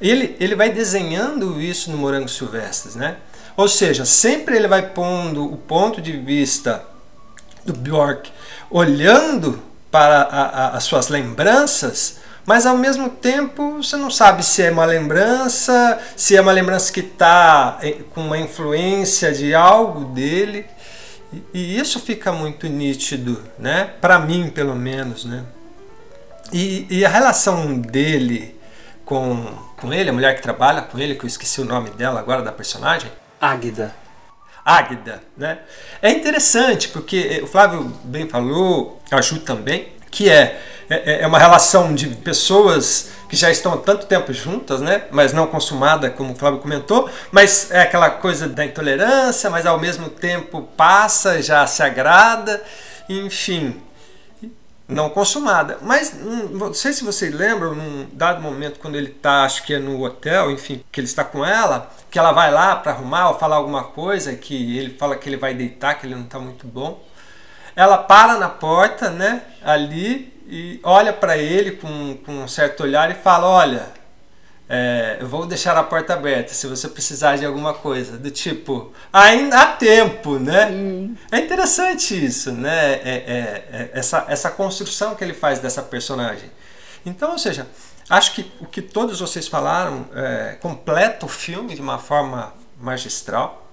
ele, 0.00 0.34
ele 0.40 0.54
vai 0.54 0.70
desenhando 0.70 1.60
isso 1.60 1.90
no 1.90 1.98
Morango 1.98 2.26
Silvestres, 2.26 2.96
né? 2.96 3.16
Ou 3.58 3.66
seja, 3.66 4.04
sempre 4.04 4.54
ele 4.54 4.68
vai 4.68 4.90
pondo 4.90 5.44
o 5.44 5.56
ponto 5.56 6.00
de 6.00 6.12
vista 6.12 6.84
do 7.64 7.72
Bjork 7.72 8.30
olhando 8.70 9.60
para 9.90 10.22
a, 10.22 10.42
a, 10.42 10.68
as 10.76 10.84
suas 10.84 11.08
lembranças, 11.08 12.20
mas 12.46 12.64
ao 12.64 12.78
mesmo 12.78 13.10
tempo 13.10 13.82
você 13.82 13.96
não 13.96 14.12
sabe 14.12 14.44
se 14.44 14.62
é 14.62 14.70
uma 14.70 14.84
lembrança, 14.84 15.98
se 16.14 16.36
é 16.36 16.40
uma 16.40 16.52
lembrança 16.52 16.92
que 16.92 17.00
está 17.00 17.80
com 18.14 18.20
uma 18.20 18.38
influência 18.38 19.32
de 19.32 19.52
algo 19.52 20.04
dele. 20.04 20.64
E, 21.52 21.80
isso 21.80 21.98
fica 21.98 22.30
muito 22.30 22.68
nítido, 22.68 23.42
né? 23.58 23.90
Para 24.00 24.20
mim, 24.20 24.50
pelo 24.50 24.76
menos, 24.76 25.24
né? 25.24 25.42
E, 26.52 26.86
e, 26.88 27.04
a 27.04 27.08
relação 27.08 27.76
dele 27.76 28.56
com, 29.04 29.52
com 29.80 29.92
ele, 29.92 30.10
a 30.10 30.12
mulher 30.12 30.36
que 30.36 30.42
trabalha 30.42 30.80
com 30.80 30.96
ele, 30.96 31.16
que 31.16 31.24
eu 31.24 31.28
esqueci 31.28 31.60
o 31.60 31.64
nome 31.64 31.90
dela 31.90 32.20
agora 32.20 32.40
da 32.40 32.52
personagem. 32.52 33.10
Águida. 33.40 33.94
Águida, 34.64 35.22
né? 35.36 35.60
É 36.02 36.10
interessante 36.10 36.88
porque 36.88 37.40
o 37.42 37.46
Flávio 37.46 37.84
bem 38.04 38.28
falou, 38.28 39.00
a 39.10 39.20
Ju 39.20 39.40
também, 39.40 39.88
que 40.10 40.28
é, 40.28 40.60
é, 40.90 41.22
é 41.22 41.26
uma 41.26 41.38
relação 41.38 41.94
de 41.94 42.08
pessoas 42.08 43.10
que 43.28 43.36
já 43.36 43.50
estão 43.50 43.74
há 43.74 43.76
tanto 43.78 44.06
tempo 44.06 44.32
juntas, 44.32 44.80
né? 44.80 45.04
Mas 45.10 45.32
não 45.32 45.46
consumada, 45.46 46.10
como 46.10 46.32
o 46.32 46.36
Flávio 46.36 46.60
comentou. 46.60 47.08
Mas 47.30 47.70
é 47.70 47.80
aquela 47.80 48.10
coisa 48.10 48.48
da 48.48 48.64
intolerância, 48.64 49.50
mas 49.50 49.66
ao 49.66 49.78
mesmo 49.78 50.08
tempo 50.08 50.62
passa, 50.76 51.42
já 51.42 51.66
se 51.66 51.82
agrada, 51.82 52.62
enfim, 53.08 53.80
não 54.88 55.10
consumada. 55.10 55.78
Mas 55.82 56.14
hum, 56.14 56.48
não 56.52 56.72
sei 56.72 56.92
se 56.92 57.04
vocês 57.04 57.32
lembram, 57.34 57.74
num 57.74 58.08
dado 58.12 58.40
momento, 58.40 58.80
quando 58.80 58.96
ele 58.96 59.10
está, 59.10 59.44
acho 59.44 59.62
que 59.64 59.74
é 59.74 59.78
no 59.78 60.02
hotel, 60.02 60.50
enfim, 60.50 60.82
que 60.90 61.00
ele 61.00 61.06
está 61.06 61.22
com 61.22 61.44
ela, 61.44 61.90
que 62.10 62.18
ela 62.18 62.32
vai 62.32 62.50
lá 62.50 62.76
para 62.76 62.92
arrumar 62.92 63.30
ou 63.30 63.38
falar 63.38 63.56
alguma 63.56 63.84
coisa, 63.84 64.34
que 64.34 64.78
ele 64.78 64.94
fala 64.94 65.16
que 65.16 65.28
ele 65.28 65.36
vai 65.36 65.54
deitar, 65.54 65.94
que 65.94 66.06
ele 66.06 66.14
não 66.14 66.24
está 66.24 66.38
muito 66.38 66.66
bom. 66.66 67.02
Ela 67.76 67.98
para 67.98 68.38
na 68.38 68.48
porta, 68.48 69.10
né, 69.10 69.42
ali, 69.62 70.32
e 70.48 70.80
olha 70.82 71.12
para 71.12 71.36
ele 71.36 71.72
com, 71.72 72.16
com 72.24 72.44
um 72.44 72.48
certo 72.48 72.82
olhar 72.82 73.10
e 73.10 73.14
fala: 73.14 73.46
Olha, 73.46 73.86
é, 74.68 75.16
eu 75.20 75.26
vou 75.26 75.46
deixar 75.46 75.76
a 75.76 75.82
porta 75.82 76.12
aberta 76.12 76.52
se 76.52 76.66
você 76.66 76.88
precisar 76.88 77.36
de 77.36 77.46
alguma 77.46 77.72
coisa. 77.72 78.18
Do 78.18 78.30
tipo, 78.30 78.92
ainda 79.12 79.60
há 79.60 79.66
tempo, 79.66 80.38
né? 80.38 80.66
Hum. 80.70 81.14
É 81.32 81.38
interessante 81.38 82.22
isso, 82.22 82.52
né? 82.52 82.94
É, 82.94 82.98
é, 83.04 83.68
é, 83.72 83.90
essa, 83.94 84.26
essa 84.28 84.50
construção 84.50 85.14
que 85.14 85.24
ele 85.24 85.32
faz 85.32 85.58
dessa 85.58 85.82
personagem. 85.82 86.50
Então, 87.06 87.32
ou 87.32 87.38
seja, 87.38 87.66
acho 88.08 88.34
que 88.34 88.50
o 88.60 88.66
que 88.66 88.82
todos 88.82 89.20
vocês 89.20 89.48
falaram 89.48 90.06
é, 90.14 90.56
completa 90.60 91.26
o 91.26 91.28
filme 91.28 91.74
de 91.74 91.80
uma 91.80 91.98
forma 91.98 92.54
magistral. 92.80 93.66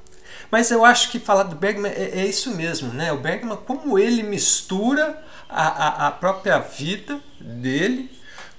Mas 0.51 0.71
eu 0.71 0.85
acho 0.85 1.11
que 1.11 1.19
falar 1.19 1.43
do 1.43 1.55
Bergman 1.55 1.91
é, 1.91 2.19
é 2.19 2.25
isso 2.25 2.51
mesmo, 2.55 2.93
né? 2.93 3.11
O 3.11 3.17
Bergman, 3.17 3.57
como 3.57 3.97
ele 3.97 4.23
mistura 4.23 5.21
a, 5.49 5.67
a, 5.67 6.07
a 6.07 6.11
própria 6.11 6.59
vida 6.59 7.19
dele 7.39 8.11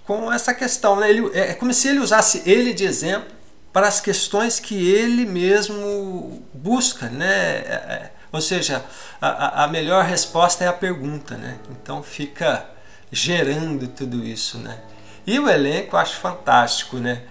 com 0.05 0.33
essa 0.33 0.55
questão. 0.55 0.97
Né? 0.97 1.11
Ele, 1.11 1.31
é 1.35 1.55
como 1.55 1.73
se 1.73 1.89
ele 1.89 1.99
usasse 1.99 2.43
ele 2.47 2.73
de 2.73 2.85
exemplo 2.85 3.35
para 3.73 3.89
as 3.89 4.01
questões 4.01 4.59
que 4.59 4.89
ele 4.89 5.27
mesmo 5.27 6.43
busca. 6.55 7.09
Né? 7.09 7.27
É, 7.27 7.75
é 7.89 8.11
ou 8.33 8.41
seja, 8.41 8.85
a, 9.21 9.65
a 9.65 9.69
melhor 9.69 10.05
resposta 10.05 10.65
é 10.65 10.69
a 10.69 10.73
pergunta. 10.73 11.37
Né? 11.37 11.59
Então 11.71 12.03
fica 12.03 12.69
gerando 13.11 13.87
tudo 13.89 14.25
isso. 14.25 14.59
Né? 14.59 14.79
E 15.27 15.39
o 15.39 15.49
elenco 15.49 15.97
eu 15.97 16.01
acho 16.01 16.17
fantástico. 16.17 16.97
Né? 16.99 17.23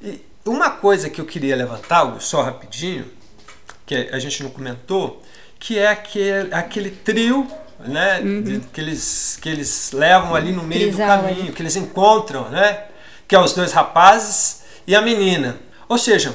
E 0.00 0.20
uma 0.44 0.70
coisa 0.70 1.10
que 1.10 1.20
eu 1.20 1.24
queria 1.24 1.54
levantar, 1.54 2.20
só 2.20 2.42
rapidinho, 2.42 3.04
que 3.84 3.94
a 4.12 4.18
gente 4.18 4.42
não 4.42 4.50
comentou, 4.50 5.22
que 5.58 5.78
é 5.78 5.88
aquele, 5.88 6.52
aquele 6.54 6.90
trio 6.90 7.46
né? 7.86 8.20
Uhum. 8.20 8.42
De, 8.42 8.60
que, 8.60 8.80
eles, 8.80 9.38
que 9.40 9.48
eles 9.48 9.92
levam 9.92 10.34
ali 10.34 10.52
no 10.52 10.62
meio 10.62 10.90
do 10.90 10.96
caminho, 10.96 11.52
que 11.52 11.62
eles 11.62 11.76
encontram, 11.76 12.48
né? 12.48 12.84
Que 13.26 13.34
é 13.34 13.40
os 13.40 13.52
dois 13.52 13.72
rapazes 13.72 14.62
e 14.86 14.94
a 14.94 15.02
menina. 15.02 15.58
Ou 15.88 15.98
seja, 15.98 16.34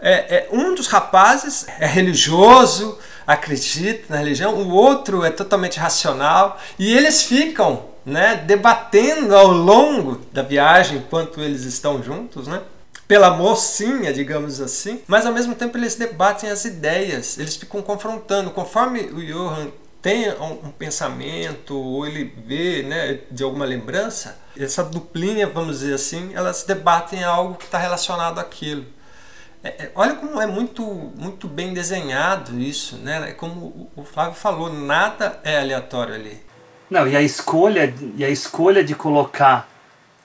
é, 0.00 0.12
é, 0.12 0.48
um 0.52 0.74
dos 0.74 0.86
rapazes 0.86 1.66
é 1.78 1.86
religioso, 1.86 2.98
acredita 3.26 4.04
na 4.08 4.18
religião, 4.18 4.54
o 4.54 4.70
outro 4.70 5.24
é 5.24 5.30
totalmente 5.30 5.78
racional 5.78 6.60
e 6.78 6.92
eles 6.94 7.22
ficam 7.22 7.86
né, 8.04 8.36
debatendo 8.36 9.34
ao 9.34 9.48
longo 9.48 10.20
da 10.32 10.42
viagem 10.42 10.98
enquanto 10.98 11.40
eles 11.40 11.64
estão 11.64 12.02
juntos, 12.02 12.46
né? 12.46 12.62
Pela 13.06 13.30
mocinha, 13.30 14.12
digamos 14.12 14.60
assim, 14.60 15.02
mas 15.06 15.26
ao 15.26 15.32
mesmo 15.32 15.54
tempo 15.54 15.76
eles 15.76 15.94
debatem 15.94 16.50
as 16.50 16.64
ideias, 16.64 17.38
eles 17.38 17.56
ficam 17.56 17.82
confrontando. 17.82 18.50
Conforme 18.50 19.00
o 19.00 19.24
Johan 19.24 19.70
tem 20.00 20.30
um, 20.40 20.70
pensamento 20.70 21.74
ou 21.74 22.06
ele 22.06 22.24
vê 22.46 22.82
né, 22.82 23.20
de 23.30 23.42
alguma 23.42 23.64
lembrança, 23.64 24.38
essa 24.54 24.84
duplinha, 24.84 25.46
vamos 25.46 25.80
dizer 25.80 25.94
assim, 25.94 26.30
elas 26.34 26.62
debatem 26.62 27.24
algo 27.24 27.54
que 27.54 27.64
está 27.64 27.78
relacionado 27.78 28.38
àquilo. 28.38 28.84
É, 29.62 29.84
é, 29.84 29.92
olha 29.94 30.14
como 30.16 30.38
é 30.42 30.46
muito, 30.46 30.84
muito 31.16 31.48
bem 31.48 31.72
desenhado 31.72 32.60
isso, 32.60 32.98
né? 32.98 33.32
Como 33.32 33.90
o 33.96 34.04
Flávio 34.04 34.34
falou, 34.34 34.70
nada 34.70 35.40
é 35.42 35.58
aleatório 35.58 36.14
ali. 36.14 36.38
Não, 36.94 37.08
e 37.08 37.16
a 37.16 37.22
escolha, 37.22 37.92
e 38.16 38.24
a 38.24 38.30
escolha 38.30 38.84
de 38.84 38.94
colocar 38.94 39.68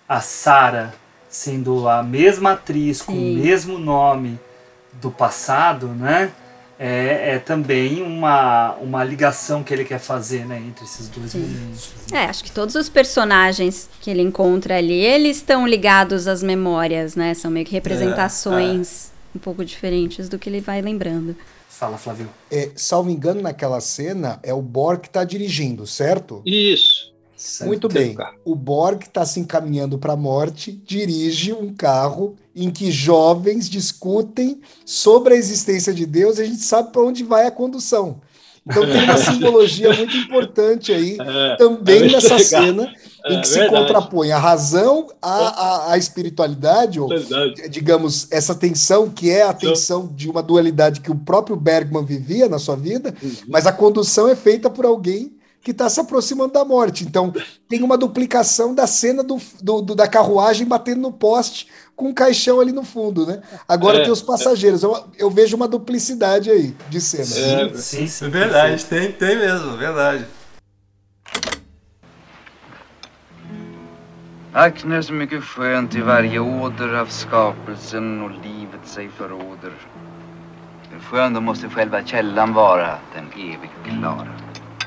a 0.08 0.22
Sara 0.22 0.94
sendo 1.28 1.90
a 1.90 2.02
mesma 2.02 2.52
atriz, 2.52 3.00
Sim. 3.00 3.06
com 3.06 3.14
o 3.14 3.34
mesmo 3.36 3.78
nome 3.78 4.40
do 4.94 5.12
passado, 5.12 5.88
né? 5.88 6.32
é, 6.80 7.34
é, 7.34 7.40
também 7.40 8.02
uma, 8.02 8.74
uma 8.76 9.04
ligação 9.04 9.62
que 9.62 9.74
ele 9.74 9.84
quer 9.84 10.00
fazer 10.00 10.46
né, 10.46 10.64
entre 10.66 10.86
esses 10.86 11.10
dois 11.10 11.32
Sim. 11.32 11.40
momentos. 11.40 11.92
É, 12.14 12.24
acho 12.24 12.42
que 12.42 12.52
todos 12.52 12.74
os 12.76 12.88
personagens 12.88 13.90
que 14.00 14.10
ele 14.10 14.22
encontra 14.22 14.78
ali, 14.78 14.94
eles 14.94 15.38
estão 15.38 15.68
ligados 15.68 16.26
às 16.26 16.42
memórias, 16.42 17.18
né? 17.18 17.34
São 17.34 17.52
meio 17.52 17.66
que 17.66 17.74
representações 17.74 19.08
é, 19.08 19.36
é. 19.36 19.38
um 19.38 19.40
pouco 19.40 19.66
diferentes 19.66 20.30
do 20.30 20.40
que 20.40 20.50
ele 20.50 20.62
vai 20.62 20.82
lembrando. 20.82 21.36
Fala, 21.80 21.98
Flávio. 21.98 22.30
É, 22.52 22.72
salvo 22.76 23.10
engano, 23.10 23.42
naquela 23.42 23.80
cena, 23.80 24.38
é 24.44 24.54
o 24.54 24.62
Borg 24.62 25.00
que 25.00 25.08
está 25.08 25.24
dirigindo, 25.24 25.88
certo? 25.88 26.42
Isso. 26.46 27.14
Muito 27.62 27.88
bem. 27.88 28.18
O 28.44 28.54
Borg 28.54 29.04
está 29.04 29.26
se 29.26 29.40
encaminhando 29.40 29.98
para 29.98 30.12
a 30.12 30.18
morte, 30.18 30.74
dirige 30.74 31.54
um 31.54 31.74
carro 31.74 32.36
em 32.54 32.70
que 32.70 32.92
jovens 32.92 33.70
discutem 33.70 34.60
sobre 34.86 35.36
a 35.36 35.38
existência 35.38 35.94
de 35.94 36.06
Deus 36.06 36.38
e 36.38 36.42
a 36.42 36.46
gente 36.46 36.64
sabe 36.64 36.92
para 36.92 37.02
onde 37.02 37.24
vai 37.24 37.48
a 37.48 37.52
condução. 37.52 38.20
Então 38.68 38.86
tem 38.86 39.02
uma 39.06 39.16
simbologia 39.24 39.94
muito 39.94 40.18
importante 40.18 40.92
aí 40.92 41.16
é, 41.18 41.56
também 41.56 42.04
é 42.04 42.12
nessa 42.12 42.38
cena 42.40 42.94
em 43.26 43.42
que 43.42 43.48
é, 43.48 43.52
se 43.52 43.60
verdade. 43.60 43.88
contrapõe 43.88 44.32
a 44.32 44.38
razão 44.38 45.08
à, 45.22 45.30
à, 45.30 45.92
à 45.94 45.98
espiritualidade, 45.98 47.00
ou 47.00 47.10
verdade. 47.10 47.68
digamos, 47.70 48.28
essa 48.32 48.56
tensão 48.56 49.10
que 49.10 49.30
é 49.30 49.44
a 49.44 49.54
tensão 49.54 50.08
de 50.08 50.30
uma 50.30 50.42
dualidade 50.42 51.02
que 51.02 51.12
o 51.12 51.16
próprio 51.16 51.56
Bergman 51.56 52.06
vivia 52.06 52.48
na 52.48 52.60
sua 52.60 52.76
vida, 52.76 53.14
uhum. 53.22 53.32
mas 53.48 53.68
a 53.68 53.72
condução 53.72 54.28
é 54.28 54.36
feita 54.36 54.70
por 54.70 54.86
alguém 54.86 55.34
que 55.62 55.72
está 55.72 55.90
se 55.90 56.00
aproximando 56.00 56.54
da 56.54 56.64
morte. 56.64 57.04
Então, 57.04 57.34
tem 57.68 57.84
uma 57.84 57.98
duplicação 57.98 58.74
da 58.74 58.88
cena 58.88 59.22
do, 59.22 59.38
do, 59.62 59.82
do, 59.82 59.96
da 59.96 60.08
carruagem 60.08 60.66
batendo 60.66 61.02
no 61.02 61.12
poste 61.12 61.68
com 61.96 62.08
um 62.08 62.14
caixão 62.14 62.62
ali 62.62 62.72
no 62.72 62.84
fundo, 62.84 63.26
né? 63.26 63.42
Agora 63.68 63.98
é, 63.98 64.04
tem 64.04 64.12
os 64.12 64.22
passageiros. 64.22 64.84
Eu, 64.84 65.04
eu, 65.18 65.30
vejo 65.30 65.58
uma 65.58 65.68
duplicidade 65.68 66.50
aí 66.50 66.74
de 66.90 67.02
cena. 67.02 67.24
É, 67.24 67.74
sim, 67.76 68.08
sim, 68.08 68.26
é 68.26 68.30
verdade, 68.30 68.86
tem, 68.86 69.12
tem 69.12 69.38
mesmo, 69.38 69.76
verdade. 69.76 70.26
Akner 74.54 75.02
så 75.02 75.14
mycket 75.14 75.44
skönt 75.44 75.96
i 75.96 76.02
varje 76.02 76.40
åder 76.40 76.94
av 76.94 77.06
skapelsen 77.06 78.22
och 78.22 78.32
livet 78.32 78.88
sig 78.88 79.10
förråder. 79.10 79.72
Hur 80.92 81.00
skön 81.00 81.34
då 81.34 81.42
måste 81.42 81.70
själva 81.70 82.04
källan 82.04 82.54
vara, 82.54 82.98
den 83.14 83.32
evigt 83.36 83.74
klara. 83.84 84.28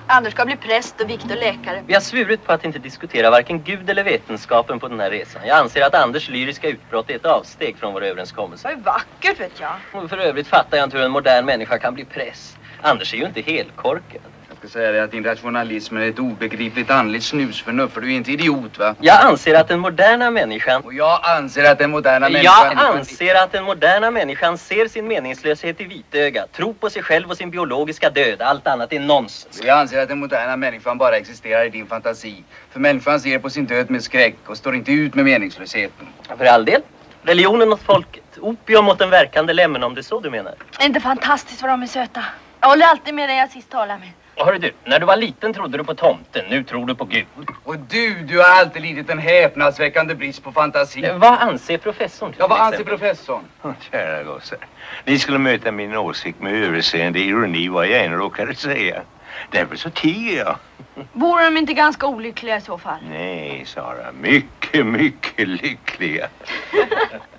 Anders 0.07 0.33
ska 0.33 0.45
bli 0.45 0.57
präst 0.57 1.01
och 1.01 1.11
Viktor 1.11 1.37
läkare. 1.37 1.83
Vi 1.87 1.95
har 1.95 2.01
svurit 2.01 2.45
på 2.45 2.53
att 2.53 2.65
inte 2.65 2.79
diskutera 2.79 3.31
varken 3.31 3.63
Gud 3.65 3.91
eller 3.91 4.05
vetenskapen 4.05 4.79
på 4.81 4.89
den 4.89 5.01
här 5.01 5.11
resan. 5.11 5.47
Jag 5.47 5.59
anser 5.59 5.83
att 5.83 5.95
Anders 5.95 6.29
lyriska 6.29 6.69
utbrott 6.69 7.11
är 7.11 7.17
ett 7.17 7.27
avsteg 7.27 7.79
från 7.79 7.93
vår 7.93 8.05
överenskommelse. 8.05 8.69
Det 8.69 8.83
vackert 8.83 9.41
vet 9.41 9.61
jag. 9.61 9.81
Och 9.91 10.11
för 10.11 10.19
övrigt 10.19 10.49
fattar 10.49 10.77
jag 10.77 10.85
inte 10.87 10.97
hur 10.97 11.05
en 11.05 11.11
modern 11.13 11.45
människa 11.45 11.79
kan 11.79 11.95
bli 11.95 12.05
präst. 12.05 12.59
Anders 12.81 13.15
är 13.15 13.19
ju 13.19 13.25
inte 13.25 13.41
helkorkad 13.41 14.33
ska 14.63 14.69
säga 14.69 14.93
dig 14.93 15.01
att 15.01 15.11
din 15.11 15.25
rationalism 15.25 15.97
är 15.97 16.09
ett 16.09 16.19
obegripligt 16.19 16.91
andligt 16.91 17.25
snusförnuft, 17.25 17.95
för 17.95 18.01
du 18.01 18.13
är 18.13 18.17
inte 18.17 18.33
idiot 18.33 18.79
va? 18.79 18.95
Jag 19.01 19.21
anser 19.21 19.55
att 19.55 19.69
den 19.69 19.81
moderna 19.81 20.31
människan... 20.31 20.83
Och 20.83 20.95
jag 20.95 21.21
anser 21.23 21.65
att 21.65 21.79
den 21.79 21.91
moderna 21.91 22.29
människan... 22.29 22.77
Jag 22.77 22.97
anser 22.97 23.35
att 23.35 23.53
den 23.53 23.65
moderna 23.65 24.11
människan 24.11 24.59
ser 24.59 24.89
sin 24.89 25.09
meningslöshet 25.09 25.81
i 25.81 25.85
vitögat, 25.85 26.53
tror 26.53 26.73
på 26.73 26.91
sig 26.91 27.03
själv 27.03 27.31
och 27.31 27.37
sin 27.37 27.51
biologiska 27.51 28.11
död. 28.11 28.43
Allt 28.43 28.67
annat 28.67 28.93
är 28.93 29.01
nonsens. 29.01 29.61
Jag 29.65 29.79
anser 29.79 30.03
att 30.03 30.09
den 30.09 30.19
moderna 30.19 30.57
människan 30.57 30.99
bara 30.99 31.17
existerar 31.17 31.65
i 31.65 31.69
din 31.69 31.87
fantasi. 31.87 32.45
För 32.71 32.81
människan 32.81 33.21
ser 33.21 33.39
på 33.39 33.51
sin 33.51 33.67
död 33.67 33.91
med 33.91 34.03
skräck 34.03 34.37
och 34.47 34.57
står 34.57 34.75
inte 34.75 34.93
ut 34.93 35.15
med 35.15 35.25
meningslösheten. 35.25 36.09
För 36.39 36.45
all 36.45 36.65
del. 36.65 36.83
Religionen 37.23 37.73
åt 37.73 37.83
folket. 37.83 38.39
Opium 38.41 38.89
åt 38.89 38.99
den 38.99 39.11
verkande 39.11 39.53
lämmen 39.53 39.83
om 39.83 39.95
det 39.95 40.01
är 40.01 40.03
så 40.03 40.21
du 40.21 40.31
menar. 40.31 40.55
Är 40.79 40.87
inte 40.87 41.01
fantastiskt 41.01 41.63
vad 41.63 41.71
de 41.71 41.83
är 41.83 41.87
söta? 41.87 42.25
Jag 42.61 42.69
håller 42.69 42.87
alltid 42.87 43.15
med 43.15 43.29
dig 43.29 43.39
jag 43.39 43.51
sist 43.51 43.71
talade 43.71 43.99
med. 44.01 44.09
Och 44.37 44.47
hörru 44.47 44.59
du, 44.59 44.73
när 44.85 44.99
du 44.99 45.07
var 45.07 45.17
liten 45.17 45.53
trodde 45.53 45.79
du 45.79 45.85
på 45.85 45.95
tomten, 45.95 46.45
nu 46.51 46.65
tror 46.65 46.87
du 46.87 46.95
på 46.95 47.05
Gud. 47.05 47.27
Och 47.65 47.79
du, 47.79 48.15
du 48.15 48.39
har 48.39 48.45
alltid 48.45 48.83
lidit 48.83 49.11
en 49.11 49.19
häpnadsväckande 49.19 50.15
brist 50.15 50.43
på 50.43 50.53
fantasi. 50.53 51.05
Eh, 51.05 51.19
vad 51.19 51.33
anser 51.33 51.79
professorn? 51.79 52.35
Ja, 52.39 52.47
vad 52.47 52.61
anser 52.61 52.85
professorn? 52.85 53.43
Oh, 53.63 53.73
kära 53.91 54.23
gossar, 54.23 54.59
ni 55.05 55.19
skulle 55.19 55.39
möta 55.39 55.73
min 55.73 55.97
åsikt 55.97 56.41
med 56.41 56.55
överseende 56.65 57.19
ironi 57.19 57.69
vad 57.69 57.87
jag 57.87 58.05
än 58.05 58.13
råkade 58.13 58.55
säga. 58.55 59.03
Därför 59.51 59.77
så 59.77 59.91
tiger 59.91 60.39
jag. 60.39 60.57
Vore 61.13 61.45
de 61.45 61.57
inte 61.57 61.73
ganska 61.73 62.07
olyckliga 62.07 62.57
i 62.57 62.61
så 62.61 62.79
fall? 62.79 62.99
Nej, 63.11 63.63
Sara. 63.67 64.13
Mycket, 64.13 64.87
mycket 64.87 65.49
lyckliga. 65.49 66.29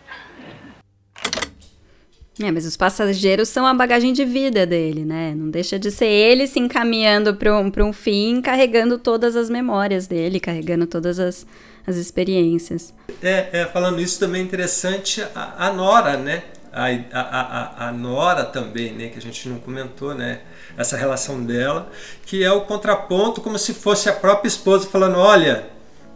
É, 2.41 2.51
mas 2.51 2.65
os 2.65 2.76
passageiros 2.76 3.47
são 3.49 3.65
a 3.65 3.73
bagagem 3.73 4.11
de 4.11 4.26
vida 4.26 4.65
dele, 4.65 5.05
né? 5.05 5.35
Não 5.35 5.51
deixa 5.51 5.77
de 5.77 5.91
ser 5.91 6.07
ele 6.07 6.47
se 6.47 6.60
encaminhando 6.60 7.35
para 7.35 7.55
um, 7.55 7.72
um 7.77 7.93
fim, 7.93 8.41
carregando 8.41 8.97
todas 8.97 9.35
as 9.35 9.51
memórias 9.51 10.07
dele, 10.07 10.39
carregando 10.39 10.88
todas 10.88 11.19
as, 11.19 11.45
as 11.85 11.95
experiências. 11.95 12.91
É, 13.22 13.61
é, 13.61 13.65
falando 13.65 14.01
isso 14.01 14.19
também 14.19 14.41
é 14.41 14.43
interessante 14.43 15.23
a, 15.35 15.68
a 15.68 15.73
Nora, 15.73 16.18
né? 16.18 16.43
A, 16.72 16.88
a, 16.88 17.22
a, 17.22 17.89
a, 17.89 17.91
Nora 17.91 18.43
também, 18.45 18.93
né? 18.93 19.10
Que 19.10 19.19
a 19.19 19.22
gente 19.22 19.47
não 19.47 19.60
comentou, 19.60 20.15
né? 20.15 20.41
Essa 20.76 20.97
relação 20.97 21.43
dela, 21.43 21.91
que 22.26 22.43
é 22.43 22.51
o 22.51 22.61
contraponto 22.61 23.41
como 23.41 23.60
se 23.60 23.76
fosse 23.76 24.10
a 24.10 24.14
própria 24.14 24.47
esposa 24.47 24.88
falando, 24.88 25.19
olha, 25.19 25.68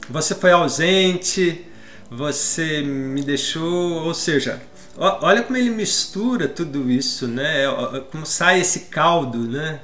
você 0.09 0.33
foi 0.33 0.51
ausente, 0.51 1.63
você 2.09 2.81
me 2.81 3.21
deixou, 3.21 4.03
ou 4.03 4.15
seja, 4.15 4.59
olha 4.97 5.43
como 5.43 5.57
ele 5.57 5.69
mistura 5.69 6.47
tudo 6.47 6.89
isso, 6.89 7.27
né? 7.27 7.65
Como 8.11 8.25
sai 8.25 8.59
esse 8.61 8.81
caldo, 8.81 9.39
né? 9.39 9.79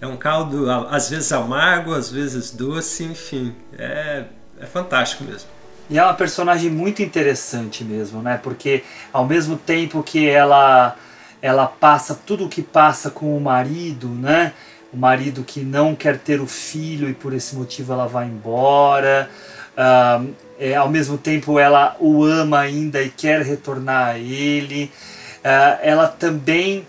É 0.00 0.06
um 0.06 0.16
caldo 0.16 0.70
às 0.70 1.10
vezes 1.10 1.30
amargo, 1.32 1.94
às 1.94 2.10
vezes 2.10 2.50
doce, 2.50 3.04
enfim, 3.04 3.54
é, 3.78 4.24
é 4.58 4.66
fantástico 4.66 5.24
mesmo. 5.24 5.48
E 5.90 5.98
é 5.98 6.02
uma 6.04 6.14
personagem 6.14 6.70
muito 6.70 7.02
interessante 7.02 7.82
mesmo, 7.82 8.22
né? 8.22 8.38
Porque 8.42 8.84
ao 9.12 9.26
mesmo 9.26 9.56
tempo 9.56 10.02
que 10.02 10.28
ela 10.28 10.96
ela 11.42 11.66
passa 11.66 12.14
tudo 12.14 12.44
o 12.44 12.48
que 12.48 12.62
passa 12.62 13.10
com 13.10 13.36
o 13.36 13.40
marido, 13.40 14.08
né? 14.08 14.52
O 14.92 14.96
marido 14.96 15.42
que 15.42 15.60
não 15.60 15.94
quer 15.94 16.18
ter 16.18 16.40
o 16.40 16.46
filho 16.46 17.08
e 17.08 17.14
por 17.14 17.32
esse 17.32 17.56
motivo 17.56 17.92
ela 17.92 18.06
vai 18.06 18.26
embora. 18.26 19.30
Uh, 19.72 20.34
é, 20.60 20.76
ao 20.76 20.90
mesmo 20.90 21.16
tempo 21.16 21.58
ela 21.58 21.96
o 21.98 22.22
ama 22.22 22.60
ainda 22.60 23.02
e 23.02 23.08
quer 23.08 23.40
retornar 23.40 24.10
a 24.10 24.18
ele. 24.18 24.92
Uh, 25.38 25.80
ela 25.82 26.06
também 26.06 26.86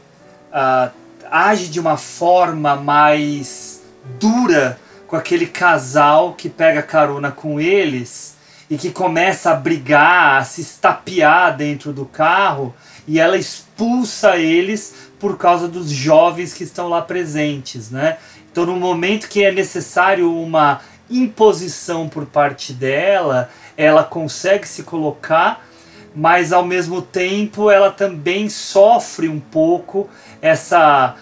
uh, 0.52 0.92
age 1.32 1.70
de 1.70 1.80
uma 1.80 1.96
forma 1.96 2.76
mais 2.76 3.82
dura 4.20 4.78
com 5.08 5.16
aquele 5.16 5.48
casal 5.48 6.34
que 6.34 6.50
pega 6.50 6.82
carona 6.82 7.32
com 7.32 7.62
eles 7.62 8.36
e 8.70 8.78
que 8.78 8.92
começa 8.92 9.52
a 9.52 9.56
brigar, 9.56 10.42
a 10.42 10.44
se 10.44 10.60
estapear 10.60 11.56
dentro 11.56 11.94
do 11.94 12.06
carro 12.06 12.76
e 13.08 13.20
ela 13.20 13.38
expulsa 13.38 14.36
eles 14.36 14.94
por 15.18 15.38
causa 15.38 15.68
dos 15.68 15.90
jovens 15.90 16.54
que 16.54 16.64
estão 16.64 16.90
lá 16.90 17.02
presentes, 17.02 17.90
né? 17.90 18.18
Então, 18.52 18.66
no 18.66 18.76
momento 18.76 19.30
que 19.30 19.44
é 19.44 19.52
necessário 19.52 20.34
uma 20.34 20.82
imposição 21.10 22.08
por 22.08 22.26
parte 22.26 22.74
dela, 22.74 23.50
ela 23.78 24.04
consegue 24.04 24.68
se 24.68 24.84
colocar, 24.84 25.66
mas 26.16 26.52
ao 26.52 26.66
mesmo 26.66 27.02
tempo 27.02 27.70
ela 27.70 27.90
também 27.90 28.50
sofre 28.50 29.28
um 29.28 29.40
pouco 29.40 30.10
essa 30.42 31.16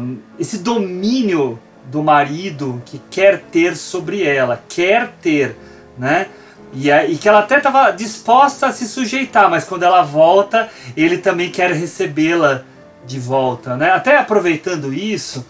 um, 0.00 0.18
esse 0.38 0.58
domínio 0.58 1.58
do 1.84 2.02
marido 2.02 2.82
que 2.84 3.00
quer 3.10 3.40
ter 3.40 3.76
sobre 3.76 4.24
ela, 4.24 4.62
quer 4.68 5.12
ter, 5.22 5.56
né? 5.96 6.28
E, 6.72 6.90
e 6.90 7.16
que 7.16 7.28
ela 7.28 7.40
até 7.40 7.58
estava 7.58 7.90
disposta 7.90 8.66
a 8.66 8.72
se 8.72 8.86
sujeitar, 8.86 9.48
mas 9.48 9.64
quando 9.64 9.84
ela 9.84 10.02
volta, 10.02 10.68
ele 10.96 11.18
também 11.18 11.50
quer 11.50 11.70
recebê-la 11.70 12.64
de 13.06 13.18
volta. 13.18 13.76
Né? 13.76 13.90
Até 13.90 14.18
aproveitando 14.18 14.92
isso, 14.92 15.46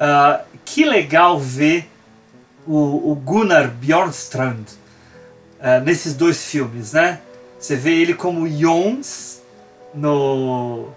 uh, 0.00 0.42
que 0.64 0.84
legal 0.84 1.38
ver 1.38 1.88
o, 2.66 3.12
o 3.12 3.14
Gunnar 3.14 3.68
Bjornstrand 3.68 4.64
uh, 5.64 5.82
nesses 5.84 6.14
dois 6.14 6.44
filmes. 6.44 6.92
Né? 6.92 7.18
Você 7.58 7.74
vê 7.74 7.94
ele 7.94 8.14
como 8.14 8.48
Jons 8.48 9.42
no, 9.92 10.90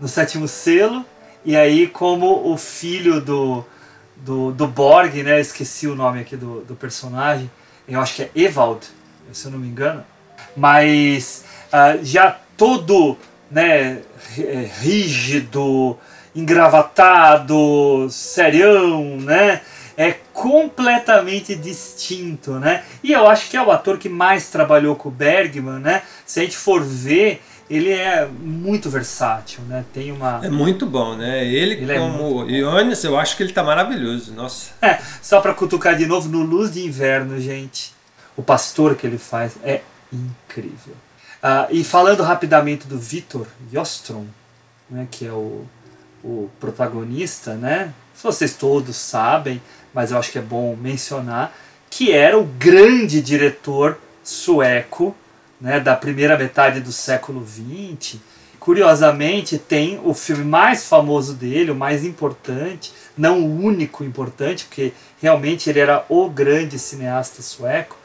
no 0.00 0.08
Sétimo 0.08 0.48
Selo, 0.48 1.04
e 1.44 1.54
aí 1.54 1.86
como 1.86 2.50
o 2.50 2.56
filho 2.56 3.20
do, 3.20 3.64
do, 4.16 4.50
do 4.50 4.66
Borg, 4.66 5.22
né? 5.22 5.38
esqueci 5.38 5.86
o 5.86 5.94
nome 5.94 6.20
aqui 6.20 6.36
do, 6.36 6.62
do 6.62 6.74
personagem, 6.74 7.48
eu 7.86 8.00
acho 8.00 8.16
que 8.16 8.22
é 8.22 8.30
Evald 8.34 8.96
se 9.32 9.46
eu 9.46 9.52
não 9.52 9.58
me 9.58 9.68
engano, 9.68 10.04
mas 10.56 11.44
uh, 11.68 12.04
já 12.04 12.38
todo 12.56 13.16
né, 13.50 14.00
é, 14.38 14.70
rígido, 14.80 15.96
engravatado, 16.34 18.08
serião, 18.10 19.18
né? 19.18 19.60
É 19.96 20.12
completamente 20.32 21.54
distinto, 21.54 22.52
né? 22.58 22.84
E 23.02 23.12
eu 23.12 23.26
acho 23.26 23.48
que 23.50 23.56
é 23.56 23.62
o 23.62 23.70
ator 23.70 23.98
que 23.98 24.08
mais 24.08 24.50
trabalhou 24.50 24.94
com 24.94 25.08
o 25.08 25.12
Bergman, 25.12 25.78
né? 25.78 26.02
Se 26.26 26.40
a 26.40 26.42
gente 26.42 26.56
for 26.56 26.82
ver, 26.82 27.42
ele 27.70 27.90
é 27.90 28.26
muito 28.26 28.90
versátil, 28.90 29.60
né? 29.68 29.84
Tem 29.94 30.12
uma 30.12 30.40
é 30.44 30.50
muito 30.50 30.84
bom, 30.84 31.16
né? 31.16 31.46
Ele, 31.46 31.74
ele 31.74 31.92
é 31.92 31.98
como 31.98 32.48
é 32.48 32.52
Ionis, 32.52 33.02
eu 33.04 33.18
acho 33.18 33.36
que 33.36 33.42
ele 33.42 33.52
tá 33.52 33.64
maravilhoso, 33.64 34.34
nossa. 34.34 34.72
É, 34.82 34.98
só 35.22 35.40
para 35.40 35.54
cutucar 35.54 35.96
de 35.96 36.04
novo 36.04 36.28
no 36.28 36.42
Luz 36.42 36.74
de 36.74 36.84
Inverno, 36.84 37.40
gente 37.40 37.96
o 38.36 38.42
pastor 38.42 38.94
que 38.94 39.06
ele 39.06 39.18
faz 39.18 39.56
é 39.64 39.80
incrível. 40.12 40.94
Uh, 41.42 41.66
e 41.70 41.84
falando 41.84 42.22
rapidamente 42.22 42.86
do 42.86 42.98
Vitor 42.98 43.46
Jostrom, 43.72 44.26
né, 44.90 45.08
que 45.10 45.26
é 45.26 45.32
o, 45.32 45.64
o 46.22 46.50
protagonista, 46.60 47.54
né? 47.54 47.92
Se 48.14 48.22
vocês 48.22 48.54
todos 48.54 48.96
sabem, 48.96 49.60
mas 49.96 50.10
eu 50.10 50.18
acho 50.18 50.30
que 50.30 50.38
é 50.38 50.42
bom 50.42 50.76
mencionar, 50.76 51.56
que 51.88 52.12
era 52.12 52.38
o 52.38 52.44
grande 52.44 53.22
diretor 53.22 53.98
sueco 54.22 55.16
né, 55.58 55.80
da 55.80 55.96
primeira 55.96 56.36
metade 56.36 56.80
do 56.80 56.92
século 56.92 57.42
XX. 57.42 58.16
Curiosamente, 58.60 59.56
tem 59.56 59.98
o 60.04 60.12
filme 60.12 60.44
mais 60.44 60.86
famoso 60.86 61.32
dele, 61.32 61.70
o 61.70 61.74
mais 61.74 62.04
importante, 62.04 62.92
não 63.16 63.40
o 63.42 63.64
único 63.64 64.04
importante, 64.04 64.66
porque 64.66 64.92
realmente 65.18 65.70
ele 65.70 65.80
era 65.80 66.04
o 66.10 66.28
grande 66.28 66.78
cineasta 66.78 67.40
sueco, 67.40 67.96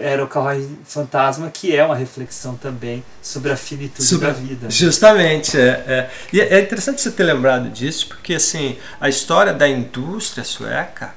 era 0.00 0.22
o 0.22 0.28
Carruagem 0.28 0.78
Fantasma, 0.84 1.50
que 1.50 1.74
é 1.74 1.84
uma 1.84 1.96
reflexão 1.96 2.56
também 2.56 3.02
sobre 3.22 3.52
a 3.52 3.56
finitude 3.56 4.04
sobre, 4.04 4.26
da 4.26 4.32
vida. 4.32 4.70
Justamente. 4.70 5.58
É, 5.58 5.84
é. 5.86 6.10
E 6.32 6.40
é 6.40 6.60
interessante 6.60 7.00
você 7.00 7.10
ter 7.10 7.24
lembrado 7.24 7.70
disso, 7.70 8.08
porque 8.08 8.34
assim, 8.34 8.76
a 9.00 9.08
história 9.08 9.52
da 9.52 9.66
indústria 9.66 10.44
sueca 10.44 11.14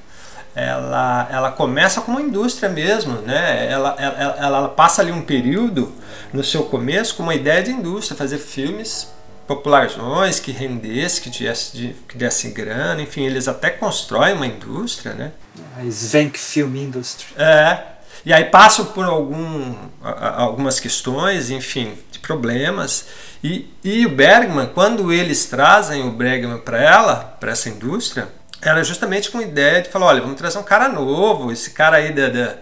ela, 0.56 1.28
ela 1.32 1.52
começa 1.52 2.02
como 2.02 2.18
uma 2.18 2.26
indústria 2.26 2.70
mesmo, 2.70 3.14
né? 3.22 3.72
Ela, 3.72 3.96
ela, 4.00 4.38
ela, 4.40 4.70
passa 4.70 5.02
ali 5.02 5.12
um 5.12 5.22
período 5.22 5.92
no 6.34 6.44
seu 6.44 6.64
começo 6.64 7.16
com 7.16 7.24
uma 7.24 7.36
ideia 7.36 7.64
de 7.64 7.72
indústria, 7.72 8.18
fazer 8.18 8.40
filmes 8.40 9.08
popularzões 9.48 10.40
que 10.40 10.52
rendesse, 10.52 11.22
que 11.22 11.30
desse, 11.30 11.96
que 12.08 12.18
desse 12.18 12.50
grana, 12.52 13.02
enfim, 13.02 13.26
eles 13.26 13.48
até 13.48 13.70
constroem 13.70 14.36
uma 14.36 14.46
indústria, 14.46 15.14
né? 15.14 15.32
A 15.78 15.84
Svenk 15.90 16.38
Film 16.38 16.76
Industry. 16.76 17.28
É, 17.38 17.80
e 18.26 18.34
aí 18.34 18.46
passam 18.46 18.86
por 18.86 19.06
algum, 19.06 19.76
algumas 20.02 20.80
questões, 20.80 21.50
enfim, 21.50 21.98
de 22.12 22.20
problemas. 22.20 23.08
E, 23.44 23.72
e 23.84 24.06
o 24.06 24.10
Bergman, 24.10 24.68
quando 24.68 25.12
eles 25.12 25.46
trazem 25.46 26.08
o 26.08 26.12
Bergman 26.12 26.60
para 26.60 26.82
ela, 26.82 27.38
para 27.40 27.52
essa 27.52 27.70
indústria, 27.70 28.28
era 28.62 28.84
justamente 28.84 29.32
com 29.32 29.38
a 29.38 29.44
ideia 29.44 29.82
de 29.82 29.90
falar: 29.90 30.08
olha, 30.08 30.22
vamos 30.22 30.38
trazer 30.38 30.58
um 30.58 30.64
cara 30.64 30.90
novo, 30.90 31.52
esse 31.52 31.72
cara 31.72 31.98
aí 31.98 32.12
da, 32.12 32.30
da, 32.30 32.56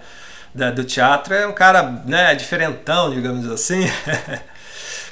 da 0.53 0.71
do 0.71 0.83
teatro 0.83 1.33
é 1.33 1.47
um 1.47 1.53
cara 1.53 2.01
né, 2.05 2.35
diferentão, 2.35 3.13
digamos 3.13 3.49
assim. 3.49 3.89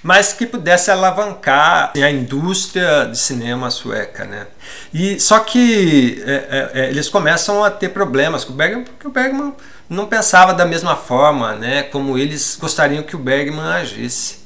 mas 0.06 0.34
que 0.34 0.46
pudesse 0.46 0.92
alavancar 0.92 1.92
a 1.96 2.12
indústria 2.12 3.06
de 3.06 3.18
cinema 3.18 3.72
sueca, 3.72 4.24
né? 4.24 4.46
E 4.94 5.20
só 5.20 5.40
que 5.40 6.24
é, 6.28 6.32
é, 6.32 6.82
é 6.82 6.90
eles 6.90 7.10
começam 7.10 7.64
a 7.64 7.72
ter 7.72 7.90
problemas 7.90 8.44
com 8.44 8.54
o 8.54 8.56
Bergman, 8.56 8.84
porque 8.84 9.08
o 9.08 9.10
Bergman 9.10 9.56
não 9.90 10.06
pensava 10.06 10.54
da 10.54 10.66
mesma 10.66 10.96
forma, 10.96 11.54
né, 11.56 11.84
como 11.84 12.18
eles 12.18 12.58
gostariam 12.60 13.04
que 13.04 13.16
o 13.16 13.20
Bergman 13.20 13.66
agisse. 13.66 14.46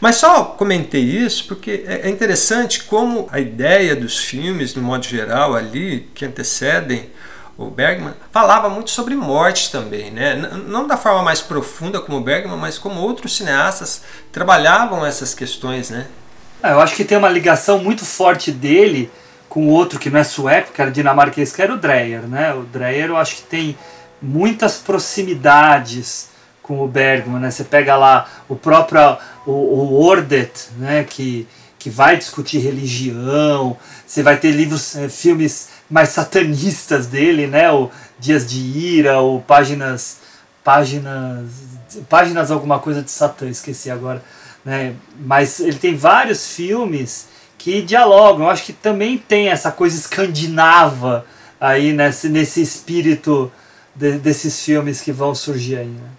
Mas 0.00 0.16
só 0.16 0.44
comentei 0.44 1.02
isso 1.02 1.46
porque 1.46 1.84
é, 1.86 2.02
é 2.04 2.10
interessante 2.10 2.84
como 2.84 3.28
a 3.30 3.38
ideia 3.38 3.94
dos 3.94 4.18
filmes, 4.18 4.74
no 4.74 4.82
modo 4.82 5.04
geral, 5.04 5.54
ali, 5.54 6.08
que 6.14 6.24
antecedem 6.24 7.10
o 7.56 7.66
Bergman, 7.66 8.14
falava 8.30 8.68
muito 8.68 8.90
sobre 8.90 9.14
morte 9.14 9.70
também, 9.70 10.10
né? 10.10 10.34
Não 10.66 10.86
da 10.86 10.96
forma 10.96 11.22
mais 11.22 11.40
profunda 11.40 12.00
como 12.00 12.18
o 12.18 12.20
Bergman, 12.20 12.56
mas 12.56 12.78
como 12.78 13.00
outros 13.00 13.36
cineastas 13.36 14.02
trabalhavam 14.32 15.04
essas 15.04 15.34
questões, 15.34 15.90
né? 15.90 16.06
Ah, 16.62 16.70
eu 16.70 16.80
acho 16.80 16.94
que 16.94 17.04
tem 17.04 17.18
uma 17.18 17.28
ligação 17.28 17.78
muito 17.78 18.04
forte 18.04 18.50
dele 18.50 19.10
com 19.48 19.68
outro 19.68 19.98
que 19.98 20.08
não 20.08 20.20
é 20.20 20.24
sueco, 20.24 20.72
que 20.72 20.80
era 20.80 20.90
dinamarquês, 20.90 21.52
que 21.52 21.60
era 21.60 21.74
o 21.74 21.76
Dreyer, 21.76 22.22
né? 22.22 22.54
O 22.54 22.62
Dreyer 22.62 23.10
eu 23.10 23.16
acho 23.16 23.36
que 23.36 23.42
tem 23.42 23.76
muitas 24.22 24.78
proximidades 24.78 26.30
com 26.62 26.82
o 26.82 26.88
Bergman, 26.88 27.40
né? 27.40 27.50
Você 27.50 27.64
pega 27.64 27.96
lá 27.96 28.28
o 28.48 28.54
próprio 28.54 29.18
o, 29.44 29.50
o 29.50 30.02
Ordet, 30.02 30.52
né? 30.78 31.04
Que, 31.04 31.46
que 31.78 31.90
vai 31.90 32.16
discutir 32.16 32.58
religião. 32.58 33.76
Você 34.06 34.22
vai 34.22 34.36
ter 34.36 34.52
livros, 34.52 34.94
é, 34.96 35.08
filmes 35.08 35.70
mais 35.90 36.10
satanistas 36.10 37.06
dele, 37.06 37.46
né? 37.46 37.70
O 37.72 37.90
Dias 38.18 38.46
de 38.46 38.60
Ira, 38.60 39.18
ou 39.18 39.40
páginas, 39.40 40.18
páginas, 40.62 41.50
páginas 42.08 42.50
alguma 42.50 42.78
coisa 42.78 43.02
de 43.02 43.10
Satã, 43.10 43.48
esqueci 43.48 43.90
agora, 43.90 44.22
né? 44.64 44.94
Mas 45.18 45.58
ele 45.58 45.78
tem 45.78 45.96
vários 45.96 46.52
filmes 46.52 47.26
que 47.58 47.82
dialogam. 47.82 48.46
Eu 48.46 48.50
acho 48.50 48.64
que 48.64 48.72
também 48.72 49.18
tem 49.18 49.48
essa 49.48 49.72
coisa 49.72 49.96
escandinava 49.96 51.26
aí 51.60 51.92
nesse, 51.92 52.28
nesse 52.28 52.62
espírito 52.62 53.50
de, 53.94 54.18
desses 54.18 54.62
filmes 54.62 55.00
que 55.00 55.12
vão 55.12 55.34
surgir 55.34 55.76
aí. 55.76 55.88
Né? 55.88 56.10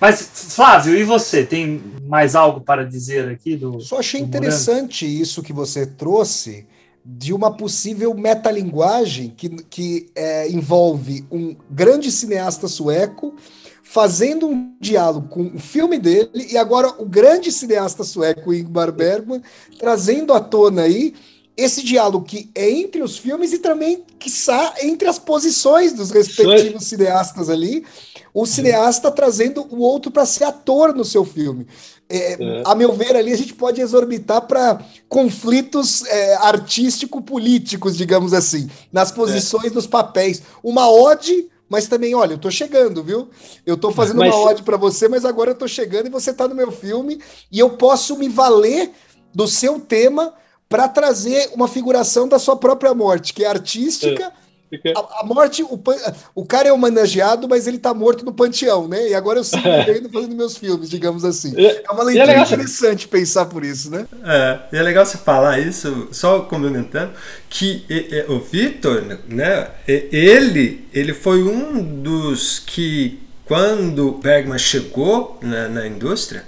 Mas, 0.00 0.20
Flávio, 0.22 0.96
e 0.96 1.04
você? 1.04 1.44
Tem 1.44 1.82
mais 2.06 2.34
algo 2.34 2.60
para 2.60 2.84
dizer 2.84 3.28
aqui? 3.28 3.56
Do, 3.56 3.80
Só 3.80 3.98
achei 3.98 4.20
interessante 4.20 5.06
isso 5.06 5.42
que 5.42 5.52
você 5.52 5.86
trouxe 5.86 6.66
de 7.04 7.32
uma 7.32 7.54
possível 7.54 8.14
metalinguagem 8.14 9.32
que, 9.36 9.48
que 9.48 10.10
é, 10.14 10.50
envolve 10.50 11.24
um 11.30 11.54
grande 11.70 12.10
cineasta 12.10 12.66
sueco 12.66 13.34
fazendo 13.82 14.48
um 14.48 14.74
diálogo 14.80 15.28
com 15.28 15.52
o 15.54 15.58
filme 15.58 15.98
dele 15.98 16.30
e 16.50 16.56
agora 16.56 16.94
o 16.98 17.04
grande 17.04 17.52
cineasta 17.52 18.02
sueco 18.02 18.54
Ingmar 18.54 18.90
Bergman 18.90 19.42
trazendo 19.78 20.32
à 20.32 20.40
tona 20.40 20.82
aí 20.82 21.14
esse 21.56 21.82
diálogo 21.84 22.24
que 22.24 22.50
é 22.54 22.68
entre 22.70 23.02
os 23.02 23.16
filmes 23.16 23.52
e 23.52 23.58
também, 23.58 24.04
quiçá, 24.18 24.74
entre 24.82 25.08
as 25.08 25.18
posições 25.18 25.92
dos 25.92 26.10
respectivos 26.10 26.84
cineastas 26.84 27.48
ali, 27.48 27.84
o 28.32 28.44
cineasta 28.44 29.10
trazendo 29.10 29.66
o 29.70 29.80
outro 29.80 30.10
para 30.10 30.26
ser 30.26 30.44
ator 30.44 30.92
no 30.94 31.04
seu 31.04 31.24
filme. 31.24 31.66
É, 32.08 32.32
é. 32.32 32.62
A 32.64 32.74
meu 32.74 32.92
ver, 32.92 33.16
ali 33.16 33.32
a 33.32 33.36
gente 33.36 33.54
pode 33.54 33.80
exorbitar 33.80 34.42
para 34.42 34.84
conflitos 35.08 36.04
é, 36.06 36.34
artístico-políticos, 36.36 37.96
digamos 37.96 38.34
assim, 38.34 38.68
nas 38.92 39.12
posições 39.12 39.70
dos 39.70 39.86
papéis. 39.86 40.42
Uma 40.62 40.90
ode 40.90 41.48
mas 41.66 41.88
também, 41.88 42.14
olha, 42.14 42.34
eu 42.34 42.38
tô 42.38 42.50
chegando, 42.50 43.02
viu? 43.02 43.28
Eu 43.64 43.76
tô 43.76 43.90
fazendo 43.90 44.18
mas... 44.18 44.32
uma 44.32 44.44
ode 44.44 44.62
para 44.62 44.76
você, 44.76 45.08
mas 45.08 45.24
agora 45.24 45.50
eu 45.50 45.54
tô 45.54 45.66
chegando 45.66 46.06
e 46.06 46.10
você 46.10 46.32
tá 46.32 46.46
no 46.46 46.54
meu 46.54 46.70
filme 46.70 47.18
e 47.50 47.58
eu 47.58 47.70
posso 47.70 48.16
me 48.16 48.28
valer 48.28 48.92
do 49.34 49.48
seu 49.48 49.80
tema 49.80 50.34
para 50.74 50.88
trazer 50.88 51.50
uma 51.54 51.68
figuração 51.68 52.26
da 52.26 52.36
sua 52.36 52.56
própria 52.56 52.92
morte, 52.92 53.32
que 53.32 53.44
é 53.44 53.46
artística. 53.46 54.32
É 54.82 54.92
a, 54.92 55.20
a, 55.20 55.24
morte, 55.24 55.62
o, 55.62 55.80
o 56.34 56.44
cara 56.44 56.66
é 56.68 56.72
homenageado, 56.72 57.48
mas 57.48 57.68
ele 57.68 57.78
tá 57.78 57.94
morto 57.94 58.24
no 58.24 58.32
panteão, 58.32 58.88
né? 58.88 59.10
E 59.10 59.14
agora 59.14 59.38
eu 59.38 59.44
sigo 59.44 59.62
vivendo 59.62 60.10
fazendo 60.10 60.34
meus 60.34 60.56
filmes, 60.56 60.90
digamos 60.90 61.24
assim. 61.24 61.54
É 61.56 61.88
uma 61.92 62.02
é 62.02 62.06
leitura 62.06 62.32
é 62.32 62.40
interessante 62.40 63.06
pensar 63.06 63.46
por 63.46 63.64
isso, 63.64 63.88
né? 63.88 64.04
É, 64.24 64.58
e 64.72 64.76
é 64.76 64.82
legal 64.82 65.06
você 65.06 65.16
falar 65.16 65.60
isso, 65.60 66.08
só 66.10 66.40
complementando, 66.40 67.12
que 67.48 67.86
o 68.28 68.40
Victor, 68.40 69.04
né? 69.28 69.68
Ele, 69.86 70.88
ele 70.92 71.14
foi 71.14 71.40
um 71.44 72.02
dos 72.02 72.58
que, 72.58 73.22
quando 73.44 74.10
Bergman 74.14 74.58
chegou 74.58 75.38
na, 75.40 75.68
na 75.68 75.86
indústria, 75.86 76.42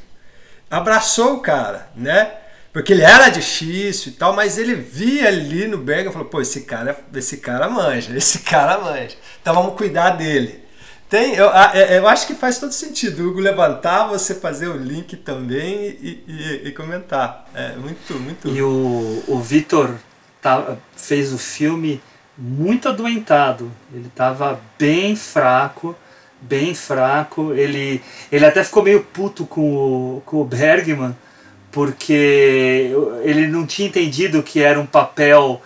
abraçou 0.69 1.35
o 1.35 1.41
cara, 1.41 1.91
né? 1.95 2.29
Porque 2.77 2.93
ele 2.93 3.05
era 3.05 3.31
difícil 3.31 4.13
e 4.13 4.15
tal, 4.17 4.35
mas 4.35 4.59
ele 4.59 4.75
via 4.75 5.29
ali 5.29 5.67
no 5.67 5.79
Bergman 5.79 6.11
e 6.11 6.13
falou: 6.13 6.29
pô, 6.29 6.43
esse 6.43 6.61
cara, 6.61 6.95
esse 7.15 7.39
cara 7.39 7.71
manja, 7.71 8.13
esse 8.15 8.41
cara 8.41 8.77
manja. 8.77 9.17
Então 9.41 9.55
vamos 9.55 9.79
cuidar 9.79 10.11
dele. 10.11 10.63
Tem, 11.09 11.37
eu, 11.37 11.49
é, 11.51 11.97
eu 11.97 12.07
acho 12.07 12.27
que 12.27 12.35
faz 12.35 12.59
todo 12.59 12.73
sentido 12.73 13.27
Hugo 13.27 13.41
levantar, 13.41 14.09
você 14.09 14.35
fazer 14.35 14.69
o 14.69 14.77
link 14.77 15.17
também 15.17 15.97
e, 16.03 16.23
e, 16.29 16.69
e 16.69 16.73
comentar. 16.73 17.49
É 17.55 17.75
muito, 17.77 18.13
muito. 18.21 18.47
E 18.47 18.61
o, 18.61 19.25
o 19.27 19.41
Vitor 19.41 19.95
tá, 20.43 20.77
fez 20.95 21.33
o 21.33 21.39
filme 21.39 21.99
muito 22.37 22.91
adoentado. 22.91 23.73
Ele 23.91 24.09
estava 24.09 24.61
bem 24.79 25.17
fraco, 25.17 25.97
bem 26.43 26.75
fraco. 26.75 27.55
Ele, 27.55 28.03
ele 28.31 28.45
até 28.45 28.63
ficou 28.63 28.83
meio 28.83 29.03
puto 29.03 29.47
com 29.47 30.17
o, 30.17 30.23
com 30.27 30.43
o 30.43 30.45
Bergman 30.45 31.17
porque 31.77 32.91
ele 33.23 33.47
não 33.49 33.67
tinha 33.67 33.87
entendido 33.87 34.43
que 34.43 34.63
era 34.63 34.81
um 34.81 34.87
papel 34.87 35.61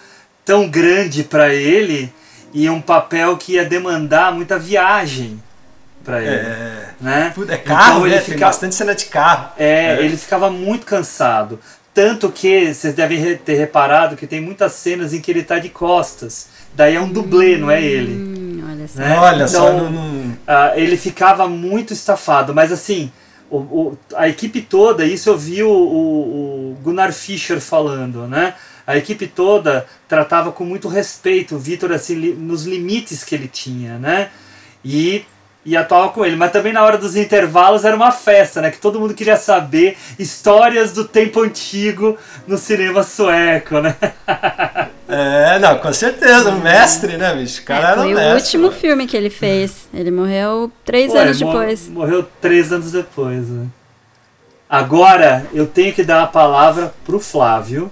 tão 0.44 0.68
grande 0.68 1.22
para 1.22 1.54
ele 1.54 2.12
e 2.52 2.68
um 2.68 2.80
papel 2.80 3.36
que 3.36 3.52
ia 3.52 3.64
demandar 3.64 4.34
muita 4.34 4.58
viagem 4.58 5.40
para 6.04 6.20
ele, 6.20 6.34
é, 6.34 6.88
né? 7.00 7.32
É 7.48 7.56
carro, 7.58 7.90
então, 7.90 8.06
ele 8.08 8.16
né? 8.16 8.20
Fica, 8.22 8.32
Tem 8.32 8.40
bastante 8.40 8.74
cena 8.74 8.92
de 8.92 9.04
carro. 9.04 9.52
É, 9.56 9.98
é, 10.00 10.04
ele 10.04 10.16
ficava 10.16 10.50
muito 10.50 10.84
cansado. 10.84 11.60
Tanto 11.94 12.28
que 12.28 12.74
vocês 12.74 12.92
devem 12.92 13.36
ter 13.36 13.54
reparado 13.54 14.16
que 14.16 14.26
tem 14.26 14.40
muitas 14.40 14.72
cenas 14.72 15.14
em 15.14 15.20
que 15.20 15.30
ele 15.30 15.42
está 15.42 15.60
de 15.60 15.68
costas. 15.68 16.48
Daí 16.74 16.96
é 16.96 17.00
um 17.00 17.08
dublê, 17.08 17.54
hum, 17.54 17.60
não 17.60 17.70
é 17.70 17.80
ele. 17.80 18.14
Hum, 18.14 18.64
olha 18.68 18.88
só. 18.88 18.98
Né? 18.98 19.16
Olha 19.16 19.44
então, 19.44 19.48
só. 19.48 19.72
Não, 19.74 19.90
não... 19.92 20.30
Uh, 20.32 20.74
ele 20.74 20.96
ficava 20.96 21.46
muito 21.46 21.92
estafado, 21.92 22.52
mas 22.52 22.72
assim, 22.72 23.12
o, 23.50 23.56
o, 23.58 23.98
a 24.14 24.28
equipe 24.28 24.62
toda, 24.62 25.04
isso 25.04 25.28
eu 25.28 25.36
vi 25.36 25.62
o, 25.62 25.70
o, 25.70 26.78
Gunnar 26.82 27.12
Fischer 27.12 27.60
falando, 27.60 28.26
né? 28.26 28.54
A 28.86 28.96
equipe 28.96 29.26
toda 29.26 29.86
tratava 30.08 30.52
com 30.52 30.64
muito 30.64 30.88
respeito 30.88 31.56
o 31.56 31.58
Vitor 31.58 31.92
assim, 31.92 32.14
li, 32.14 32.32
nos 32.32 32.64
limites 32.64 33.24
que 33.24 33.34
ele 33.34 33.48
tinha, 33.48 33.98
né? 33.98 34.30
E 34.84 35.24
e 35.64 35.76
atuava 35.76 36.10
com 36.10 36.24
ele. 36.24 36.36
Mas 36.36 36.52
também 36.52 36.72
na 36.72 36.82
hora 36.82 36.96
dos 36.96 37.16
intervalos 37.16 37.84
era 37.84 37.94
uma 37.94 38.12
festa, 38.12 38.60
né? 38.60 38.70
Que 38.70 38.78
todo 38.78 38.98
mundo 38.98 39.14
queria 39.14 39.36
saber 39.36 39.96
histórias 40.18 40.92
do 40.92 41.04
tempo 41.04 41.40
antigo 41.42 42.16
no 42.46 42.56
cinema 42.56 43.02
sueco, 43.02 43.80
né? 43.80 43.96
É, 45.12 45.58
não, 45.58 45.76
com 45.78 45.92
certeza, 45.92 46.50
o 46.50 46.60
mestre, 46.60 47.16
né, 47.16 47.34
bicho? 47.34 47.62
O 47.62 47.64
cara 47.64 47.80
é, 47.80 47.90
era 47.90 48.00
foi 48.02 48.12
o 48.12 48.16
mestre, 48.16 48.34
último 48.34 48.68
né? 48.68 48.76
filme 48.76 49.06
que 49.08 49.16
ele 49.16 49.28
fez. 49.28 49.88
Ele 49.92 50.12
morreu 50.12 50.70
três 50.84 51.10
Pô, 51.10 51.18
anos 51.18 51.36
depois. 51.36 51.88
Morreu 51.88 52.28
três 52.40 52.72
anos 52.72 52.92
depois, 52.92 53.48
né? 53.48 53.66
Agora 54.68 55.44
eu 55.52 55.66
tenho 55.66 55.92
que 55.92 56.04
dar 56.04 56.22
a 56.22 56.26
palavra 56.28 56.94
pro 57.04 57.18
Flávio 57.18 57.90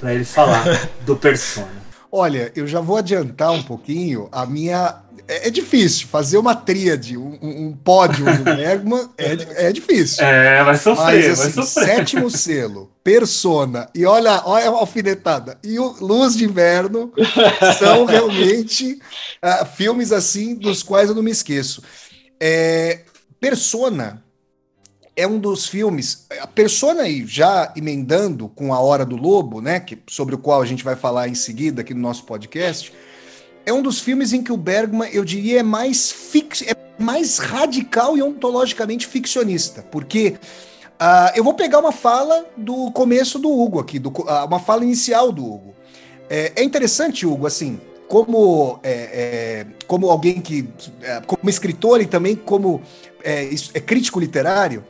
para 0.00 0.12
ele 0.12 0.24
falar 0.24 0.64
do 1.06 1.14
Persona. 1.14 1.68
Olha, 2.10 2.50
eu 2.56 2.66
já 2.66 2.80
vou 2.80 2.96
adiantar 2.96 3.52
um 3.52 3.62
pouquinho 3.62 4.28
a 4.32 4.44
minha 4.44 4.96
é, 5.30 5.46
é, 5.46 5.50
difícil 5.50 6.08
fazer 6.08 6.38
uma 6.38 6.56
tríade, 6.56 7.16
um, 7.16 7.38
um 7.40 7.72
pódio 7.72 8.24
do 8.36 8.42
Bergman 8.42 9.08
é, 9.16 9.68
é 9.68 9.72
difícil. 9.72 10.24
É, 10.24 10.64
vai 10.64 10.76
sofrer, 10.76 11.28
Mas, 11.28 11.40
assim, 11.40 11.52
vai 11.52 11.64
sofrer. 11.64 11.86
Sétimo 11.86 12.28
selo, 12.30 12.90
Persona 13.04 13.88
e 13.94 14.04
olha, 14.04 14.42
olha 14.44 14.66
a 14.66 14.70
alfinetada 14.70 15.56
e 15.62 15.78
o 15.78 15.94
Luz 16.00 16.36
de 16.36 16.44
Inverno 16.44 17.12
são 17.78 18.04
realmente 18.06 19.00
uh, 19.42 19.64
filmes 19.66 20.10
assim 20.10 20.54
dos 20.56 20.82
quais 20.82 21.08
eu 21.08 21.14
não 21.14 21.22
me 21.22 21.30
esqueço. 21.30 21.80
É, 22.40 23.02
Persona 23.40 24.24
é 25.14 25.26
um 25.26 25.38
dos 25.38 25.66
filmes. 25.66 26.26
A 26.40 26.46
Persona 26.46 27.02
aí, 27.02 27.24
já 27.24 27.72
emendando 27.76 28.48
com 28.48 28.74
a 28.74 28.80
Hora 28.80 29.04
do 29.04 29.16
Lobo, 29.16 29.60
né, 29.60 29.78
que, 29.78 29.98
sobre 30.08 30.34
o 30.34 30.38
qual 30.38 30.60
a 30.60 30.66
gente 30.66 30.82
vai 30.82 30.96
falar 30.96 31.28
em 31.28 31.34
seguida 31.34 31.82
aqui 31.82 31.94
no 31.94 32.00
nosso 32.00 32.24
podcast 32.24 32.92
é 33.64 33.72
um 33.72 33.82
dos 33.82 34.00
filmes 34.00 34.32
em 34.32 34.42
que 34.42 34.52
o 34.52 34.56
Bergman, 34.56 35.10
eu 35.12 35.24
diria, 35.24 35.60
é 35.60 35.62
mais 35.62 36.10
fix, 36.10 36.62
é 36.62 36.74
mais 36.98 37.38
radical 37.38 38.16
e 38.16 38.22
ontologicamente 38.22 39.06
ficcionista, 39.06 39.82
porque 39.90 40.34
uh, 41.00 41.32
eu 41.34 41.44
vou 41.44 41.54
pegar 41.54 41.78
uma 41.78 41.92
fala 41.92 42.46
do 42.56 42.90
começo 42.92 43.38
do 43.38 43.50
Hugo 43.50 43.78
aqui, 43.78 43.98
do, 43.98 44.10
uh, 44.10 44.46
uma 44.46 44.60
fala 44.60 44.84
inicial 44.84 45.32
do 45.32 45.44
Hugo. 45.44 45.74
É, 46.28 46.52
é 46.56 46.62
interessante, 46.62 47.26
Hugo, 47.26 47.46
assim, 47.46 47.80
como 48.06 48.80
é, 48.82 48.92
é, 48.92 49.66
como 49.86 50.10
alguém 50.10 50.40
que 50.40 50.68
é, 51.02 51.20
como 51.20 51.48
escritor 51.48 52.00
e 52.00 52.06
também 52.06 52.34
como 52.34 52.82
é, 53.22 53.48
é 53.72 53.80
crítico 53.80 54.18
literário, 54.18 54.84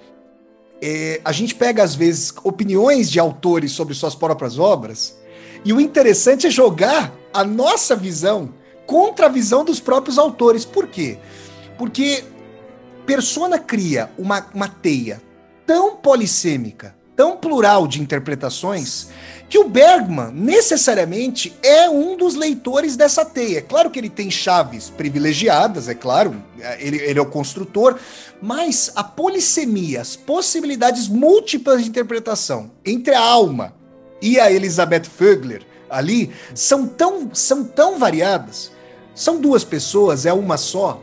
é, 0.80 1.20
a 1.22 1.32
gente 1.32 1.54
pega 1.54 1.82
às 1.82 1.94
vezes 1.94 2.32
opiniões 2.42 3.10
de 3.10 3.20
autores 3.20 3.72
sobre 3.72 3.92
suas 3.92 4.14
próprias 4.14 4.58
obras 4.58 5.18
e 5.64 5.72
o 5.72 5.80
interessante 5.80 6.46
é 6.46 6.50
jogar 6.50 7.12
a 7.32 7.44
nossa 7.44 7.94
visão 7.94 8.54
contra 8.90 9.26
a 9.26 9.28
visão 9.28 9.64
dos 9.64 9.78
próprios 9.78 10.18
autores. 10.18 10.64
Por 10.64 10.88
quê? 10.88 11.16
Porque 11.78 12.24
Persona 13.06 13.56
cria 13.56 14.10
uma, 14.18 14.44
uma 14.52 14.66
teia 14.66 15.22
tão 15.64 15.94
polissêmica, 15.94 16.92
tão 17.14 17.36
plural 17.36 17.86
de 17.86 18.02
interpretações, 18.02 19.06
que 19.48 19.60
o 19.60 19.68
Bergman 19.68 20.32
necessariamente 20.32 21.56
é 21.62 21.88
um 21.88 22.16
dos 22.16 22.34
leitores 22.34 22.96
dessa 22.96 23.24
teia. 23.24 23.58
É 23.58 23.62
claro 23.62 23.90
que 23.90 23.98
ele 24.00 24.10
tem 24.10 24.28
chaves 24.28 24.90
privilegiadas, 24.90 25.88
é 25.88 25.94
claro, 25.94 26.42
ele, 26.80 26.96
ele 26.96 27.18
é 27.20 27.22
o 27.22 27.26
construtor, 27.26 27.96
mas 28.42 28.90
a 28.96 29.04
polissemia, 29.04 30.00
as 30.00 30.16
possibilidades 30.16 31.06
múltiplas 31.06 31.84
de 31.84 31.88
interpretação 31.88 32.72
entre 32.84 33.14
a 33.14 33.20
alma 33.20 33.72
e 34.20 34.40
a 34.40 34.50
Elizabeth 34.50 35.04
Vögler 35.16 35.64
ali 35.88 36.32
são 36.56 36.88
tão, 36.88 37.32
são 37.32 37.62
tão 37.62 37.96
variadas 37.96 38.72
são 39.14 39.40
duas 39.40 39.64
pessoas, 39.64 40.26
é 40.26 40.32
uma 40.32 40.56
só. 40.56 41.02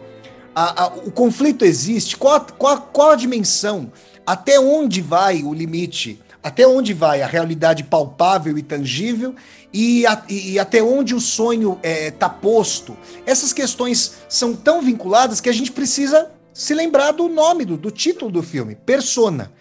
A, 0.55 0.85
a, 0.85 0.88
o 0.88 1.11
conflito 1.11 1.63
existe. 1.63 2.17
Qual, 2.17 2.45
qual, 2.57 2.81
qual 2.91 3.11
a 3.11 3.15
dimensão? 3.15 3.91
Até 4.25 4.59
onde 4.59 5.01
vai 5.01 5.43
o 5.43 5.53
limite? 5.53 6.19
Até 6.41 6.65
onde 6.65 6.93
vai 6.93 7.21
a 7.21 7.27
realidade 7.27 7.84
palpável 7.84 8.57
e 8.57 8.63
tangível? 8.63 9.35
E, 9.73 10.05
a, 10.07 10.23
e 10.29 10.57
até 10.57 10.81
onde 10.81 11.13
o 11.13 11.19
sonho 11.19 11.77
está 11.84 11.89
é, 11.89 12.11
tá 12.11 12.29
posto? 12.29 12.97
Essas 13.25 13.53
questões 13.53 14.13
são 14.29 14.55
tão 14.55 14.81
vinculadas 14.81 15.41
que 15.41 15.49
a 15.49 15.53
gente 15.53 15.71
precisa 15.71 16.31
se 16.53 16.73
lembrar 16.73 17.11
do 17.11 17.27
nome, 17.27 17.65
do, 17.65 17.77
do 17.77 17.91
título 17.91 18.31
do 18.31 18.41
filme: 18.41 18.75
Persona. 18.75 19.51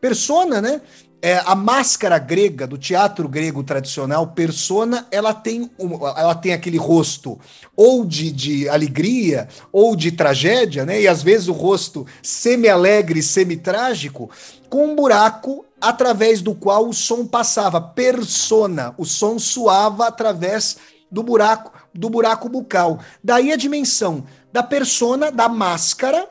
Persona, 0.00 0.62
né? 0.62 0.80
É, 1.26 1.42
a 1.44 1.56
máscara 1.56 2.20
grega 2.20 2.68
do 2.68 2.78
teatro 2.78 3.28
grego 3.28 3.64
tradicional, 3.64 4.28
persona, 4.28 5.08
ela 5.10 5.34
tem, 5.34 5.68
um, 5.76 6.06
ela 6.06 6.36
tem 6.36 6.52
aquele 6.52 6.76
rosto 6.76 7.36
ou 7.74 8.04
de, 8.04 8.30
de 8.30 8.68
alegria 8.68 9.48
ou 9.72 9.96
de 9.96 10.12
tragédia, 10.12 10.86
né? 10.86 11.00
E 11.00 11.08
às 11.08 11.24
vezes 11.24 11.48
o 11.48 11.52
rosto 11.52 12.06
semi-alegre, 12.22 13.24
semi-trágico, 13.24 14.30
com 14.70 14.92
um 14.92 14.94
buraco 14.94 15.66
através 15.80 16.40
do 16.40 16.54
qual 16.54 16.88
o 16.88 16.94
som 16.94 17.26
passava. 17.26 17.80
Persona, 17.80 18.94
o 18.96 19.04
som 19.04 19.36
suava 19.36 20.06
através 20.06 20.76
do 21.10 21.24
buraco, 21.24 21.72
do 21.92 22.08
buraco 22.08 22.48
bucal. 22.48 23.00
Daí 23.24 23.50
a 23.50 23.56
dimensão 23.56 24.22
da 24.52 24.62
persona, 24.62 25.32
da 25.32 25.48
máscara, 25.48 26.28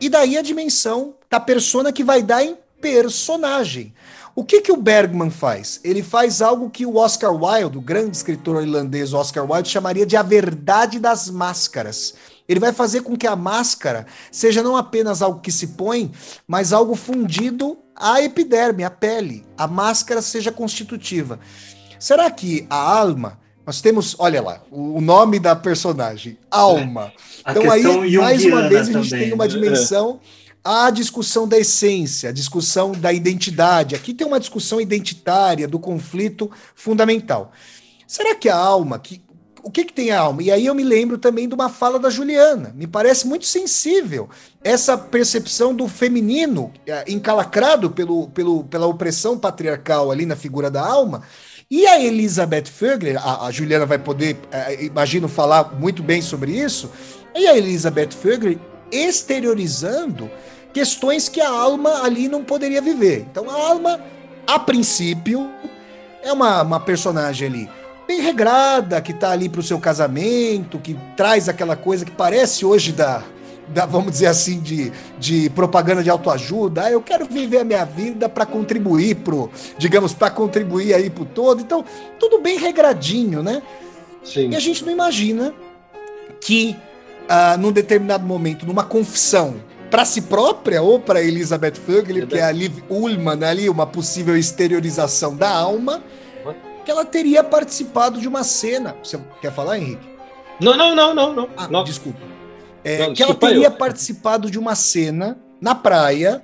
e 0.00 0.08
daí 0.08 0.36
a 0.36 0.42
dimensão 0.42 1.14
da 1.30 1.38
persona 1.38 1.92
que 1.92 2.02
vai 2.02 2.20
dar 2.20 2.42
em 2.42 2.56
personagem. 2.80 3.94
O 4.36 4.44
que, 4.44 4.60
que 4.60 4.72
o 4.72 4.76
Bergman 4.76 5.30
faz? 5.30 5.80
Ele 5.84 6.02
faz 6.02 6.42
algo 6.42 6.68
que 6.68 6.84
o 6.84 6.96
Oscar 6.96 7.32
Wilde, 7.32 7.78
o 7.78 7.80
grande 7.80 8.16
escritor 8.16 8.60
irlandês 8.62 9.14
Oscar 9.14 9.48
Wilde, 9.48 9.68
chamaria 9.68 10.04
de 10.04 10.16
a 10.16 10.22
verdade 10.22 10.98
das 10.98 11.30
máscaras. 11.30 12.14
Ele 12.48 12.58
vai 12.58 12.72
fazer 12.72 13.02
com 13.02 13.16
que 13.16 13.28
a 13.28 13.36
máscara 13.36 14.06
seja 14.32 14.60
não 14.60 14.76
apenas 14.76 15.22
algo 15.22 15.40
que 15.40 15.52
se 15.52 15.68
põe, 15.68 16.10
mas 16.48 16.72
algo 16.72 16.96
fundido 16.96 17.78
à 17.94 18.20
epiderme, 18.22 18.82
à 18.82 18.90
pele. 18.90 19.46
A 19.56 19.68
máscara 19.68 20.20
seja 20.20 20.50
constitutiva. 20.50 21.38
Será 21.98 22.28
que 22.28 22.66
a 22.68 22.76
alma. 22.76 23.38
Nós 23.64 23.80
temos, 23.80 24.14
olha 24.18 24.42
lá, 24.42 24.60
o 24.70 25.00
nome 25.00 25.38
da 25.38 25.56
personagem, 25.56 26.36
alma. 26.50 27.10
A 27.42 27.52
então 27.52 27.70
aí, 27.70 28.18
mais 28.18 28.44
uma 28.44 28.68
vez, 28.68 28.88
a 28.88 28.92
gente 28.92 29.08
também, 29.08 29.24
tem 29.24 29.32
uma 29.32 29.44
né? 29.44 29.50
dimensão 29.50 30.20
a 30.64 30.88
discussão 30.88 31.46
da 31.46 31.58
essência, 31.58 32.30
a 32.30 32.32
discussão 32.32 32.92
da 32.92 33.12
identidade. 33.12 33.94
Aqui 33.94 34.14
tem 34.14 34.26
uma 34.26 34.40
discussão 34.40 34.80
identitária 34.80 35.68
do 35.68 35.78
conflito 35.78 36.50
fundamental. 36.74 37.52
Será 38.06 38.34
que 38.34 38.48
a 38.48 38.56
alma, 38.56 38.98
que, 38.98 39.20
o 39.62 39.70
que, 39.70 39.84
que 39.84 39.92
tem 39.92 40.10
a 40.10 40.20
alma? 40.20 40.42
E 40.42 40.50
aí 40.50 40.64
eu 40.64 40.74
me 40.74 40.82
lembro 40.82 41.18
também 41.18 41.46
de 41.46 41.54
uma 41.54 41.68
fala 41.68 41.98
da 41.98 42.08
Juliana. 42.08 42.72
Me 42.74 42.86
parece 42.86 43.26
muito 43.26 43.44
sensível 43.44 44.30
essa 44.62 44.96
percepção 44.96 45.74
do 45.74 45.86
feminino 45.86 46.72
eh, 46.86 47.04
encalacrado 47.08 47.90
pelo, 47.90 48.28
pelo, 48.28 48.64
pela 48.64 48.86
opressão 48.86 49.38
patriarcal 49.38 50.10
ali 50.10 50.24
na 50.24 50.36
figura 50.36 50.70
da 50.70 50.82
alma. 50.86 51.24
E 51.70 51.86
a 51.86 52.02
Elizabeth 52.02 52.66
Fögler, 52.66 53.16
a, 53.18 53.46
a 53.46 53.50
Juliana 53.50 53.84
vai 53.84 53.98
poder, 53.98 54.38
eh, 54.50 54.84
imagino, 54.84 55.28
falar 55.28 55.78
muito 55.78 56.02
bem 56.02 56.22
sobre 56.22 56.52
isso. 56.52 56.90
E 57.34 57.46
a 57.46 57.56
Elizabeth 57.56 58.12
Fögler 58.12 58.58
exteriorizando 58.90 60.30
questões 60.74 61.28
que 61.28 61.40
a 61.40 61.48
alma 61.48 62.02
ali 62.02 62.28
não 62.28 62.42
poderia 62.42 62.82
viver. 62.82 63.24
Então 63.30 63.48
a 63.48 63.54
alma, 63.54 64.00
a 64.44 64.58
princípio, 64.58 65.48
é 66.20 66.32
uma, 66.32 66.62
uma 66.62 66.80
personagem 66.80 67.48
ali 67.48 67.70
bem 68.06 68.20
regrada, 68.20 69.00
que 69.00 69.14
tá 69.14 69.30
ali 69.30 69.48
pro 69.48 69.62
seu 69.62 69.78
casamento, 69.78 70.78
que 70.78 70.94
traz 71.16 71.48
aquela 71.48 71.76
coisa 71.76 72.04
que 72.04 72.10
parece 72.10 72.66
hoje 72.66 72.92
da, 72.92 73.22
da 73.68 73.86
vamos 73.86 74.12
dizer 74.12 74.26
assim, 74.26 74.60
de, 74.60 74.92
de 75.18 75.48
propaganda 75.50 76.02
de 76.02 76.10
autoajuda. 76.10 76.84
Ah, 76.84 76.90
eu 76.90 77.00
quero 77.00 77.24
viver 77.24 77.58
a 77.58 77.64
minha 77.64 77.84
vida 77.84 78.28
para 78.28 78.44
contribuir 78.44 79.14
pro, 79.16 79.50
digamos, 79.78 80.12
para 80.12 80.28
contribuir 80.28 80.92
aí 80.92 81.08
pro 81.08 81.24
todo. 81.24 81.62
Então, 81.62 81.84
tudo 82.18 82.40
bem 82.40 82.58
regradinho, 82.58 83.42
né? 83.42 83.62
Sim. 84.24 84.50
E 84.50 84.56
a 84.56 84.60
gente 84.60 84.84
não 84.84 84.92
imagina 84.92 85.54
que, 86.40 86.76
ah, 87.28 87.56
num 87.56 87.70
determinado 87.70 88.26
momento, 88.26 88.66
numa 88.66 88.82
confissão 88.82 89.54
para 89.94 90.04
si 90.04 90.22
própria 90.22 90.82
ou 90.82 90.98
para 90.98 91.22
Elizabeth 91.22 91.74
Fögel, 91.76 92.26
que 92.26 92.36
é 92.36 92.42
a 92.42 92.50
Liv 92.50 92.82
Ullmann 92.90 93.44
ali, 93.44 93.70
uma 93.70 93.86
possível 93.86 94.36
exteriorização 94.36 95.36
da 95.36 95.48
alma, 95.48 96.02
que 96.84 96.90
ela 96.90 97.04
teria 97.04 97.44
participado 97.44 98.20
de 98.20 98.26
uma 98.26 98.42
cena. 98.42 98.96
Você 99.04 99.20
quer 99.40 99.52
falar, 99.54 99.78
Henrique? 99.78 100.04
Não, 100.60 100.76
não, 100.76 100.96
não, 100.96 101.14
não, 101.14 101.32
não. 101.32 101.48
Ah, 101.56 101.68
não. 101.68 101.84
desculpa. 101.84 102.18
É, 102.82 102.98
Não, 103.06 103.14
que 103.14 103.22
ela 103.22 103.34
desculpa 103.34 103.46
teria 103.46 103.68
eu. 103.68 103.70
participado 103.70 104.50
de 104.50 104.58
uma 104.58 104.74
cena 104.74 105.38
na 105.60 105.76
praia 105.76 106.42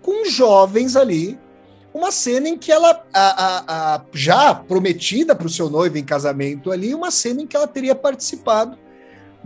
com 0.00 0.24
jovens 0.30 0.94
ali. 0.94 1.36
Uma 1.92 2.12
cena 2.12 2.48
em 2.48 2.56
que 2.56 2.70
ela, 2.70 3.04
a, 3.12 3.44
a- 3.46 3.94
a- 3.96 4.00
já 4.12 4.54
prometida 4.54 5.34
para 5.34 5.48
o 5.48 5.50
seu 5.50 5.68
noivo 5.68 5.98
em 5.98 6.04
casamento 6.04 6.70
ali, 6.70 6.94
uma 6.94 7.10
cena 7.10 7.42
em 7.42 7.48
que 7.48 7.56
ela 7.56 7.66
teria 7.66 7.96
participado 7.96 8.78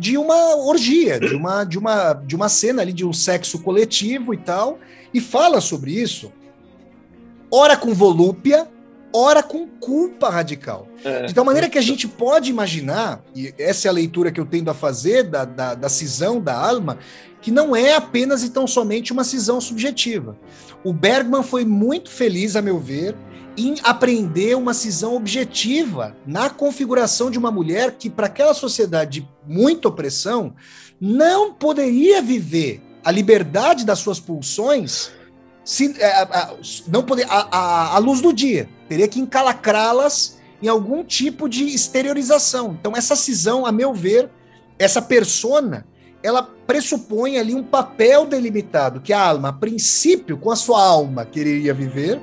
de 0.00 0.16
uma 0.16 0.56
orgia, 0.56 1.20
de 1.20 1.34
uma, 1.34 1.62
de 1.62 1.78
uma, 1.78 2.14
de 2.14 2.34
uma 2.34 2.48
cena 2.48 2.80
ali 2.80 2.90
de 2.90 3.04
um 3.04 3.12
sexo 3.12 3.58
coletivo 3.58 4.32
e 4.32 4.38
tal, 4.38 4.78
e 5.12 5.20
fala 5.20 5.60
sobre 5.60 5.92
isso, 5.92 6.32
ora 7.50 7.76
com 7.76 7.92
volúpia, 7.92 8.66
ora 9.12 9.42
com 9.42 9.68
culpa 9.68 10.30
radical. 10.30 10.88
É. 11.04 11.26
De 11.26 11.34
tal 11.34 11.44
maneira 11.44 11.68
que 11.68 11.76
a 11.76 11.82
gente 11.82 12.08
pode 12.08 12.48
imaginar, 12.48 13.22
e 13.36 13.52
essa 13.58 13.88
é 13.88 13.90
a 13.90 13.92
leitura 13.92 14.32
que 14.32 14.40
eu 14.40 14.46
tendo 14.46 14.70
a 14.70 14.74
fazer 14.74 15.24
da, 15.24 15.44
da, 15.44 15.74
da 15.74 15.88
cisão 15.90 16.40
da 16.40 16.56
alma, 16.56 16.96
que 17.42 17.50
não 17.50 17.76
é 17.76 17.94
apenas 17.94 18.42
e 18.42 18.48
tão 18.48 18.66
somente 18.66 19.12
uma 19.12 19.24
cisão 19.24 19.60
subjetiva. 19.60 20.34
O 20.82 20.94
Bergman 20.94 21.42
foi 21.42 21.66
muito 21.66 22.08
feliz, 22.08 22.56
a 22.56 22.62
meu 22.62 22.78
ver, 22.78 23.14
em 23.56 23.74
apreender 23.82 24.56
uma 24.56 24.72
cisão 24.74 25.14
objetiva 25.16 26.16
na 26.26 26.48
configuração 26.48 27.30
de 27.30 27.38
uma 27.38 27.50
mulher 27.50 27.92
que, 27.98 28.08
para 28.08 28.26
aquela 28.26 28.54
sociedade 28.54 29.20
de 29.20 29.28
muita 29.46 29.88
opressão, 29.88 30.54
não 31.00 31.52
poderia 31.52 32.22
viver 32.22 32.82
a 33.04 33.10
liberdade 33.10 33.84
das 33.84 33.98
suas 33.98 34.20
pulsões 34.20 35.10
se, 35.64 35.94
é, 36.00 36.06
a- 36.12 36.22
a- 36.22 36.54
não 36.88 37.02
poder, 37.02 37.26
a, 37.28 37.48
a- 37.50 37.94
à 37.96 37.98
luz 37.98 38.20
do 38.20 38.32
dia. 38.32 38.68
Teria 38.88 39.08
que 39.08 39.20
encalacrá-las 39.20 40.38
em 40.62 40.68
algum 40.68 41.02
tipo 41.04 41.48
de 41.48 41.64
exteriorização. 41.64 42.76
Então, 42.78 42.92
essa 42.96 43.16
cisão, 43.16 43.64
a 43.66 43.72
meu 43.72 43.92
ver, 43.94 44.30
essa 44.78 45.00
persona, 45.00 45.86
ela 46.22 46.42
pressupõe 46.66 47.38
ali 47.38 47.54
um 47.54 47.62
papel 47.62 48.26
delimitado 48.26 49.00
que 49.00 49.12
a 49.12 49.20
alma, 49.28 49.48
a 49.48 49.52
princípio, 49.52 50.36
com 50.38 50.50
a 50.50 50.56
sua 50.56 50.82
alma, 50.82 51.24
quereria 51.24 51.72
viver, 51.72 52.20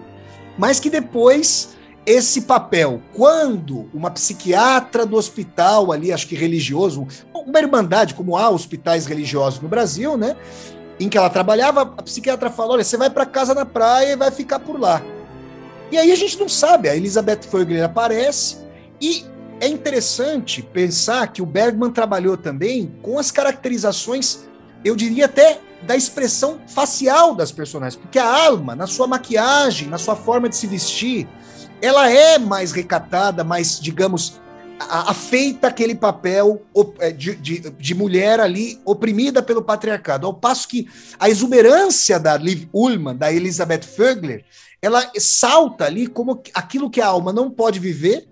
mas 0.58 0.80
que 0.80 0.90
depois 0.90 1.76
esse 2.06 2.44
papel, 2.44 3.02
quando 3.14 3.90
uma 3.94 4.10
psiquiatra 4.10 5.06
do 5.06 5.18
hospital 5.18 5.92
ali, 5.92 6.14
acho 6.14 6.26
que 6.26 6.36
religioso, 6.36 7.06
uma 7.34 7.60
irmandade, 7.60 8.14
como 8.14 8.38
há 8.38 8.50
hospitais 8.50 9.06
religiosos 9.06 9.60
no 9.60 9.68
Brasil, 9.68 10.16
né? 10.16 10.38
Em 11.00 11.10
que 11.10 11.18
ela 11.18 11.30
trabalhava, 11.30 11.82
a 11.82 12.02
psiquiatra 12.02 12.50
falou: 12.50 12.74
olha, 12.74 12.84
você 12.84 12.96
vai 12.96 13.10
para 13.10 13.26
casa 13.26 13.54
na 13.54 13.66
praia 13.66 14.14
e 14.14 14.16
vai 14.16 14.32
ficar 14.32 14.60
por 14.60 14.80
lá. 14.80 15.02
E 15.92 15.98
aí 15.98 16.12
a 16.12 16.16
gente 16.16 16.40
não 16.40 16.48
sabe, 16.48 16.90
a 16.90 16.96
Elizabeth 16.96 17.44
Fögler 17.44 17.84
aparece 17.84 18.58
e 19.02 19.26
é 19.60 19.68
interessante 19.68 20.62
pensar 20.62 21.28
que 21.28 21.42
o 21.42 21.46
Bergman 21.46 21.92
trabalhou 21.92 22.38
também 22.38 22.94
com 23.02 23.18
as 23.18 23.32
caracterizações, 23.32 24.48
eu 24.84 24.96
diria 24.96 25.26
até 25.26 25.60
da 25.84 25.96
expressão 25.96 26.60
facial 26.68 27.36
das 27.36 27.52
personagens, 27.52 27.96
porque 27.96 28.20
a 28.20 28.46
alma, 28.46 28.76
na 28.76 28.88
sua 28.88 29.08
maquiagem, 29.08 29.88
na 29.88 29.98
sua 29.98 30.16
forma 30.16 30.50
de 30.50 30.56
se 30.56 30.68
vestir, 30.68 31.28
ela 31.82 32.10
é 32.10 32.40
mais 32.40 32.72
recatada, 32.72 33.44
mais, 33.44 33.80
digamos, 33.80 34.40
afeita 34.80 35.68
aquele 35.68 35.96
papel 35.96 36.62
eh, 37.00 37.12
de, 37.12 37.36
de, 37.36 37.60
de 37.72 37.96
mulher 37.96 38.40
ali 38.40 38.80
oprimida 38.86 39.42
pelo 39.42 39.64
patriarcado. 39.64 40.28
Ao 40.28 40.34
passo 40.34 40.68
que 40.68 40.88
a 41.20 41.30
exuberância 41.30 42.20
da 42.20 42.38
Liv 42.38 42.68
Ullmann, 42.74 43.18
da 43.18 43.32
Elizabeth 43.32 43.84
Fögler, 43.84 44.46
ela 44.82 45.12
salta 45.18 45.86
ali 45.86 46.08
como 46.08 46.42
aquilo 46.54 46.90
que 46.90 47.02
a 47.02 47.08
alma 47.08 47.34
não 47.34 47.50
pode 47.50 47.80
viver, 47.80 48.28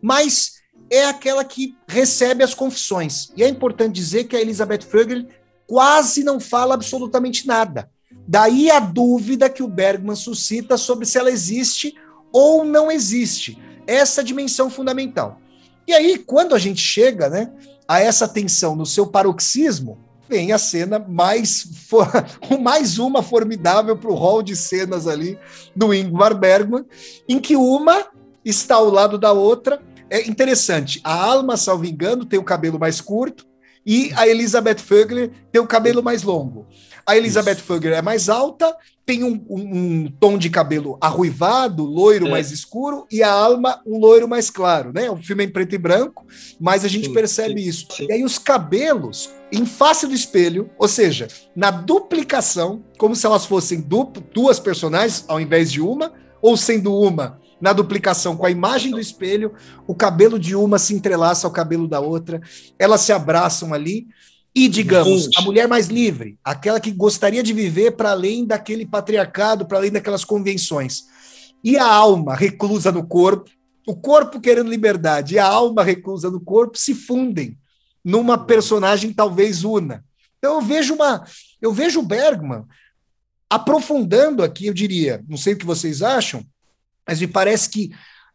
mas 0.00 0.58
é 0.90 1.04
aquela 1.06 1.44
que 1.44 1.76
recebe 1.86 2.44
as 2.44 2.54
confissões. 2.54 3.30
E 3.36 3.42
é 3.42 3.48
importante 3.48 3.94
dizer 3.94 4.24
que 4.24 4.36
a 4.36 4.40
Elizabeth 4.40 4.82
Fögler 4.82 5.26
quase 5.68 6.24
não 6.24 6.40
fala 6.40 6.74
absolutamente 6.74 7.46
nada. 7.46 7.90
Daí 8.26 8.70
a 8.70 8.80
dúvida 8.80 9.50
que 9.50 9.62
o 9.62 9.68
Bergman 9.68 10.16
suscita 10.16 10.78
sobre 10.78 11.04
se 11.04 11.18
ela 11.18 11.30
existe 11.30 11.94
ou 12.32 12.64
não 12.64 12.90
existe. 12.90 13.58
Essa 13.86 14.24
dimensão 14.24 14.68
fundamental. 14.70 15.40
E 15.86 15.92
aí, 15.92 16.18
quando 16.18 16.54
a 16.54 16.58
gente 16.58 16.80
chega 16.80 17.28
né, 17.28 17.52
a 17.86 18.00
essa 18.00 18.26
tensão 18.26 18.74
no 18.74 18.84
seu 18.84 19.06
paroxismo, 19.06 19.98
vem 20.28 20.52
a 20.52 20.58
cena 20.58 20.98
mais, 20.98 21.66
mais 22.60 22.98
uma 22.98 23.22
formidável 23.22 23.96
para 23.96 24.10
o 24.10 24.14
hall 24.14 24.42
de 24.42 24.56
cenas 24.56 25.06
ali 25.06 25.38
do 25.74 25.94
Ingmar 25.94 26.34
Bergman, 26.36 26.84
em 27.26 27.38
que 27.38 27.56
uma 27.56 28.06
está 28.44 28.76
ao 28.76 28.90
lado 28.90 29.18
da 29.18 29.32
outra. 29.32 29.80
É 30.10 30.26
interessante, 30.26 31.00
a 31.04 31.14
Alma, 31.14 31.56
salvo 31.56 31.84
engano, 31.84 32.24
tem 32.24 32.38
o 32.38 32.44
cabelo 32.44 32.78
mais 32.78 33.00
curto 33.00 33.47
e 33.90 34.12
a 34.14 34.28
Elizabeth 34.28 34.78
Fögler 34.80 35.30
tem 35.50 35.62
o 35.62 35.66
cabelo 35.66 36.02
mais 36.02 36.22
longo. 36.22 36.66
A 37.06 37.16
Elizabeth 37.16 37.56
Fögler 37.56 37.94
é 37.96 38.02
mais 38.02 38.28
alta, 38.28 38.76
tem 39.06 39.24
um, 39.24 39.42
um- 39.48 39.78
um 40.04 40.12
tom 40.20 40.36
de 40.36 40.50
cabelo 40.50 40.98
arruivado, 41.00 41.82
loiro 41.82 42.26
É. 42.26 42.30
mais 42.30 42.50
escuro, 42.52 43.06
e 43.10 43.22
a 43.22 43.32
Alma 43.32 43.80
um 43.86 43.98
loiro 43.98 44.28
mais 44.28 44.50
claro, 44.50 44.92
né? 44.92 45.10
O 45.10 45.16
filme 45.16 45.42
é 45.42 45.46
em 45.46 45.50
preto 45.50 45.74
e 45.74 45.78
branco, 45.78 46.26
mas 46.60 46.84
a 46.84 46.88
gente 46.88 47.06
Sim, 47.06 47.14
percebe 47.14 47.62
sim, 47.62 47.68
isso. 47.70 47.86
E 48.06 48.12
aí 48.12 48.22
os 48.22 48.36
cabelos 48.38 49.30
em 49.50 49.64
face 49.64 50.06
do 50.06 50.12
espelho, 50.12 50.68
ou 50.78 50.86
seja, 50.86 51.26
na 51.56 51.70
duplicação, 51.70 52.84
como 52.98 53.16
se 53.16 53.24
elas 53.24 53.46
fossem 53.46 53.80
du- 53.80 54.12
duas 54.34 54.60
personagens 54.60 55.24
ao 55.28 55.40
invés 55.40 55.72
de 55.72 55.80
uma, 55.80 56.12
ou 56.42 56.56
sendo 56.58 56.94
uma 56.94 57.40
na 57.60 57.72
duplicação 57.72 58.36
com 58.36 58.46
a 58.46 58.50
imagem 58.50 58.90
do 58.90 59.00
espelho, 59.00 59.54
o 59.86 59.94
cabelo 59.94 60.38
de 60.38 60.54
uma 60.54 60.78
se 60.78 60.94
entrelaça 60.94 61.46
ao 61.46 61.52
cabelo 61.52 61.88
da 61.88 62.00
outra, 62.00 62.40
elas 62.78 63.00
se 63.00 63.12
abraçam 63.12 63.74
ali. 63.74 64.06
E, 64.54 64.66
digamos, 64.66 65.28
a 65.36 65.42
mulher 65.42 65.68
mais 65.68 65.86
livre, 65.86 66.36
aquela 66.42 66.80
que 66.80 66.90
gostaria 66.90 67.42
de 67.42 67.52
viver 67.52 67.92
para 67.92 68.10
além 68.10 68.44
daquele 68.44 68.84
patriarcado, 68.84 69.66
para 69.66 69.78
além 69.78 69.92
daquelas 69.92 70.24
convenções. 70.24 71.04
E 71.62 71.76
a 71.76 71.86
alma 71.86 72.34
reclusa 72.34 72.90
no 72.90 73.06
corpo, 73.06 73.50
o 73.86 73.94
corpo 73.94 74.40
querendo 74.40 74.70
liberdade 74.70 75.34
e 75.34 75.38
a 75.38 75.46
alma 75.46 75.82
reclusa 75.82 76.30
no 76.30 76.40
corpo 76.40 76.76
se 76.76 76.94
fundem 76.94 77.56
numa 78.04 78.36
personagem 78.36 79.12
talvez 79.12 79.64
una. 79.64 80.04
Então 80.38 80.54
eu 80.54 80.60
vejo 80.60 80.94
uma, 80.94 81.24
eu 81.60 81.72
vejo 81.72 82.00
o 82.00 82.04
Bergman 82.04 82.64
aprofundando 83.50 84.42
aqui, 84.42 84.66
eu 84.66 84.74
diria, 84.74 85.24
não 85.28 85.36
sei 85.36 85.54
o 85.54 85.56
que 85.56 85.64
vocês 85.64 86.02
acham, 86.02 86.44
mas 87.08 87.20
me 87.20 87.26
parece 87.26 87.70
que, 87.70 87.90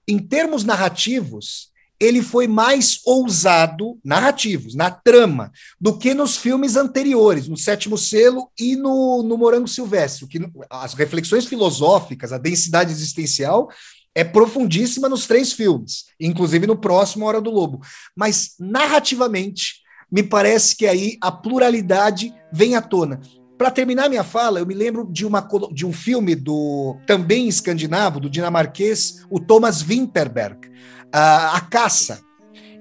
em 0.08 0.18
termos 0.18 0.64
narrativos, 0.64 1.72
ele 2.00 2.24
foi 2.24 2.48
mais 2.48 3.00
ousado, 3.06 4.00
narrativos, 4.04 4.74
na 4.74 4.90
trama, 4.90 5.52
do 5.80 5.98
que 5.98 6.16
nos 6.16 6.36
filmes 6.36 6.76
anteriores, 6.76 7.48
no 7.48 7.56
Sétimo 7.56 7.98
Selo 7.98 8.50
e 8.60 8.76
no, 8.76 9.22
no 9.22 9.38
Morango 9.38 9.68
Silvestre. 9.68 10.28
Que 10.28 10.42
as 10.70 10.96
reflexões 10.96 11.46
filosóficas, 11.46 12.34
a 12.34 12.40
densidade 12.40 12.92
existencial 12.92 13.70
é 14.16 14.24
profundíssima 14.24 15.08
nos 15.08 15.28
três 15.28 15.54
filmes, 15.54 16.06
inclusive 16.20 16.68
no 16.68 16.76
próximo 16.76 17.26
Hora 17.26 17.40
do 17.40 17.52
Lobo. 17.52 17.80
Mas 18.16 18.56
narrativamente, 18.60 19.84
me 20.12 20.24
parece 20.24 20.76
que 20.76 20.86
aí 20.86 21.18
a 21.22 21.32
pluralidade 21.32 22.34
vem 22.52 22.76
à 22.76 22.82
tona. 22.82 23.22
Para 23.64 23.72
terminar 23.72 24.10
minha 24.10 24.26
fala, 24.26 24.60
eu 24.60 24.66
me 24.66 24.74
lembro 24.74 25.08
de, 25.10 25.26
uma, 25.26 25.48
de 25.72 25.86
um 25.86 25.94
filme 25.94 26.36
do 26.36 26.98
também 27.08 27.48
escandinavo, 27.48 28.20
do 28.20 28.30
dinamarquês, 28.30 29.26
o 29.30 29.40
Thomas 29.40 29.82
Winterberg, 29.82 30.70
a, 31.10 31.56
a 31.56 31.62
Caça, 31.62 32.20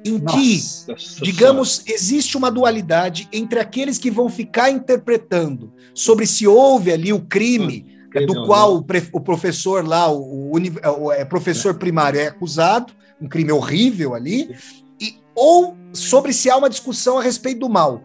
em 0.05 0.19
Nossa, 0.19 0.93
que, 0.93 1.23
digamos, 1.23 1.85
existe 1.87 2.37
uma 2.37 2.51
dualidade 2.51 3.29
entre 3.33 3.61
aqueles 3.61 3.97
que 3.97 4.11
vão 4.11 4.29
ficar 4.29 4.71
interpretando 4.71 5.73
sobre 5.95 6.27
se 6.27 6.49
houve 6.49 6.91
ali 6.91 7.13
o 7.13 7.21
crime 7.21 7.87
hum, 8.17 8.27
do 8.27 8.45
qual 8.45 8.79
o, 8.79 8.85
o, 9.13 9.21
professor 9.21 9.87
lá, 9.87 10.11
o, 10.11 10.51
o, 10.51 10.59
o 10.99 11.13
é, 11.13 11.25
professor 11.25 11.75
primário 11.75 12.19
é 12.19 12.27
acusado, 12.27 12.93
um 13.21 13.29
crime 13.29 13.53
horrível 13.53 14.17
ali, 14.17 14.53
e, 15.01 15.15
ou 15.33 15.77
sobre 15.93 16.33
se 16.33 16.51
há 16.51 16.57
uma 16.57 16.69
discussão 16.69 17.19
a 17.19 17.23
respeito 17.23 17.61
do 17.61 17.69
mal. 17.69 18.03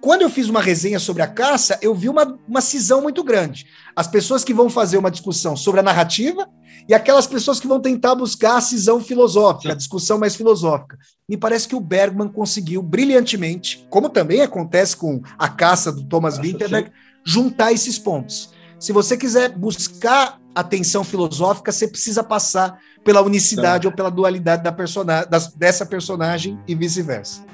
Quando 0.00 0.22
eu 0.22 0.30
fiz 0.30 0.48
uma 0.48 0.62
resenha 0.62 0.98
sobre 0.98 1.22
a 1.22 1.26
caça, 1.26 1.78
eu 1.82 1.94
vi 1.94 2.08
uma, 2.08 2.38
uma 2.46 2.60
cisão 2.60 3.02
muito 3.02 3.24
grande. 3.24 3.66
As 3.96 4.06
pessoas 4.06 4.44
que 4.44 4.54
vão 4.54 4.70
fazer 4.70 4.96
uma 4.96 5.10
discussão 5.10 5.56
sobre 5.56 5.80
a 5.80 5.82
narrativa 5.82 6.48
e 6.88 6.94
aquelas 6.94 7.26
pessoas 7.26 7.58
que 7.58 7.66
vão 7.66 7.80
tentar 7.80 8.14
buscar 8.14 8.56
a 8.56 8.60
cisão 8.60 9.00
filosófica, 9.00 9.72
a 9.72 9.76
discussão 9.76 10.16
mais 10.18 10.36
filosófica. 10.36 10.96
Me 11.28 11.36
parece 11.36 11.66
que 11.66 11.74
o 11.74 11.80
Bergman 11.80 12.28
conseguiu 12.28 12.80
brilhantemente, 12.80 13.86
como 13.90 14.08
também 14.08 14.40
acontece 14.40 14.96
com 14.96 15.20
a 15.36 15.48
caça 15.48 15.90
do 15.90 16.04
Thomas 16.04 16.38
Winterberg, 16.38 16.92
juntar 17.24 17.72
esses 17.72 17.98
pontos. 17.98 18.50
Se 18.78 18.92
você 18.92 19.16
quiser 19.16 19.50
buscar 19.50 20.40
atenção 20.54 21.02
filosófica, 21.02 21.72
você 21.72 21.88
precisa 21.88 22.22
passar 22.22 22.78
pela 23.04 23.20
unicidade 23.20 23.82
tá. 23.82 23.88
ou 23.88 23.94
pela 23.94 24.10
dualidade 24.10 24.62
da 24.62 24.72
persona 24.72 25.26
dessa 25.56 25.84
personagem 25.84 26.58
e 26.68 26.74
vice-versa. 26.74 27.44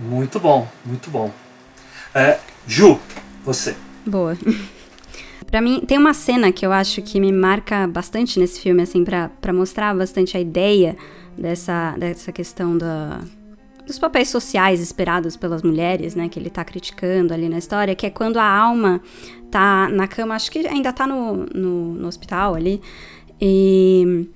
Muito 0.00 0.40
bom, 0.40 0.66
muito 0.84 1.10
bom. 1.10 1.30
É, 2.14 2.38
Ju, 2.66 2.98
você. 3.44 3.76
Boa. 4.06 4.36
Pra 5.46 5.60
mim, 5.60 5.80
tem 5.80 5.98
uma 5.98 6.14
cena 6.14 6.52
que 6.52 6.64
eu 6.64 6.72
acho 6.72 7.02
que 7.02 7.18
me 7.18 7.32
marca 7.32 7.86
bastante 7.88 8.38
nesse 8.38 8.60
filme, 8.60 8.82
assim, 8.82 9.04
pra, 9.04 9.52
mostrar 9.52 9.92
bastante 9.96 10.36
a 10.36 10.40
ideia 10.40 10.96
dessa, 11.36 11.96
dessa 11.98 12.30
questão 12.30 12.78
da, 12.78 13.20
dos 13.84 13.98
papéis 13.98 14.28
sociais 14.28 14.80
esperados 14.80 15.36
pelas 15.36 15.62
mulheres, 15.62 16.14
né, 16.14 16.28
que 16.28 16.38
ele 16.38 16.50
tá 16.50 16.64
criticando 16.64 17.34
ali 17.34 17.48
na 17.48 17.58
história, 17.58 17.96
que 17.96 18.06
é 18.06 18.10
quando 18.10 18.38
a 18.38 18.44
alma 18.44 19.00
tá 19.50 19.88
na 19.88 20.06
cama, 20.06 20.36
acho 20.36 20.52
que 20.52 20.60
ainda 20.68 20.92
tá 20.92 21.04
no, 21.04 21.44
no, 21.52 21.94
no 21.94 22.06
hospital 22.06 22.54
ali, 22.54 22.80
e, 23.40 24.28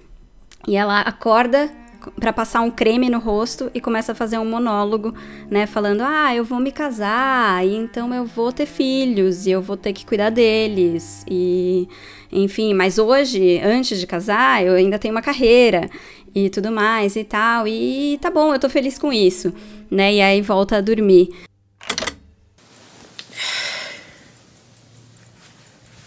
e 0.66 0.74
ela 0.74 1.01
acorda 1.02 1.70
para 2.12 2.32
passar 2.32 2.60
um 2.60 2.70
creme 2.70 3.09
no 3.10 3.18
rosto 3.18 3.70
e 3.74 3.81
começa 3.81 4.12
a 4.12 4.14
fazer 4.14 4.39
um 4.39 4.44
monólogo, 4.44 5.14
né, 5.51 5.66
falando: 5.66 6.02
"Ah, 6.02 6.35
eu 6.35 6.44
vou 6.44 6.60
me 6.60 6.72
casar, 6.72 7.66
e 7.66 7.74
então 7.74 8.12
eu 8.14 8.24
vou 8.24 8.52
ter 8.52 8.66
filhos 8.66 9.47
e 9.47 9.51
eu 9.51 9.62
vou 9.62 9.76
ter 9.76 9.93
que 9.93 10.05
cuidar 10.06 10.31
deles". 10.31 11.24
E 11.28 11.89
enfim, 12.32 12.74
mas 12.74 12.98
hoje, 12.98 13.60
antes 13.62 13.98
de 14.01 14.06
casar, 14.06 14.64
eu 14.64 14.74
ainda 14.74 14.98
tenho 14.98 15.14
uma 15.14 15.22
carreira 15.22 15.89
e 16.35 16.51
tudo 16.51 16.70
mais 16.72 17.16
e 17.16 17.24
tal. 17.24 17.68
E 17.68 18.18
tá 18.20 18.31
bom, 18.31 18.52
eu 18.52 18.59
tô 18.59 18.68
feliz 18.68 18.98
com 18.98 19.12
isso, 19.12 19.52
né? 19.90 20.14
E 20.14 20.20
aí 20.20 20.43
volta 20.43 20.76
a 20.76 20.81
dormir. 20.81 21.28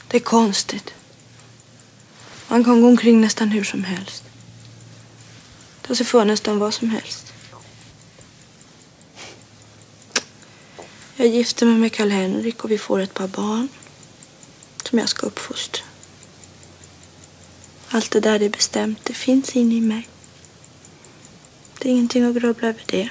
Det 0.08 0.18
är 0.18 0.24
konstigt. 0.24 0.94
Man 2.50 2.64
kan 2.64 2.82
gå 2.82 2.88
omkring 2.88 3.22
nästan 3.22 3.50
hur 3.50 3.64
som 3.64 3.84
helst. 3.84 4.27
Ta 5.88 5.96
sig 5.96 6.06
för 6.06 6.26
nästan 6.26 6.60
vad 6.60 6.74
som 6.74 6.90
helst. 6.90 7.34
Jag 11.16 11.28
gifter 11.28 11.66
mig 11.66 11.78
med 11.78 11.94
Karl-Henrik 11.94 12.64
och 12.64 12.72
vi 12.72 12.78
får 12.78 13.00
ett 13.00 13.14
par 13.14 13.28
barn 13.28 13.68
som 14.84 15.00
jag 15.00 15.10
ska 15.10 15.26
uppfostra. 15.26 15.84
Allt 17.90 18.12
det 18.12 18.20
där 18.20 18.42
är 18.42 18.50
bestämt. 18.50 19.00
Det 19.04 19.14
finns 19.14 19.56
inne 19.56 19.76
i 19.76 19.82
mig. 19.82 20.08
Det 21.80 21.90
är 21.90 21.94
ingenting 21.94 22.24
att 22.24 22.36
grubbla 22.36 22.68
över 22.68 22.84
det. 22.86 23.10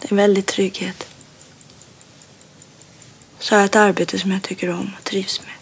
Det 0.00 0.08
är 0.08 0.12
en 0.12 0.16
väldig 0.16 0.46
trygghet. 0.46 1.06
Så 3.38 3.54
har 3.54 3.60
jag 3.60 3.66
ett 3.66 3.76
arbete 3.76 4.18
som 4.18 4.30
jag 4.30 4.42
tycker 4.42 4.68
om 4.70 4.90
och 4.98 5.04
trivs 5.04 5.40
med. 5.40 5.54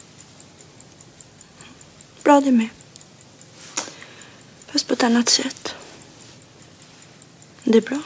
Bra 2.23 2.41
det 2.41 2.51
med. 2.51 2.69
Fast 4.73 4.87
på 4.87 4.93
ett 4.95 5.03
annat 5.03 5.29
sätt. 5.29 5.75
Det 7.65 7.79
är 7.79 7.83
bra. 7.83 7.99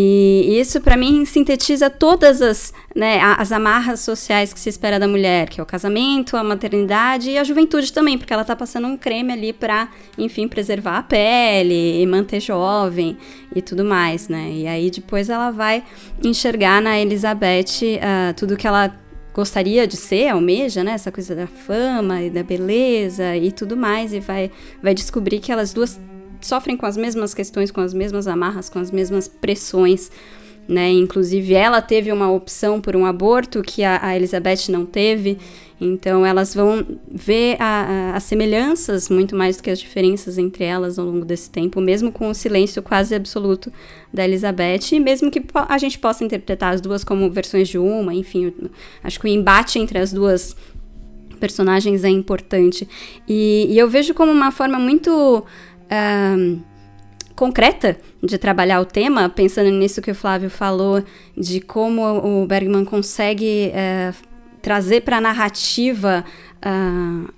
E 0.00 0.60
isso, 0.60 0.80
para 0.80 0.96
mim, 0.96 1.24
sintetiza 1.24 1.90
todas 1.90 2.40
as, 2.40 2.72
né, 2.94 3.18
as 3.20 3.50
amarras 3.50 3.98
sociais 3.98 4.52
que 4.52 4.60
se 4.60 4.68
espera 4.68 4.96
da 4.96 5.08
mulher, 5.08 5.48
que 5.48 5.58
é 5.58 5.62
o 5.62 5.66
casamento, 5.66 6.36
a 6.36 6.44
maternidade 6.44 7.30
e 7.30 7.36
a 7.36 7.42
juventude 7.42 7.92
também, 7.92 8.16
porque 8.16 8.32
ela 8.32 8.44
tá 8.44 8.54
passando 8.54 8.86
um 8.86 8.96
creme 8.96 9.32
ali 9.32 9.52
para, 9.52 9.88
enfim, 10.16 10.46
preservar 10.46 10.98
a 10.98 11.02
pele 11.02 12.00
e 12.00 12.06
manter 12.06 12.38
jovem 12.38 13.18
e 13.52 13.60
tudo 13.60 13.84
mais, 13.84 14.28
né? 14.28 14.48
E 14.52 14.68
aí 14.68 14.88
depois 14.88 15.28
ela 15.28 15.50
vai 15.50 15.82
enxergar 16.22 16.80
na 16.80 16.96
Elizabeth 17.00 17.98
uh, 17.98 18.34
tudo 18.36 18.56
que 18.56 18.68
ela 18.68 18.96
gostaria 19.34 19.84
de 19.84 19.96
ser, 19.96 20.28
almeja, 20.28 20.84
né? 20.84 20.92
Essa 20.92 21.10
coisa 21.10 21.34
da 21.34 21.48
fama 21.48 22.22
e 22.22 22.30
da 22.30 22.44
beleza 22.44 23.36
e 23.36 23.50
tudo 23.50 23.76
mais, 23.76 24.12
e 24.12 24.20
vai, 24.20 24.48
vai 24.80 24.94
descobrir 24.94 25.40
que 25.40 25.50
elas 25.50 25.72
duas 25.72 25.98
sofrem 26.40 26.76
com 26.76 26.86
as 26.86 26.96
mesmas 26.96 27.34
questões, 27.34 27.70
com 27.70 27.80
as 27.80 27.94
mesmas 27.94 28.26
amarras, 28.26 28.68
com 28.68 28.78
as 28.78 28.90
mesmas 28.90 29.28
pressões. 29.28 30.10
Né? 30.68 30.90
Inclusive, 30.92 31.54
ela 31.54 31.80
teve 31.80 32.12
uma 32.12 32.30
opção 32.30 32.78
por 32.78 32.94
um 32.94 33.06
aborto 33.06 33.62
que 33.62 33.82
a, 33.82 33.98
a 34.02 34.14
Elizabeth 34.14 34.68
não 34.68 34.84
teve. 34.84 35.38
Então, 35.80 36.26
elas 36.26 36.54
vão 36.54 36.84
ver 37.10 37.56
as 38.12 38.24
semelhanças 38.24 39.08
muito 39.08 39.36
mais 39.36 39.56
do 39.56 39.62
que 39.62 39.70
as 39.70 39.78
diferenças 39.78 40.36
entre 40.36 40.64
elas 40.64 40.98
ao 40.98 41.06
longo 41.06 41.24
desse 41.24 41.48
tempo, 41.48 41.80
mesmo 41.80 42.10
com 42.10 42.28
o 42.28 42.34
silêncio 42.34 42.82
quase 42.82 43.14
absoluto 43.14 43.72
da 44.12 44.24
Elizabeth, 44.24 44.92
e 44.92 45.00
mesmo 45.00 45.30
que 45.30 45.42
a 45.54 45.78
gente 45.78 45.98
possa 45.98 46.24
interpretar 46.24 46.74
as 46.74 46.80
duas 46.80 47.04
como 47.04 47.30
versões 47.30 47.68
de 47.68 47.78
uma, 47.78 48.12
enfim, 48.12 48.52
acho 49.02 49.20
que 49.20 49.26
o 49.26 49.28
embate 49.28 49.78
entre 49.78 49.98
as 49.98 50.12
duas 50.12 50.56
personagens 51.38 52.04
é 52.04 52.10
importante. 52.10 52.86
E, 53.26 53.68
e 53.70 53.78
eu 53.78 53.88
vejo 53.88 54.12
como 54.12 54.32
uma 54.32 54.50
forma 54.50 54.78
muito 54.78 55.44
concreta 57.34 57.96
de 58.22 58.36
trabalhar 58.36 58.80
o 58.80 58.84
tema, 58.84 59.28
pensando 59.28 59.70
nisso 59.70 60.02
que 60.02 60.10
o 60.10 60.14
Flávio 60.14 60.50
falou, 60.50 61.04
de 61.36 61.60
como 61.60 62.02
o 62.02 62.46
Bergman 62.46 62.84
consegue 62.84 63.72
uh, 63.72 64.14
trazer 64.60 65.02
para 65.02 65.18
a 65.18 65.20
narrativa 65.20 66.24
uh, 66.58 67.32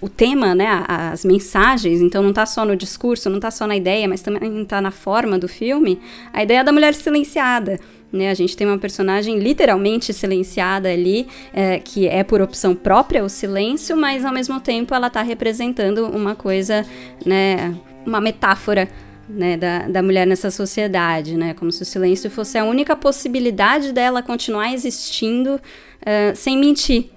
o 0.00 0.08
tema, 0.08 0.54
né, 0.54 0.84
as 0.86 1.24
mensagens, 1.24 2.00
então 2.00 2.22
não 2.22 2.30
está 2.30 2.44
só 2.44 2.64
no 2.64 2.76
discurso, 2.76 3.30
não 3.30 3.38
está 3.38 3.50
só 3.50 3.66
na 3.66 3.74
ideia, 3.74 4.06
mas 4.06 4.20
também 4.20 4.62
está 4.62 4.80
na 4.80 4.90
forma 4.90 5.38
do 5.38 5.48
filme, 5.48 5.98
a 6.32 6.42
ideia 6.42 6.62
da 6.62 6.70
mulher 6.70 6.94
silenciada, 6.94 7.80
né? 8.12 8.30
A 8.30 8.34
gente 8.34 8.56
tem 8.56 8.66
uma 8.66 8.78
personagem 8.78 9.38
literalmente 9.38 10.12
silenciada 10.12 10.90
ali, 10.90 11.26
é, 11.52 11.78
que 11.78 12.06
é 12.06 12.22
por 12.22 12.42
opção 12.42 12.74
própria 12.74 13.24
o 13.24 13.28
silêncio, 13.28 13.96
mas 13.96 14.24
ao 14.24 14.32
mesmo 14.32 14.60
tempo 14.60 14.94
ela 14.94 15.06
está 15.06 15.22
representando 15.22 16.06
uma 16.06 16.34
coisa, 16.34 16.84
né? 17.24 17.74
uma 18.06 18.20
metáfora 18.20 18.88
né, 19.28 19.56
da, 19.56 19.88
da 19.88 20.02
mulher 20.02 20.26
nessa 20.26 20.50
sociedade, 20.50 21.36
né? 21.36 21.54
Como 21.54 21.70
se 21.72 21.82
o 21.82 21.86
silêncio 21.86 22.30
fosse 22.30 22.58
a 22.58 22.64
única 22.64 22.94
possibilidade 22.94 23.92
dela 23.92 24.22
continuar 24.22 24.72
existindo 24.72 25.54
uh, 25.54 26.34
sem 26.36 26.58
mentir, 26.58 27.10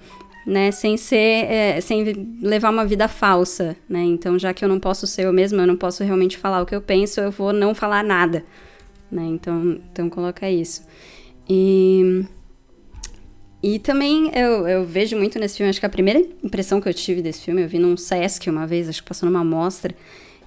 né? 0.46 0.72
Sem 0.72 0.98
ser, 0.98 1.46
é, 1.52 1.82
sem 1.82 2.38
levar 2.42 2.70
uma 2.70 2.86
vida 2.86 3.08
falsa, 3.08 3.76
né? 3.90 4.04
Então, 4.04 4.38
já 4.40 4.54
que 4.54 4.64
eu 4.64 4.70
não 4.70 4.80
posso 4.80 5.06
ser 5.08 5.26
eu 5.26 5.34
mesma, 5.34 5.64
eu 5.64 5.68
não 5.68 5.76
posso 5.76 6.04
realmente 6.04 6.38
falar 6.38 6.62
o 6.62 6.66
que 6.66 6.76
eu 6.76 6.82
penso, 6.82 7.20
eu 7.20 7.32
vou 7.32 7.52
não 7.52 7.76
falar 7.76 8.04
nada, 8.04 8.44
né? 9.12 9.24
Então, 9.26 9.80
então 9.92 10.10
coloca 10.10 10.50
isso. 10.50 10.86
E 11.48 12.26
e 13.68 13.80
também 13.80 14.30
eu, 14.36 14.68
eu 14.68 14.86
vejo 14.86 15.18
muito 15.18 15.40
nesse 15.40 15.58
filme, 15.58 15.72
acho 15.72 15.80
que 15.80 15.86
a 15.88 15.90
primeira 15.90 16.20
impressão 16.44 16.80
que 16.80 16.88
eu 16.88 16.94
tive 16.94 17.20
desse 17.20 17.42
filme, 17.42 17.64
eu 17.64 17.68
vi 17.68 17.80
num 17.80 17.98
Sesc 17.98 18.48
uma 18.48 18.68
vez, 18.68 18.88
acho 18.88 19.02
que 19.02 19.08
passou 19.08 19.28
numa 19.28 19.44
mostra, 19.44 19.92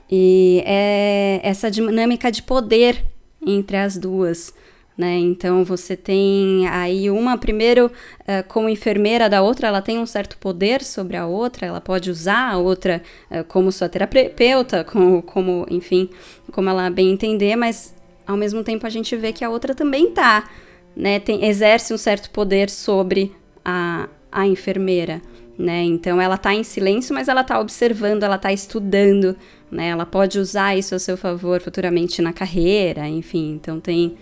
e 0.09 0.63
é 0.65 1.41
essa 1.43 1.69
dinâmica 1.69 2.31
de 2.31 2.45
poder 2.45 3.05
entre 3.45 3.77
as 3.77 3.99
duas. 3.99 4.55
Né? 4.97 5.17
Então 5.19 5.65
você 5.65 5.97
tem 5.97 6.69
aí 6.69 7.11
uma 7.11 7.37
primeiro 7.37 7.87
uh, 7.87 8.47
como 8.47 8.69
enfermeira 8.69 9.29
da 9.29 9.43
outra, 9.43 9.67
ela 9.67 9.83
tem 9.83 9.99
um 9.99 10.07
certo 10.07 10.39
poder 10.39 10.85
sobre 10.85 11.17
a 11.17 11.27
outra, 11.27 11.67
ela 11.67 11.81
pode 11.81 12.11
usar 12.11 12.53
a 12.53 12.59
outra 12.59 13.03
uh, 13.33 13.43
como 13.45 13.73
sua 13.73 13.89
terapeuta, 13.89 14.85
como, 14.85 15.23
como, 15.23 15.67
enfim, 15.71 16.09
como 16.53 16.69
ela 16.69 16.89
bem 16.89 17.11
entender, 17.11 17.57
mas 17.57 17.95
ao 18.29 18.37
mesmo 18.37 18.63
tempo 18.63 18.87
a 18.87 18.91
gente 18.91 19.17
vê 19.17 19.33
que 19.33 19.43
a 19.43 19.49
outra 19.49 19.75
também 19.75 20.11
tá, 20.11 20.51
né? 20.95 21.19
Tem, 21.19 21.47
exerce 21.47 21.95
um 21.95 21.99
certo 21.99 22.31
poder 22.31 22.69
sobre 22.69 23.35
a, 23.65 24.07
a 24.31 24.47
enfermeira. 24.47 25.23
Né? 25.59 25.83
Então 25.83 26.21
ela 26.21 26.37
está 26.37 26.55
em 26.55 26.63
silêncio, 26.63 27.13
mas 27.13 27.27
ela 27.27 27.41
está 27.41 27.59
observando, 27.59 28.23
ela 28.23 28.37
está 28.37 28.53
estudando, 28.53 29.35
né? 29.69 29.89
Ela 29.89 30.07
pode 30.07 30.39
usar 30.39 30.77
isso 30.77 30.95
a 30.95 31.01
seu 31.01 31.17
favor 31.17 31.61
futuramente 31.61 32.23
na 32.23 32.33
carreira, 32.33 33.09
enfim. 33.09 33.55
Então 33.55 33.81
tem 33.81 34.17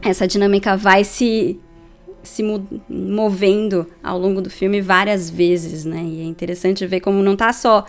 essa 0.00 0.24
dinâmica 0.28 0.76
vai 0.76 1.02
se 1.02 1.58
se 2.22 2.42
movendo 2.88 3.86
ao 4.02 4.18
longo 4.18 4.40
do 4.40 4.50
filme 4.50 4.80
várias 4.80 5.30
vezes, 5.30 5.84
né? 5.84 6.02
E 6.04 6.20
é 6.20 6.24
interessante 6.24 6.86
ver 6.86 7.00
como 7.00 7.22
não 7.22 7.32
está 7.32 7.52
só 7.52 7.84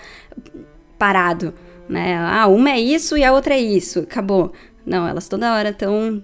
parado, 0.97 1.53
né? 1.87 2.17
Ah, 2.17 2.47
uma 2.47 2.71
é 2.71 2.79
isso 2.79 3.17
e 3.17 3.23
a 3.23 3.33
outra 3.33 3.55
é 3.55 3.59
isso, 3.59 3.99
acabou. 3.99 4.51
Não, 4.87 5.05
elas 5.05 5.27
toda 5.27 5.53
hora 5.53 5.69
estão 5.69 6.23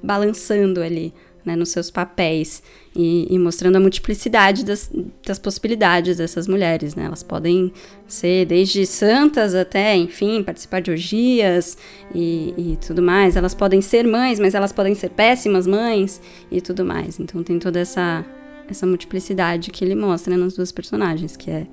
balançando 0.00 0.80
ali, 0.80 1.12
né, 1.44 1.56
nos 1.56 1.70
seus 1.70 1.90
papéis 1.90 2.62
e, 2.94 3.26
e 3.28 3.38
mostrando 3.38 3.76
a 3.76 3.80
multiplicidade 3.80 4.64
das, 4.64 4.90
das, 5.26 5.38
possibilidades 5.38 6.18
dessas 6.18 6.46
mulheres, 6.46 6.94
né? 6.94 7.04
Elas 7.04 7.22
podem 7.24 7.72
ser 8.06 8.46
desde 8.46 8.86
santas 8.86 9.54
até, 9.54 9.96
enfim, 9.96 10.42
participar 10.42 10.80
de 10.80 10.92
orgias 10.92 11.76
e, 12.14 12.54
e 12.56 12.78
tudo 12.86 13.02
mais. 13.02 13.34
Elas 13.34 13.54
podem 13.54 13.80
ser 13.82 14.06
mães, 14.06 14.38
mas 14.38 14.54
elas 14.54 14.72
podem 14.72 14.94
ser 14.94 15.10
péssimas 15.10 15.66
mães 15.66 16.20
e 16.52 16.60
tudo 16.60 16.84
mais. 16.84 17.18
Então 17.18 17.42
tem 17.42 17.58
toda 17.58 17.80
essa 17.80 18.24
essa 18.66 18.86
multiplicidade 18.86 19.70
que 19.70 19.84
ele 19.84 19.94
mostra 19.94 20.34
nas 20.38 20.54
duas 20.54 20.72
personagens, 20.72 21.36
que 21.36 21.50
é 21.50 21.66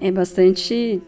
é 0.00 0.10
bastante 0.12 1.02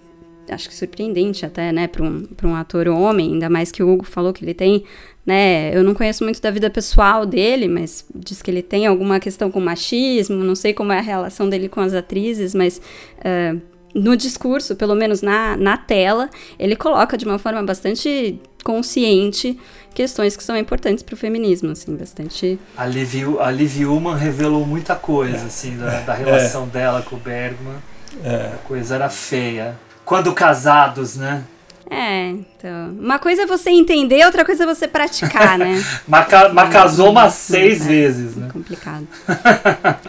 acho 0.50 0.68
que 0.68 0.74
surpreendente 0.74 1.44
até, 1.44 1.72
né, 1.72 1.86
para 1.86 2.02
um, 2.02 2.26
um 2.44 2.54
ator 2.54 2.88
homem, 2.88 3.32
ainda 3.32 3.48
mais 3.48 3.70
que 3.70 3.82
o 3.82 3.88
Hugo 3.88 4.04
falou 4.04 4.32
que 4.32 4.44
ele 4.44 4.54
tem, 4.54 4.84
né, 5.24 5.76
eu 5.76 5.82
não 5.82 5.94
conheço 5.94 6.24
muito 6.24 6.40
da 6.40 6.50
vida 6.50 6.70
pessoal 6.70 7.26
dele, 7.26 7.68
mas 7.68 8.04
diz 8.14 8.42
que 8.42 8.50
ele 8.50 8.62
tem 8.62 8.86
alguma 8.86 9.20
questão 9.20 9.50
com 9.50 9.60
machismo, 9.60 10.36
não 10.36 10.54
sei 10.54 10.72
como 10.72 10.92
é 10.92 10.98
a 10.98 11.02
relação 11.02 11.48
dele 11.48 11.68
com 11.68 11.80
as 11.80 11.94
atrizes, 11.94 12.54
mas 12.54 12.80
uh, 13.18 13.60
no 13.94 14.16
discurso, 14.16 14.76
pelo 14.76 14.94
menos 14.94 15.22
na, 15.22 15.56
na 15.56 15.76
tela, 15.76 16.30
ele 16.58 16.76
coloca 16.76 17.16
de 17.16 17.24
uma 17.24 17.38
forma 17.38 17.62
bastante 17.62 18.40
consciente 18.62 19.58
questões 19.94 20.36
que 20.36 20.44
são 20.44 20.56
importantes 20.56 21.02
para 21.02 21.14
o 21.14 21.16
feminismo, 21.16 21.70
assim, 21.70 21.96
bastante... 21.96 22.58
A 22.76 22.86
Liv, 22.86 23.38
a 23.40 23.50
Liv 23.50 23.88
Ullman 23.88 24.14
revelou 24.14 24.66
muita 24.66 24.94
coisa, 24.94 25.46
assim, 25.46 25.76
da, 25.76 26.00
da 26.00 26.14
relação 26.14 26.64
é. 26.64 26.66
dela 26.66 27.02
com 27.02 27.16
o 27.16 27.18
Bergman. 27.18 27.76
É. 28.22 28.52
A 28.54 28.58
coisa 28.66 28.94
era 28.94 29.08
feia 29.08 29.78
quando 30.08 30.32
casados, 30.32 31.16
né? 31.16 31.44
É, 31.90 32.28
então. 32.28 32.96
Uma 32.98 33.18
coisa 33.18 33.42
é 33.42 33.46
você 33.46 33.68
entender, 33.68 34.24
outra 34.24 34.42
coisa 34.42 34.64
é 34.64 34.66
você 34.66 34.88
praticar, 34.88 35.58
né? 35.58 35.84
mas, 36.08 36.26
mas 36.54 36.72
casou 36.72 37.10
umas 37.10 37.34
seis 37.34 37.82
é, 37.82 37.88
vezes, 37.88 38.34
né? 38.34 38.48
Complicado. 38.50 39.06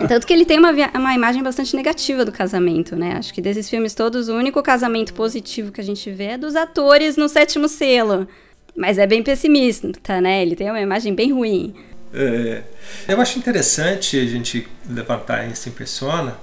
Tanto 0.07 0.25
que 0.25 0.31
ele 0.31 0.45
tem 0.45 0.57
uma, 0.57 0.71
uma 0.71 1.13
imagem 1.13 1.43
bastante 1.43 1.75
negativa 1.75 2.23
do 2.23 2.31
casamento, 2.31 2.95
né? 2.95 3.15
Acho 3.17 3.33
que 3.33 3.41
desses 3.41 3.69
filmes 3.69 3.93
todos, 3.93 4.29
o 4.29 4.35
único 4.35 4.63
casamento 4.63 5.13
positivo 5.13 5.69
que 5.69 5.81
a 5.81 5.83
gente 5.83 6.09
vê 6.09 6.27
é 6.27 6.37
dos 6.37 6.55
atores 6.55 7.17
no 7.17 7.27
sétimo 7.27 7.67
selo. 7.67 8.25
Mas 8.77 8.97
é 8.97 9.05
bem 9.05 9.21
pessimista, 9.21 10.21
né? 10.21 10.41
Ele 10.41 10.55
tem 10.55 10.69
uma 10.69 10.79
imagem 10.79 11.13
bem 11.13 11.33
ruim. 11.33 11.75
É, 12.13 12.63
eu 13.05 13.19
acho 13.19 13.37
interessante 13.37 14.17
a 14.17 14.25
gente 14.25 14.65
levantar 14.89 15.45
isso 15.45 15.67
em 15.67 15.73
persona. 15.73 16.37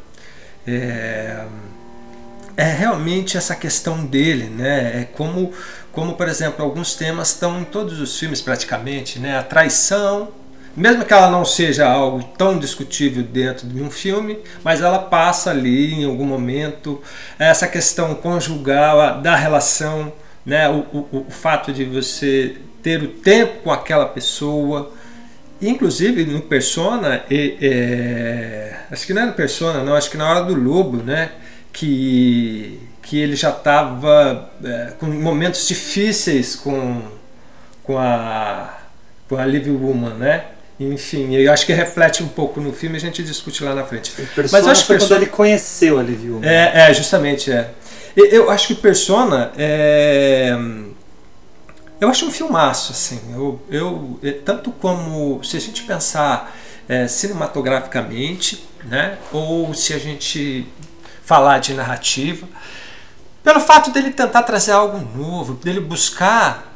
É, 0.67 1.43
é 2.57 2.65
realmente 2.65 3.37
essa 3.37 3.55
questão 3.55 4.05
dele, 4.05 4.45
né? 4.45 5.03
É 5.03 5.05
como, 5.05 5.53
como 5.93 6.15
por 6.15 6.27
exemplo, 6.27 6.65
alguns 6.65 6.95
temas 6.95 7.29
estão 7.29 7.61
em 7.61 7.65
todos 7.65 8.01
os 8.01 8.19
filmes 8.19 8.41
praticamente, 8.41 9.19
né? 9.19 9.39
A 9.39 9.43
traição, 9.43 10.29
mesmo 10.75 11.05
que 11.05 11.13
ela 11.13 11.31
não 11.31 11.45
seja 11.45 11.87
algo 11.87 12.23
tão 12.39 12.59
discutível 12.59 13.23
dentro 13.23 13.67
de 13.67 13.83
um 13.83 13.91
filme, 13.91 14.39
mas 14.65 14.81
ela 14.81 14.99
passa 14.99 15.51
ali 15.51 15.95
em 15.95 16.05
algum 16.07 16.25
momento 16.25 17.03
essa 17.39 17.67
questão 17.67 18.15
conjugal 18.15 19.21
da 19.21 19.37
relação, 19.37 20.13
né? 20.45 20.69
O, 20.69 20.79
o, 20.93 21.27
o 21.29 21.31
fato 21.31 21.73
de 21.73 21.85
você 21.85 22.57
ter 22.83 23.03
o 23.03 23.09
tempo 23.09 23.65
com 23.65 23.71
aquela 23.71 24.07
pessoa, 24.07 24.93
inclusive 25.61 26.25
no 26.25 26.41
Persona, 26.41 27.23
é, 27.31 27.57
é, 27.61 28.77
acho 28.91 29.07
que 29.07 29.13
não 29.13 29.23
é 29.23 29.27
no 29.27 29.33
Persona, 29.33 29.83
não, 29.83 29.95
acho 29.95 30.11
que 30.11 30.17
na 30.17 30.31
hora 30.31 30.43
do 30.43 30.55
Lobo, 30.55 31.03
né? 31.03 31.33
Que, 31.77 32.81
que 33.03 33.19
ele 33.21 33.37
já 33.37 33.51
estava 33.51 34.51
é, 34.65 34.95
com 34.99 35.07
momentos 35.07 35.69
difíceis 35.69 36.57
com, 36.57 37.03
com 37.83 37.99
a, 37.99 38.79
com 39.29 39.37
a 39.37 39.45
Liv 39.45 39.69
Woman, 39.69 40.15
né? 40.15 40.45
Enfim, 40.81 41.35
eu 41.35 41.53
acho 41.53 41.67
que 41.67 41.75
reflete 41.75 42.23
um 42.23 42.29
pouco 42.29 42.63
no 42.63 42.73
filme, 42.73 42.97
a 42.97 43.01
gente 43.01 43.23
discute 43.23 43.63
lá 43.63 43.75
na 43.75 43.85
frente. 43.85 44.11
Mas 44.51 44.65
eu 44.65 44.71
acho 44.71 44.83
que 44.83 44.89
Persona... 44.89 44.99
quando 44.99 45.23
ele 45.23 45.31
conheceu 45.31 45.99
a 45.99 46.03
Liv 46.03 46.33
Woman. 46.33 46.47
É, 46.47 46.91
é 46.91 46.95
justamente, 46.95 47.53
é. 47.53 47.71
Eu 48.17 48.51
acho 48.51 48.69
que 48.69 48.75
Persona 48.75 49.53
é... 49.59 50.57
Eu 52.01 52.09
acho 52.09 52.27
um 52.27 52.31
filmaço, 52.31 52.93
assim. 52.93 53.21
Eu, 53.35 53.61
eu, 53.71 54.19
é, 54.23 54.33
tanto 54.33 54.71
como, 54.71 55.43
se 55.45 55.57
a 55.59 55.61
gente 55.61 55.83
pensar 55.83 56.55
é, 56.89 57.07
cinematograficamente, 57.07 58.67
né? 58.85 59.19
Ou 59.33 59.75
se 59.75 59.93
a 59.93 59.99
gente 59.99 60.67
falar 61.27 61.59
de 61.59 61.75
narrativa, 61.75 62.47
pelo 63.43 63.61
fato 63.61 63.91
dele 63.91 64.13
tentar 64.13 64.45
trazer 64.45 64.73
algo 64.73 64.99
novo, 64.99 65.55
dele 65.55 65.81
buscar, 65.81 66.73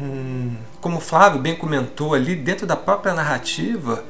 hum, 0.00 0.56
como 0.80 0.98
o 0.98 1.00
Flávio 1.00 1.40
bem 1.40 1.54
comentou 1.54 2.14
ali, 2.14 2.34
dentro 2.36 2.66
da 2.66 2.76
própria 2.76 3.12
narrativa, 3.12 4.04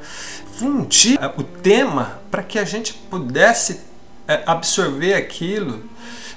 fundir 0.59 1.19
o 1.37 1.43
tema 1.43 2.21
para 2.31 2.43
que 2.43 2.59
a 2.59 2.65
gente 2.65 2.93
pudesse 2.93 3.81
é, 4.29 4.43
absorver 4.47 5.15
aquilo 5.15 5.83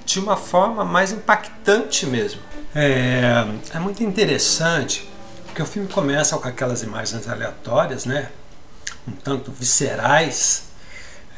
de 0.05 0.19
uma 0.19 0.37
forma 0.37 0.85
mais 0.85 1.11
impactante 1.11 2.05
mesmo. 2.05 2.41
É, 2.73 3.45
é 3.73 3.79
muito 3.79 4.01
interessante 4.01 5.09
porque 5.45 5.61
o 5.61 5.65
filme 5.65 5.89
começa 5.89 6.37
com 6.37 6.47
aquelas 6.47 6.81
imagens 6.83 7.27
aleatórias, 7.27 8.05
né? 8.05 8.29
um 9.05 9.11
tanto 9.11 9.51
viscerais. 9.51 10.63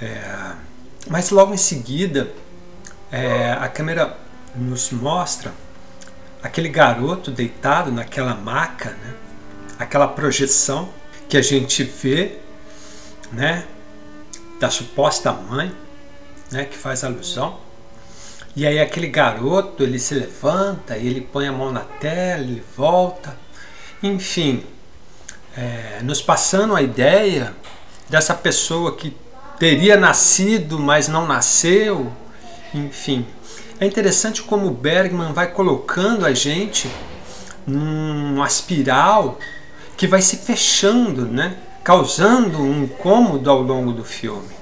É, 0.01 0.53
mas 1.09 1.29
logo 1.29 1.53
em 1.53 1.57
seguida, 1.57 2.31
é, 3.11 3.51
a 3.51 3.67
câmera 3.67 4.17
nos 4.55 4.91
mostra 4.91 5.53
aquele 6.41 6.69
garoto 6.69 7.31
deitado 7.31 7.91
naquela 7.91 8.35
maca, 8.35 8.89
né? 8.91 9.13
aquela 9.79 10.07
projeção 10.07 10.89
que 11.27 11.37
a 11.37 11.41
gente 11.41 11.83
vê 11.83 12.39
né? 13.31 13.65
da 14.59 14.69
suposta 14.69 15.31
mãe, 15.31 15.73
né? 16.51 16.65
que 16.65 16.77
faz 16.77 17.03
alusão. 17.03 17.59
E 18.55 18.67
aí 18.67 18.79
aquele 18.79 19.07
garoto, 19.07 19.83
ele 19.83 19.97
se 19.97 20.13
levanta, 20.13 20.95
ele 20.95 21.21
põe 21.21 21.47
a 21.47 21.51
mão 21.51 21.71
na 21.71 21.81
tela, 21.81 22.43
ele 22.43 22.63
volta. 22.77 23.35
Enfim, 24.01 24.63
é, 25.57 26.01
nos 26.03 26.21
passando 26.21 26.75
a 26.75 26.81
ideia 26.81 27.53
dessa 28.09 28.33
pessoa 28.33 28.95
que 28.95 29.15
teria 29.63 29.95
nascido, 29.95 30.77
mas 30.77 31.07
não 31.07 31.25
nasceu. 31.25 32.11
Enfim, 32.73 33.25
é 33.79 33.85
interessante 33.85 34.43
como 34.43 34.69
Bergman 34.69 35.31
vai 35.31 35.53
colocando 35.53 36.25
a 36.25 36.33
gente 36.33 36.91
numa 37.65 38.45
espiral 38.45 39.39
que 39.95 40.05
vai 40.05 40.21
se 40.21 40.35
fechando, 40.35 41.25
né? 41.25 41.55
causando 41.81 42.61
um 42.61 42.83
incômodo 42.83 43.49
ao 43.49 43.61
longo 43.61 43.93
do 43.93 44.03
filme. 44.03 44.53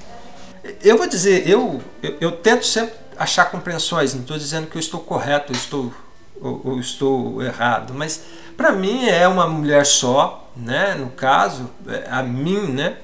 Eu 0.80 0.96
vou 0.96 1.08
dizer, 1.08 1.48
eu, 1.48 1.82
eu, 2.00 2.18
eu 2.20 2.30
tento 2.30 2.64
sempre 2.64 2.94
achar 3.18 3.46
compreensões, 3.46 4.14
não 4.14 4.20
estou 4.20 4.38
dizendo 4.38 4.68
que 4.68 4.76
eu 4.76 4.80
estou 4.80 5.00
correto, 5.00 5.52
eu 5.52 5.56
estou 5.56 5.92
ou, 6.40 6.60
ou 6.64 6.78
estou 6.78 7.42
errado, 7.42 7.92
mas 7.92 8.22
para 8.56 8.70
mim 8.70 9.08
é 9.08 9.26
uma 9.26 9.48
mulher 9.48 9.84
só, 9.84 10.48
né? 10.56 10.94
No 10.94 11.10
caso, 11.10 11.68
é, 11.88 12.06
a 12.08 12.22
mim, 12.22 12.68
né? 12.68 12.98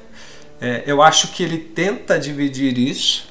É, 0.60 0.82
eu 0.86 1.00
acho 1.00 1.28
que 1.28 1.42
ele 1.42 1.58
tenta 1.58 2.18
dividir 2.18 2.76
isso 2.78 3.28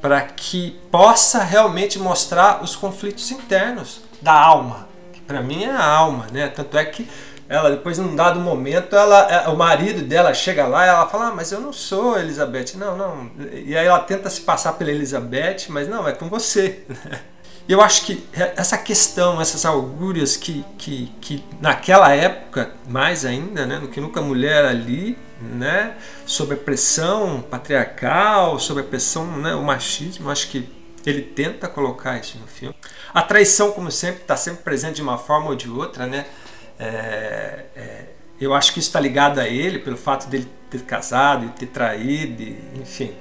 para 0.00 0.20
que 0.20 0.78
possa 0.90 1.42
realmente 1.42 1.98
mostrar 1.98 2.62
os 2.62 2.74
conflitos 2.74 3.30
internos 3.30 4.00
da 4.20 4.32
alma. 4.32 4.88
Para 5.26 5.40
mim 5.40 5.64
é 5.64 5.70
a 5.70 5.84
alma, 5.84 6.26
né? 6.32 6.48
Tanto 6.48 6.76
é 6.76 6.84
que 6.84 7.08
ela 7.48 7.70
depois 7.70 7.98
num 7.98 8.16
dado 8.16 8.40
momento 8.40 8.96
ela 8.96 9.30
é, 9.30 9.48
o 9.48 9.56
marido 9.56 10.02
dela 10.02 10.32
chega 10.32 10.66
lá 10.66 10.86
e 10.86 10.88
ela 10.88 11.06
fala 11.06 11.28
ah, 11.28 11.34
mas 11.34 11.52
eu 11.52 11.60
não 11.60 11.72
sou 11.72 12.18
Elizabeth 12.18 12.76
não 12.76 12.96
não 12.96 13.30
e 13.52 13.76
aí 13.76 13.86
ela 13.86 13.98
tenta 13.98 14.30
se 14.30 14.40
passar 14.40 14.72
pela 14.74 14.90
Elizabeth 14.90 15.66
mas 15.68 15.86
não 15.86 16.08
é 16.08 16.12
com 16.12 16.30
você 16.30 16.82
e 17.68 17.72
eu 17.72 17.82
acho 17.82 18.06
que 18.06 18.26
essa 18.56 18.78
questão 18.78 19.38
essas 19.38 19.66
augúrias 19.66 20.34
que, 20.34 20.64
que, 20.78 21.12
que 21.20 21.44
naquela 21.60 22.14
época 22.14 22.72
mais 22.88 23.26
ainda 23.26 23.66
né 23.66 23.78
do 23.78 23.88
que 23.88 24.00
nunca 24.00 24.22
mulher 24.22 24.64
ali 24.64 25.18
né 25.42 25.96
sob 26.24 26.54
a 26.54 26.56
pressão 26.56 27.42
patriarcal 27.42 28.58
sob 28.58 28.80
a 28.80 28.84
pressão 28.84 29.26
né 29.38 29.54
o 29.54 29.62
machismo 29.62 30.30
acho 30.30 30.48
que 30.48 30.68
ele 31.04 31.22
tenta 31.22 31.66
colocar 31.68 32.18
isso 32.18 32.38
no 32.38 32.46
filme 32.46 32.74
a 33.12 33.22
traição 33.22 33.72
como 33.72 33.90
sempre 33.90 34.22
está 34.22 34.36
sempre 34.36 34.62
presente 34.62 34.96
de 34.96 35.02
uma 35.02 35.18
forma 35.18 35.48
ou 35.48 35.56
de 35.56 35.68
outra 35.68 36.06
né 36.06 36.26
é, 36.78 37.64
é, 37.76 38.04
eu 38.40 38.52
acho 38.52 38.72
que 38.72 38.80
isso 38.80 38.88
está 38.88 38.98
ligado 38.98 39.38
a 39.38 39.48
ele, 39.48 39.78
pelo 39.78 39.96
fato 39.96 40.28
dele 40.28 40.50
ter 40.68 40.82
casado 40.82 41.46
e 41.46 41.48
ter 41.50 41.66
traído, 41.66 42.42
e, 42.42 42.58
enfim. 42.74 43.14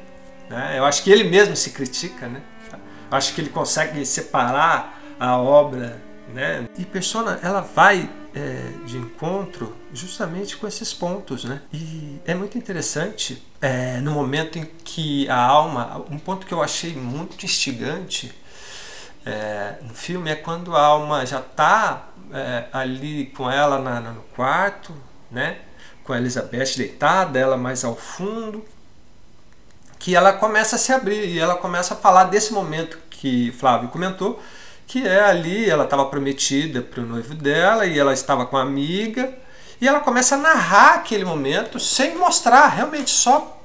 Né? 0.50 0.80
Eu 0.80 0.86
acho 0.86 1.04
que 1.04 1.12
ele 1.12 1.24
mesmo 1.24 1.56
se 1.56 1.70
critica, 1.70 2.28
né? 2.28 2.42
Eu 2.72 3.18
acho 3.18 3.36
que 3.36 3.42
ele 3.42 3.50
consegue 3.50 4.04
separar 4.06 5.00
a 5.20 5.38
obra, 5.38 6.02
né? 6.34 6.68
E 6.78 6.86
Persona, 6.86 7.40
ela 7.44 7.62
vai 7.62 8.10
é, 8.34 8.86
de 8.86 8.98
encontro 8.98 9.76
justamente 9.94 10.58
com 10.58 10.68
esses 10.68 10.94
pontos, 10.94 11.44
né? 11.44 11.62
E 11.74 12.20
é 12.26 12.34
muito 12.34 12.58
interessante 12.58 13.42
é, 13.62 13.98
no 13.98 14.12
momento 14.12 14.58
em 14.58 14.66
que 14.84 15.30
a 15.30 15.38
alma, 15.38 16.04
um 16.10 16.18
ponto 16.18 16.46
que 16.46 16.54
eu 16.54 16.62
achei 16.62 16.94
muito 16.94 17.46
instigante 17.46 18.34
é, 19.26 19.76
no 19.82 19.94
filme 19.94 20.32
é 20.32 20.36
quando 20.36 20.76
a 20.76 20.82
alma 20.82 21.26
já 21.26 21.40
está 21.40 22.10
é, 22.34 22.66
ali 22.72 23.28
com 23.36 23.50
ela 23.50 23.80
na, 23.80 24.00
no 24.00 24.22
quarto, 24.36 24.94
né? 25.30 25.60
com 26.04 26.14
a 26.14 26.18
Elizabeth 26.18 26.76
deitada, 26.78 27.40
ela 27.40 27.58
mais 27.58 27.84
ao 27.84 27.96
fundo, 27.96 28.66
que 30.00 30.16
ela 30.16 30.34
começa 30.34 30.76
a 30.76 30.80
se 30.80 30.92
abrir 30.92 31.26
e 31.26 31.40
ela 31.40 31.56
começa 31.56 31.94
a 31.94 31.98
falar 31.98 32.26
desse 32.26 32.54
momento 32.54 32.98
que 33.10 33.52
Flávio 33.52 33.90
comentou, 33.90 34.42
que 34.88 35.08
é 35.08 35.22
ali, 35.22 35.70
ela 35.70 35.84
estava 35.84 36.06
prometida 36.06 36.82
para 36.82 37.02
o 37.02 37.06
noivo 37.06 37.36
dela 37.36 37.86
e 37.86 37.98
ela 37.98 38.14
estava 38.14 38.46
com 38.46 38.58
a 38.58 38.62
amiga, 38.62 39.34
e 39.82 39.88
ela 39.88 40.00
começa 40.00 40.36
a 40.36 40.38
narrar 40.38 40.94
aquele 40.94 41.26
momento 41.26 41.80
sem 41.80 42.16
mostrar, 42.16 42.68
realmente 42.68 43.10
só 43.10 43.58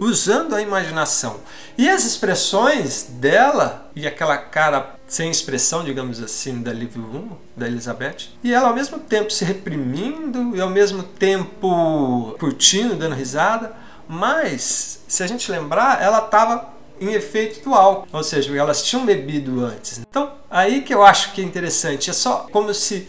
usando 0.00 0.54
a 0.54 0.60
imaginação. 0.62 1.40
E 1.76 1.88
as 1.88 2.04
expressões 2.04 3.06
dela 3.08 3.90
e 3.94 4.06
aquela 4.06 4.36
cara 4.36 4.96
sem 5.06 5.30
expressão, 5.30 5.84
digamos 5.84 6.22
assim, 6.22 6.60
da 6.62 6.72
Liv 6.72 6.96
Ullmann, 6.96 7.38
da 7.56 7.66
Elizabeth, 7.66 8.28
e 8.42 8.52
ela 8.52 8.68
ao 8.68 8.74
mesmo 8.74 8.98
tempo 8.98 9.30
se 9.30 9.44
reprimindo 9.44 10.56
e 10.56 10.60
ao 10.60 10.68
mesmo 10.68 11.02
tempo 11.02 12.36
curtindo, 12.38 12.94
dando 12.94 13.14
risada, 13.14 13.74
mas 14.08 15.02
se 15.06 15.22
a 15.22 15.26
gente 15.26 15.50
lembrar, 15.50 16.02
ela 16.02 16.18
estava 16.18 16.76
em 17.00 17.12
efeito 17.12 17.62
do 17.62 17.74
álcool, 17.74 18.08
ou 18.12 18.24
seja, 18.24 18.56
elas 18.56 18.82
tinham 18.82 19.06
bebido 19.06 19.64
antes. 19.64 19.98
Então, 19.98 20.32
aí 20.50 20.82
que 20.82 20.92
eu 20.92 21.04
acho 21.04 21.32
que 21.32 21.40
é 21.40 21.44
interessante, 21.44 22.10
é 22.10 22.12
só 22.12 22.48
como 22.50 22.74
se 22.74 23.08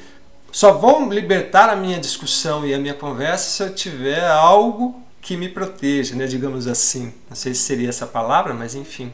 só 0.51 0.73
vou 0.73 1.09
libertar 1.09 1.69
a 1.69 1.75
minha 1.75 1.99
discussão 1.99 2.65
e 2.65 2.73
a 2.73 2.79
minha 2.79 2.93
conversa 2.93 3.49
se 3.49 3.63
eu 3.63 3.73
tiver 3.73 4.27
algo 4.27 5.01
que 5.21 5.37
me 5.37 5.49
proteja, 5.49 6.15
né, 6.15 6.25
digamos 6.25 6.67
assim. 6.67 7.13
Não 7.29 7.35
sei 7.35 7.53
se 7.53 7.61
seria 7.61 7.89
essa 7.89 8.07
palavra, 8.07 8.53
mas 8.53 8.73
enfim. 8.75 9.13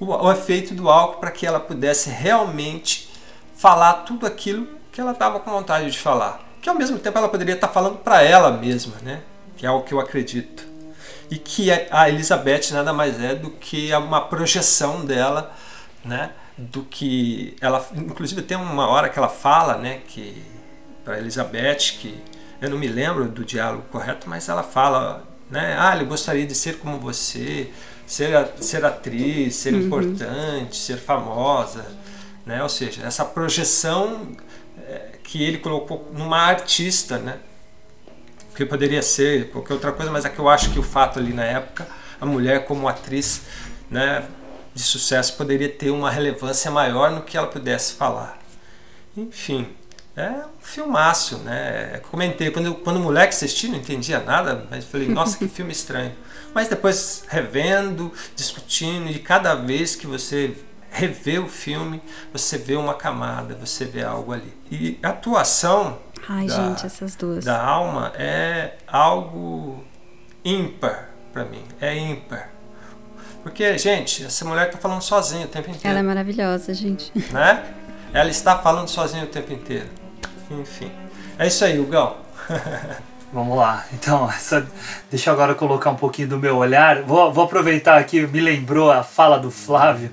O, 0.00 0.06
o 0.06 0.32
efeito 0.32 0.74
do 0.74 0.88
álcool 0.88 1.20
para 1.20 1.30
que 1.30 1.46
ela 1.46 1.60
pudesse 1.60 2.10
realmente 2.10 3.10
falar 3.54 4.04
tudo 4.04 4.26
aquilo 4.26 4.66
que 4.92 5.00
ela 5.00 5.12
estava 5.12 5.40
com 5.40 5.50
vontade 5.50 5.90
de 5.90 5.98
falar. 5.98 6.40
Que 6.60 6.68
ao 6.68 6.74
mesmo 6.74 6.98
tempo 6.98 7.18
ela 7.18 7.28
poderia 7.28 7.54
estar 7.54 7.68
falando 7.68 7.98
para 7.98 8.22
ela 8.22 8.50
mesma, 8.50 8.96
né? 9.02 9.22
Que 9.56 9.66
é 9.66 9.70
o 9.70 9.82
que 9.82 9.92
eu 9.92 10.00
acredito. 10.00 10.64
E 11.30 11.36
que 11.36 11.70
a 11.90 12.08
Elizabeth 12.08 12.70
nada 12.72 12.92
mais 12.92 13.20
é 13.22 13.34
do 13.34 13.50
que 13.50 13.92
uma 13.94 14.20
projeção 14.20 15.04
dela, 15.04 15.52
né? 16.04 16.30
Do 16.58 16.82
que 16.84 17.54
ela, 17.60 17.86
inclusive 17.94 18.40
tem 18.42 18.56
uma 18.56 18.88
hora 18.88 19.08
que 19.08 19.18
ela 19.18 19.28
fala, 19.28 19.76
né? 19.76 20.00
Que 20.08 20.42
para 21.04 21.18
Elizabeth 21.18 21.98
que 22.00 22.20
eu 22.60 22.70
não 22.70 22.78
me 22.78 22.88
lembro 22.88 23.28
do 23.28 23.44
diálogo 23.44 23.84
correto, 23.90 24.28
mas 24.28 24.48
ela 24.48 24.62
fala, 24.62 25.26
né? 25.50 25.76
Ah, 25.78 25.96
eu 25.96 26.06
gostaria 26.06 26.46
de 26.46 26.54
ser 26.54 26.78
como 26.78 26.98
você, 26.98 27.70
ser, 28.06 28.30
ser 28.60 28.84
atriz, 28.84 29.54
ser 29.56 29.74
uhum. 29.74 29.80
importante, 29.82 30.76
ser 30.76 30.96
famosa, 30.96 31.86
né? 32.44 32.62
Ou 32.62 32.68
seja, 32.68 33.04
essa 33.04 33.24
projeção 33.24 34.32
é, 34.88 35.18
que 35.22 35.42
ele 35.42 35.58
colocou 35.58 36.10
numa 36.14 36.38
artista, 36.38 37.18
né? 37.18 37.38
Que 38.54 38.64
poderia 38.64 39.02
ser 39.02 39.50
qualquer 39.50 39.74
outra 39.74 39.92
coisa, 39.92 40.10
mas 40.10 40.24
é 40.24 40.30
que 40.30 40.38
eu 40.38 40.48
acho 40.48 40.70
que 40.70 40.78
o 40.78 40.82
fato 40.82 41.18
ali 41.18 41.32
na 41.32 41.44
época, 41.44 41.86
a 42.18 42.24
mulher 42.24 42.64
como 42.64 42.88
atriz, 42.88 43.42
né? 43.90 44.24
De 44.76 44.82
sucesso 44.82 45.38
poderia 45.38 45.70
ter 45.70 45.88
uma 45.88 46.10
relevância 46.10 46.70
maior 46.70 47.10
no 47.10 47.22
que 47.22 47.34
ela 47.34 47.46
pudesse 47.46 47.94
falar. 47.94 48.38
Enfim, 49.16 49.66
é 50.14 50.28
um 50.28 50.60
filmaço, 50.60 51.38
né? 51.38 51.98
Comentei, 52.10 52.50
quando, 52.50 52.74
quando 52.74 53.00
moleque 53.00 53.34
assisti, 53.34 53.68
não 53.68 53.78
entendia 53.78 54.20
nada, 54.20 54.66
mas 54.70 54.84
falei, 54.84 55.08
nossa, 55.08 55.38
que 55.38 55.48
filme 55.48 55.72
estranho. 55.72 56.12
Mas 56.54 56.68
depois 56.68 57.24
revendo, 57.28 58.12
discutindo, 58.34 59.10
e 59.10 59.18
cada 59.18 59.54
vez 59.54 59.96
que 59.96 60.06
você 60.06 60.54
revê 60.90 61.38
o 61.38 61.48
filme, 61.48 62.02
você 62.30 62.58
vê 62.58 62.76
uma 62.76 62.94
camada, 62.94 63.54
você 63.54 63.86
vê 63.86 64.02
algo 64.02 64.32
ali. 64.32 64.54
E 64.70 64.98
a 65.02 65.08
atuação 65.08 65.98
Ai, 66.28 66.46
da, 66.46 66.54
gente, 66.54 66.84
essas 66.84 67.14
duas. 67.16 67.44
da 67.44 67.62
alma 67.62 68.12
é 68.14 68.76
algo 68.86 69.84
ímpar 70.44 71.10
para 71.32 71.44
mim, 71.44 71.62
é 71.80 71.94
ímpar. 71.94 72.55
Porque, 73.46 73.78
gente, 73.78 74.24
essa 74.24 74.44
mulher 74.44 74.68
tá 74.72 74.76
falando 74.76 75.00
sozinha 75.02 75.46
o 75.46 75.48
tempo 75.48 75.70
inteiro. 75.70 75.88
Ela 75.88 76.00
é 76.00 76.02
maravilhosa, 76.02 76.74
gente. 76.74 77.12
Né? 77.30 77.64
Ela 78.12 78.28
está 78.28 78.58
falando 78.58 78.88
sozinha 78.88 79.22
o 79.22 79.28
tempo 79.28 79.52
inteiro. 79.52 79.86
Enfim. 80.50 80.90
É 81.38 81.46
isso 81.46 81.64
aí, 81.64 81.78
Hugão. 81.78 82.16
Vamos 83.32 83.56
lá. 83.56 83.86
Então, 83.92 84.28
essa, 84.28 84.66
deixa 85.08 85.30
eu 85.30 85.34
agora 85.34 85.54
colocar 85.54 85.90
um 85.90 85.94
pouquinho 85.94 86.26
do 86.26 86.38
meu 86.40 86.56
olhar. 86.56 87.02
Vou, 87.02 87.32
vou 87.32 87.44
aproveitar 87.44 87.98
aqui, 87.98 88.26
me 88.26 88.40
lembrou 88.40 88.90
a 88.90 89.04
fala 89.04 89.38
do 89.38 89.52
Flávio 89.52 90.10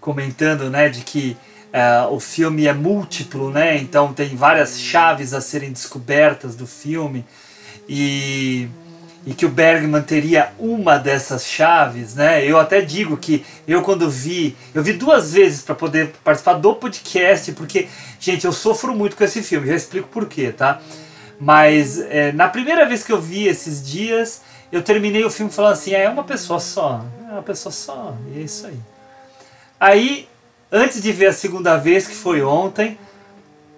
comentando, 0.00 0.70
né, 0.70 0.88
de 0.88 1.02
que 1.02 1.36
uh, 1.74 2.10
o 2.14 2.18
filme 2.18 2.66
é 2.66 2.72
múltiplo, 2.72 3.50
né? 3.50 3.76
Então 3.76 4.14
tem 4.14 4.34
várias 4.34 4.80
chaves 4.80 5.34
a 5.34 5.42
serem 5.42 5.70
descobertas 5.70 6.56
do 6.56 6.66
filme 6.66 7.26
e 7.86 8.70
e 9.26 9.34
que 9.34 9.44
o 9.44 9.48
Bergman 9.48 10.02
teria 10.02 10.52
uma 10.58 10.96
dessas 10.96 11.46
chaves, 11.46 12.14
né? 12.14 12.44
Eu 12.44 12.58
até 12.58 12.80
digo 12.80 13.16
que 13.16 13.44
eu 13.68 13.82
quando 13.82 14.08
vi, 14.08 14.56
eu 14.74 14.82
vi 14.82 14.94
duas 14.94 15.32
vezes 15.32 15.62
para 15.62 15.74
poder 15.74 16.12
participar 16.24 16.54
do 16.54 16.74
podcast, 16.74 17.52
porque 17.52 17.88
gente, 18.18 18.46
eu 18.46 18.52
sofro 18.52 18.94
muito 18.94 19.16
com 19.16 19.24
esse 19.24 19.42
filme, 19.42 19.68
já 19.68 19.74
explico 19.74 20.08
por 20.08 20.26
quê, 20.26 20.52
tá? 20.52 20.80
Mas 21.38 21.98
é, 21.98 22.32
na 22.32 22.48
primeira 22.48 22.86
vez 22.86 23.04
que 23.04 23.12
eu 23.12 23.20
vi 23.20 23.46
esses 23.46 23.86
dias, 23.86 24.42
eu 24.72 24.82
terminei 24.82 25.24
o 25.24 25.30
filme 25.30 25.50
falando 25.50 25.72
assim, 25.72 25.94
ah, 25.94 25.98
é 25.98 26.08
uma 26.08 26.24
pessoa 26.24 26.60
só, 26.60 27.04
é 27.28 27.32
uma 27.32 27.42
pessoa 27.42 27.72
só, 27.72 28.16
e 28.32 28.40
é 28.40 28.42
isso 28.42 28.66
aí. 28.66 28.78
Aí, 29.78 30.28
antes 30.70 31.02
de 31.02 31.12
ver 31.12 31.26
a 31.26 31.32
segunda 31.32 31.76
vez, 31.76 32.06
que 32.06 32.14
foi 32.14 32.42
ontem, 32.42 32.98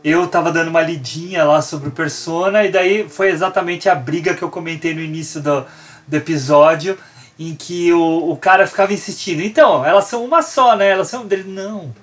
eu 0.05 0.27
tava 0.27 0.51
dando 0.51 0.69
uma 0.69 0.83
lidinha 0.83 1.45
lá 1.45 1.63
sobre 1.63 1.89
o 1.89 1.93
Persona, 1.93 2.65
e 2.65 2.71
daí 2.71 3.09
foi 3.09 3.31
exatamente 3.31 3.89
a 3.89 3.95
briga 3.95 4.35
que 4.35 4.43
eu 4.43 4.51
comentei 4.51 4.95
no 4.95 5.01
início 5.01 5.41
do, 5.41 5.65
do 6.07 6.17
episódio, 6.17 6.99
em 7.39 7.55
que 7.55 7.93
o, 7.93 8.31
o 8.31 8.37
cara 8.37 8.67
ficava 8.67 8.93
insistindo, 8.93 9.43
então, 9.43 9.85
elas 9.85 10.05
são 10.05 10.25
uma 10.25 10.43
só, 10.43 10.77
né? 10.77 10.91
Elas 10.91 11.09
são 11.09 11.27
dele. 11.27 11.45
Não, 11.49 11.95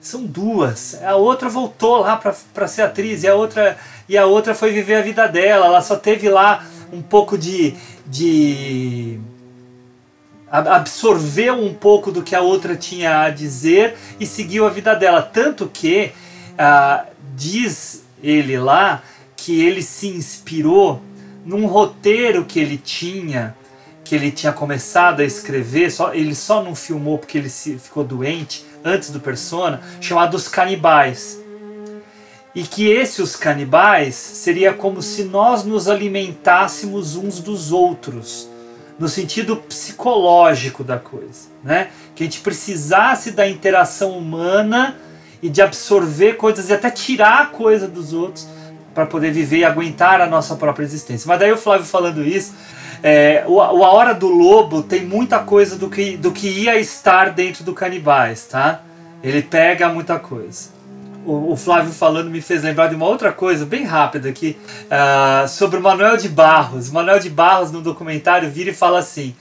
são 0.00 0.24
duas. 0.24 1.02
A 1.02 1.16
outra 1.16 1.48
voltou 1.48 1.98
lá 1.98 2.16
para 2.16 2.68
ser 2.68 2.82
atriz, 2.82 3.24
e 3.24 3.28
a 3.28 3.34
outra 3.34 3.76
e 4.08 4.16
a 4.16 4.24
outra 4.24 4.54
foi 4.54 4.72
viver 4.72 4.96
a 4.96 5.02
vida 5.02 5.26
dela. 5.26 5.66
Ela 5.66 5.82
só 5.82 5.96
teve 5.96 6.28
lá 6.28 6.64
um 6.92 7.02
pouco 7.02 7.36
de. 7.36 7.74
de 8.06 9.18
absorveu 10.48 11.54
um 11.54 11.74
pouco 11.74 12.12
do 12.12 12.22
que 12.22 12.34
a 12.34 12.40
outra 12.40 12.76
tinha 12.76 13.22
a 13.22 13.30
dizer 13.30 13.96
e 14.20 14.26
seguiu 14.26 14.64
a 14.66 14.70
vida 14.70 14.94
dela. 14.94 15.22
Tanto 15.22 15.66
que. 15.66 16.12
Uh, 16.56 17.06
diz 17.34 18.04
ele 18.22 18.58
lá 18.58 19.02
que 19.36 19.64
ele 19.64 19.82
se 19.82 20.08
inspirou 20.08 21.02
num 21.44 21.66
roteiro 21.66 22.44
que 22.44 22.58
ele 22.58 22.76
tinha, 22.76 23.54
que 24.02 24.14
ele 24.14 24.32
tinha 24.32 24.52
começado 24.52 25.20
a 25.20 25.24
escrever, 25.24 25.90
só, 25.92 26.12
ele 26.12 26.34
só 26.34 26.62
não 26.62 26.74
filmou 26.74 27.18
porque 27.18 27.38
ele 27.38 27.48
se, 27.48 27.78
ficou 27.78 28.02
doente 28.02 28.64
antes 28.84 29.10
do 29.10 29.20
Persona, 29.20 29.80
chamado 30.00 30.34
Os 30.34 30.48
Canibais. 30.48 31.38
e 32.54 32.62
que 32.62 32.88
esse 32.88 33.20
os 33.20 33.36
canibais 33.36 34.14
seria 34.14 34.72
como 34.72 35.02
se 35.02 35.24
nós 35.24 35.62
nos 35.62 35.88
alimentássemos 35.88 37.14
uns 37.14 37.38
dos 37.38 37.70
outros 37.70 38.48
no 38.98 39.08
sentido 39.08 39.56
psicológico 39.56 40.82
da 40.82 40.98
coisa, 40.98 41.48
né? 41.62 41.90
Que 42.14 42.22
a 42.22 42.26
gente 42.26 42.40
precisasse 42.40 43.32
da 43.32 43.46
interação 43.46 44.12
humana 44.12 44.96
e 45.42 45.48
de 45.48 45.62
absorver 45.62 46.34
coisas 46.34 46.68
e 46.68 46.72
até 46.72 46.90
tirar 46.90 47.50
coisa 47.50 47.86
dos 47.86 48.12
outros 48.12 48.46
para 48.94 49.04
poder 49.04 49.30
viver 49.30 49.58
e 49.58 49.64
aguentar 49.64 50.20
a 50.20 50.26
nossa 50.26 50.56
própria 50.56 50.84
existência. 50.84 51.28
Mas 51.28 51.38
daí 51.38 51.52
o 51.52 51.56
Flávio 51.56 51.84
falando 51.84 52.26
isso, 52.26 52.54
é, 53.02 53.44
o, 53.46 53.60
a 53.60 53.92
Hora 53.92 54.14
do 54.14 54.28
Lobo 54.28 54.82
tem 54.82 55.04
muita 55.04 55.38
coisa 55.40 55.76
do 55.76 55.90
que, 55.90 56.16
do 56.16 56.32
que 56.32 56.48
ia 56.48 56.78
estar 56.78 57.30
dentro 57.30 57.62
do 57.62 57.74
Canibais, 57.74 58.46
tá? 58.46 58.80
Ele 59.22 59.42
pega 59.42 59.88
muita 59.88 60.18
coisa. 60.18 60.70
O, 61.26 61.52
o 61.52 61.56
Flávio 61.56 61.92
falando 61.92 62.30
me 62.30 62.40
fez 62.40 62.62
lembrar 62.62 62.86
de 62.86 62.94
uma 62.94 63.06
outra 63.06 63.32
coisa 63.32 63.66
bem 63.66 63.84
rápida 63.84 64.28
aqui 64.28 64.56
uh, 64.84 65.46
sobre 65.48 65.78
o 65.78 65.82
Manuel 65.82 66.16
de 66.16 66.28
Barros. 66.28 66.88
O 66.88 66.94
Manuel 66.94 67.18
de 67.18 67.28
Barros, 67.28 67.70
no 67.70 67.82
documentário, 67.82 68.48
vira 68.48 68.70
e 68.70 68.74
fala 68.74 69.00
assim: 69.00 69.34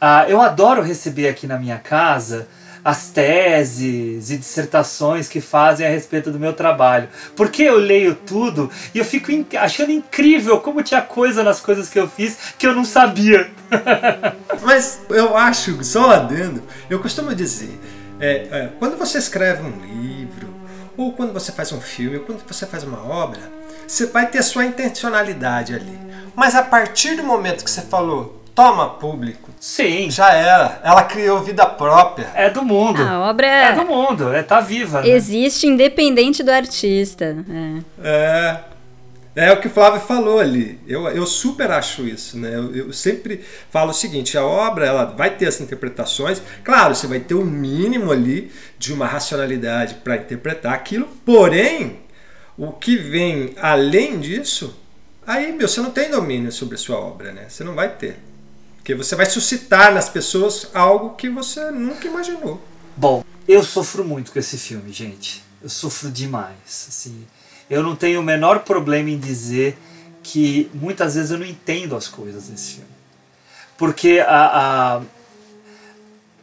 uh, 0.00 0.28
Eu 0.28 0.40
adoro 0.40 0.82
receber 0.82 1.28
aqui 1.28 1.46
na 1.46 1.58
minha 1.58 1.78
casa 1.78 2.46
as 2.84 3.10
teses 3.10 4.30
e 4.30 4.36
dissertações 4.36 5.28
que 5.28 5.40
fazem 5.40 5.86
a 5.86 5.90
respeito 5.90 6.30
do 6.30 6.38
meu 6.38 6.52
trabalho. 6.52 7.08
Porque 7.36 7.62
eu 7.62 7.76
leio 7.76 8.14
tudo 8.14 8.70
e 8.94 8.98
eu 8.98 9.04
fico 9.04 9.30
in 9.30 9.46
achando 9.58 9.92
incrível 9.92 10.60
como 10.60 10.82
tinha 10.82 11.02
coisa 11.02 11.42
nas 11.42 11.60
coisas 11.60 11.88
que 11.88 11.98
eu 11.98 12.08
fiz 12.08 12.36
que 12.58 12.66
eu 12.66 12.74
não 12.74 12.84
sabia. 12.84 13.50
Mas 14.62 15.00
eu 15.10 15.36
acho, 15.36 15.82
só 15.84 16.10
adendo, 16.10 16.62
eu 16.88 16.98
costumo 17.00 17.34
dizer, 17.34 17.78
é, 18.18 18.48
é, 18.50 18.70
quando 18.78 18.96
você 18.96 19.18
escreve 19.18 19.62
um 19.62 19.80
livro, 19.86 20.48
ou 20.96 21.12
quando 21.12 21.32
você 21.32 21.52
faz 21.52 21.72
um 21.72 21.80
filme, 21.80 22.18
ou 22.18 22.24
quando 22.24 22.46
você 22.46 22.66
faz 22.66 22.84
uma 22.84 23.02
obra, 23.02 23.40
você 23.86 24.06
vai 24.06 24.26
ter 24.26 24.42
sua 24.42 24.64
intencionalidade 24.64 25.74
ali. 25.74 25.98
Mas 26.36 26.54
a 26.54 26.62
partir 26.62 27.16
do 27.16 27.24
momento 27.24 27.64
que 27.64 27.70
você 27.70 27.82
falou, 27.82 28.42
toma 28.54 28.90
público. 28.90 29.49
Sim. 29.60 30.10
Já 30.10 30.32
era. 30.32 30.80
Ela 30.82 31.02
criou 31.02 31.42
vida 31.42 31.66
própria. 31.66 32.30
É 32.34 32.48
do 32.48 32.64
mundo. 32.64 33.02
A 33.02 33.28
obra 33.28 33.46
é 33.46 33.74
do 33.74 33.84
mundo, 33.84 34.32
é 34.32 34.42
tá 34.42 34.58
viva. 34.58 35.02
Né? 35.02 35.10
Existe 35.10 35.66
independente 35.66 36.42
do 36.42 36.50
artista. 36.50 37.36
É. 38.02 38.08
é. 38.08 38.60
É 39.36 39.52
o 39.52 39.60
que 39.60 39.68
o 39.68 39.70
Flávio 39.70 40.00
falou 40.00 40.40
ali. 40.40 40.80
Eu, 40.88 41.06
eu 41.08 41.24
super 41.24 41.70
acho 41.70 42.06
isso, 42.06 42.36
né? 42.36 42.52
Eu, 42.52 42.74
eu, 42.74 42.92
sempre 42.92 43.44
falo 43.70 43.90
o 43.90 43.94
seguinte: 43.94 44.36
a 44.36 44.44
obra 44.44 44.86
ela 44.86 45.04
vai 45.04 45.30
ter 45.30 45.46
as 45.46 45.60
interpretações. 45.60 46.42
Claro, 46.64 46.96
você 46.96 47.06
vai 47.06 47.20
ter 47.20 47.34
o 47.34 47.42
um 47.42 47.44
mínimo 47.44 48.10
ali 48.10 48.50
de 48.76 48.92
uma 48.92 49.06
racionalidade 49.06 49.96
para 50.02 50.16
interpretar 50.16 50.72
aquilo. 50.74 51.06
Porém, 51.24 52.00
o 52.58 52.72
que 52.72 52.96
vem 52.96 53.54
além 53.60 54.18
disso, 54.18 54.76
aí 55.24 55.52
meu, 55.52 55.68
você 55.68 55.80
não 55.80 55.92
tem 55.92 56.10
domínio 56.10 56.50
sobre 56.50 56.74
a 56.74 56.78
sua 56.78 56.98
obra, 56.98 57.30
né? 57.30 57.44
Você 57.48 57.62
não 57.62 57.74
vai 57.74 57.88
ter. 57.88 58.16
Porque 58.90 59.04
você 59.04 59.14
vai 59.14 59.26
suscitar 59.26 59.94
nas 59.94 60.08
pessoas 60.08 60.68
algo 60.74 61.10
que 61.10 61.28
você 61.28 61.70
nunca 61.70 62.08
imaginou. 62.08 62.60
Bom, 62.96 63.24
eu 63.46 63.62
sofro 63.62 64.04
muito 64.04 64.32
com 64.32 64.38
esse 64.40 64.58
filme, 64.58 64.92
gente. 64.92 65.44
Eu 65.62 65.68
sofro 65.68 66.10
demais. 66.10 66.86
Assim, 66.88 67.24
eu 67.68 67.84
não 67.84 67.94
tenho 67.94 68.18
o 68.18 68.22
menor 68.22 68.60
problema 68.60 69.08
em 69.08 69.16
dizer 69.16 69.78
que 70.24 70.68
muitas 70.74 71.14
vezes 71.14 71.30
eu 71.30 71.38
não 71.38 71.46
entendo 71.46 71.94
as 71.94 72.08
coisas 72.08 72.48
nesse 72.48 72.72
filme. 72.72 72.90
Porque 73.78 74.18
a, 74.26 74.96
a, 74.96 75.02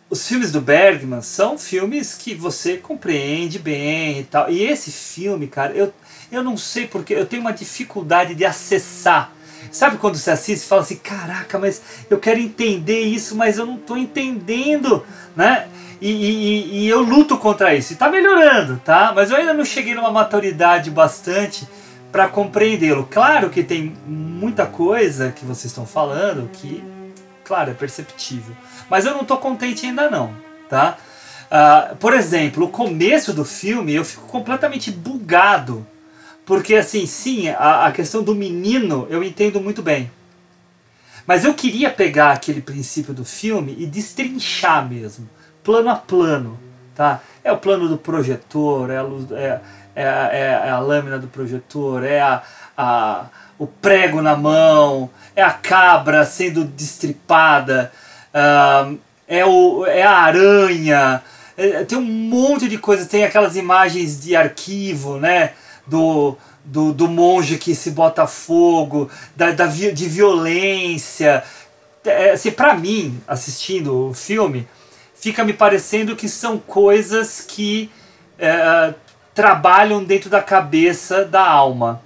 os 0.09 0.25
filmes 0.25 0.49
do 0.49 0.61
Bergman 0.61 1.21
são 1.21 1.57
filmes 1.57 2.13
que 2.13 2.33
você 2.33 2.77
compreende 2.77 3.59
bem 3.59 4.21
e 4.21 4.23
tal. 4.23 4.49
E 4.49 4.63
esse 4.63 4.89
filme, 4.89 5.47
cara, 5.47 5.73
eu, 5.73 5.93
eu 6.31 6.41
não 6.41 6.55
sei 6.55 6.87
porque 6.87 7.13
eu 7.13 7.25
tenho 7.25 7.41
uma 7.41 7.51
dificuldade 7.51 8.33
de 8.33 8.45
acessar 8.45 9.33
Sabe 9.71 9.97
quando 9.97 10.15
você 10.15 10.31
assiste 10.31 10.63
e 10.63 10.67
fala 10.67 10.81
assim, 10.81 10.97
caraca, 10.97 11.57
mas 11.59 11.81
eu 12.09 12.19
quero 12.19 12.39
entender 12.39 13.01
isso, 13.01 13.35
mas 13.35 13.57
eu 13.57 13.65
não 13.65 13.75
estou 13.75 13.97
entendendo, 13.97 15.05
né? 15.35 15.67
E, 15.99 16.11
e, 16.11 16.83
e, 16.83 16.87
eu 16.87 17.01
luto 17.01 17.37
contra 17.37 17.73
isso. 17.73 17.93
E 17.93 17.95
tá 17.95 18.09
melhorando, 18.09 18.79
tá? 18.83 19.11
Mas 19.15 19.31
eu 19.31 19.37
ainda 19.37 19.53
não 19.53 19.65
cheguei 19.65 19.95
numa 19.95 20.11
maturidade 20.11 20.91
bastante 20.91 21.67
para 22.11 22.27
compreendê-lo. 22.27 23.07
Claro 23.09 23.49
que 23.49 23.63
tem 23.63 23.93
muita 24.05 24.65
coisa 24.65 25.31
que 25.31 25.43
vocês 25.43 25.65
estão 25.65 25.85
falando 25.85 26.49
que, 26.53 26.83
claro, 27.43 27.71
é 27.71 27.73
perceptível. 27.73 28.55
Mas 28.89 29.05
eu 29.05 29.13
não 29.13 29.21
estou 29.21 29.37
contente 29.37 29.85
ainda 29.85 30.09
não, 30.09 30.33
tá? 30.69 30.97
Uh, 31.47 31.95
por 31.95 32.13
exemplo, 32.13 32.65
o 32.65 32.69
começo 32.69 33.33
do 33.33 33.45
filme 33.45 33.95
eu 33.95 34.03
fico 34.03 34.27
completamente 34.27 34.91
bugado 34.91 35.85
porque, 36.47 36.75
assim, 36.75 37.05
sim, 37.05 37.49
a, 37.49 37.87
a 37.87 37.91
questão 37.91 38.23
do 38.23 38.33
menino 38.33 39.05
eu 39.09 39.21
entendo 39.21 39.59
muito 39.59 39.83
bem. 39.83 40.09
Mas 41.27 41.43
eu 41.43 41.53
queria 41.53 41.91
pegar 41.91 42.31
aquele 42.31 42.61
princípio 42.61 43.13
do 43.13 43.25
filme 43.25 43.75
e 43.77 43.85
destrinchar 43.85 44.87
mesmo, 44.87 45.29
plano 45.61 45.89
a 45.89 45.95
plano. 45.95 46.57
Tá? 46.95 47.19
É 47.43 47.51
o 47.51 47.57
plano 47.57 47.89
do 47.89 47.97
projetor, 47.97 48.89
é 48.89 48.97
a, 48.97 49.01
luz, 49.01 49.29
é, 49.29 49.59
é, 49.93 50.03
é, 50.03 50.61
é 50.67 50.69
a 50.69 50.79
lâmina 50.79 51.19
do 51.19 51.27
projetor, 51.27 52.05
é 52.05 52.21
a, 52.21 52.41
a, 52.77 53.25
o 53.59 53.67
prego 53.67 54.21
na 54.21 54.37
mão, 54.37 55.09
é 55.35 55.43
a 55.43 55.51
cabra 55.51 56.25
sendo 56.25 56.63
destripada, 56.63 57.91
uh, 58.33 58.97
é, 59.27 59.45
o, 59.45 59.85
é 59.85 60.01
a 60.01 60.13
aranha, 60.13 61.21
é, 61.57 61.83
tem 61.83 61.97
um 61.97 62.01
monte 62.01 62.69
de 62.69 62.77
coisa, 62.77 63.05
tem 63.05 63.25
aquelas 63.25 63.57
imagens 63.57 64.17
de 64.23 64.33
arquivo, 64.33 65.19
né? 65.19 65.51
Do, 65.87 66.37
do, 66.63 66.93
do 66.93 67.07
monge 67.07 67.57
que 67.57 67.73
se 67.73 67.91
bota 67.91 68.27
fogo, 68.27 69.09
da, 69.35 69.51
da, 69.51 69.65
de 69.67 70.07
violência. 70.07 71.43
É, 72.05 72.31
assim, 72.31 72.51
para 72.51 72.73
mim, 72.73 73.21
assistindo 73.27 74.09
o 74.09 74.13
filme, 74.13 74.67
fica 75.15 75.43
me 75.43 75.53
parecendo 75.53 76.15
que 76.15 76.29
são 76.29 76.57
coisas 76.57 77.41
que 77.41 77.89
é, 78.37 78.93
trabalham 79.33 80.03
dentro 80.03 80.29
da 80.29 80.41
cabeça 80.41 81.25
da 81.25 81.45
alma, 81.45 82.01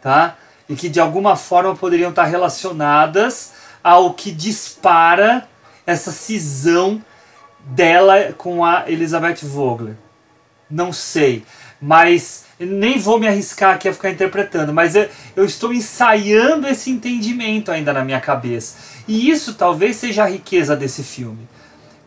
tá? 0.00 0.36
E 0.68 0.74
que 0.74 0.88
de 0.88 0.98
alguma 0.98 1.36
forma 1.36 1.76
poderiam 1.76 2.10
estar 2.10 2.24
relacionadas 2.24 3.52
ao 3.82 4.14
que 4.14 4.32
dispara 4.32 5.48
essa 5.86 6.10
cisão 6.10 7.02
dela 7.60 8.32
com 8.32 8.64
a 8.64 8.84
Elizabeth 8.88 9.38
Vogler. 9.42 9.96
Não 10.68 10.92
sei, 10.92 11.44
mas 11.80 12.45
nem 12.58 12.98
vou 12.98 13.18
me 13.18 13.28
arriscar 13.28 13.74
aqui 13.74 13.88
a 13.88 13.92
ficar 13.92 14.10
interpretando, 14.10 14.72
mas 14.72 14.94
eu, 14.94 15.08
eu 15.34 15.44
estou 15.44 15.72
ensaiando 15.72 16.66
esse 16.66 16.90
entendimento 16.90 17.70
ainda 17.70 17.92
na 17.92 18.04
minha 18.04 18.20
cabeça. 18.20 18.76
E 19.06 19.28
isso 19.30 19.54
talvez 19.54 19.96
seja 19.96 20.24
a 20.24 20.28
riqueza 20.28 20.74
desse 20.74 21.02
filme. 21.02 21.46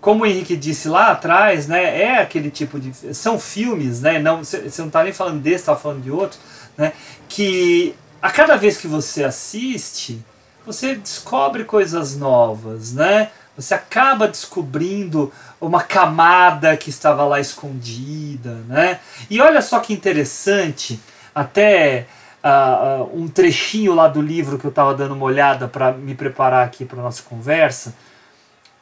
Como 0.02 0.24
o 0.24 0.26
Henrique 0.26 0.56
disse 0.56 0.88
lá 0.88 1.12
atrás, 1.12 1.68
né, 1.68 2.02
é 2.02 2.18
aquele 2.20 2.50
tipo 2.50 2.80
de. 2.80 3.14
São 3.14 3.38
filmes, 3.38 4.02
né? 4.02 4.18
Não, 4.18 4.44
você 4.44 4.72
não 4.80 4.88
está 4.88 5.04
nem 5.04 5.12
falando 5.12 5.42
desse, 5.42 5.58
está 5.58 5.76
falando 5.76 6.02
de 6.02 6.10
outro, 6.10 6.40
né? 6.78 6.94
Que 7.28 7.94
a 8.22 8.32
cada 8.32 8.56
vez 8.56 8.78
que 8.78 8.88
você 8.88 9.26
assiste, 9.26 10.24
você 10.66 10.96
descobre 10.96 11.66
coisas 11.66 12.16
novas, 12.16 12.94
né? 12.94 13.30
Você 13.62 13.74
acaba 13.74 14.26
descobrindo 14.26 15.34
uma 15.60 15.84
camada 15.84 16.78
que 16.78 16.90
estava 16.90 17.26
lá 17.26 17.42
escondida, 17.42 18.54
né? 18.68 19.02
E 19.30 19.42
olha 19.42 19.62
só 19.62 19.80
que 19.82 19.92
interessante, 19.92 20.98
até 21.36 22.08
uh, 22.42 23.04
uh, 23.04 23.22
um 23.22 23.28
trechinho 23.28 23.94
lá 23.94 24.08
do 24.08 24.22
livro 24.22 24.58
que 24.58 24.66
eu 24.66 24.70
estava 24.70 24.96
dando 24.96 25.14
uma 25.14 25.26
olhada 25.26 25.68
para 25.68 25.92
me 25.92 26.16
preparar 26.16 26.66
aqui 26.66 26.86
para 26.86 27.02
nossa 27.02 27.22
conversa. 27.24 27.94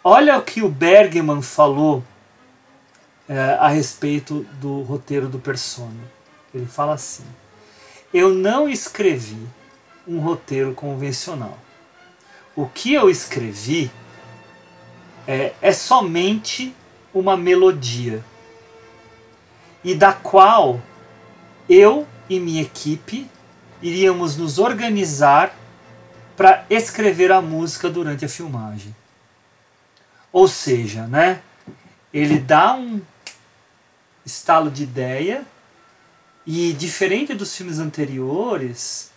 Olha 0.03 0.37
o 0.37 0.43
que 0.43 0.61
o 0.61 0.69
Bergman 0.69 1.41
falou 1.41 2.03
uh, 3.27 3.59
a 3.59 3.69
respeito 3.69 4.45
do 4.61 4.83
roteiro 4.83 5.27
do 5.27 5.39
Persona. 5.39 5.99
Ele 6.53 6.67
fala 6.67 6.93
assim: 6.93 7.25
Eu 8.13 8.29
não 8.29 8.69
escrevi 8.69 9.47
um 10.07 10.19
roteiro 10.19 10.73
convencional. 10.75 11.57
O 12.55 12.67
que 12.67 12.93
eu 12.93 13.09
escrevi 13.09 13.91
é, 15.27 15.53
é 15.61 15.71
somente 15.73 16.73
uma 17.13 17.35
melodia 17.35 18.23
e 19.83 19.93
da 19.93 20.13
qual 20.13 20.81
eu 21.69 22.07
e 22.29 22.39
minha 22.39 22.61
equipe 22.61 23.29
iríamos 23.81 24.37
nos 24.37 24.57
organizar 24.57 25.55
para 26.35 26.65
escrever 26.69 27.31
a 27.31 27.41
música 27.41 27.89
durante 27.89 28.23
a 28.23 28.29
filmagem. 28.29 28.95
Ou 30.31 30.47
seja, 30.47 31.07
né, 31.07 31.41
ele 32.13 32.39
dá 32.39 32.75
um 32.75 33.01
estalo 34.25 34.69
de 34.69 34.83
ideia 34.83 35.45
e 36.45 36.73
diferente 36.73 37.33
dos 37.33 37.55
filmes 37.55 37.79
anteriores, 37.79 39.11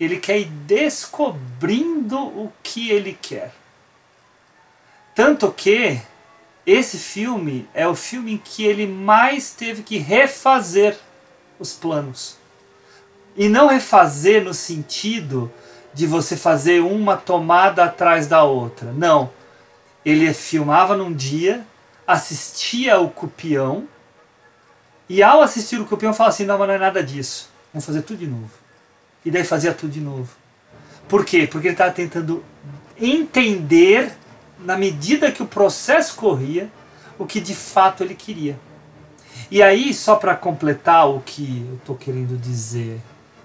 ele 0.00 0.18
quer 0.18 0.40
ir 0.40 0.46
descobrindo 0.46 2.18
o 2.18 2.52
que 2.62 2.90
ele 2.90 3.16
quer. 3.20 3.52
Tanto 5.14 5.52
que 5.52 6.00
esse 6.66 6.98
filme 6.98 7.68
é 7.74 7.86
o 7.86 7.94
filme 7.94 8.34
em 8.34 8.38
que 8.38 8.64
ele 8.64 8.86
mais 8.86 9.52
teve 9.52 9.82
que 9.82 9.98
refazer 9.98 10.96
os 11.58 11.72
planos. 11.72 12.36
E 13.36 13.48
não 13.48 13.66
refazer 13.66 14.44
no 14.44 14.54
sentido 14.54 15.50
de 15.92 16.06
você 16.06 16.36
fazer 16.36 16.80
uma 16.80 17.16
tomada 17.16 17.84
atrás 17.84 18.26
da 18.26 18.42
outra. 18.44 18.92
Não. 18.92 19.30
Ele 20.04 20.32
filmava 20.32 20.96
num 20.96 21.12
dia, 21.12 21.64
assistia 22.06 22.98
o 22.98 23.10
Cupião, 23.10 23.86
e 25.08 25.22
ao 25.22 25.42
assistir 25.42 25.80
o 25.80 25.84
Cupião 25.84 26.14
falava 26.14 26.34
assim: 26.34 26.44
não, 26.44 26.58
mas 26.58 26.68
não 26.68 26.74
é 26.74 26.78
nada 26.78 27.02
disso. 27.02 27.50
Vamos 27.72 27.84
fazer 27.84 28.02
tudo 28.02 28.18
de 28.18 28.26
novo. 28.26 28.50
E 29.24 29.30
daí 29.30 29.44
fazia 29.44 29.72
tudo 29.72 29.92
de 29.92 30.00
novo. 30.00 30.28
Por 31.08 31.24
quê? 31.24 31.46
Porque 31.46 31.68
ele 31.68 31.74
estava 31.74 31.90
tentando 31.90 32.44
entender, 32.98 34.12
na 34.64 34.76
medida 34.76 35.30
que 35.30 35.42
o 35.42 35.46
processo 35.46 36.14
corria, 36.16 36.70
o 37.18 37.26
que 37.26 37.40
de 37.40 37.54
fato 37.54 38.02
ele 38.02 38.14
queria. 38.14 38.58
E 39.50 39.62
aí, 39.62 39.92
só 39.92 40.16
para 40.16 40.34
completar 40.34 41.08
o 41.08 41.20
que 41.20 41.66
eu 41.68 41.76
estou 41.76 41.96
querendo 41.96 42.38
dizer 42.38 43.00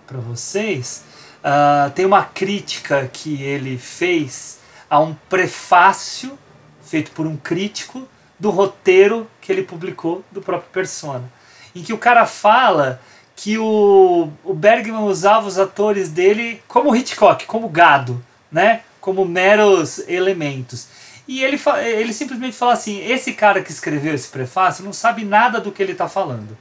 para 0.05 0.19
vocês, 0.19 1.03
uh, 1.39 1.91
tem 1.91 2.05
uma 2.05 2.23
crítica 2.23 3.09
que 3.11 3.41
ele 3.41 3.77
fez 3.77 4.59
a 4.89 4.99
um 4.99 5.13
prefácio 5.29 6.37
feito 6.81 7.11
por 7.11 7.27
um 7.27 7.35
crítico 7.35 8.07
do 8.39 8.49
roteiro 8.49 9.27
que 9.41 9.51
ele 9.51 9.63
publicou 9.63 10.23
do 10.31 10.41
próprio 10.41 10.69
Persona, 10.71 11.29
em 11.75 11.83
que 11.83 11.91
o 11.91 11.97
cara 11.97 12.25
fala 12.25 13.01
que 13.35 13.57
o, 13.57 14.29
o 14.43 14.53
Bergman 14.53 15.03
usava 15.03 15.47
os 15.47 15.59
atores 15.59 16.09
dele 16.09 16.61
como 16.67 16.95
Hitchcock, 16.95 17.45
como 17.45 17.67
gado, 17.69 18.23
né? 18.51 18.81
como 18.99 19.23
meros 19.23 19.99
elementos. 20.07 20.87
E 21.27 21.43
ele, 21.43 21.59
ele 21.83 22.13
simplesmente 22.13 22.55
fala 22.55 22.73
assim: 22.73 23.03
esse 23.03 23.33
cara 23.33 23.61
que 23.61 23.71
escreveu 23.71 24.13
esse 24.13 24.29
prefácio 24.29 24.83
não 24.83 24.93
sabe 24.93 25.25
nada 25.25 25.59
do 25.59 25.71
que 25.71 25.83
ele 25.83 25.91
está 25.91 26.07
falando. 26.07 26.57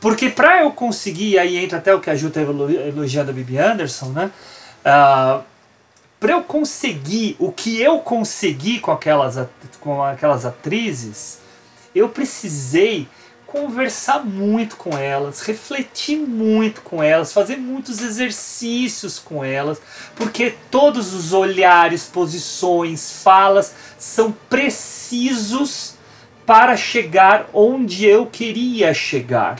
Porque 0.00 0.30
para 0.30 0.62
eu 0.62 0.70
conseguir, 0.70 1.38
aí 1.38 1.58
entra 1.58 1.78
até 1.78 1.94
o 1.94 2.00
que 2.00 2.08
a 2.08 2.14
Ju 2.14 2.28
está 2.28 2.40
elogiando 2.40 3.30
a 3.30 3.34
Bibi 3.34 3.58
Anderson, 3.58 4.06
né? 4.10 4.30
Uh, 4.80 5.42
para 6.18 6.32
eu 6.32 6.42
conseguir 6.42 7.36
o 7.38 7.50
que 7.50 7.80
eu 7.80 7.98
consegui 7.98 8.78
com 8.78 8.92
aquelas, 8.92 9.38
com 9.80 10.02
aquelas 10.02 10.46
atrizes, 10.46 11.40
eu 11.94 12.08
precisei 12.08 13.08
conversar 13.50 14.24
muito 14.24 14.76
com 14.76 14.96
elas, 14.96 15.42
refletir 15.42 16.16
muito 16.16 16.82
com 16.82 17.02
elas, 17.02 17.32
fazer 17.32 17.56
muitos 17.56 18.00
exercícios 18.00 19.18
com 19.18 19.44
elas, 19.44 19.80
porque 20.14 20.54
todos 20.70 21.12
os 21.12 21.32
olhares, 21.32 22.04
posições, 22.04 23.22
falas 23.22 23.74
são 23.98 24.32
precisos 24.48 25.94
para 26.46 26.76
chegar 26.76 27.48
onde 27.52 28.06
eu 28.06 28.26
queria 28.26 28.94
chegar. 28.94 29.58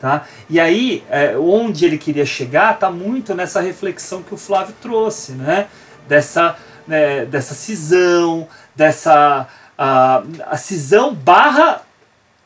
Tá? 0.00 0.26
E 0.50 0.58
aí, 0.58 1.04
é, 1.08 1.36
onde 1.36 1.84
ele 1.84 1.96
queria 1.96 2.26
chegar 2.26 2.74
está 2.74 2.90
muito 2.90 3.34
nessa 3.34 3.60
reflexão 3.60 4.22
que 4.22 4.34
o 4.34 4.36
Flávio 4.36 4.74
trouxe, 4.80 5.32
né? 5.32 5.68
dessa, 6.08 6.56
né, 6.86 7.24
dessa 7.24 7.54
cisão, 7.54 8.48
dessa 8.74 9.46
a, 9.76 10.22
a 10.46 10.56
cisão 10.56 11.14
barra 11.14 11.82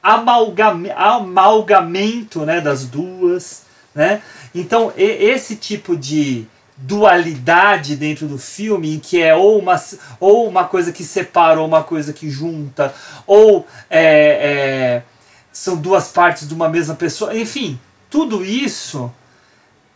amalgame, 0.07 0.91
amalgamento 0.93 2.45
né, 2.45 2.61
das 2.61 2.85
duas. 2.85 3.65
Né? 3.95 4.23
Então, 4.55 4.93
e, 4.97 5.03
esse 5.03 5.57
tipo 5.57 5.97
de 5.97 6.47
dualidade 6.77 7.97
dentro 7.97 8.29
do 8.29 8.39
filme, 8.39 8.95
em 8.95 8.99
que 9.01 9.21
é 9.21 9.35
ou 9.35 9.59
uma, 9.59 9.83
ou 10.21 10.47
uma 10.47 10.65
coisa 10.65 10.93
que 10.93 11.03
separa 11.03 11.61
ou 11.61 11.67
uma 11.67 11.83
coisa 11.83 12.13
que 12.13 12.31
junta, 12.31 12.95
ou 13.27 13.67
é, 13.91 14.03
é, 14.03 15.03
são 15.51 15.77
duas 15.77 16.09
partes 16.09 16.47
de 16.47 16.55
uma 16.55 16.69
mesma 16.69 16.95
pessoa, 16.95 17.35
enfim, 17.37 17.81
tudo 18.11 18.45
isso 18.45 19.13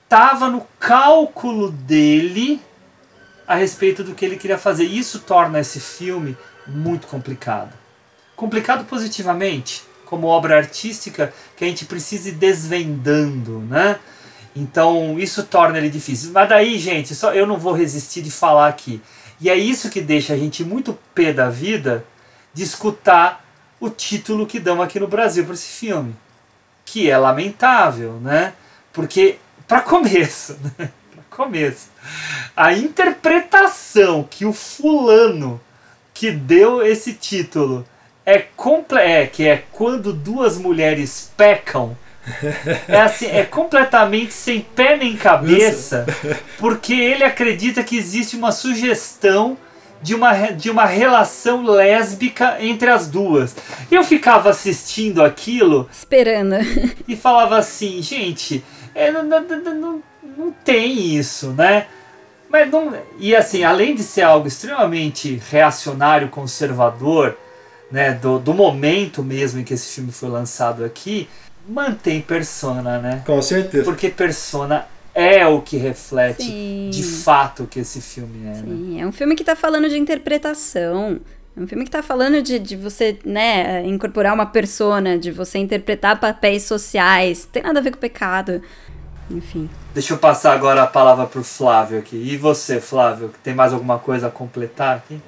estava 0.05 0.49
no 0.49 0.67
cálculo 0.81 1.71
dele 1.71 2.61
a 3.47 3.55
respeito 3.55 4.03
do 4.03 4.15
que 4.15 4.25
ele 4.25 4.37
queria 4.37 4.59
fazer. 4.59 4.85
Isso 4.85 5.21
torna 5.21 5.61
esse 5.61 5.79
filme 5.79 6.37
muito 6.67 7.07
complicado. 7.07 7.73
Complicado 8.35 8.85
positivamente, 8.87 9.85
como 10.11 10.27
obra 10.27 10.57
artística 10.57 11.33
que 11.57 11.65
a 11.65 11.69
gente 11.69 11.85
precisa 11.85 12.29
ir 12.31 12.33
desvendando, 12.33 13.61
né? 13.61 13.97
Então 14.57 15.17
isso 15.21 15.45
torna 15.45 15.79
ele 15.79 15.89
difícil. 15.89 16.33
Mas 16.33 16.49
daí, 16.49 16.77
gente, 16.81 17.15
só 17.15 17.33
eu 17.33 17.47
não 17.47 17.57
vou 17.57 17.73
resistir 17.73 18.21
de 18.21 18.31
falar 18.31 18.67
aqui. 18.67 19.01
E 19.41 19.49
é 19.49 19.57
isso 19.57 19.89
que 19.89 20.01
deixa 20.01 20.35
a 20.35 20.37
gente 20.37 20.65
muito 20.65 20.99
pé 21.15 21.33
da 21.33 21.49
vida 21.49 22.05
de 22.53 22.65
escutar 22.65 23.45
o 23.79 23.89
título 23.89 24.47
que 24.47 24.59
dão 24.59 24.83
aqui 24.83 24.99
no 24.99 25.07
Brasil 25.07 25.45
para 25.45 25.55
esse 25.55 25.69
filme, 25.69 26.15
que 26.85 27.09
é 27.09 27.17
lamentável, 27.17 28.15
né? 28.15 28.53
Porque 28.93 29.39
para 29.69 29.81
começo, 29.81 30.59
né? 30.77 30.91
para 31.15 31.23
começo, 31.31 31.89
a 32.57 32.73
interpretação 32.73 34.25
que 34.29 34.45
o 34.45 34.53
fulano 34.53 35.61
que 36.13 36.33
deu 36.33 36.85
esse 36.85 37.15
título 37.15 37.87
é, 38.25 38.39
comple 38.57 38.99
é 38.99 39.27
que 39.27 39.47
é 39.47 39.65
quando 39.73 40.13
duas 40.13 40.59
mulheres 40.59 41.33
pecam. 41.37 41.97
É 42.87 43.01
assim, 43.01 43.27
é 43.27 43.45
completamente 43.45 44.33
sem 44.33 44.61
pé 44.61 44.97
nem 44.97 45.17
cabeça, 45.17 46.07
porque 46.59 46.93
ele 46.93 47.25
acredita 47.25 47.83
que 47.83 47.97
existe 47.97 48.37
uma 48.37 48.53
sugestão 48.53 49.57
de 50.03 50.15
uma, 50.15 50.33
de 50.53 50.71
uma 50.71 50.85
relação 50.85 51.65
lésbica 51.65 52.57
entre 52.61 52.91
as 52.91 53.09
duas. 53.09 53.57
Eu 53.91 54.05
ficava 54.05 54.51
assistindo 54.51 55.23
aquilo, 55.23 55.89
esperando, 55.93 56.57
e 57.09 57.17
falava 57.17 57.59
assim, 57.59 58.03
gente, 58.03 58.65
é, 58.95 59.11
não, 59.11 59.23
não, 59.23 59.41
não, 59.43 60.03
não 60.37 60.53
tem 60.65 61.17
isso, 61.17 61.51
né? 61.53 61.87
Mas 62.49 62.69
não, 62.71 62.93
e 63.19 63.35
assim, 63.35 63.63
além 63.63 63.95
de 63.95 64.03
ser 64.03 64.23
algo 64.23 64.49
extremamente 64.49 65.41
reacionário, 65.51 66.29
conservador, 66.29 67.37
né, 67.91 68.13
do, 68.13 68.39
do 68.39 68.55
momento 68.55 69.23
mesmo 69.23 69.61
em 69.61 69.65
que 69.65 69.75
esse 69.75 69.95
filme 69.95 70.13
foi 70.13 70.29
lançado 70.29 70.85
aqui, 70.85 71.29
mantém 71.69 72.21
Persona, 72.21 72.99
né? 72.99 73.23
Com 73.27 73.41
certeza. 73.43 73.85
Porque 73.85 74.09
Persona 74.09 74.87
é 75.15 75.47
o 75.47 75.61
que 75.61 75.77
reflete 75.77 76.43
Sim. 76.43 76.91
de 76.93 77.03
fato 77.03 77.65
o 77.65 77.67
que 77.67 77.81
esse 77.81 78.01
filme 78.01 78.49
é. 78.49 78.55
Sim, 78.55 78.95
né? 78.95 79.03
é 79.03 79.07
um 79.07 79.13
filme 79.13 79.35
que 79.35 79.43
está 79.43 79.57
falando 79.57 79.89
de 79.89 79.99
interpretação. 79.99 81.21
É 81.57 81.61
um 81.61 81.67
filme 81.67 81.85
que 81.85 81.89
está 81.89 82.03
falando 82.03 82.41
de, 82.41 82.61
de 82.61 82.77
você, 82.77 83.19
né, 83.25 83.85
incorporar 83.85 84.33
uma 84.33 84.47
persona, 84.47 85.19
de 85.19 85.33
você 85.33 85.59
interpretar 85.59 86.19
papéis 86.21 86.63
sociais. 86.63 87.47
Tem 87.51 87.63
nada 87.63 87.81
a 87.81 87.83
ver 87.83 87.91
com 87.91 87.99
pecado. 87.99 88.63
Enfim. 89.29 89.69
Deixa 89.93 90.15
eu 90.15 90.19
passar 90.19 90.53
agora 90.53 90.83
a 90.83 90.87
palavra 90.87 91.27
para 91.27 91.41
o 91.41 91.45
Flávio 91.45 91.99
aqui. 91.99 92.17
E 92.17 92.37
você, 92.37 92.81
Flávio, 92.81 93.33
tem 93.43 93.53
mais 93.53 93.73
alguma 93.73 93.99
coisa 93.99 94.29
a 94.29 94.31
completar 94.31 94.97
aqui? 94.97 95.21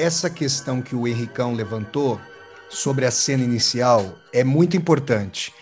Essa 0.00 0.30
questão 0.30 0.80
que 0.80 0.96
o 0.96 1.06
Henricão 1.06 1.52
levantou 1.52 2.18
sobre 2.70 3.04
a 3.04 3.10
cena 3.10 3.44
inicial 3.44 4.14
é 4.32 4.42
muito 4.42 4.76
importante. 4.76 5.52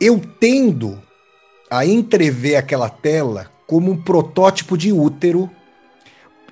Eu 0.00 0.20
tendo 0.38 1.02
a 1.68 1.84
entrever 1.84 2.56
aquela 2.56 2.88
tela 2.88 3.50
como 3.66 3.90
um 3.90 4.00
protótipo 4.00 4.78
de 4.78 4.92
útero 4.92 5.50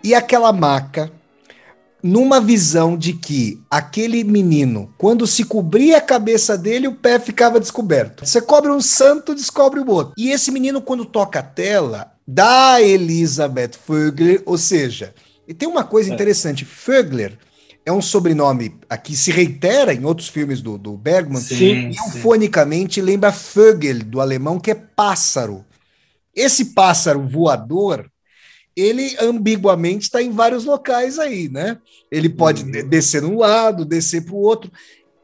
e 0.03 0.15
aquela 0.15 0.53
maca 0.53 1.13
numa 2.03 2.41
visão 2.41 2.97
de 2.97 3.13
que 3.13 3.61
aquele 3.71 4.23
menino, 4.23 4.93
quando 4.99 5.27
se 5.27 5.45
cobria 5.45 5.99
a 5.99 6.01
cabeça 6.01 6.59
dele, 6.59 6.89
o 6.89 6.95
pé 6.95 7.19
ficava 7.19 7.61
descoberto. 7.61 8.27
Você 8.27 8.41
cobre 8.41 8.71
um 8.71 8.81
santo, 8.81 9.35
descobre 9.35 9.81
o 9.81 9.91
outro. 9.91 10.15
E 10.17 10.31
esse 10.31 10.51
menino, 10.51 10.81
quando 10.81 11.05
toca 11.05 11.41
a 11.41 11.43
tela, 11.43 12.13
da 12.27 12.83
Elizabeth 12.83 13.73
Vögler, 13.87 14.43
ou 14.45 14.59
seja, 14.59 15.15
e 15.47 15.55
tem 15.55 15.69
uma 15.69 15.85
coisa 15.85 16.11
é. 16.11 16.15
interessante: 16.15 16.65
Fögler 16.65 17.39
é 17.87 17.93
um 17.93 18.03
sobrenome 18.03 18.77
aqui 18.91 19.17
se 19.17 19.31
reitera 19.31 19.95
em 19.95 20.05
outros 20.05 20.27
filmes 20.27 20.61
do, 20.61 20.77
do 20.77 20.97
Bergman, 20.97 21.41
sim, 21.41 21.91
e 21.91 21.97
eufonicamente 21.97 23.01
lembra 23.01 23.31
Vögel, 23.31 24.01
do 24.01 24.21
alemão, 24.21 24.59
que 24.59 24.73
é 24.73 24.75
pássaro. 24.75 25.65
Esse 26.35 26.75
pássaro 26.75 27.27
voador, 27.27 28.11
ele 28.75 29.17
ambiguamente 29.21 30.03
está 30.07 30.21
em 30.21 30.33
vários 30.33 30.65
locais 30.65 31.17
aí, 31.17 31.49
né? 31.49 31.79
Ele 32.11 32.29
pode 32.29 32.65
uhum. 32.65 32.89
descer 32.89 33.23
num 33.23 33.39
lado, 33.39 33.85
descer 33.85 34.25
para 34.25 34.35
o 34.35 34.43
outro. 34.43 34.71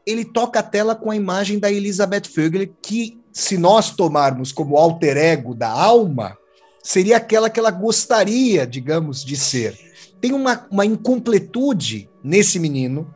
Ele 0.07 0.23
toca 0.23 0.59
a 0.59 0.63
tela 0.63 0.95
com 0.95 1.11
a 1.11 1.15
imagem 1.15 1.59
da 1.59 1.69
Elizabeth 1.69 2.23
Vögel, 2.33 2.73
que, 2.81 3.19
se 3.31 3.57
nós 3.57 3.91
tomarmos 3.91 4.53
como 4.53 4.77
alter 4.77 5.17
ego 5.17 5.53
da 5.53 5.69
alma, 5.69 6.37
seria 6.81 7.17
aquela 7.17 7.49
que 7.49 7.59
ela 7.59 7.71
gostaria, 7.71 8.65
digamos, 8.65 9.23
de 9.23 9.35
ser 9.35 9.92
tem 10.23 10.31
uma, 10.31 10.65
uma 10.71 10.85
incompletude 10.85 12.09
nesse 12.23 12.57
menino 12.57 13.13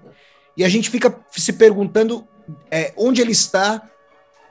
e 0.58 0.66
a 0.66 0.68
gente 0.68 0.90
fica 0.90 1.18
se 1.32 1.54
perguntando 1.54 2.28
é, 2.70 2.94
onde 2.98 3.22
ele 3.22 3.32
está, 3.32 3.82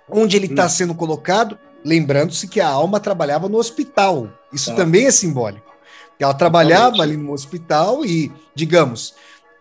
onde 0.09 0.39
ele 0.39 0.47
está 0.47 0.65
hum. 0.65 0.71
sendo 0.71 0.95
colocado, 0.95 1.59
lembrando-se 1.85 2.49
que 2.49 2.59
a 2.59 2.67
alma 2.67 2.99
trabalhava 2.99 3.47
no 3.47 3.59
hospital. 3.59 4.31
Isso 4.51 4.71
tá. 4.71 4.77
também 4.77 5.05
é 5.05 5.11
simbólico. 5.11 5.71
Ela 6.19 6.33
trabalhava 6.33 7.03
ali 7.03 7.15
no 7.15 7.31
hospital 7.31 8.07
e, 8.07 8.33
digamos, 8.55 9.13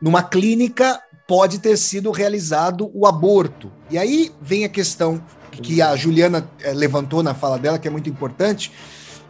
numa 0.01 0.23
clínica 0.23 1.01
pode 1.27 1.59
ter 1.59 1.75
sido 1.75 2.11
realizado 2.11 2.89
o 2.93 3.05
aborto. 3.05 3.69
E 3.89 3.97
aí 3.97 4.31
vem 4.41 4.63
a 4.63 4.69
questão 4.69 5.21
que 5.51 5.81
a 5.81 5.97
Juliana 5.97 6.49
é, 6.61 6.71
levantou 6.71 7.21
na 7.21 7.33
fala 7.33 7.59
dela, 7.59 7.77
que 7.77 7.89
é 7.89 7.91
muito 7.91 8.09
importante, 8.09 8.71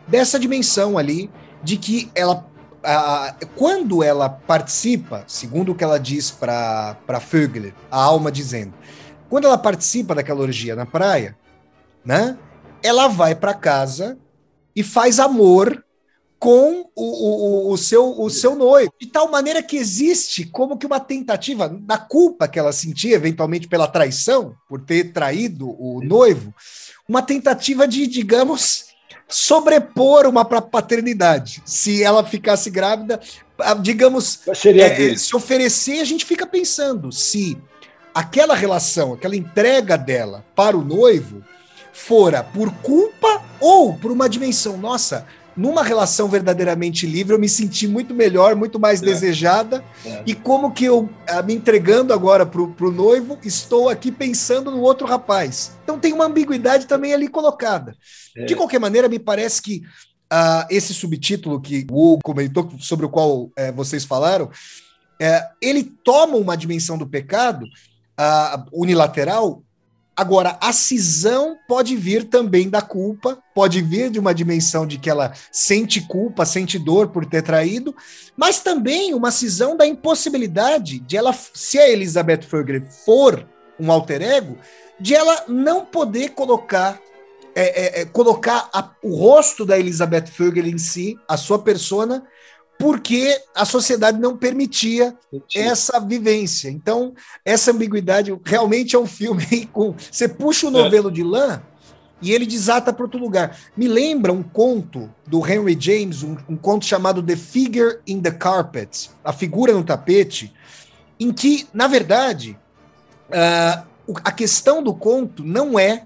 dessa 0.08 0.38
dimensão 0.38 1.00
ali, 1.00 1.32
de 1.64 1.78
que 1.78 2.12
ela. 2.14 2.46
A- 2.86 3.36
quando 3.56 4.04
ela 4.04 4.30
participa, 4.30 5.24
segundo 5.28 5.72
o 5.72 5.76
que 5.76 5.84
ela 5.84 6.00
diz 6.00 6.32
para 6.32 6.96
Vögler, 7.30 7.74
a 7.90 8.02
alma 8.02 8.32
dizendo, 8.32 8.74
quando 9.30 9.46
ela 9.46 9.58
participa 9.58 10.14
daquela 10.16 10.42
orgia 10.42 10.76
na 10.76 10.86
praia, 10.86 11.38
né? 12.04 12.38
Ela 12.84 13.08
vai 13.08 13.34
para 13.34 13.54
casa 13.54 14.18
e 14.76 14.84
faz 14.84 15.20
amor 15.20 15.84
com 16.38 16.92
o, 16.96 17.70
o, 17.70 17.72
o- 17.72 17.78
seu, 17.78 18.22
o 18.22 18.30
seu 18.30 18.56
noivo. 18.56 18.94
De 19.02 19.08
tal 19.08 19.32
maneira 19.32 19.64
que 19.64 19.78
existe 19.78 20.46
como 20.46 20.78
que 20.78 20.86
uma 20.86 21.00
tentativa, 21.00 21.68
da 21.68 21.98
culpa 21.98 22.48
que 22.48 22.60
ela 22.60 22.72
sentia, 22.72 23.16
eventualmente 23.16 23.68
pela 23.68 23.88
traição, 23.88 24.54
por 24.70 24.82
ter 24.82 25.12
traído 25.12 25.70
o 25.82 26.02
noivo, 26.04 26.54
uma 27.10 27.22
tentativa 27.24 27.88
de, 27.88 28.06
digamos, 28.06 28.86
sobrepor 29.28 30.26
uma 30.26 30.46
paternidade. 30.46 31.62
Se 31.66 32.04
ela 32.04 32.24
ficasse 32.24 32.70
grávida, 32.70 33.20
ah, 33.60 33.74
digamos, 33.74 34.42
Seria 34.54 34.88
é, 34.88 34.96
dele. 34.96 35.18
se 35.18 35.36
oferecer, 35.36 36.00
a 36.00 36.06
gente 36.06 36.26
fica 36.26 36.46
pensando 36.46 37.12
se 37.12 37.58
aquela 38.14 38.56
relação, 38.56 39.14
aquela 39.14 39.36
entrega 39.36 39.98
dela 39.98 40.46
para 40.56 40.78
o 40.78 40.84
noivo 40.84 41.44
fora 41.92 42.44
por 42.44 42.72
culpa 42.82 43.42
ou 43.60 43.94
por 43.94 44.12
uma 44.12 44.28
dimensão. 44.28 44.78
Nossa, 44.78 45.26
numa 45.56 45.84
relação 45.84 46.28
verdadeiramente 46.28 47.06
livre, 47.06 47.34
eu 47.34 47.40
me 47.40 47.48
senti 47.48 47.88
muito 47.88 48.14
melhor, 48.14 48.56
muito 48.56 48.80
mais 48.80 49.00
desejada. 49.02 49.84
É. 50.06 50.24
E 50.26 50.34
como 50.34 50.72
que 50.72 50.86
eu, 50.86 51.10
ah, 51.28 51.42
me 51.42 51.54
entregando 51.54 52.14
agora 52.14 52.46
pro, 52.46 52.70
pro 52.74 52.92
noivo, 52.92 53.38
estou 53.44 53.90
aqui 53.90 54.12
pensando 54.12 54.70
no 54.70 54.82
outro 54.82 55.08
rapaz. 55.08 55.72
Então 55.84 56.00
tem 56.00 56.14
uma 56.14 56.26
ambiguidade 56.26 56.88
também 56.88 57.14
ali 57.14 57.28
colocada. 57.28 57.96
É. 58.36 58.46
De 58.46 58.56
qualquer 58.56 58.80
maneira, 58.80 59.08
me 59.08 59.20
parece 59.20 59.62
que 59.62 59.82
ah, 60.30 60.68
esse 60.70 60.94
subtítulo 60.94 61.62
que 61.62 61.86
o 61.90 62.14
Hugo 62.14 62.24
comentou, 62.24 62.70
sobre 62.80 63.06
o 63.06 63.10
qual 63.10 63.50
eh, 63.56 63.72
vocês 63.72 64.04
falaram, 64.04 64.50
é, 65.22 65.48
ele 65.62 65.84
toma 65.84 66.36
uma 66.36 66.58
dimensão 66.58 66.98
do 66.98 67.08
pecado 67.08 67.66
ah, 68.18 68.66
unilateral. 68.74 69.64
Agora, 70.18 70.58
a 70.62 70.72
cisão 70.72 71.58
pode 71.68 71.96
vir 71.98 72.24
também 72.24 72.70
da 72.70 72.82
culpa, 72.82 73.44
pode 73.54 73.82
vir 73.82 74.10
de 74.10 74.18
uma 74.18 74.34
dimensão 74.34 74.88
de 74.88 74.98
que 74.98 75.10
ela 75.10 75.34
sente 75.52 76.00
culpa, 76.02 76.46
sente 76.46 76.80
dor 76.80 77.10
por 77.10 77.26
ter 77.26 77.42
traído, 77.42 77.94
mas 78.38 78.60
também 78.60 79.14
uma 79.14 79.30
cisão 79.30 79.76
da 79.76 79.86
impossibilidade 79.86 81.00
de 81.00 81.18
ela, 81.18 81.34
se 81.54 81.78
a 81.78 81.90
Elizabeth 81.90 82.44
Ferger 82.44 82.86
for 83.04 83.46
um 83.78 83.92
alter 83.92 84.22
ego, 84.22 84.58
de 84.98 85.14
ela 85.14 85.44
não 85.50 85.86
poder 85.86 86.30
colocar 86.30 87.00
é, 87.58 88.00
é, 88.00 88.02
é, 88.02 88.06
colocar 88.06 88.70
a- 88.74 88.92
o 89.02 89.16
rosto 89.16 89.66
da 89.66 89.80
Elizabeth 89.80 90.28
Ferger 90.28 90.68
em 90.68 90.78
si, 90.78 91.18
a 91.26 91.38
sua 91.38 91.58
persona, 91.58 92.26
porque 92.78 93.42
a 93.56 93.64
sociedade 93.66 94.20
não 94.20 94.36
permitia 94.38 95.16
essa 95.56 96.00
vivência. 96.00 96.70
Então, 96.70 97.14
essa 97.44 97.72
ambiguidade 97.72 98.36
realmente 98.44 98.96
é 98.96 99.00
um 99.00 99.06
filme 99.08 99.66
com. 99.72 99.94
Você 100.12 100.28
puxa 100.28 100.68
o 100.68 100.72
novelo 100.72 101.10
de 101.12 101.24
lã 101.24 101.62
e 102.22 102.32
ele 102.32 102.46
desata 102.46 102.92
para 102.94 103.04
outro 103.06 103.20
lugar. 103.20 103.58
Me 103.78 103.88
lembra 103.88 104.32
um 104.34 104.44
conto 104.44 105.10
do 105.28 105.46
Henry 105.46 105.78
James, 105.80 106.24
um, 106.24 106.36
um 106.50 106.56
conto 106.58 106.86
chamado 106.86 107.22
The 107.24 107.36
Figure 107.36 108.00
in 108.08 108.22
the 108.22 108.32
Carpet 108.32 109.10
A 109.24 109.32
Figura 109.34 109.74
no 109.74 109.84
Tapete, 109.84 110.52
em 111.20 111.32
que, 111.32 111.68
na 111.74 111.88
verdade, 111.88 112.58
o- 114.08 114.16
a 114.24 114.32
questão 114.32 114.84
do 114.84 114.94
conto 114.94 115.44
não 115.44 115.78
é. 115.80 116.04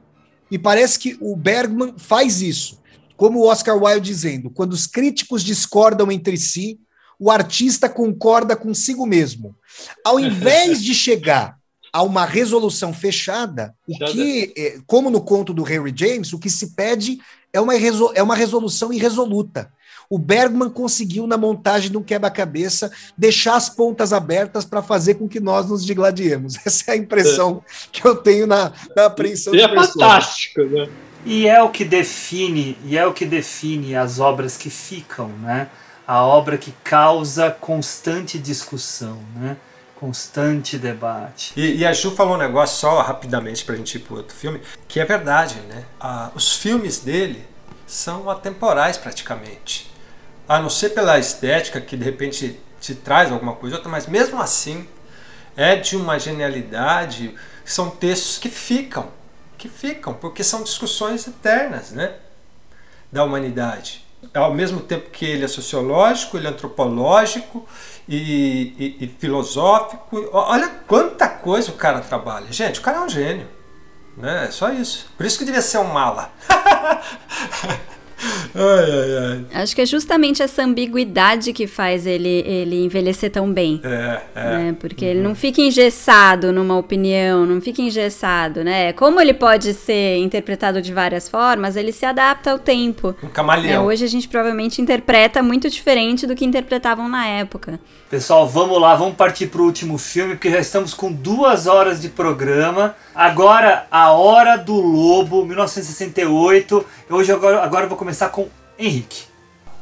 Me 0.51 0.57
parece 0.57 0.97
que 0.97 1.15
o 1.21 1.35
Bergman 1.35 1.93
faz 1.97 2.41
isso. 2.41 2.78
Como 3.19 3.39
o 3.39 3.47
Oscar 3.47 3.75
Wilde 3.75 4.09
dizendo, 4.09 4.49
quando 4.49 4.71
os 4.71 4.87
críticos 4.87 5.43
discordam 5.43 6.09
entre 6.09 6.37
si, 6.37 6.79
o 7.19 7.29
artista 7.29 7.89
concorda 7.89 8.55
consigo 8.55 9.05
mesmo. 9.05 9.53
Ao 10.05 10.17
invés 10.21 10.81
de 10.81 10.95
chegar 10.95 11.57
a 11.91 12.01
uma 12.01 12.23
resolução 12.23 12.93
fechada, 12.93 13.75
o 13.85 13.97
que, 14.05 14.53
eh, 14.55 14.79
como 14.87 15.09
no 15.09 15.19
conto 15.19 15.53
do 15.53 15.69
Henry 15.69 15.93
James, 15.93 16.31
o 16.31 16.39
que 16.39 16.49
se 16.49 16.73
pede 16.75 17.19
é 17.51 17.59
uma, 17.59 17.73
é 17.75 18.23
uma 18.23 18.35
resolução 18.35 18.93
irresoluta. 18.93 19.69
O 20.09 20.17
Bergman 20.17 20.69
conseguiu, 20.69 21.27
na 21.27 21.37
montagem 21.37 21.91
de 21.91 21.97
um 21.97 22.03
quebra-cabeça, 22.03 22.89
deixar 23.17 23.57
as 23.57 23.67
pontas 23.67 24.13
abertas 24.13 24.63
para 24.63 24.81
fazer 24.81 25.15
com 25.15 25.27
que 25.27 25.41
nós 25.41 25.67
nos 25.67 25.85
digladiemos. 25.85 26.55
Essa 26.65 26.91
é 26.91 26.93
a 26.93 26.97
impressão 26.97 27.61
que 27.91 28.07
eu 28.07 28.15
tenho 28.15 28.47
na, 28.47 28.71
na 28.95 29.07
apreensão 29.07 29.53
E 29.53 29.59
é 29.59 29.67
de 29.67 29.73
pessoas. 29.73 29.91
fantástico, 29.91 30.61
né? 30.63 30.89
E 31.25 31.47
é 31.47 31.61
o 31.61 31.69
que 31.69 31.83
define, 31.83 32.77
e 32.85 32.97
é 32.97 33.05
o 33.05 33.13
que 33.13 33.25
define 33.25 33.95
as 33.95 34.19
obras 34.19 34.57
que 34.57 34.69
ficam, 34.69 35.27
né? 35.27 35.69
A 36.07 36.23
obra 36.23 36.57
que 36.57 36.71
causa 36.83 37.51
constante 37.51 38.39
discussão, 38.39 39.19
né? 39.35 39.57
Constante 39.99 40.77
debate. 40.77 41.53
E, 41.55 41.77
e 41.77 41.85
a 41.85 41.91
Ju 41.91 42.11
falou 42.11 42.35
um 42.35 42.37
negócio 42.37 42.77
só 42.77 43.01
rapidamente 43.01 43.65
pra 43.65 43.75
gente 43.75 43.95
ir 43.95 43.99
pro 43.99 44.15
outro 44.15 44.35
filme, 44.35 44.61
que 44.87 44.99
é 44.99 45.05
verdade, 45.05 45.55
né? 45.67 45.83
Ah, 45.99 46.31
os 46.33 46.55
filmes 46.55 46.99
dele 46.99 47.45
são 47.85 48.29
atemporais 48.29 48.97
praticamente. 48.97 49.91
A 50.47 50.59
não 50.59 50.69
ser 50.69 50.89
pela 50.89 51.19
estética 51.19 51.81
que 51.81 51.97
de 51.97 52.03
repente 52.03 52.59
te 52.79 52.95
traz 52.95 53.31
alguma 53.31 53.53
coisa 53.53 53.75
ou 53.75 53.79
outra, 53.79 53.91
mas 53.91 54.07
mesmo 54.07 54.41
assim 54.41 54.87
é 55.55 55.75
de 55.75 55.97
uma 55.97 56.17
genialidade, 56.17 57.35
são 57.65 57.89
textos 57.89 58.37
que 58.37 58.49
ficam, 58.49 59.11
que 59.59 59.69
ficam, 59.69 60.13
porque 60.13 60.43
são 60.43 60.63
discussões 60.63 61.27
eternas, 61.27 61.91
né? 61.91 62.15
Da 63.11 63.23
humanidade. 63.23 64.03
Ao 64.33 64.53
mesmo 64.53 64.79
tempo 64.81 65.09
que 65.11 65.25
ele 65.25 65.45
é 65.45 65.47
sociológico, 65.47 66.37
ele 66.37 66.47
é 66.47 66.49
antropológico 66.49 67.67
e, 68.07 68.73
e- 68.99 69.05
e 69.05 69.07
filosófico. 69.19 70.29
Olha 70.33 70.67
quanta 70.87 71.27
coisa 71.27 71.71
o 71.71 71.75
cara 71.75 71.99
trabalha. 72.01 72.51
Gente, 72.51 72.79
o 72.79 72.83
cara 72.83 72.97
é 72.97 73.01
um 73.01 73.09
gênio. 73.09 73.47
Né? 74.17 74.45
É 74.47 74.51
só 74.51 74.71
isso. 74.71 75.07
Por 75.15 75.25
isso 75.25 75.37
que 75.37 75.45
devia 75.45 75.61
ser 75.61 75.77
um 75.77 75.85
mala. 75.85 76.31
ai, 78.55 78.91
ai, 78.91 79.45
ai. 79.53 79.61
Acho 79.61 79.75
que 79.75 79.81
é 79.81 79.85
justamente 79.85 80.41
essa 80.41 80.63
ambiguidade 80.63 81.53
que 81.53 81.67
faz 81.67 82.05
ele, 82.05 82.43
ele 82.45 82.83
envelhecer 82.83 83.31
tão 83.31 83.51
bem. 83.51 83.81
É, 83.83 84.21
é. 84.35 84.43
né? 84.57 84.75
Porque 84.79 85.05
ele 85.05 85.21
não 85.21 85.35
fica 85.35 85.61
engessado 85.61 86.51
numa 86.51 86.77
opinião, 86.77 87.45
não 87.45 87.61
fica 87.61 87.81
engessado, 87.81 88.63
né? 88.63 88.93
Como 88.93 89.19
ele 89.19 89.33
pode 89.33 89.73
ser 89.73 90.17
interpretado 90.17 90.81
de 90.81 90.93
várias 90.93 91.29
formas, 91.29 91.75
ele 91.75 91.91
se 91.91 92.05
adapta 92.05 92.51
ao 92.51 92.59
tempo. 92.59 93.15
Um 93.23 93.27
camaleão. 93.27 93.73
É, 93.73 93.79
hoje 93.79 94.05
a 94.05 94.07
gente 94.07 94.27
provavelmente 94.27 94.81
interpreta 94.81 95.41
muito 95.41 95.69
diferente 95.69 96.25
do 96.27 96.35
que 96.35 96.45
interpretavam 96.45 97.07
na 97.07 97.25
época. 97.27 97.79
Pessoal, 98.09 98.47
vamos 98.47 98.81
lá, 98.81 98.95
vamos 98.95 99.15
partir 99.15 99.47
para 99.47 99.61
o 99.61 99.65
último 99.65 99.97
filme, 99.97 100.33
porque 100.33 100.49
já 100.49 100.59
estamos 100.59 100.93
com 100.93 101.11
duas 101.11 101.67
horas 101.67 102.01
de 102.01 102.09
programa. 102.09 102.95
Agora, 103.19 103.85
A 103.91 104.13
Hora 104.13 104.57
do 104.57 104.75
Lobo, 104.75 105.45
1968. 105.45 106.85
Hoje, 107.09 107.29
agora, 107.33 107.61
agora 107.61 107.83
eu 107.83 107.89
vou 107.89 107.97
começar 107.97 108.29
com 108.29 108.47
Henrique. 108.77 109.23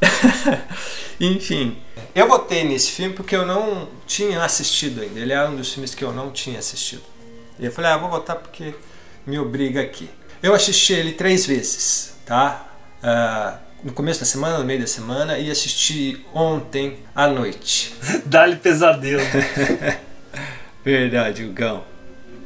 Enfim, 1.22 1.77
eu 2.15 2.27
votei 2.27 2.64
nesse 2.64 2.89
filme 2.89 3.14
porque 3.14 3.35
eu 3.35 3.45
não 3.45 3.89
tinha 4.07 4.43
assistido 4.43 5.01
ainda. 5.01 5.19
Ele 5.19 5.34
era 5.34 5.47
um 5.51 5.55
dos 5.55 5.72
filmes 5.72 5.93
que 5.93 6.03
eu 6.03 6.11
não 6.11 6.31
tinha 6.31 6.57
assistido. 6.57 7.03
E 7.59 7.65
eu 7.68 7.72
falei, 7.72 7.91
ah, 7.91 7.97
vou 7.97 8.09
votar 8.09 8.38
porque 8.38 8.73
me 9.23 9.38
obriga 9.38 9.84
aqui. 9.84 10.09
Eu 10.41 10.55
assisti 10.55 10.93
ele 10.93 11.11
três 11.11 11.45
vezes, 11.45 12.15
tá? 12.26 12.68
Ah, 13.03 13.59
no 13.84 13.93
começo 13.93 14.19
da 14.19 14.26
semana, 14.26 14.57
no 14.57 14.65
meio 14.65 14.81
da 14.81 14.88
semana, 14.88 15.38
e 15.38 15.51
assisti 15.51 16.26
ontem 16.34 16.97
à 17.14 17.27
noite. 17.27 17.93
Dá-lhe 18.26 18.55
pesadelo. 18.55 19.22
Verdade, 20.84 21.43
Hugão. 21.43 21.97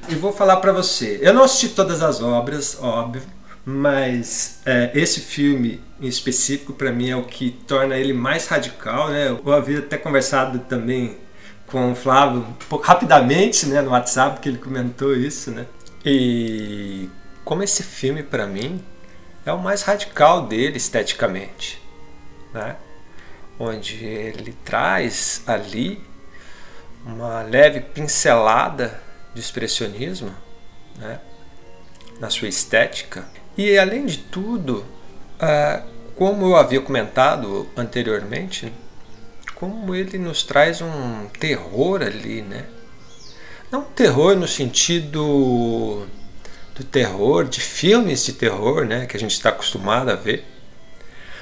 E 0.09 0.15
vou 0.15 0.33
falar 0.33 0.57
pra 0.57 0.71
você. 0.71 1.19
Eu 1.21 1.33
não 1.33 1.43
assisti 1.43 1.69
todas 1.69 2.01
as 2.01 2.21
obras, 2.21 2.77
óbvio, 2.81 3.23
mas 3.65 4.59
é, 4.65 4.91
esse 4.93 5.19
filme 5.19 5.81
em 5.99 6.07
específico 6.07 6.73
pra 6.73 6.91
mim 6.91 7.09
é 7.09 7.15
o 7.15 7.23
que 7.23 7.51
torna 7.67 7.95
ele 7.95 8.13
mais 8.13 8.47
radical, 8.47 9.09
né? 9.09 9.29
Eu 9.29 9.53
havia 9.53 9.79
até 9.79 9.97
conversado 9.97 10.59
também 10.59 11.17
com 11.67 11.91
o 11.91 11.95
Flávio 11.95 12.39
um 12.41 12.53
pouco 12.67 12.85
rapidamente, 12.85 13.65
né, 13.65 13.81
no 13.81 13.91
WhatsApp 13.91 14.41
que 14.41 14.49
ele 14.49 14.57
comentou 14.57 15.15
isso, 15.15 15.51
né? 15.51 15.65
E 16.03 17.09
como 17.45 17.63
esse 17.63 17.83
filme 17.83 18.23
pra 18.23 18.45
mim 18.45 18.83
é 19.45 19.53
o 19.53 19.59
mais 19.59 19.83
radical 19.83 20.47
dele 20.47 20.77
esteticamente, 20.77 21.81
né? 22.53 22.75
Onde 23.59 24.03
ele 24.03 24.53
traz 24.65 25.43
ali 25.45 26.01
uma 27.05 27.41
leve 27.43 27.79
pincelada 27.79 29.01
de 29.33 29.39
expressionismo 29.39 30.33
né, 30.97 31.19
na 32.19 32.29
sua 32.29 32.47
estética. 32.47 33.25
E 33.57 33.77
além 33.77 34.05
de 34.05 34.17
tudo, 34.17 34.85
ah, 35.39 35.83
como 36.15 36.45
eu 36.45 36.55
havia 36.55 36.81
comentado 36.81 37.67
anteriormente, 37.75 38.71
como 39.55 39.93
ele 39.95 40.17
nos 40.17 40.43
traz 40.43 40.81
um 40.81 41.27
terror 41.39 42.01
ali, 42.01 42.41
né? 42.41 42.65
Não 43.71 43.83
terror 43.83 44.35
no 44.35 44.47
sentido 44.47 46.07
do 46.75 46.83
terror, 46.83 47.45
de 47.47 47.61
filmes 47.61 48.25
de 48.25 48.33
terror, 48.33 48.85
né, 48.85 49.05
que 49.05 49.15
a 49.15 49.19
gente 49.19 49.31
está 49.31 49.49
acostumado 49.49 50.09
a 50.09 50.15
ver, 50.15 50.45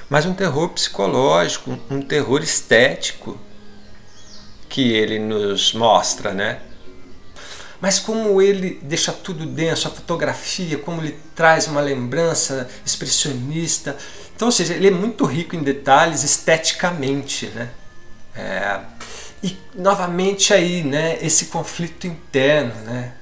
mas 0.09 0.25
um 0.25 0.33
terror 0.33 0.69
psicológico, 0.69 1.77
um 1.89 2.01
terror 2.01 2.41
estético 2.41 3.39
que 4.67 4.91
ele 4.91 5.19
nos 5.19 5.73
mostra, 5.73 6.33
né? 6.33 6.61
Mas 7.81 7.97
como 7.99 8.41
ele 8.41 8.79
deixa 8.81 9.11
tudo 9.11 9.45
dentro, 9.45 9.87
a 9.87 9.91
fotografia, 9.91 10.77
como 10.77 11.01
ele 11.01 11.17
traz 11.33 11.67
uma 11.67 11.79
lembrança 11.79 12.69
expressionista. 12.85 13.95
Então, 14.35 14.49
ou 14.49 14.51
seja, 14.51 14.73
ele 14.73 14.87
é 14.87 14.91
muito 14.91 15.23
rico 15.25 15.55
em 15.55 15.63
detalhes 15.63 16.23
esteticamente, 16.23 17.47
né? 17.47 17.69
É, 18.35 18.79
e 19.41 19.57
novamente 19.75 20.53
aí, 20.53 20.83
né, 20.83 21.17
esse 21.21 21.45
conflito 21.45 22.05
interno, 22.05 22.73
né, 22.83 23.13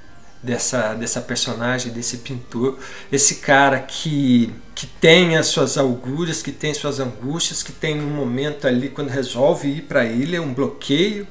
dessa, 0.41 0.93
dessa 0.93 1.21
personagem, 1.21 1.91
desse 1.91 2.17
pintor, 2.17 2.79
esse 3.11 3.35
cara 3.35 3.79
que, 3.79 4.53
que 4.73 4.87
tem 4.87 5.37
as 5.37 5.47
suas 5.47 5.77
augúrias, 5.77 6.41
que 6.41 6.51
tem 6.51 6.73
suas 6.73 6.99
angústias, 6.99 7.61
que 7.61 7.71
tem 7.71 7.99
um 7.99 8.09
momento 8.09 8.67
ali 8.67 8.89
quando 8.89 9.09
resolve 9.09 9.67
ir 9.67 9.81
para 9.83 10.01
a 10.01 10.05
ilha, 10.05 10.41
um 10.41 10.53
bloqueio, 10.53 11.27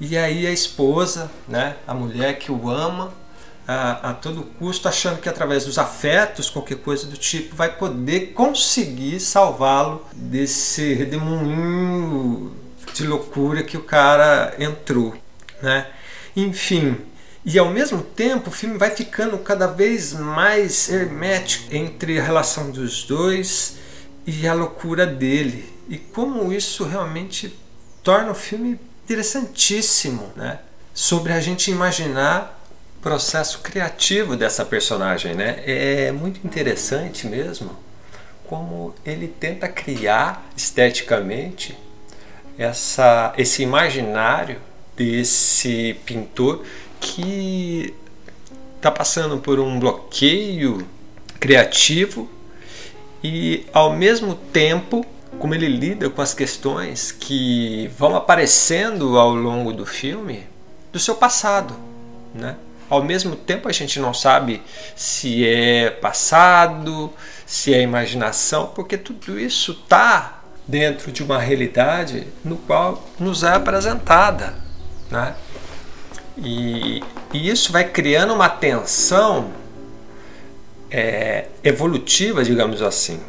e 0.00 0.16
aí 0.16 0.46
a 0.46 0.52
esposa, 0.52 1.30
né, 1.48 1.76
a 1.86 1.94
mulher 1.94 2.38
que 2.38 2.52
o 2.52 2.68
ama 2.70 3.12
a, 3.66 4.10
a 4.10 4.14
todo 4.14 4.42
custo, 4.42 4.88
achando 4.88 5.20
que 5.20 5.28
através 5.28 5.64
dos 5.64 5.78
afetos, 5.78 6.48
qualquer 6.50 6.78
coisa 6.78 7.06
do 7.06 7.16
tipo, 7.16 7.56
vai 7.56 7.76
poder 7.76 8.32
conseguir 8.32 9.18
salvá-lo 9.20 10.06
desse 10.14 10.94
redemoinho 10.94 12.54
de 12.92 13.06
loucura 13.06 13.62
que 13.62 13.76
o 13.76 13.82
cara 13.82 14.54
entrou, 14.58 15.14
né? 15.60 15.86
Enfim, 16.36 16.96
e 17.44 17.58
ao 17.58 17.70
mesmo 17.70 18.02
tempo 18.02 18.50
o 18.50 18.52
filme 18.52 18.76
vai 18.76 18.90
ficando 18.90 19.38
cada 19.38 19.66
vez 19.66 20.12
mais 20.12 20.88
hermético 20.90 21.74
entre 21.74 22.20
a 22.20 22.22
relação 22.22 22.70
dos 22.70 23.04
dois 23.04 23.76
e 24.26 24.46
a 24.46 24.52
loucura 24.52 25.06
dele. 25.06 25.72
E 25.88 25.96
como 25.96 26.52
isso 26.52 26.84
realmente 26.84 27.56
torna 28.02 28.32
o 28.32 28.34
filme 28.34 28.78
interessantíssimo, 29.06 30.32
né? 30.34 30.58
Sobre 30.92 31.32
a 31.32 31.40
gente 31.40 31.70
imaginar 31.70 32.60
o 32.98 33.02
processo 33.02 33.60
criativo 33.60 34.36
dessa 34.36 34.64
personagem, 34.64 35.34
né? 35.34 35.62
É 35.64 36.10
muito 36.10 36.44
interessante 36.44 37.28
mesmo 37.28 37.70
como 38.48 38.94
ele 39.04 39.28
tenta 39.28 39.68
criar 39.68 40.48
esteticamente 40.56 41.76
essa, 42.58 43.32
esse 43.36 43.62
imaginário 43.62 44.60
desse 44.96 45.96
pintor 46.04 46.64
que 47.00 47.94
está 48.76 48.90
passando 48.90 49.38
por 49.38 49.60
um 49.60 49.78
bloqueio 49.78 50.86
criativo 51.38 52.30
e 53.22 53.66
ao 53.72 53.92
mesmo 53.92 54.34
tempo 54.34 55.04
como 55.38 55.54
ele 55.54 55.68
lida 55.68 56.08
com 56.08 56.22
as 56.22 56.34
questões 56.34 57.12
que 57.12 57.90
vão 57.98 58.16
aparecendo 58.16 59.18
ao 59.18 59.34
longo 59.34 59.72
do 59.72 59.84
filme 59.84 60.46
do 60.92 60.98
seu 60.98 61.14
passado, 61.14 61.74
né? 62.34 62.56
Ao 62.88 63.02
mesmo 63.02 63.34
tempo 63.34 63.68
a 63.68 63.72
gente 63.72 63.98
não 63.98 64.14
sabe 64.14 64.62
se 64.94 65.46
é 65.46 65.90
passado, 65.90 67.12
se 67.44 67.74
é 67.74 67.82
imaginação, 67.82 68.68
porque 68.74 68.96
tudo 68.96 69.38
isso 69.38 69.72
está 69.72 70.42
dentro 70.66 71.10
de 71.10 71.22
uma 71.22 71.38
realidade 71.38 72.26
no 72.44 72.56
qual 72.56 73.04
nos 73.18 73.42
é 73.42 73.52
apresentada, 73.52 74.54
né? 75.10 75.34
E, 76.38 77.02
e 77.32 77.48
isso 77.48 77.72
vai 77.72 77.84
criando 77.84 78.34
uma 78.34 78.48
tensão 78.48 79.50
é, 80.90 81.46
evolutiva, 81.64 82.44
digamos 82.44 82.82
assim. 82.82 83.20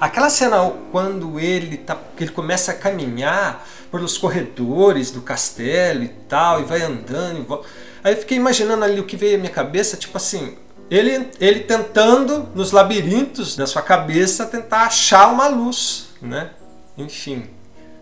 Aquela 0.00 0.30
cena 0.30 0.72
quando 0.90 1.38
ele, 1.38 1.76
tá, 1.76 1.98
ele 2.18 2.30
começa 2.30 2.72
a 2.72 2.74
caminhar 2.74 3.66
pelos 3.90 4.16
corredores 4.16 5.10
do 5.10 5.20
castelo 5.20 6.02
e 6.02 6.08
tal, 6.08 6.60
e 6.60 6.64
vai 6.64 6.82
andando 6.82 7.38
e. 7.38 7.64
Aí 8.02 8.14
eu 8.14 8.18
fiquei 8.18 8.36
imaginando 8.36 8.84
ali 8.84 8.98
o 9.00 9.04
que 9.04 9.16
veio 9.16 9.36
à 9.36 9.38
minha 9.38 9.52
cabeça, 9.52 9.96
tipo 9.96 10.16
assim, 10.16 10.56
ele, 10.90 11.30
ele 11.40 11.60
tentando 11.60 12.48
nos 12.54 12.72
labirintos 12.72 13.56
da 13.56 13.66
sua 13.66 13.82
cabeça 13.82 14.44
tentar 14.44 14.82
achar 14.82 15.32
uma 15.32 15.48
luz, 15.48 16.08
né? 16.20 16.50
Enfim, 16.98 17.44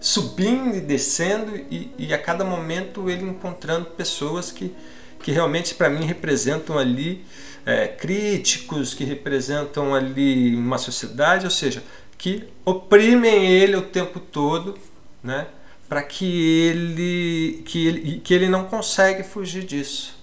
subindo 0.01 0.77
e 0.77 0.81
descendo 0.81 1.55
e, 1.71 1.93
e 1.99 2.15
a 2.15 2.19
cada 2.19 2.45
momento 2.45 3.11
ele 3.11 3.25
encontrando 3.25 3.87
pessoas 3.87 4.51
que, 4.51 4.75
que 5.23 5.31
realmente 5.31 5.75
para 5.75 5.91
mim 5.91 6.05
representam 6.05 6.79
ali 6.79 7.25
é, 7.65 7.89
críticos, 7.89 8.95
que 8.95 9.05
representam 9.05 9.95
ali 9.95 10.55
uma 10.55 10.79
sociedade, 10.79 11.45
ou 11.45 11.51
seja, 11.51 11.83
que 12.17 12.45
oprimem 12.65 13.47
ele 13.51 13.77
o 13.77 13.83
tempo 13.83 14.21
todo, 14.21 14.79
né? 15.23 15.47
Para 15.89 16.03
que 16.03 16.69
ele 16.69 17.63
que 17.65 17.87
ele 17.87 18.21
que 18.21 18.35
ele 18.35 18.49
não 18.49 18.65
consegue 18.65 19.23
fugir 19.23 19.65
disso, 19.65 20.15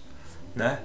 né? 0.56 0.80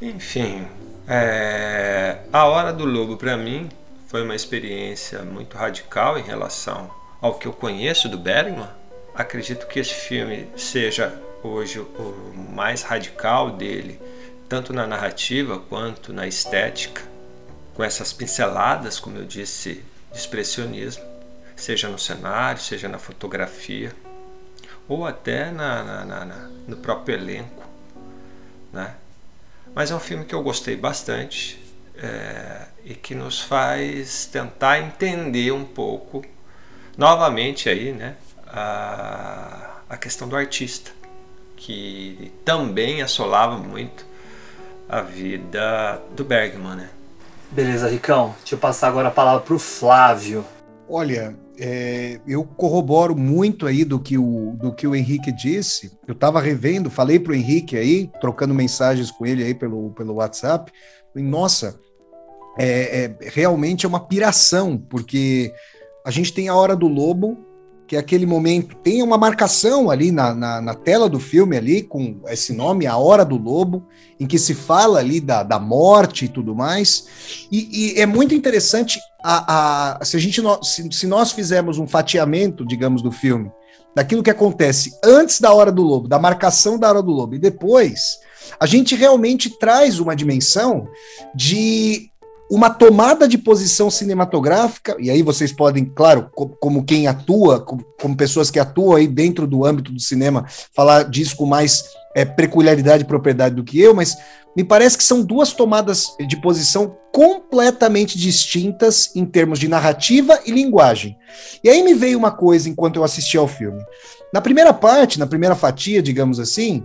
Enfim, 0.00 0.66
é, 1.08 2.18
a 2.32 2.44
hora 2.46 2.72
do 2.72 2.84
lobo 2.84 3.16
para 3.16 3.36
mim 3.36 3.68
foi 4.06 4.22
uma 4.22 4.34
experiência 4.34 5.22
muito 5.22 5.56
radical 5.56 6.18
em 6.18 6.22
relação 6.22 6.90
ao 7.20 7.34
que 7.34 7.46
eu 7.46 7.52
conheço 7.52 8.08
do 8.08 8.18
Bergman, 8.18 8.68
acredito 9.14 9.66
que 9.66 9.78
esse 9.78 9.94
filme 9.94 10.48
seja 10.56 11.14
hoje 11.42 11.78
o 11.78 12.34
mais 12.54 12.82
radical 12.82 13.50
dele, 13.52 14.00
tanto 14.52 14.70
na 14.74 14.86
narrativa 14.86 15.58
quanto 15.58 16.12
na 16.12 16.26
estética, 16.26 17.02
com 17.72 17.82
essas 17.82 18.12
pinceladas, 18.12 19.00
como 19.00 19.16
eu 19.16 19.24
disse, 19.24 19.82
de 20.12 20.18
expressionismo, 20.18 21.02
seja 21.56 21.88
no 21.88 21.98
cenário, 21.98 22.60
seja 22.60 22.86
na 22.86 22.98
fotografia, 22.98 23.96
ou 24.86 25.06
até 25.06 25.50
na, 25.50 26.04
na, 26.04 26.24
na, 26.26 26.50
no 26.68 26.76
próprio 26.76 27.14
elenco. 27.14 27.64
Né? 28.70 28.94
Mas 29.74 29.90
é 29.90 29.94
um 29.94 29.98
filme 29.98 30.26
que 30.26 30.34
eu 30.34 30.42
gostei 30.42 30.76
bastante 30.76 31.58
é, 31.96 32.66
e 32.84 32.94
que 32.94 33.14
nos 33.14 33.40
faz 33.40 34.26
tentar 34.26 34.80
entender 34.80 35.50
um 35.50 35.64
pouco 35.64 36.22
novamente 36.98 37.70
aí, 37.70 37.90
né, 37.90 38.16
a, 38.48 39.78
a 39.88 39.96
questão 39.96 40.28
do 40.28 40.36
artista, 40.36 40.90
que 41.56 42.30
também 42.44 43.00
assolava 43.00 43.56
muito 43.56 44.11
a 44.92 45.00
vida 45.00 46.02
do 46.14 46.22
Bergman, 46.22 46.76
né? 46.76 46.90
Beleza, 47.50 47.88
Ricão. 47.88 48.34
Deixa 48.40 48.56
eu 48.56 48.58
passar 48.58 48.88
agora 48.88 49.08
a 49.08 49.10
palavra 49.10 49.40
para 49.40 49.54
o 49.54 49.58
Flávio. 49.58 50.44
Olha, 50.86 51.34
é, 51.58 52.20
eu 52.26 52.44
corroboro 52.44 53.16
muito 53.16 53.66
aí 53.66 53.86
do 53.86 53.98
que 53.98 54.18
o, 54.18 54.54
do 54.60 54.70
que 54.70 54.86
o 54.86 54.94
Henrique 54.94 55.32
disse. 55.32 55.98
Eu 56.06 56.12
estava 56.12 56.42
revendo, 56.42 56.90
falei 56.90 57.18
para 57.18 57.32
o 57.32 57.34
Henrique 57.34 57.74
aí, 57.74 58.10
trocando 58.20 58.52
mensagens 58.52 59.10
com 59.10 59.24
ele 59.24 59.42
aí 59.42 59.54
pelo, 59.54 59.92
pelo 59.92 60.16
WhatsApp. 60.16 60.70
E, 61.16 61.22
nossa, 61.22 61.80
é, 62.58 63.04
é, 63.04 63.16
realmente 63.30 63.86
é 63.86 63.88
uma 63.88 64.06
piração, 64.06 64.76
porque 64.76 65.54
a 66.04 66.10
gente 66.10 66.34
tem 66.34 66.50
a 66.50 66.54
Hora 66.54 66.76
do 66.76 66.86
Lobo, 66.86 67.38
que 67.92 67.96
aquele 67.98 68.24
momento, 68.24 68.74
tem 68.76 69.02
uma 69.02 69.18
marcação 69.18 69.90
ali 69.90 70.10
na, 70.10 70.34
na, 70.34 70.62
na, 70.62 70.74
tela 70.74 71.10
do 71.10 71.20
filme 71.20 71.58
ali, 71.58 71.82
com 71.82 72.22
esse 72.26 72.54
nome, 72.54 72.86
A 72.86 72.96
Hora 72.96 73.22
do 73.22 73.36
Lobo, 73.36 73.86
em 74.18 74.26
que 74.26 74.38
se 74.38 74.54
fala 74.54 74.98
ali 74.98 75.20
da, 75.20 75.42
da 75.42 75.58
morte 75.58 76.24
e 76.24 76.28
tudo 76.28 76.54
mais, 76.54 77.06
e, 77.52 77.92
e 77.92 78.00
é 78.00 78.06
muito 78.06 78.34
interessante 78.34 78.98
a, 79.22 79.98
a, 80.00 80.04
se, 80.06 80.16
a 80.16 80.20
gente, 80.20 80.40
se, 80.62 80.88
se 80.90 81.06
nós 81.06 81.32
fizermos 81.32 81.76
um 81.76 81.86
fatiamento, 81.86 82.64
digamos, 82.64 83.02
do 83.02 83.12
filme, 83.12 83.52
daquilo 83.94 84.22
que 84.22 84.30
acontece 84.30 84.98
antes 85.04 85.38
da 85.38 85.52
Hora 85.52 85.70
do 85.70 85.82
Lobo, 85.82 86.08
da 86.08 86.18
marcação 86.18 86.78
da 86.78 86.88
Hora 86.88 87.02
do 87.02 87.12
Lobo, 87.12 87.34
e 87.34 87.38
depois, 87.38 88.20
a 88.58 88.64
gente 88.64 88.94
realmente 88.94 89.50
traz 89.58 90.00
uma 90.00 90.16
dimensão 90.16 90.88
de 91.34 92.10
uma 92.54 92.68
tomada 92.68 93.26
de 93.26 93.38
posição 93.38 93.90
cinematográfica, 93.90 94.94
e 95.00 95.08
aí 95.08 95.22
vocês 95.22 95.50
podem, 95.50 95.86
claro, 95.86 96.28
como 96.60 96.84
quem 96.84 97.06
atua, 97.06 97.58
como, 97.58 98.14
pessoas 98.14 98.50
que 98.50 98.58
atuam 98.58 98.94
aí 98.94 99.08
dentro 99.08 99.46
do 99.46 99.64
âmbito 99.64 99.90
do 99.90 99.98
cinema, 99.98 100.44
falar 100.70 101.04
disso 101.04 101.34
com 101.34 101.46
mais 101.46 101.82
é, 102.14 102.26
peculiaridade 102.26 103.04
e 103.04 103.06
propriedade 103.06 103.54
do 103.54 103.64
que 103.64 103.80
eu, 103.80 103.94
mas 103.94 104.18
me 104.54 104.62
parece 104.62 104.98
que 104.98 105.02
são 105.02 105.22
duas 105.22 105.54
tomadas 105.54 106.14
de 106.28 106.36
posição 106.42 106.94
completamente 107.10 108.18
distintas 108.18 109.16
em 109.16 109.24
termos 109.24 109.58
de 109.58 109.66
narrativa 109.66 110.38
e 110.44 110.50
linguagem. 110.50 111.16
E 111.64 111.70
aí 111.70 111.82
me 111.82 111.94
veio 111.94 112.18
uma 112.18 112.30
coisa 112.30 112.68
enquanto 112.68 112.96
eu 112.96 113.04
assisti 113.04 113.38
ao 113.38 113.48
filme. 113.48 113.82
Na 114.30 114.42
primeira 114.42 114.74
parte, 114.74 115.18
na 115.18 115.26
primeira 115.26 115.56
fatia, 115.56 116.02
digamos 116.02 116.38
assim, 116.38 116.84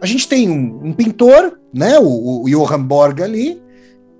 a 0.00 0.06
gente 0.06 0.26
tem 0.26 0.48
um, 0.48 0.80
um 0.82 0.92
pintor, 0.94 1.58
né, 1.74 1.98
o, 1.98 2.44
o 2.44 2.48
Johann 2.48 2.84
Borg 2.84 3.20
ali, 3.20 3.62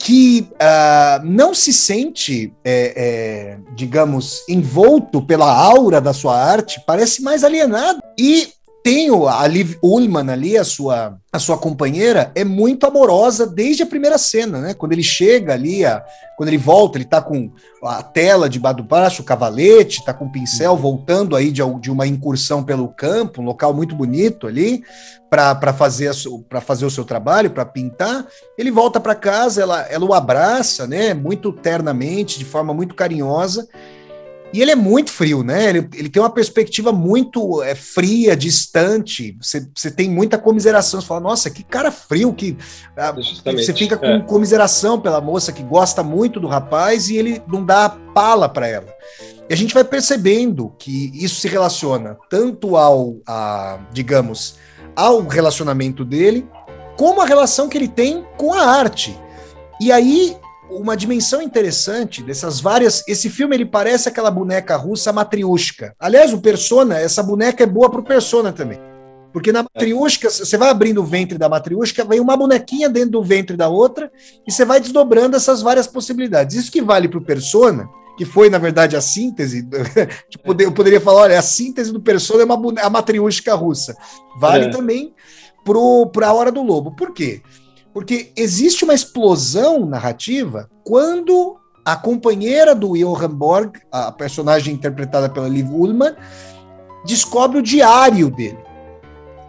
que 0.05 0.47
uh, 0.52 1.24
não 1.24 1.55
se 1.55 1.72
sente, 1.72 2.52
é, 2.62 2.93
é, 2.94 3.59
digamos, 3.74 4.44
envolto 4.47 5.22
pela 5.22 5.51
aura 5.51 5.98
da 5.98 6.12
sua 6.12 6.39
arte, 6.39 6.78
parece 6.86 7.22
mais 7.22 7.43
alienado. 7.43 8.02
E 8.18 8.48
tem 8.85 9.11
o- 9.11 9.27
a 9.27 9.47
Liv 9.47 9.77
Ullman 9.82 10.31
ali, 10.31 10.59
a 10.59 10.62
sua, 10.62 11.16
a 11.32 11.39
sua 11.39 11.56
companheira, 11.56 12.31
é 12.35 12.44
muito 12.44 12.86
amorosa 12.86 13.47
desde 13.47 13.82
a 13.82 13.86
primeira 13.86 14.19
cena, 14.19 14.61
né? 14.61 14.74
Quando 14.74 14.93
ele 14.93 15.02
chega 15.02 15.55
ali, 15.55 15.86
a- 15.86 16.05
quando 16.36 16.51
ele 16.51 16.59
volta, 16.59 16.98
ele 16.98 17.06
tá 17.06 17.23
com 17.23 17.51
a 17.82 18.02
tela 18.02 18.47
de 18.47 18.61
baixo, 18.61 19.23
o 19.23 19.24
cavalete, 19.24 20.05
tá 20.05 20.12
com 20.12 20.27
o 20.27 20.31
pincel, 20.31 20.77
voltando 20.77 21.35
aí 21.35 21.51
de, 21.51 21.62
de 21.81 21.90
uma 21.90 22.06
incursão 22.06 22.62
pelo 22.62 22.89
campo, 22.89 23.40
um 23.40 23.44
local 23.47 23.73
muito 23.73 23.94
bonito 23.97 24.47
ali, 24.47 24.82
para 25.31 25.73
fazer, 25.73 26.12
fazer 26.61 26.85
o 26.85 26.90
seu 26.90 27.06
trabalho, 27.06 27.51
para 27.52 27.65
pintar. 27.65 28.27
Ele 28.59 28.70
volta 28.70 29.01
para 29.01 29.15
casa, 29.15 29.62
ela, 29.62 29.81
ela 29.89 30.05
o 30.05 30.12
abraça, 30.12 30.86
né? 30.86 31.15
Muito 31.15 31.51
ternamente, 31.52 32.39
de 32.39 32.44
forma 32.44 32.74
muito 32.74 32.94
carinhosa. 32.94 33.66
E 34.55 34.62
ele 34.62 34.70
é 34.70 34.76
muito 34.76 35.10
frio, 35.10 35.43
né? 35.43 35.68
Ele, 35.68 35.89
ele 35.94 36.09
tem 36.09 36.22
uma 36.22 36.31
perspectiva 36.31 36.93
muito 36.93 37.60
é, 37.60 37.74
fria, 37.74 38.36
distante. 38.36 39.36
Você, 39.43 39.68
você 39.74 39.90
tem 39.90 40.09
muita 40.09 40.39
comiseração. 40.39 41.01
Você 41.01 41.09
fala, 41.09 41.18
nossa, 41.18 41.51
que 41.51 41.64
cara 41.64 41.90
frio, 41.90 42.32
que. 42.32 42.56
ah, 42.97 43.10
você 43.10 43.74
fica 43.74 43.97
com 43.97 44.06
é. 44.06 44.20
comiseração 44.20 45.01
pela 45.01 45.20
moça 45.20 45.52
que 45.52 45.64
gosta 45.64 46.05
muito 46.05 46.39
do 46.39 46.47
rapaz 46.47 47.09
e 47.10 47.16
ele 47.16 47.43
não 47.48 47.66
dá 47.66 47.89
pala 48.14 48.48
para 48.48 48.68
ela. 48.68 48.86
E 49.51 49.52
a 49.52 49.56
gente 49.56 49.74
vai 49.74 49.82
percebendo 49.82 50.72
que 50.78 51.10
isso 51.12 51.40
se 51.40 51.48
relaciona 51.48 52.16
tanto 52.31 52.76
ao, 52.76 53.16
a, 53.26 53.81
digamos, 53.93 54.55
ao 54.94 55.26
relacionamento 55.26 56.05
dele, 56.05 56.48
como 56.97 57.20
a 57.20 57.26
relação 57.26 57.68
que 57.68 57.76
ele 57.76 57.89
tem 57.89 58.24
com 58.36 58.52
a 58.55 58.62
arte. 58.64 59.18
E 59.81 59.90
aí, 59.90 60.36
uma 60.81 60.97
dimensão 60.97 61.41
interessante 61.41 62.23
dessas 62.23 62.61
várias. 62.61 63.03
Esse 63.07 63.31
filme 63.31 63.57
ele 63.57 63.65
parece 63.67 64.09
aquela 64.09 64.31
boneca 64.31 64.77
russa 64.77 65.13
matriúshka. 65.13 65.95
Aliás, 65.99 66.33
o 66.33 66.41
Persona, 66.41 66.99
essa 66.99 67.23
boneca 67.23 67.63
é 67.63 67.67
boa 67.67 67.91
pro 67.91 68.03
Persona 68.03 68.53
também. 68.53 68.79
Porque 69.33 69.51
na 69.51 69.65
matriúshka, 69.65 70.31
você 70.31 70.57
vai 70.57 70.71
abrindo 70.71 71.01
o 71.01 71.05
ventre 71.05 71.37
da 71.37 71.49
matriúshka, 71.49 72.05
vem 72.05 72.21
uma 72.21 72.37
bonequinha 72.37 72.89
dentro 72.89 73.11
do 73.11 73.23
ventre 73.23 73.57
da 73.57 73.69
outra, 73.69 74.11
e 74.47 74.53
você 74.53 74.65
vai 74.65 74.79
desdobrando 74.81 75.37
essas 75.37 75.61
várias 75.61 75.89
possibilidades. 75.89 76.55
Isso 76.55 76.71
que 76.71 76.81
vale 76.81 77.09
pro 77.09 77.21
Persona, 77.21 77.89
que 78.17 78.25
foi, 78.25 78.49
na 78.49 78.59
verdade, 78.59 78.95
a 78.95 79.01
síntese. 79.01 79.69
tipo, 80.31 80.55
eu 80.63 80.71
poderia 80.71 81.01
falar: 81.01 81.23
olha, 81.23 81.39
a 81.39 81.43
síntese 81.43 81.93
do 81.93 82.01
Persona 82.01 82.43
é 82.43 82.45
uma 82.45 82.81
a 82.81 82.89
matriúshka 82.89 83.53
russa. 83.55 83.97
Vale 84.39 84.67
É. 84.67 84.71
também 84.71 85.13
para 86.13 86.29
a 86.29 86.33
Hora 86.33 86.53
do 86.53 86.63
Lobo. 86.63 86.95
Por 86.95 87.13
quê? 87.13 87.43
Porque 87.95 88.33
existe 88.37 88.85
uma 88.85 88.93
explosão 88.93 89.87
narrativa 89.87 90.69
quando 90.83 91.57
a 91.85 91.95
companheira 91.95 92.75
do 92.75 92.95
Johann 92.95 93.29
Borg, 93.29 93.77
a 93.93 94.11
personagem 94.11 94.75
interpretada 94.75 95.29
pela 95.29 95.49
Liv 95.49 95.71
Ullmann, 95.71 96.16
descobre 97.07 97.59
o 97.59 97.62
diário 97.62 98.31
dele. 98.31 98.59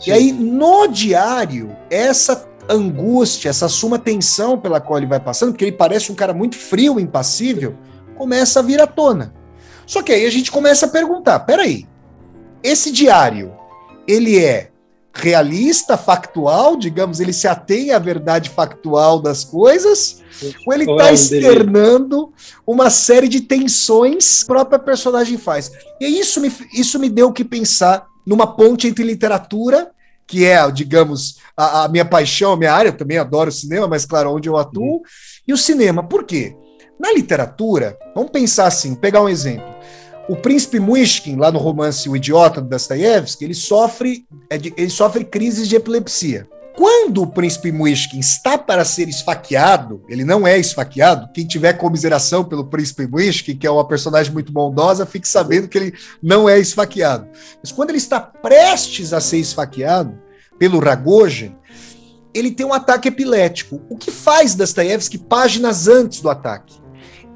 E 0.05 0.11
aí, 0.11 0.31
no 0.31 0.87
diário, 0.87 1.75
essa 1.89 2.47
angústia, 2.69 3.49
essa 3.49 3.67
suma 3.67 3.97
tensão 3.97 4.59
pela 4.59 4.79
qual 4.79 4.99
ele 4.99 5.07
vai 5.07 5.19
passando, 5.19 5.51
porque 5.51 5.65
ele 5.65 5.71
parece 5.71 6.11
um 6.11 6.15
cara 6.15 6.33
muito 6.33 6.55
frio, 6.55 6.99
impassível, 6.99 7.75
começa 8.15 8.59
a 8.59 8.63
vir 8.63 8.79
à 8.79 8.85
tona. 8.85 9.33
Só 9.87 10.03
que 10.03 10.11
aí 10.11 10.25
a 10.25 10.29
gente 10.29 10.51
começa 10.51 10.85
a 10.85 10.89
perguntar: 10.89 11.39
peraí, 11.39 11.87
esse 12.61 12.91
diário, 12.91 13.53
ele 14.07 14.43
é 14.43 14.71
realista, 15.15 15.95
factual, 15.95 16.75
digamos, 16.75 17.21
ele 17.21 17.31
se 17.31 17.47
atém 17.47 17.91
à 17.91 17.99
verdade 17.99 18.49
factual 18.49 19.19
das 19.19 19.45
coisas, 19.45 20.21
ou 20.67 20.73
ele 20.73 20.83
está 20.83 21.07
é 21.07 21.11
um 21.11 21.13
externando 21.13 22.33
uma 22.67 22.89
série 22.89 23.29
de 23.29 23.39
tensões 23.39 24.43
que 24.43 24.51
a 24.51 24.55
própria 24.55 24.77
personagem 24.77 25.37
faz. 25.37 25.71
E 26.01 26.19
isso 26.19 26.41
me, 26.41 26.51
isso 26.73 26.99
me 26.99 27.09
deu 27.09 27.31
que 27.31 27.45
pensar 27.45 28.05
numa 28.25 28.45
ponte 28.45 28.87
entre 28.87 29.05
literatura, 29.05 29.89
que 30.27 30.43
é, 30.43 30.69
digamos, 30.69 31.37
a, 31.55 31.85
a 31.85 31.87
minha 31.87 32.03
paixão, 32.03 32.51
a 32.51 32.57
minha 32.57 32.73
área, 32.73 32.89
eu 32.89 32.97
também 32.97 33.17
adoro 33.17 33.51
cinema, 33.51 33.87
mas 33.87 34.05
claro, 34.05 34.33
onde 34.33 34.49
eu 34.49 34.57
atuo, 34.57 35.01
e 35.47 35.53
o 35.53 35.57
cinema. 35.57 36.03
Por 36.03 36.25
quê? 36.25 36.55
Na 36.99 37.13
literatura, 37.13 37.97
vamos 38.13 38.31
pensar 38.31 38.67
assim, 38.67 38.95
pegar 38.95 39.21
um 39.21 39.29
exemplo. 39.29 39.74
O 40.27 40.35
príncipe 40.35 40.79
Muishkin, 40.79 41.35
lá 41.35 41.51
no 41.51 41.59
romance 41.59 42.09
O 42.09 42.15
Idiota 42.15 42.59
do 42.59 42.67
Dostoiévski, 42.67 43.45
ele 43.45 43.53
sofre, 43.53 44.25
é 44.49 44.55
ele 44.55 44.89
sofre 44.89 45.23
crises 45.23 45.67
de 45.67 45.75
epilepsia. 45.75 46.49
Quando 46.75 47.21
o 47.21 47.27
príncipe 47.27 47.71
Muishkin 47.71 48.19
está 48.19 48.57
para 48.57 48.83
ser 48.83 49.07
esfaqueado, 49.07 50.03
ele 50.09 50.25
não 50.25 50.45
é 50.45 50.57
esfaqueado. 50.57 51.31
Quem 51.31 51.45
tiver 51.45 51.73
comiseração 51.73 52.43
pelo 52.43 52.65
príncipe 52.65 53.07
Muishkin, 53.07 53.55
que 53.55 53.67
é 53.67 53.71
uma 53.71 53.87
personagem 53.87 54.33
muito 54.33 54.51
bondosa, 54.51 55.05
fique 55.05 55.27
sabendo 55.27 55.67
que 55.67 55.77
ele 55.77 55.93
não 56.21 56.49
é 56.49 56.59
esfaqueado. 56.59 57.27
Mas 57.61 57.71
quando 57.71 57.91
ele 57.91 57.99
está 57.99 58.19
prestes 58.19 59.13
a 59.13 59.21
ser 59.21 59.37
esfaqueado 59.37 60.19
pelo 60.57 60.79
Ragozin, 60.79 61.55
ele 62.33 62.51
tem 62.51 62.65
um 62.65 62.73
ataque 62.73 63.07
epilético. 63.07 63.79
O 63.89 63.95
que 63.95 64.09
faz 64.09 64.55
Dostoiévski 64.55 65.19
páginas 65.19 65.87
antes 65.87 66.19
do 66.19 66.29
ataque? 66.29 66.84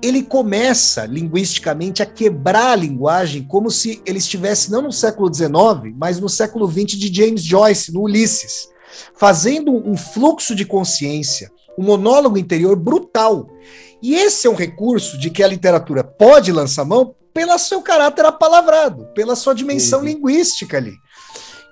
Ele 0.01 0.23
começa, 0.23 1.05
linguisticamente, 1.05 2.01
a 2.01 2.05
quebrar 2.05 2.71
a 2.71 2.75
linguagem 2.75 3.43
como 3.43 3.69
se 3.69 4.01
ele 4.05 4.17
estivesse 4.17 4.71
não 4.71 4.81
no 4.81 4.91
século 4.91 5.33
XIX, 5.33 5.93
mas 5.95 6.19
no 6.19 6.29
século 6.29 6.69
XX 6.69 6.97
de 6.97 7.13
James 7.13 7.43
Joyce, 7.43 7.91
no 7.91 8.03
Ulisses, 8.03 8.69
fazendo 9.15 9.71
um 9.71 9.97
fluxo 9.97 10.55
de 10.55 10.65
consciência, 10.65 11.51
um 11.77 11.83
monólogo 11.83 12.37
interior 12.37 12.75
brutal. 12.77 13.49
E 14.01 14.15
esse 14.15 14.47
é 14.47 14.49
um 14.49 14.55
recurso 14.55 15.17
de 15.17 15.29
que 15.29 15.43
a 15.43 15.47
literatura 15.47 16.03
pode 16.03 16.51
lançar 16.51 16.85
mão 16.85 17.13
pelo 17.33 17.57
seu 17.57 17.81
caráter 17.81 18.25
apalavrado, 18.25 19.07
pela 19.13 19.35
sua 19.35 19.53
dimensão 19.53 20.01
linguística 20.03 20.77
ali. 20.77 20.93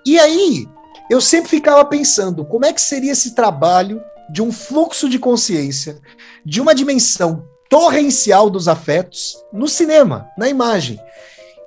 E 0.05 0.19
aí, 0.19 0.67
eu 1.09 1.21
sempre 1.21 1.49
ficava 1.49 1.83
pensando, 1.85 2.45
como 2.45 2.65
é 2.65 2.73
que 2.73 2.81
seria 2.81 3.13
esse 3.13 3.33
trabalho 3.33 4.01
de 4.29 4.41
um 4.41 4.51
fluxo 4.51 5.09
de 5.09 5.17
consciência, 5.17 5.99
de 6.45 6.59
uma 6.59 6.75
dimensão 6.75 7.45
torrencial 7.69 8.49
dos 8.49 8.67
afetos 8.67 9.37
no 9.51 9.67
cinema, 9.67 10.27
na 10.37 10.47
imagem. 10.47 10.99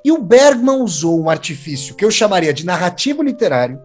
E 0.05 0.11
o 0.11 0.19
Bergman 0.19 0.81
usou 0.83 1.21
um 1.21 1.29
artifício 1.29 1.95
que 1.95 2.05
eu 2.05 2.11
chamaria 2.11 2.53
de 2.55 2.65
narrativo 2.65 3.23
literário 3.23 3.81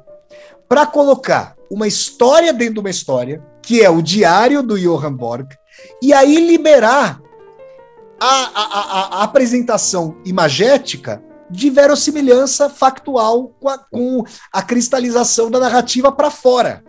para 0.68 0.86
colocar 0.86 1.56
uma 1.70 1.88
história 1.88 2.54
dentro 2.54 2.76
de 2.76 2.80
uma 2.80 2.90
história, 2.90 3.44
que 3.62 3.82
é 3.82 3.90
o 3.90 4.02
diário 4.02 4.64
do 4.64 4.80
Johann 4.80 5.14
Borg, 5.14 5.50
e 6.02 6.14
aí 6.14 6.48
liberar 6.48 7.20
a, 8.20 8.26
a- 8.28 8.80
a- 8.80 9.20
a 9.20 9.24
apresentação 9.24 10.16
imagética 10.26 11.22
de 11.50 11.70
verossimilhança 11.70 12.70
factual 12.70 13.50
com 13.60 13.70
a, 13.70 13.78
com 13.78 14.24
a 14.52 14.62
cristalização 14.62 15.52
da 15.52 15.60
narrativa 15.60 16.12
para 16.12 16.32
fora. 16.32 16.84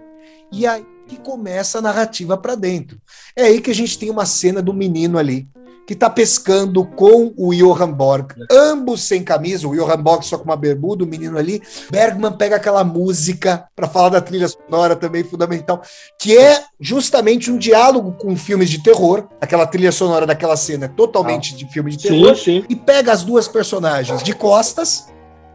E 0.52 0.66
aí 0.66 0.86
que 1.06 1.16
começa 1.16 1.78
a 1.78 1.82
narrativa 1.82 2.36
para 2.36 2.54
dentro. 2.54 2.98
É 3.34 3.44
aí 3.44 3.60
que 3.60 3.70
a 3.70 3.74
gente 3.74 3.98
tem 3.98 4.10
uma 4.10 4.26
cena 4.26 4.60
do 4.60 4.72
menino 4.74 5.18
ali 5.18 5.48
que 5.86 5.92
está 5.92 6.10
pescando 6.10 6.84
com 6.84 7.32
o 7.36 7.54
Johann 7.54 7.92
Borg, 7.92 8.32
ambos 8.50 9.04
sem 9.04 9.22
camisa, 9.22 9.68
o 9.68 9.74
Johann 9.74 10.02
Borg 10.02 10.24
só 10.24 10.36
com 10.36 10.44
uma 10.44 10.56
bermuda, 10.56 11.04
o 11.04 11.06
menino 11.06 11.38
ali. 11.38 11.62
Bergman 11.90 12.32
pega 12.32 12.56
aquela 12.56 12.82
música 12.82 13.68
para 13.74 13.86
falar 13.86 14.08
da 14.08 14.20
trilha 14.20 14.48
sonora 14.48 14.96
também 14.96 15.22
fundamental, 15.22 15.80
que 16.18 16.36
é 16.36 16.64
justamente 16.80 17.52
um 17.52 17.56
diálogo 17.56 18.12
com 18.18 18.36
filmes 18.36 18.68
de 18.68 18.82
terror. 18.82 19.28
Aquela 19.40 19.64
trilha 19.64 19.92
sonora 19.92 20.26
daquela 20.26 20.56
cena 20.56 20.86
é 20.86 20.88
totalmente 20.88 21.54
de 21.54 21.70
filme 21.72 21.94
de 21.94 22.02
Sim, 22.02 22.08
terror. 22.08 22.36
sim. 22.36 22.64
E 22.68 22.74
pega 22.74 23.12
as 23.12 23.22
duas 23.22 23.46
personagens 23.46 24.24
de 24.24 24.32
costas, 24.32 25.06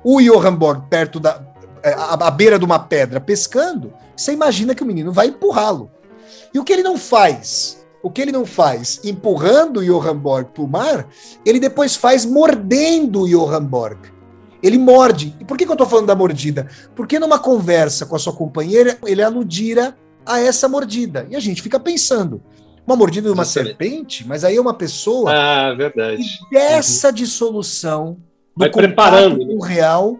o 0.01 0.21
Johann 0.21 0.55
Borg 0.55 0.83
perto 0.89 1.19
da 1.19 1.50
à, 1.83 2.27
à 2.27 2.31
beira 2.31 2.57
de 2.59 2.65
uma 2.65 2.79
pedra 2.79 3.19
pescando. 3.19 3.93
Você 4.15 4.33
imagina 4.33 4.75
que 4.75 4.83
o 4.83 4.85
menino 4.85 5.11
vai 5.11 5.27
empurrá-lo. 5.27 5.89
E 6.53 6.59
o 6.59 6.63
que 6.63 6.73
ele 6.73 6.83
não 6.83 6.97
faz? 6.97 7.85
O 8.03 8.09
que 8.09 8.21
ele 8.21 8.31
não 8.31 8.45
faz 8.45 8.99
empurrando 9.03 9.77
o 9.79 9.85
Johann 9.85 10.17
Borg 10.17 10.47
para 10.53 10.63
o 10.63 10.67
mar, 10.67 11.07
ele 11.45 11.59
depois 11.59 11.95
faz 11.95 12.25
mordendo 12.25 13.21
o 13.21 13.27
Johann 13.27 13.65
Borg. 13.65 13.97
Ele 14.61 14.77
morde. 14.77 15.35
E 15.39 15.45
por 15.45 15.57
que, 15.57 15.65
que 15.65 15.71
eu 15.71 15.75
estou 15.75 15.87
falando 15.87 16.07
da 16.07 16.15
mordida? 16.15 16.67
Porque 16.95 17.19
numa 17.19 17.39
conversa 17.39 18.05
com 18.05 18.15
a 18.15 18.19
sua 18.19 18.33
companheira, 18.33 18.97
ele 19.05 19.21
aludira 19.21 19.95
a 20.25 20.39
essa 20.39 20.67
mordida. 20.67 21.27
E 21.29 21.35
a 21.35 21.39
gente 21.39 21.61
fica 21.61 21.79
pensando, 21.79 22.43
uma 22.85 22.95
mordida 22.95 23.27
de 23.27 23.33
uma 23.33 23.45
serpente, 23.45 24.27
mas 24.27 24.43
aí 24.43 24.55
é 24.57 24.61
uma 24.61 24.73
pessoa 24.73 25.31
Ah, 25.31 25.73
verdade. 25.73 26.23
dessa 26.51 27.11
dissolução 27.11 28.17
do 28.55 28.59
Vai 28.61 28.69
contato 28.69 28.87
preparando, 28.87 29.37
com 29.47 29.55
o 29.55 29.61
real 29.61 30.19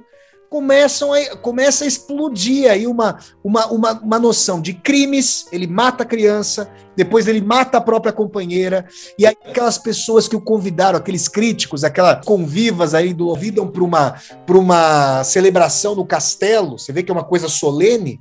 começam 0.52 1.14
a, 1.14 1.38
começa 1.38 1.86
a 1.86 1.88
explodir 1.88 2.70
aí 2.70 2.86
uma, 2.86 3.18
uma, 3.42 3.68
uma, 3.68 3.94
uma 3.94 4.20
noção 4.20 4.60
de 4.60 4.74
crimes, 4.74 5.48
ele 5.50 5.66
mata 5.66 6.04
a 6.04 6.06
criança, 6.06 6.70
depois 6.94 7.26
ele 7.26 7.40
mata 7.40 7.78
a 7.78 7.82
própria 7.82 8.12
companheira, 8.12 8.86
e 9.18 9.26
aí 9.26 9.38
aquelas 9.48 9.78
pessoas 9.78 10.28
que 10.28 10.36
o 10.36 10.42
convidaram, 10.42 10.98
aqueles 10.98 11.30
críticos, 11.30 11.86
aquelas 11.86 12.26
convivas 12.26 12.94
aí 12.94 13.14
do 13.14 13.28
convidam 13.28 13.66
para 13.66 13.82
uma, 13.82 14.16
uma 14.50 15.24
celebração 15.24 15.96
no 15.96 16.06
castelo, 16.06 16.78
você 16.78 16.92
vê 16.92 17.02
que 17.02 17.10
é 17.10 17.14
uma 17.14 17.24
coisa 17.24 17.48
solene, 17.48 18.20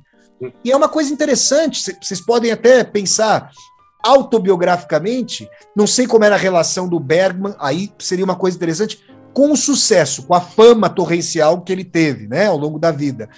e 0.63 0.71
é 0.71 0.75
uma 0.75 0.87
coisa 0.87 1.11
interessante, 1.11 1.83
cê- 1.83 1.97
vocês 2.01 2.21
podem 2.21 2.49
até 2.49 2.81
pensar 2.81 3.51
autobiograficamente, 4.01 5.49
não 5.75 5.85
sei 5.85 6.07
como 6.07 6.23
era 6.23 6.35
a 6.35 6.39
relação 6.39 6.87
do 6.87 6.97
Bergman, 6.97 7.53
aí 7.59 7.91
seria 7.99 8.23
uma 8.23 8.37
coisa 8.37 8.55
interessante, 8.55 9.03
com 9.33 9.51
o 9.51 9.57
sucesso, 9.57 10.23
com 10.23 10.33
a 10.33 10.41
fama 10.41 10.89
torrencial 10.89 11.61
que 11.61 11.71
ele 11.71 11.83
teve, 11.83 12.27
né, 12.27 12.47
ao 12.47 12.57
longo 12.57 12.77
da 12.79 12.91
vida. 12.91 13.29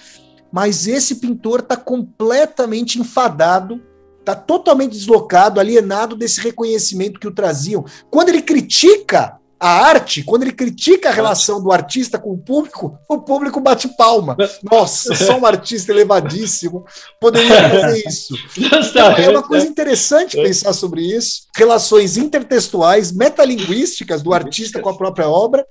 mas 0.52 0.86
esse 0.86 1.16
pintor 1.16 1.60
está 1.60 1.76
completamente 1.76 3.00
enfadado, 3.00 3.82
está 4.20 4.36
totalmente 4.36 4.92
deslocado, 4.92 5.58
alienado 5.58 6.14
desse 6.14 6.40
reconhecimento 6.40 7.18
que 7.18 7.26
o 7.26 7.34
traziam. 7.34 7.84
Quando 8.08 8.28
ele 8.28 8.40
critica 8.40 9.36
a 9.64 9.86
arte, 9.86 10.22
quando 10.22 10.42
ele 10.42 10.52
critica 10.52 11.08
a 11.08 11.12
relação 11.12 11.58
do 11.62 11.72
artista 11.72 12.18
com 12.18 12.32
o 12.32 12.36
público, 12.36 12.98
o 13.08 13.18
público 13.18 13.58
bate 13.58 13.88
palma. 13.96 14.36
Nossa, 14.62 15.14
só 15.14 15.38
um 15.38 15.46
artista 15.46 15.90
elevadíssimo 15.90 16.84
poderia 17.18 17.70
fazer 17.70 18.02
isso. 18.06 18.34
Então, 18.58 19.12
é 19.12 19.26
uma 19.30 19.42
coisa 19.42 19.66
interessante 19.66 20.36
pensar 20.36 20.74
sobre 20.74 21.00
isso. 21.00 21.44
Relações 21.56 22.18
intertextuais, 22.18 23.10
metalinguísticas 23.10 24.20
do 24.20 24.34
artista 24.34 24.82
com 24.82 24.90
a 24.90 24.98
própria 24.98 25.30
obra. 25.30 25.66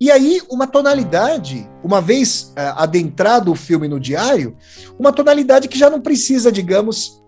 E 0.00 0.10
aí, 0.10 0.42
uma 0.50 0.66
tonalidade, 0.66 1.64
uma 1.84 2.00
vez 2.00 2.52
uh, 2.58 2.74
adentrado 2.74 3.52
o 3.52 3.54
filme 3.54 3.86
no 3.86 4.00
diário, 4.00 4.56
uma 4.98 5.12
tonalidade 5.12 5.68
que 5.68 5.78
já 5.78 5.88
não 5.88 6.00
precisa, 6.00 6.50
digamos, 6.50 7.22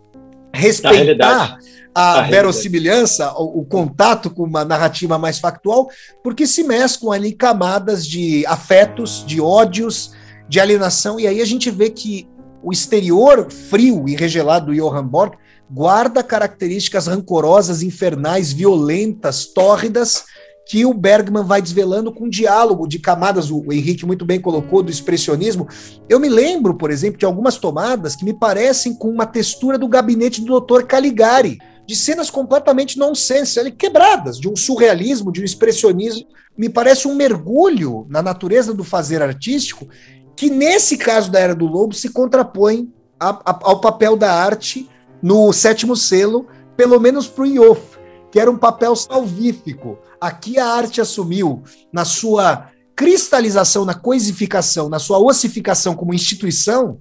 respeitar 0.52 1.56
a, 1.94 2.22
verossimilhança, 2.22 3.32
o, 3.32 3.60
o, 3.60 3.64
contato 3.64 4.30
com 4.30 4.44
uma 4.44 4.64
narrativa 4.64 5.18
mais 5.18 5.38
factual, 5.38 5.88
porque 6.22 6.46
se 6.46 6.62
mesclam 6.62 7.12
ali 7.12 7.32
camadas 7.32 8.06
de 8.06 8.44
afetos, 8.46 9.24
de 9.26 9.40
ódios, 9.40 10.12
de 10.48 10.60
alienação, 10.60 11.18
e 11.18 11.26
aí 11.26 11.40
a 11.40 11.44
gente 11.44 11.70
vê 11.70 11.90
que 11.90 12.28
o 12.62 12.72
exterior 12.72 13.50
frio 13.50 14.08
e 14.08 14.14
regelado 14.14 14.66
do 14.66 14.74
Johann 14.74 15.06
Borg 15.06 15.34
guarda 15.70 16.22
características 16.22 17.06
rancorosas, 17.06 17.82
infernais, 17.82 18.52
violentas, 18.52 19.46
tórridas, 19.46 20.24
que 20.68 20.84
o 20.84 20.94
Bergman 20.94 21.44
vai 21.44 21.60
desvelando 21.60 22.12
com 22.12 22.28
diálogo 22.28 22.86
de 22.86 22.98
camadas, 22.98 23.50
o 23.50 23.72
Henrique 23.72 24.06
muito 24.06 24.24
bem 24.24 24.40
colocou, 24.40 24.82
do 24.82 24.90
expressionismo. 24.90 25.66
Eu 26.08 26.20
me 26.20 26.28
lembro, 26.28 26.74
por 26.74 26.90
exemplo, 26.90 27.18
de 27.18 27.24
algumas 27.24 27.56
tomadas 27.56 28.14
que 28.14 28.24
me 28.24 28.32
parecem 28.32 28.94
com 28.94 29.08
uma 29.08 29.26
textura 29.26 29.76
do 29.76 29.88
gabinete 29.88 30.42
do 30.42 30.60
Dr. 30.60 30.82
Caligari, 30.84 31.58
de 31.90 31.96
cenas 31.96 32.30
completamente 32.30 32.96
nonsense, 32.96 33.58
ali, 33.58 33.72
quebradas, 33.72 34.38
de 34.38 34.48
um 34.48 34.54
surrealismo, 34.54 35.32
de 35.32 35.40
um 35.40 35.44
expressionismo. 35.44 36.24
Me 36.56 36.68
parece 36.68 37.08
um 37.08 37.16
mergulho 37.16 38.06
na 38.08 38.22
natureza 38.22 38.72
do 38.72 38.84
fazer 38.84 39.20
artístico, 39.20 39.88
que 40.36 40.48
nesse 40.48 40.96
caso 40.96 41.32
da 41.32 41.40
Era 41.40 41.52
do 41.52 41.66
Lobo 41.66 41.92
se 41.92 42.10
contrapõe 42.10 42.92
a, 43.18 43.30
a, 43.30 43.58
ao 43.62 43.80
papel 43.80 44.16
da 44.16 44.32
arte 44.32 44.88
no 45.20 45.52
sétimo 45.52 45.96
selo, 45.96 46.46
pelo 46.76 47.00
menos 47.00 47.26
para 47.26 47.42
o 47.42 47.46
Iof, 47.48 47.98
que 48.30 48.38
era 48.38 48.48
um 48.48 48.56
papel 48.56 48.94
salvífico. 48.94 49.98
Aqui 50.20 50.60
a 50.60 50.68
arte 50.68 51.00
assumiu, 51.00 51.64
na 51.92 52.04
sua 52.04 52.68
cristalização, 52.94 53.84
na 53.84 53.94
coisificação, 53.94 54.88
na 54.88 55.00
sua 55.00 55.18
ossificação 55.18 55.96
como 55.96 56.14
instituição, 56.14 57.00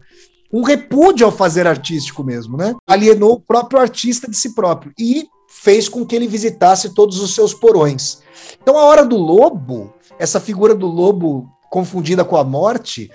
um 0.51 0.63
repúdio 0.63 1.25
ao 1.25 1.31
fazer 1.31 1.67
artístico 1.67 2.23
mesmo, 2.23 2.57
né? 2.57 2.75
Alienou 2.87 3.33
o 3.33 3.39
próprio 3.39 3.79
artista 3.79 4.29
de 4.29 4.35
si 4.35 4.53
próprio 4.53 4.91
e 4.97 5.27
fez 5.47 5.87
com 5.89 6.05
que 6.05 6.15
ele 6.15 6.27
visitasse 6.27 6.93
todos 6.93 7.19
os 7.19 7.35
seus 7.35 7.53
porões. 7.53 8.21
Então, 8.61 8.77
a 8.77 8.83
hora 8.83 9.05
do 9.05 9.17
lobo, 9.17 9.93
essa 10.17 10.39
figura 10.39 10.73
do 10.73 10.87
lobo 10.87 11.49
confundida 11.69 12.25
com 12.25 12.37
a 12.37 12.43
morte, 12.43 13.11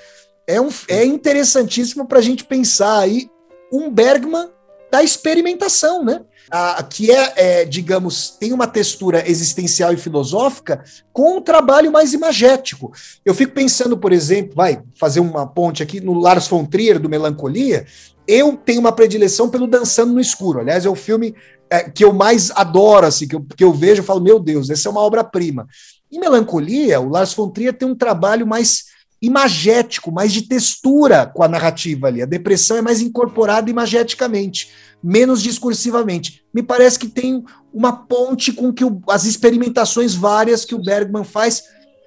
é, 0.47 0.61
um, 0.61 0.69
é 0.89 1.05
interessantíssimo 1.05 2.07
para 2.07 2.19
a 2.19 2.23
gente 2.23 2.45
pensar 2.45 2.99
aí 2.99 3.29
um 3.73 3.91
Bergman 3.91 4.49
da 4.91 5.03
experimentação, 5.03 6.05
né? 6.05 6.21
Ah, 6.51 6.83
que 6.83 7.11
é, 7.11 7.33
é, 7.37 7.65
digamos, 7.65 8.31
tem 8.39 8.53
uma 8.53 8.67
textura 8.67 9.29
existencial 9.29 9.93
e 9.93 9.97
filosófica 9.97 10.85
com 11.13 11.39
um 11.39 11.41
trabalho 11.41 11.91
mais 11.91 12.13
imagético. 12.13 12.93
Eu 13.25 13.35
fico 13.35 13.53
pensando, 13.53 13.97
por 13.97 14.13
exemplo, 14.13 14.55
vai 14.55 14.83
fazer 14.95 15.21
uma 15.21 15.47
ponte 15.47 15.83
aqui 15.83 16.01
no 16.01 16.15
Lars 16.15 16.47
von 16.47 16.65
Trier, 16.65 16.99
do 16.99 17.09
Melancolia, 17.09 17.87
eu 18.27 18.57
tenho 18.57 18.81
uma 18.81 18.93
predileção 18.93 19.49
pelo 19.49 19.67
Dançando 19.67 20.15
no 20.15 20.21
Escuro. 20.21 20.61
Aliás, 20.61 20.87
é 20.87 20.89
o 20.89 20.95
filme 20.95 21.35
é, 21.71 21.89
que 21.91 22.05
eu 22.05 22.13
mais 22.13 22.51
adoro, 22.53 23.07
assim, 23.07 23.27
que 23.27 23.37
eu, 23.37 23.45
que 23.57 23.65
eu 23.65 23.73
vejo 23.73 24.03
e 24.03 24.05
falo, 24.05 24.21
meu 24.21 24.39
Deus, 24.39 24.71
essa 24.71 24.89
é 24.89 24.91
uma 24.91 25.01
obra-prima. 25.01 25.67
Em 26.11 26.19
Melancolia, 26.19 27.01
o 27.01 27.09
Lars 27.09 27.35
von 27.35 27.51
Trier 27.51 27.75
tem 27.75 27.89
um 27.89 27.95
trabalho 27.95 28.47
mais 28.47 28.94
imagético, 29.25 30.13
mais 30.13 30.33
de 30.33 30.43
textura 30.43 31.27
com 31.27 31.43
a 31.43 31.49
narrativa 31.49 32.09
ali. 32.09 32.23
A 32.23 32.27
depressão 32.27 32.77
é 32.77 32.83
mais 32.83 33.01
incorporada 33.01 33.71
imageticamente, 33.71 34.71
menos 35.03 35.43
discursivamente. 35.43 36.43
Me 36.53 36.63
parece 36.63 36.99
que 36.99 37.09
tem 37.09 37.45
uma 37.73 37.93
ponte 37.93 38.53
com 38.53 38.73
que 38.73 38.85
o, 38.85 39.01
as 39.09 39.25
experimentações 39.25 40.15
várias 40.15 40.65
que 40.65 40.75
o 40.75 40.83
Bergman 40.83 41.25
faz 41.25 41.65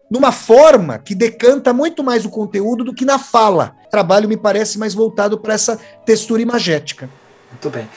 numa 0.09 0.31
forma 0.31 0.97
que 0.99 1.13
decanta 1.13 1.73
muito 1.73 2.03
mais 2.03 2.23
o 2.23 2.29
conteúdo 2.29 2.83
do 2.83 2.93
que 2.93 3.03
na 3.03 3.19
fala. 3.19 3.75
O 3.87 3.89
trabalho 3.89 4.29
me 4.29 4.37
parece 4.37 4.77
mais 4.77 4.93
voltado 4.93 5.37
para 5.37 5.53
essa 5.53 5.77
textura 6.05 6.41
imagética. 6.41 7.09
Muito 7.51 7.69
bem. 7.69 7.89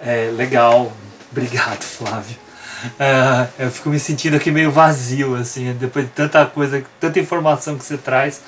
É, 0.00 0.30
legal. 0.30 0.92
Obrigado, 1.32 1.82
Flávio. 1.82 2.45
Uh, 2.84 3.48
eu 3.58 3.70
fico 3.70 3.88
me 3.88 3.98
sentindo 3.98 4.36
aqui 4.36 4.50
meio 4.50 4.70
vazio, 4.70 5.34
assim, 5.36 5.72
depois 5.74 6.04
de 6.04 6.10
tanta 6.10 6.44
coisa, 6.46 6.84
tanta 7.00 7.18
informação 7.18 7.76
que 7.76 7.84
você 7.84 7.96
traz. 7.96 8.42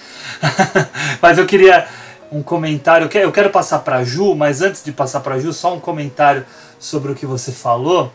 mas 1.20 1.38
eu 1.38 1.46
queria 1.46 1.86
um 2.30 2.42
comentário, 2.42 3.08
eu 3.14 3.32
quero 3.32 3.50
passar 3.50 3.78
para 3.80 4.04
Ju, 4.04 4.34
mas 4.34 4.60
antes 4.60 4.84
de 4.84 4.92
passar 4.92 5.20
para 5.20 5.38
Ju, 5.38 5.52
só 5.52 5.74
um 5.74 5.80
comentário 5.80 6.44
sobre 6.78 7.12
o 7.12 7.14
que 7.14 7.24
você 7.24 7.50
falou, 7.50 8.12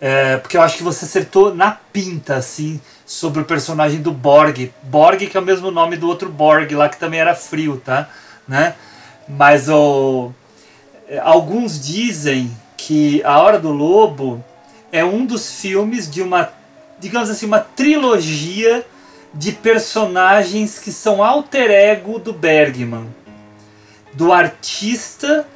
é, 0.00 0.38
porque 0.38 0.56
eu 0.56 0.62
acho 0.62 0.78
que 0.78 0.82
você 0.82 1.04
acertou 1.04 1.54
na 1.54 1.72
pinta, 1.72 2.36
assim, 2.36 2.80
sobre 3.04 3.42
o 3.42 3.44
personagem 3.44 4.00
do 4.00 4.12
Borg. 4.12 4.72
Borg, 4.84 5.26
que 5.26 5.36
é 5.36 5.40
o 5.40 5.44
mesmo 5.44 5.70
nome 5.70 5.96
do 5.96 6.08
outro 6.08 6.30
Borg 6.30 6.72
lá, 6.72 6.88
que 6.88 6.98
também 6.98 7.20
era 7.20 7.34
frio, 7.34 7.80
tá? 7.84 8.08
Né? 8.48 8.74
Mas 9.28 9.68
o, 9.68 10.32
alguns 11.22 11.84
dizem 11.84 12.50
que 12.76 13.22
A 13.24 13.38
Hora 13.40 13.58
do 13.58 13.70
Lobo 13.70 14.42
é 14.92 15.04
um 15.04 15.24
dos 15.24 15.60
filmes 15.60 16.10
de 16.10 16.22
uma, 16.22 16.50
digamos 16.98 17.30
assim, 17.30 17.46
uma 17.46 17.60
trilogia 17.60 18.84
de 19.32 19.52
personagens 19.52 20.78
que 20.78 20.90
são 20.90 21.22
alter 21.22 21.70
ego 21.70 22.18
do 22.18 22.32
Bergman. 22.32 23.06
Do 24.12 24.32
artista 24.32 25.46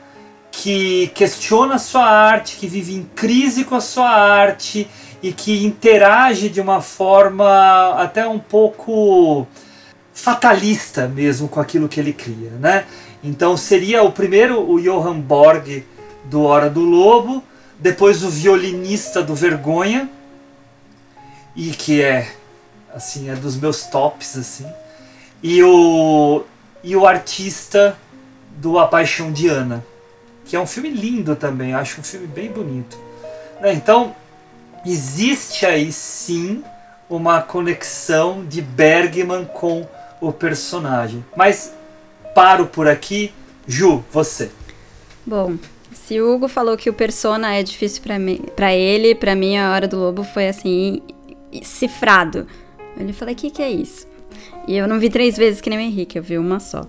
que 0.53 1.09
questiona 1.15 1.75
a 1.75 1.79
sua 1.79 2.05
arte, 2.05 2.57
que 2.57 2.69
vive 2.69 2.95
em 2.95 3.03
crise 3.15 3.65
com 3.65 3.75
a 3.75 3.81
sua 3.81 4.09
arte 4.09 4.89
e 5.21 5.33
que 5.33 5.65
interage 5.65 6.49
de 6.49 6.61
uma 6.61 6.81
forma 6.81 7.95
até 8.01 8.27
um 8.27 8.39
pouco 8.39 9.47
fatalista 10.13 11.09
mesmo 11.09 11.49
com 11.49 11.59
aquilo 11.59 11.89
que 11.89 11.99
ele 11.99 12.13
cria, 12.13 12.51
né? 12.61 12.85
Então 13.23 13.57
seria 13.57 14.03
o 14.03 14.13
primeiro 14.13 14.61
o 14.71 14.81
Johann 14.81 15.21
Borg 15.21 15.85
do 16.25 16.43
Hora 16.43 16.71
do 16.71 16.81
Lobo, 16.81 17.43
depois 17.85 18.25
o 18.25 18.31
violinista 18.31 19.23
do 19.23 19.35
Vergonha, 19.35 20.09
e 21.55 21.69
que 21.69 22.01
é 22.01 22.35
assim, 22.95 23.29
é 23.29 23.35
dos 23.35 23.57
meus 23.57 23.83
tops 23.83 24.39
assim. 24.39 24.67
E 25.43 25.63
o 25.63 26.45
e 26.83 26.97
o 26.97 27.07
artista 27.07 27.95
do 28.57 28.79
A 28.79 28.89
Paixão 28.89 29.31
de 29.31 29.49
Ana, 29.49 29.85
que 30.47 30.57
é 30.57 30.61
um 30.61 30.67
filme 30.67 30.89
lindo 30.89 31.37
também, 31.37 31.75
acho 31.75 32.01
um 32.01 32.03
filme 32.03 32.27
bem 32.27 32.51
bonito. 32.51 32.99
Né? 33.61 33.75
Então, 33.75 34.17
existe 34.87 35.67
aí 35.67 35.93
sim 35.93 36.65
uma 37.07 37.43
conexão 37.43 38.47
de 38.47 38.63
Bergman 38.63 39.45
com 39.45 39.87
o 40.23 40.33
personagem. 40.33 41.23
Mas 41.37 41.71
paro 42.35 42.65
por 42.65 42.89
aqui. 42.89 43.35
Ju, 43.67 44.03
você. 44.11 44.51
Bom, 45.27 45.59
se 46.07 46.21
o 46.21 46.35
Hugo 46.35 46.49
falou 46.49 46.77
que 46.77 46.91
o 46.91 46.93
Persona 46.93 47.55
é 47.55 47.63
difícil 47.63 48.03
para 48.55 48.75
ele, 48.75 49.15
para 49.15 49.35
mim 49.35 49.57
a 49.57 49.73
Hora 49.73 49.89
do 49.89 49.99
Lobo 49.99 50.23
foi 50.23 50.49
assim, 50.49 51.01
cifrado. 51.63 52.47
Ele 52.99 53.15
falou: 53.15 53.33
o 53.33 53.37
que, 53.37 53.51
que 53.51 53.63
é 53.63 53.71
isso? 53.71 54.07
E 54.69 54.77
eu 54.77 54.87
não 54.87 54.99
vi 55.01 55.09
três 55.09 55.35
vezes 55.35 55.63
que 55.63 55.71
nem 55.71 55.79
o 55.79 55.83
Henrique, 55.83 56.19
eu 56.19 56.23
vi 56.23 56.37
uma 56.37 56.61
só. 56.61 56.87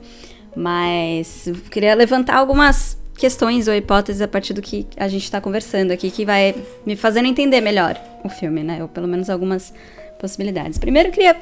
Mas 0.53 1.47
eu 1.47 1.55
queria 1.71 1.95
levantar 1.95 2.35
algumas 2.35 2.97
questões 3.17 3.69
ou 3.69 3.73
hipóteses 3.73 4.21
a 4.21 4.27
partir 4.27 4.53
do 4.53 4.61
que 4.61 4.85
a 4.97 5.07
gente 5.07 5.23
está 5.23 5.39
conversando 5.39 5.91
aqui, 5.91 6.11
que 6.11 6.25
vai 6.25 6.53
me 6.85 6.97
fazendo 6.97 7.27
entender 7.27 7.61
melhor 7.61 7.97
o 8.21 8.27
filme, 8.27 8.63
né? 8.63 8.81
Ou 8.81 8.89
pelo 8.89 9.07
menos 9.07 9.29
algumas 9.29 9.73
possibilidades. 10.19 10.77
Primeiro, 10.77 11.07
eu 11.07 11.13
queria 11.13 11.37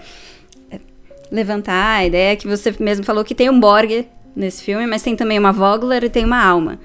é, 0.69 0.80
levantar 1.32 1.98
a 1.98 2.06
ideia 2.06 2.35
que 2.35 2.48
você 2.48 2.72
mesmo 2.80 3.03
falou 3.03 3.24
que 3.24 3.34
tem 3.34 3.50
um 3.50 3.60
Borg 3.60 4.08
nesse 4.35 4.61
filme, 4.61 4.85
mas 4.85 5.02
tem 5.02 5.16
também 5.16 5.40
uma 5.40 5.52
Vogler 5.52 6.03
e 6.03 6.10
tem 6.10 6.24
uma 6.24 6.43
alma. 6.43 6.77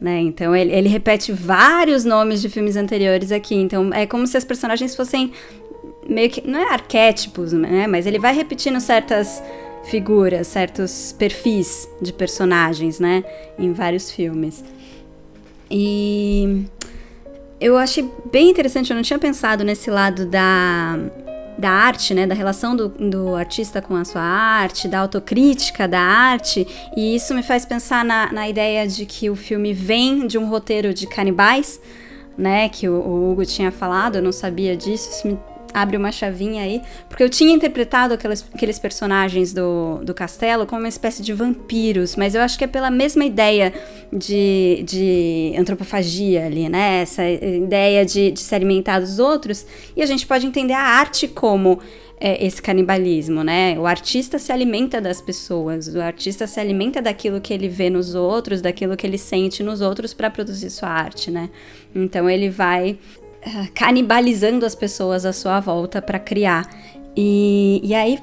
Né? 0.00 0.20
Então 0.20 0.54
ele, 0.54 0.72
ele 0.72 0.88
repete 0.88 1.32
vários 1.32 2.04
nomes 2.04 2.42
de 2.42 2.48
filmes 2.48 2.76
anteriores 2.76 3.32
aqui. 3.32 3.54
Então 3.54 3.92
é 3.92 4.06
como 4.06 4.26
se 4.26 4.36
as 4.36 4.44
personagens 4.44 4.94
fossem 4.94 5.32
meio 6.08 6.28
que. 6.28 6.46
Não 6.46 6.58
é 6.58 6.72
arquétipos, 6.72 7.52
né? 7.52 7.86
Mas 7.86 8.06
ele 8.06 8.18
vai 8.18 8.34
repetindo 8.34 8.80
certas 8.80 9.42
figuras, 9.84 10.46
certos 10.46 11.14
perfis 11.18 11.88
de 12.00 12.12
personagens, 12.12 12.98
né? 12.98 13.24
Em 13.58 13.72
vários 13.72 14.10
filmes. 14.10 14.64
E 15.70 16.64
eu 17.60 17.78
achei 17.78 18.08
bem 18.30 18.50
interessante, 18.50 18.90
eu 18.90 18.96
não 18.96 19.02
tinha 19.02 19.18
pensado 19.18 19.64
nesse 19.64 19.90
lado 19.90 20.26
da 20.26 20.98
da 21.58 21.70
arte, 21.70 22.14
né, 22.14 22.26
da 22.26 22.34
relação 22.34 22.74
do, 22.74 22.88
do 22.88 23.34
artista 23.34 23.80
com 23.80 23.94
a 23.94 24.04
sua 24.04 24.22
arte, 24.22 24.88
da 24.88 25.00
autocrítica 25.00 25.86
da 25.86 26.00
arte, 26.00 26.66
e 26.96 27.14
isso 27.14 27.34
me 27.34 27.42
faz 27.42 27.64
pensar 27.64 28.04
na, 28.04 28.32
na 28.32 28.48
ideia 28.48 28.86
de 28.86 29.06
que 29.06 29.30
o 29.30 29.36
filme 29.36 29.72
vem 29.72 30.26
de 30.26 30.36
um 30.36 30.48
roteiro 30.48 30.92
de 30.92 31.06
canibais, 31.06 31.80
né, 32.36 32.68
que 32.68 32.88
o, 32.88 32.94
o 32.94 33.32
Hugo 33.32 33.46
tinha 33.46 33.70
falado, 33.70 34.16
eu 34.16 34.22
não 34.22 34.32
sabia 34.32 34.76
disso, 34.76 35.10
isso 35.10 35.28
me 35.28 35.38
abre 35.74 35.96
uma 35.96 36.12
chavinha 36.12 36.62
aí, 36.62 36.80
porque 37.08 37.22
eu 37.22 37.28
tinha 37.28 37.52
interpretado 37.52 38.14
aqueles, 38.14 38.46
aqueles 38.54 38.78
personagens 38.78 39.52
do, 39.52 40.00
do 40.04 40.14
castelo 40.14 40.66
como 40.66 40.82
uma 40.82 40.88
espécie 40.88 41.20
de 41.20 41.32
vampiros, 41.32 42.14
mas 42.14 42.34
eu 42.36 42.40
acho 42.40 42.56
que 42.56 42.64
é 42.64 42.68
pela 42.68 42.90
mesma 42.90 43.24
ideia 43.24 43.74
de, 44.12 44.84
de 44.86 45.54
antropofagia 45.58 46.46
ali, 46.46 46.68
né? 46.68 47.02
Essa 47.02 47.28
ideia 47.28 48.06
de, 48.06 48.30
de 48.30 48.40
se 48.40 48.54
alimentar 48.54 49.00
dos 49.00 49.18
outros, 49.18 49.66
e 49.96 50.02
a 50.02 50.06
gente 50.06 50.24
pode 50.26 50.46
entender 50.46 50.74
a 50.74 50.80
arte 50.82 51.26
como 51.26 51.80
é, 52.20 52.44
esse 52.46 52.62
canibalismo, 52.62 53.42
né? 53.42 53.76
O 53.78 53.86
artista 53.86 54.38
se 54.38 54.52
alimenta 54.52 55.00
das 55.00 55.20
pessoas, 55.20 55.88
o 55.88 56.00
artista 56.00 56.46
se 56.46 56.60
alimenta 56.60 57.02
daquilo 57.02 57.40
que 57.40 57.52
ele 57.52 57.68
vê 57.68 57.90
nos 57.90 58.14
outros, 58.14 58.60
daquilo 58.60 58.96
que 58.96 59.06
ele 59.06 59.18
sente 59.18 59.62
nos 59.62 59.80
outros 59.80 60.14
para 60.14 60.30
produzir 60.30 60.70
sua 60.70 60.88
arte, 60.88 61.30
né? 61.30 61.50
Então 61.94 62.30
ele 62.30 62.48
vai 62.48 62.98
canibalizando 63.74 64.64
as 64.64 64.74
pessoas 64.74 65.24
à 65.24 65.32
sua 65.32 65.60
volta 65.60 66.00
para 66.00 66.18
criar. 66.18 66.68
E, 67.16 67.80
e 67.82 67.94
aí 67.94 68.18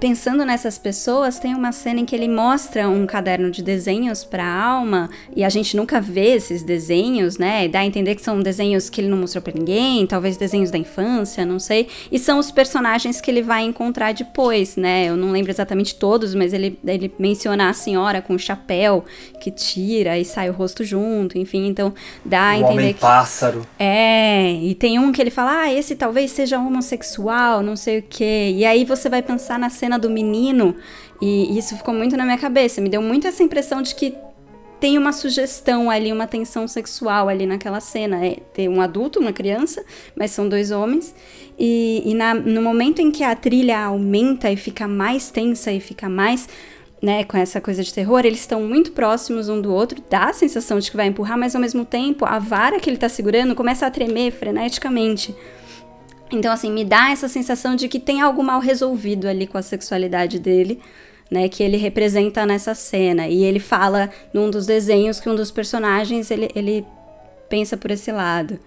pensando 0.00 0.44
nessas 0.44 0.78
pessoas, 0.78 1.38
tem 1.38 1.54
uma 1.54 1.72
cena 1.72 2.00
em 2.00 2.04
que 2.04 2.14
ele 2.14 2.28
mostra 2.28 2.88
um 2.88 3.06
caderno 3.06 3.50
de 3.50 3.62
desenhos 3.62 4.24
para 4.24 4.44
a 4.44 4.62
alma 4.62 5.10
e 5.34 5.44
a 5.44 5.48
gente 5.48 5.76
nunca 5.76 6.00
vê 6.00 6.34
esses 6.36 6.62
desenhos, 6.62 7.38
né? 7.38 7.66
Dá 7.68 7.80
a 7.80 7.86
entender 7.86 8.14
que 8.14 8.22
são 8.22 8.40
desenhos 8.40 8.88
que 8.88 9.00
ele 9.00 9.08
não 9.08 9.18
mostrou 9.18 9.42
para 9.42 9.52
ninguém, 9.52 10.06
talvez 10.06 10.36
desenhos 10.36 10.70
da 10.70 10.78
infância, 10.78 11.44
não 11.44 11.58
sei. 11.58 11.88
E 12.10 12.18
são 12.18 12.38
os 12.38 12.50
personagens 12.50 13.20
que 13.20 13.30
ele 13.30 13.42
vai 13.42 13.62
encontrar 13.62 14.12
depois, 14.12 14.76
né? 14.76 15.06
Eu 15.06 15.16
não 15.16 15.32
lembro 15.32 15.50
exatamente 15.50 15.94
todos, 15.96 16.34
mas 16.34 16.52
ele, 16.52 16.78
ele 16.86 17.12
menciona 17.18 17.68
a 17.68 17.72
senhora 17.72 18.22
com 18.22 18.34
o 18.34 18.38
chapéu 18.38 19.04
que 19.40 19.50
tira 19.50 20.18
e 20.18 20.24
sai 20.24 20.48
o 20.48 20.52
rosto 20.52 20.84
junto, 20.84 21.36
enfim, 21.36 21.66
então 21.66 21.92
dá 22.24 22.52
a 22.52 22.52
o 22.52 22.56
entender 22.56 22.72
homem 22.72 22.92
que 22.94 23.00
pássaro. 23.00 23.66
é, 23.78 24.52
e 24.52 24.74
tem 24.74 24.98
um 24.98 25.10
que 25.10 25.20
ele 25.20 25.30
fala, 25.30 25.62
ah, 25.62 25.72
esse 25.72 25.96
talvez 25.96 26.30
seja 26.30 26.58
homossexual, 26.58 27.62
não 27.62 27.74
sei 27.74 27.98
o 27.98 28.02
quê. 28.02 28.52
E 28.54 28.64
aí 28.64 28.84
você 28.84 29.08
vai 29.08 29.22
pensar 29.22 29.58
na 29.58 29.68
cena 29.68 29.87
do 29.96 30.10
menino, 30.10 30.74
e 31.22 31.56
isso 31.56 31.76
ficou 31.76 31.94
muito 31.94 32.16
na 32.16 32.24
minha 32.24 32.38
cabeça. 32.38 32.80
Me 32.80 32.88
deu 32.88 33.00
muito 33.00 33.28
essa 33.28 33.42
impressão 33.44 33.80
de 33.80 33.94
que 33.94 34.12
tem 34.80 34.96
uma 34.96 35.12
sugestão 35.12 35.90
ali, 35.90 36.12
uma 36.12 36.26
tensão 36.26 36.66
sexual 36.66 37.28
ali 37.28 37.46
naquela 37.46 37.80
cena. 37.80 38.24
É 38.24 38.36
ter 38.52 38.68
um 38.68 38.80
adulto, 38.80 39.20
uma 39.20 39.32
criança, 39.32 39.84
mas 40.16 40.30
são 40.30 40.48
dois 40.48 40.70
homens. 40.70 41.14
E, 41.58 42.02
e 42.04 42.14
na, 42.14 42.34
no 42.34 42.62
momento 42.62 43.00
em 43.00 43.10
que 43.10 43.24
a 43.24 43.34
trilha 43.34 43.78
aumenta 43.78 44.50
e 44.50 44.56
fica 44.56 44.86
mais 44.86 45.30
tensa 45.30 45.72
e 45.72 45.80
fica 45.80 46.08
mais 46.08 46.48
né, 47.02 47.24
com 47.24 47.36
essa 47.36 47.60
coisa 47.60 47.82
de 47.82 47.92
terror, 47.94 48.24
eles 48.24 48.40
estão 48.40 48.62
muito 48.62 48.92
próximos 48.92 49.48
um 49.48 49.60
do 49.60 49.72
outro, 49.72 50.02
dá 50.10 50.30
a 50.30 50.32
sensação 50.32 50.80
de 50.80 50.90
que 50.90 50.96
vai 50.96 51.06
empurrar, 51.06 51.38
mas 51.38 51.54
ao 51.54 51.60
mesmo 51.60 51.84
tempo 51.84 52.24
a 52.24 52.40
vara 52.40 52.80
que 52.80 52.90
ele 52.90 52.96
tá 52.96 53.08
segurando 53.08 53.54
começa 53.54 53.86
a 53.86 53.90
tremer 53.90 54.32
freneticamente. 54.32 55.34
Então, 56.30 56.52
assim, 56.52 56.70
me 56.70 56.84
dá 56.84 57.10
essa 57.10 57.28
sensação 57.28 57.74
de 57.74 57.88
que 57.88 57.98
tem 57.98 58.20
algo 58.20 58.42
mal 58.42 58.60
resolvido 58.60 59.26
ali 59.26 59.46
com 59.46 59.56
a 59.56 59.62
sexualidade 59.62 60.38
dele, 60.38 60.80
né, 61.30 61.48
que 61.48 61.62
ele 61.62 61.76
representa 61.76 62.44
nessa 62.46 62.74
cena. 62.74 63.26
E 63.26 63.44
ele 63.44 63.60
fala 63.60 64.10
num 64.32 64.50
dos 64.50 64.66
desenhos 64.66 65.20
que 65.20 65.28
um 65.28 65.34
dos 65.34 65.50
personagens 65.50 66.30
ele, 66.30 66.50
ele 66.54 66.86
pensa 67.48 67.76
por 67.76 67.90
esse 67.90 68.12
lado. 68.12 68.58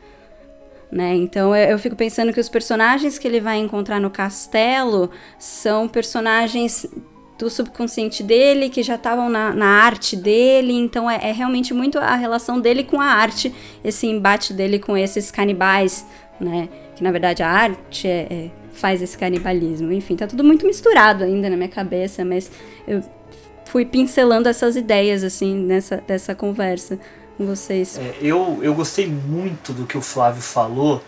Né? 0.91 1.15
Então 1.15 1.55
eu, 1.55 1.69
eu 1.69 1.79
fico 1.79 1.95
pensando 1.95 2.33
que 2.33 2.39
os 2.39 2.49
personagens 2.49 3.17
que 3.17 3.27
ele 3.27 3.39
vai 3.39 3.57
encontrar 3.57 3.99
no 3.99 4.09
castelo 4.09 5.09
são 5.39 5.87
personagens 5.87 6.85
do 7.39 7.49
subconsciente 7.49 8.21
dele, 8.21 8.69
que 8.69 8.83
já 8.83 8.95
estavam 8.95 9.27
na, 9.29 9.51
na, 9.51 9.65
arte 9.65 10.15
dele, 10.15 10.73
então 10.73 11.09
é, 11.09 11.29
é, 11.29 11.31
realmente 11.31 11.73
muito 11.73 11.97
a 11.97 12.13
relação 12.13 12.59
dele 12.59 12.83
com 12.83 13.01
a 13.01 13.05
arte, 13.05 13.51
esse 13.83 14.05
embate 14.05 14.53
dele 14.53 14.77
com 14.77 14.95
esses 14.95 15.31
canibais, 15.31 16.05
né? 16.39 16.69
Que 17.01 17.03
na 17.03 17.11
verdade 17.11 17.41
a 17.41 17.49
arte 17.49 18.07
é, 18.07 18.27
é, 18.29 18.51
faz 18.73 19.01
esse 19.01 19.17
canibalismo. 19.17 19.91
Enfim, 19.91 20.15
tá 20.15 20.27
tudo 20.27 20.43
muito 20.43 20.67
misturado 20.67 21.23
ainda 21.23 21.49
na 21.49 21.57
minha 21.57 21.67
cabeça, 21.67 22.23
mas 22.23 22.51
eu 22.87 23.03
fui 23.65 23.85
pincelando 23.85 24.47
essas 24.47 24.75
ideias, 24.75 25.23
assim, 25.23 25.55
nessa 25.65 25.97
dessa 25.97 26.35
conversa 26.35 26.99
com 27.39 27.47
vocês. 27.47 27.97
É, 27.97 28.17
eu, 28.21 28.59
eu 28.61 28.75
gostei 28.75 29.07
muito 29.07 29.73
do 29.73 29.87
que 29.87 29.97
o 29.97 30.01
Flávio 30.01 30.43
falou, 30.43 31.03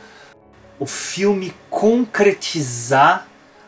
o 0.80 0.88
filme 0.88 1.53
concretizar 1.69 3.27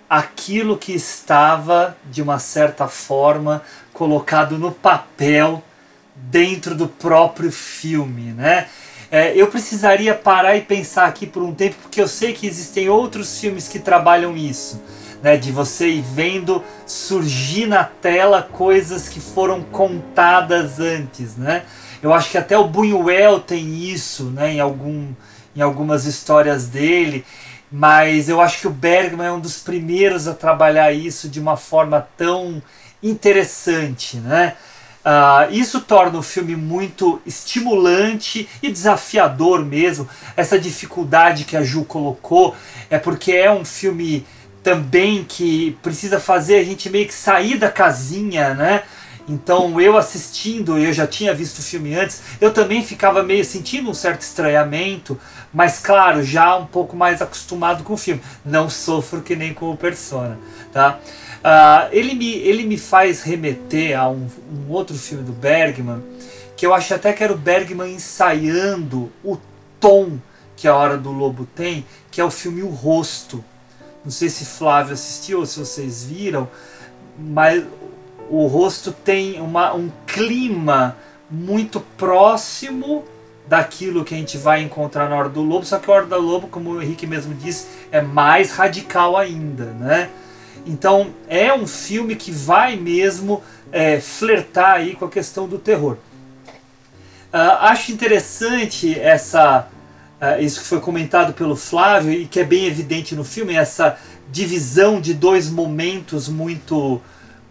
aquilo 0.09 0.79
que 0.79 0.93
estava, 0.93 1.95
de 2.09 2.23
uma 2.23 2.39
certa 2.39 2.87
forma, 2.87 3.61
colocado 3.93 4.57
no 4.57 4.71
papel 4.71 5.63
dentro 6.15 6.73
do 6.73 6.87
próprio 6.87 7.51
filme, 7.51 8.33
né? 8.33 8.67
É, 9.11 9.35
eu 9.35 9.47
precisaria 9.47 10.13
parar 10.13 10.55
e 10.55 10.61
pensar 10.61 11.05
aqui 11.05 11.25
por 11.25 11.43
um 11.43 11.53
tempo, 11.53 11.75
porque 11.81 12.01
eu 12.01 12.07
sei 12.07 12.33
que 12.33 12.47
existem 12.47 12.89
outros 12.89 13.39
filmes 13.39 13.67
que 13.67 13.79
trabalham 13.79 14.35
isso, 14.35 14.81
né? 15.21 15.37
De 15.37 15.51
você 15.51 15.89
ir 15.89 16.01
vendo 16.01 16.63
surgir 16.85 17.67
na 17.67 17.83
tela 17.83 18.41
coisas 18.41 19.07
que 19.07 19.19
foram 19.19 19.61
contadas 19.61 20.79
antes, 20.79 21.35
né? 21.37 21.63
Eu 22.01 22.13
acho 22.13 22.29
que 22.29 22.37
até 22.37 22.57
o 22.57 22.67
Buñuel 22.67 23.39
tem 23.39 23.75
isso, 23.75 24.25
né? 24.25 24.53
Em, 24.53 24.59
algum, 24.59 25.07
em 25.55 25.61
algumas 25.61 26.05
histórias 26.05 26.67
dele 26.67 27.25
mas 27.71 28.29
eu 28.29 28.39
acho 28.39 28.61
que 28.61 28.67
o 28.67 28.71
Bergman 28.71 29.27
é 29.27 29.31
um 29.31 29.39
dos 29.39 29.57
primeiros 29.57 30.27
a 30.27 30.33
trabalhar 30.33 30.93
isso 30.93 31.27
de 31.27 31.39
uma 31.39 31.57
forma 31.57 32.07
tão 32.15 32.61
interessante, 33.01 34.17
né? 34.17 34.55
Uh, 35.05 35.53
isso 35.53 35.81
torna 35.81 36.17
o 36.17 36.23
filme 36.23 36.55
muito 36.55 37.21
estimulante 37.27 38.49
e 38.63 38.71
desafiador 38.71 39.63
mesmo. 39.63 40.09
Essa 40.35 40.57
dificuldade 40.57 41.43
que 41.43 41.55
a 41.55 41.61
Ju 41.61 41.85
colocou 41.85 42.55
é 42.89 42.97
porque 42.97 43.31
é 43.33 43.51
um 43.51 43.63
filme 43.63 44.25
também 44.63 45.23
que 45.23 45.77
precisa 45.83 46.19
fazer 46.19 46.55
a 46.55 46.63
gente 46.63 46.89
meio 46.89 47.05
que 47.05 47.13
sair 47.13 47.59
da 47.59 47.69
casinha, 47.69 48.55
né? 48.55 48.81
Então 49.29 49.79
eu 49.79 49.95
assistindo, 49.95 50.77
eu 50.77 50.91
já 50.91 51.05
tinha 51.05 51.33
visto 51.35 51.59
o 51.59 51.63
filme 51.63 51.93
antes, 51.93 52.21
eu 52.41 52.51
também 52.51 52.83
ficava 52.83 53.21
meio 53.21 53.45
sentindo 53.45 53.89
um 53.89 53.93
certo 53.93 54.21
estranhamento, 54.21 55.19
mas 55.53 55.79
claro, 55.79 56.23
já 56.23 56.55
um 56.57 56.65
pouco 56.65 56.95
mais 56.95 57.21
acostumado 57.21 57.83
com 57.83 57.93
o 57.93 57.97
filme. 57.97 58.21
Não 58.43 58.69
sofro 58.69 59.21
que 59.21 59.35
nem 59.35 59.53
com 59.53 59.71
o 59.71 59.77
Persona, 59.77 60.37
tá? 60.73 60.99
Uh, 61.45 61.89
ele, 61.91 62.15
me, 62.15 62.33
ele 62.33 62.63
me 62.63 62.75
faz 62.75 63.21
remeter 63.21 63.99
a 63.99 64.09
um, 64.09 64.27
um 64.51 64.71
outro 64.71 64.97
filme 64.97 65.23
do 65.23 65.31
Bergman, 65.31 66.01
que 66.57 66.65
eu 66.65 66.73
acho 66.73 66.91
até 66.91 67.13
que 67.13 67.23
era 67.23 67.31
o 67.31 67.37
Bergman 67.37 67.93
ensaiando 67.93 69.11
o 69.23 69.37
tom 69.79 70.17
que 70.55 70.67
a 70.67 70.75
Hora 70.75 70.97
do 70.97 71.11
Lobo 71.11 71.47
tem, 71.55 71.85
que 72.09 72.19
é 72.19 72.23
o 72.23 72.31
filme 72.31 72.63
O 72.63 72.69
Rosto. 72.69 73.45
Não 74.03 74.09
sei 74.09 74.27
se 74.27 74.43
Flávio 74.43 74.93
assistiu 74.93 75.39
ou 75.39 75.45
se 75.45 75.59
vocês 75.59 76.03
viram, 76.03 76.49
mas 77.15 77.63
o 78.27 78.47
rosto 78.47 78.91
tem 78.91 79.39
uma, 79.39 79.71
um 79.75 79.91
clima 80.07 80.97
muito 81.29 81.79
próximo 81.79 83.03
daquilo 83.47 84.03
que 84.03 84.15
a 84.15 84.17
gente 84.17 84.35
vai 84.35 84.63
encontrar 84.63 85.07
na 85.07 85.15
Hora 85.15 85.29
do 85.29 85.43
Lobo, 85.43 85.63
só 85.63 85.77
que 85.77 85.91
a 85.91 85.93
Hora 85.93 86.05
do 86.07 86.19
Lobo, 86.19 86.47
como 86.47 86.71
o 86.71 86.81
Henrique 86.81 87.05
mesmo 87.05 87.35
disse, 87.35 87.67
é 87.91 88.01
mais 88.01 88.51
radical 88.51 89.15
ainda, 89.15 89.65
né? 89.65 90.09
Então 90.65 91.13
é 91.27 91.53
um 91.53 91.67
filme 91.67 92.15
que 92.15 92.31
vai 92.31 92.75
mesmo 92.75 93.43
é, 93.71 93.99
flertar 93.99 94.75
aí 94.75 94.95
com 94.95 95.05
a 95.05 95.09
questão 95.09 95.47
do 95.47 95.59
terror. 95.59 95.97
Uh, 97.33 97.59
acho 97.59 97.91
interessante 97.91 98.97
essa 98.97 99.67
uh, 100.21 100.41
isso 100.41 100.61
que 100.61 100.67
foi 100.67 100.79
comentado 100.79 101.33
pelo 101.33 101.55
Flávio 101.55 102.13
e 102.13 102.25
que 102.25 102.39
é 102.39 102.45
bem 102.45 102.65
evidente 102.65 103.13
no 103.13 103.25
filme, 103.25 103.55
essa 103.55 103.97
divisão 104.31 105.01
de 105.01 105.13
dois 105.13 105.49
momentos 105.49 106.29
muito 106.29 107.01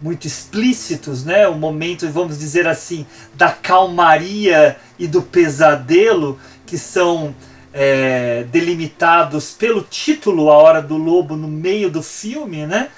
muito 0.01 0.27
explícitos, 0.27 1.23
né? 1.23 1.47
O 1.47 1.55
momento, 1.55 2.07
vamos 2.09 2.37
dizer 2.37 2.67
assim, 2.67 3.05
da 3.33 3.51
calmaria 3.51 4.75
e 4.99 5.07
do 5.07 5.21
pesadelo 5.21 6.37
que 6.65 6.77
são 6.77 7.33
é, 7.73 8.43
delimitados 8.51 9.51
pelo 9.51 9.81
título 9.81 10.51
A 10.51 10.57
Hora 10.57 10.81
do 10.81 10.97
Lobo 10.97 11.35
no 11.35 11.47
meio 11.47 11.89
do 11.89 12.03
filme, 12.03 12.65
né? 12.65 12.89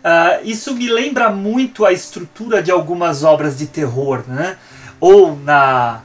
Uh, 0.00 0.44
isso 0.44 0.74
me 0.74 0.88
lembra 0.88 1.30
muito 1.30 1.84
a 1.84 1.92
estrutura 1.92 2.62
de 2.62 2.70
algumas 2.70 3.22
obras 3.22 3.58
de 3.58 3.66
terror, 3.66 4.24
né? 4.26 4.56
Ou 4.98 5.36
na, 5.36 6.00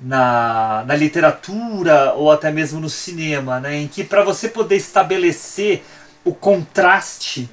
na, 0.00 0.84
na 0.86 0.94
literatura, 0.94 2.14
ou 2.14 2.30
até 2.30 2.50
mesmo 2.50 2.80
no 2.80 2.88
cinema, 2.88 3.58
né? 3.58 3.76
Em 3.76 3.88
que 3.88 4.04
para 4.04 4.22
você 4.22 4.48
poder 4.48 4.76
estabelecer 4.76 5.84
o 6.24 6.32
contraste 6.32 7.50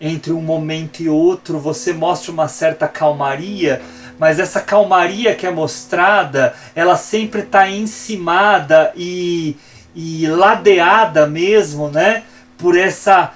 entre 0.00 0.32
um 0.32 0.40
momento 0.40 1.00
e 1.00 1.08
outro, 1.08 1.58
você 1.58 1.92
mostra 1.92 2.30
uma 2.30 2.48
certa 2.48 2.86
calmaria, 2.86 3.82
mas 4.18 4.38
essa 4.38 4.60
calmaria 4.60 5.34
que 5.34 5.46
é 5.46 5.50
mostrada, 5.50 6.54
ela 6.74 6.96
sempre 6.96 7.40
está 7.40 7.68
encimada 7.68 8.92
e, 8.94 9.56
e 9.94 10.26
ladeada 10.28 11.26
mesmo, 11.26 11.88
né? 11.88 12.22
por 12.56 12.76
essa 12.76 13.32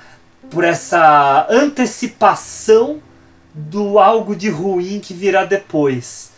por 0.51 0.65
essa 0.65 1.47
antecipação 1.49 3.01
do 3.55 3.99
algo 3.99 4.35
de 4.35 4.49
ruim 4.49 5.01
que 5.01 5.15
virá 5.15 5.45
depois, 5.45 6.33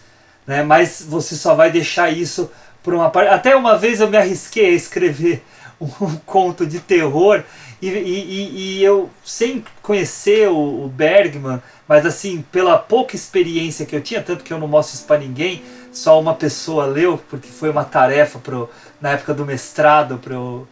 né? 0.47 0.62
Mas 0.62 1.05
você 1.07 1.34
só 1.34 1.55
vai 1.55 1.70
deixar 1.70 2.10
isso 2.10 2.50
por 2.82 2.94
uma 2.94 3.10
parte. 3.10 3.32
Até 3.32 3.57
uma 3.57 3.76
vez 3.76 4.00
eu 4.00 4.08
me 4.08 4.16
arrisquei 4.16 4.66
a 4.66 4.73
escrever 4.76 5.42
um 5.81 6.16
conto 6.26 6.66
de 6.66 6.81
terror 6.81 7.42
e, 7.81 7.89
e, 7.89 8.78
e 8.78 8.84
eu 8.84 9.10
sem 9.24 9.65
conhecer 9.82 10.49
o, 10.49 10.84
o 10.84 10.89
Bergman, 10.89 11.60
mas 11.89 12.07
assim 12.07 12.44
pela 12.52 12.78
pouca 12.78 13.16
experiência 13.16 13.84
que 13.84 13.94
eu 13.94 14.00
tinha, 14.00 14.23
tanto 14.23 14.44
que 14.44 14.52
eu 14.52 14.58
não 14.58 14.68
mostro 14.68 14.94
isso 14.94 15.07
para 15.07 15.18
ninguém, 15.18 15.62
só 15.92 16.18
uma 16.20 16.34
pessoa 16.34 16.86
leu 16.86 17.20
porque 17.28 17.49
foi 17.49 17.70
uma 17.70 17.84
tarefa 17.84 18.39
pro, 18.39 18.70
na 19.00 19.10
época 19.10 19.34
do 19.34 19.44
mestrado 19.44 20.18
para 20.18 20.34
eu, 20.34 20.66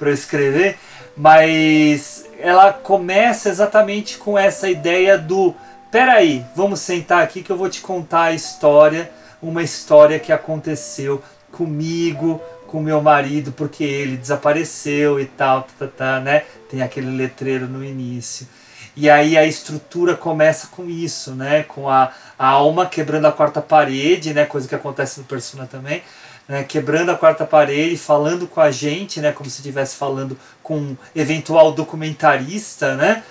eu 0.00 0.12
escrever, 0.12 0.76
mas 1.16 2.26
ela 2.38 2.72
começa 2.72 3.48
exatamente 3.48 4.18
com 4.18 4.38
essa 4.38 4.68
ideia 4.68 5.16
do 5.16 5.54
peraí, 5.90 6.44
vamos 6.54 6.80
sentar 6.80 7.22
aqui 7.22 7.42
que 7.42 7.50
eu 7.50 7.56
vou 7.56 7.70
te 7.70 7.80
contar 7.80 8.24
a 8.24 8.32
história, 8.32 9.10
uma 9.40 9.62
história 9.62 10.18
que 10.18 10.32
aconteceu 10.32 11.22
comigo, 11.50 12.40
com 12.66 12.80
meu 12.80 13.00
marido, 13.00 13.52
porque 13.52 13.84
ele 13.84 14.16
desapareceu 14.16 15.18
e 15.20 15.24
tal, 15.24 15.62
tá, 15.62 15.72
tá, 15.78 15.86
tá, 15.86 16.20
né? 16.20 16.44
Tem 16.68 16.82
aquele 16.82 17.10
letreiro 17.10 17.66
no 17.66 17.82
início. 17.82 18.46
E 18.96 19.08
aí 19.10 19.36
a 19.36 19.44
estrutura 19.44 20.16
começa 20.16 20.68
com 20.68 20.88
isso, 20.88 21.34
né? 21.34 21.62
Com 21.62 21.88
a, 21.88 22.12
a 22.38 22.46
alma 22.46 22.86
quebrando 22.86 23.26
a 23.26 23.32
quarta 23.32 23.60
parede, 23.60 24.34
né? 24.34 24.44
Coisa 24.46 24.66
que 24.66 24.74
acontece 24.74 25.20
no 25.20 25.26
Persona 25.26 25.66
também. 25.66 26.02
Né, 26.48 26.62
quebrando 26.62 27.10
a 27.10 27.16
quarta 27.16 27.44
parede, 27.44 27.96
falando 27.96 28.46
com 28.46 28.60
a 28.60 28.70
gente, 28.70 29.20
né, 29.20 29.32
como 29.32 29.50
se 29.50 29.56
estivesse 29.56 29.96
falando 29.96 30.38
com 30.62 30.76
um 30.78 30.96
eventual 31.14 31.72
documentarista, 31.72 32.94
né, 32.94 33.24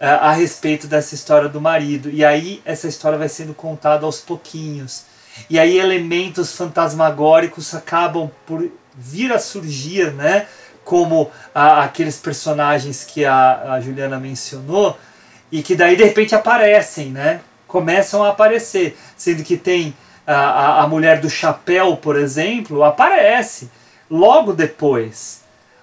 a 0.00 0.30
respeito 0.32 0.86
dessa 0.86 1.14
história 1.14 1.48
do 1.48 1.60
marido. 1.60 2.08
E 2.10 2.24
aí 2.24 2.62
essa 2.64 2.88
história 2.88 3.18
vai 3.18 3.28
sendo 3.28 3.52
contada 3.52 4.06
aos 4.06 4.20
pouquinhos. 4.20 5.04
E 5.48 5.58
aí 5.58 5.78
elementos 5.78 6.54
fantasmagóricos 6.56 7.74
acabam 7.74 8.30
por 8.46 8.70
vir 8.94 9.32
a 9.32 9.38
surgir, 9.38 10.12
né? 10.12 10.46
Como 10.84 11.30
a, 11.54 11.84
aqueles 11.84 12.16
personagens 12.16 13.04
que 13.04 13.24
a, 13.24 13.74
a 13.74 13.80
Juliana 13.80 14.18
mencionou, 14.18 14.98
e 15.52 15.62
que 15.62 15.74
daí 15.74 15.96
de 15.96 16.04
repente 16.04 16.34
aparecem, 16.34 17.10
né? 17.10 17.40
Começam 17.66 18.24
a 18.24 18.30
aparecer. 18.30 18.98
Sendo 19.16 19.42
que 19.42 19.56
tem 19.56 19.94
a, 20.30 20.34
a, 20.34 20.82
a 20.82 20.86
mulher 20.86 21.20
do 21.20 21.28
chapéu, 21.28 21.96
por 21.96 22.16
exemplo, 22.16 22.84
aparece 22.84 23.70
logo 24.10 24.52
depois. 24.52 25.40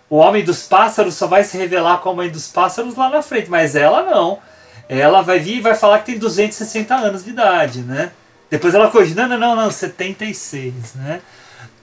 O 0.09 0.17
Homem 0.17 0.43
dos 0.43 0.63
Pássaros 0.63 1.15
só 1.15 1.27
vai 1.27 1.43
se 1.43 1.57
revelar 1.57 1.97
com 1.97 2.09
a 2.09 2.15
Mãe 2.15 2.29
dos 2.29 2.47
Pássaros 2.47 2.95
lá 2.95 3.09
na 3.09 3.21
frente, 3.21 3.49
mas 3.49 3.75
ela 3.75 4.03
não. 4.03 4.39
Ela 4.87 5.21
vai 5.21 5.37
vir 5.37 5.57
e 5.57 5.61
vai 5.61 5.75
falar 5.75 5.99
que 5.99 6.05
tem 6.05 6.17
260 6.17 6.95
anos 6.95 7.25
de 7.25 7.31
idade, 7.31 7.81
né? 7.81 8.11
Depois 8.49 8.73
ela 8.73 8.89
corrige, 8.89 9.13
não, 9.13 9.27
não, 9.27 9.37
não, 9.37 9.55
não, 9.55 9.69
76, 9.69 10.93
né? 10.95 11.19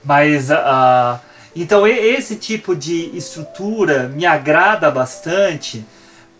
Mas, 0.03 0.49
uh, 0.49 1.19
então 1.55 1.87
esse 1.87 2.35
tipo 2.35 2.75
de 2.75 3.15
estrutura 3.15 4.07
me 4.07 4.25
agrada 4.25 4.89
bastante, 4.89 5.85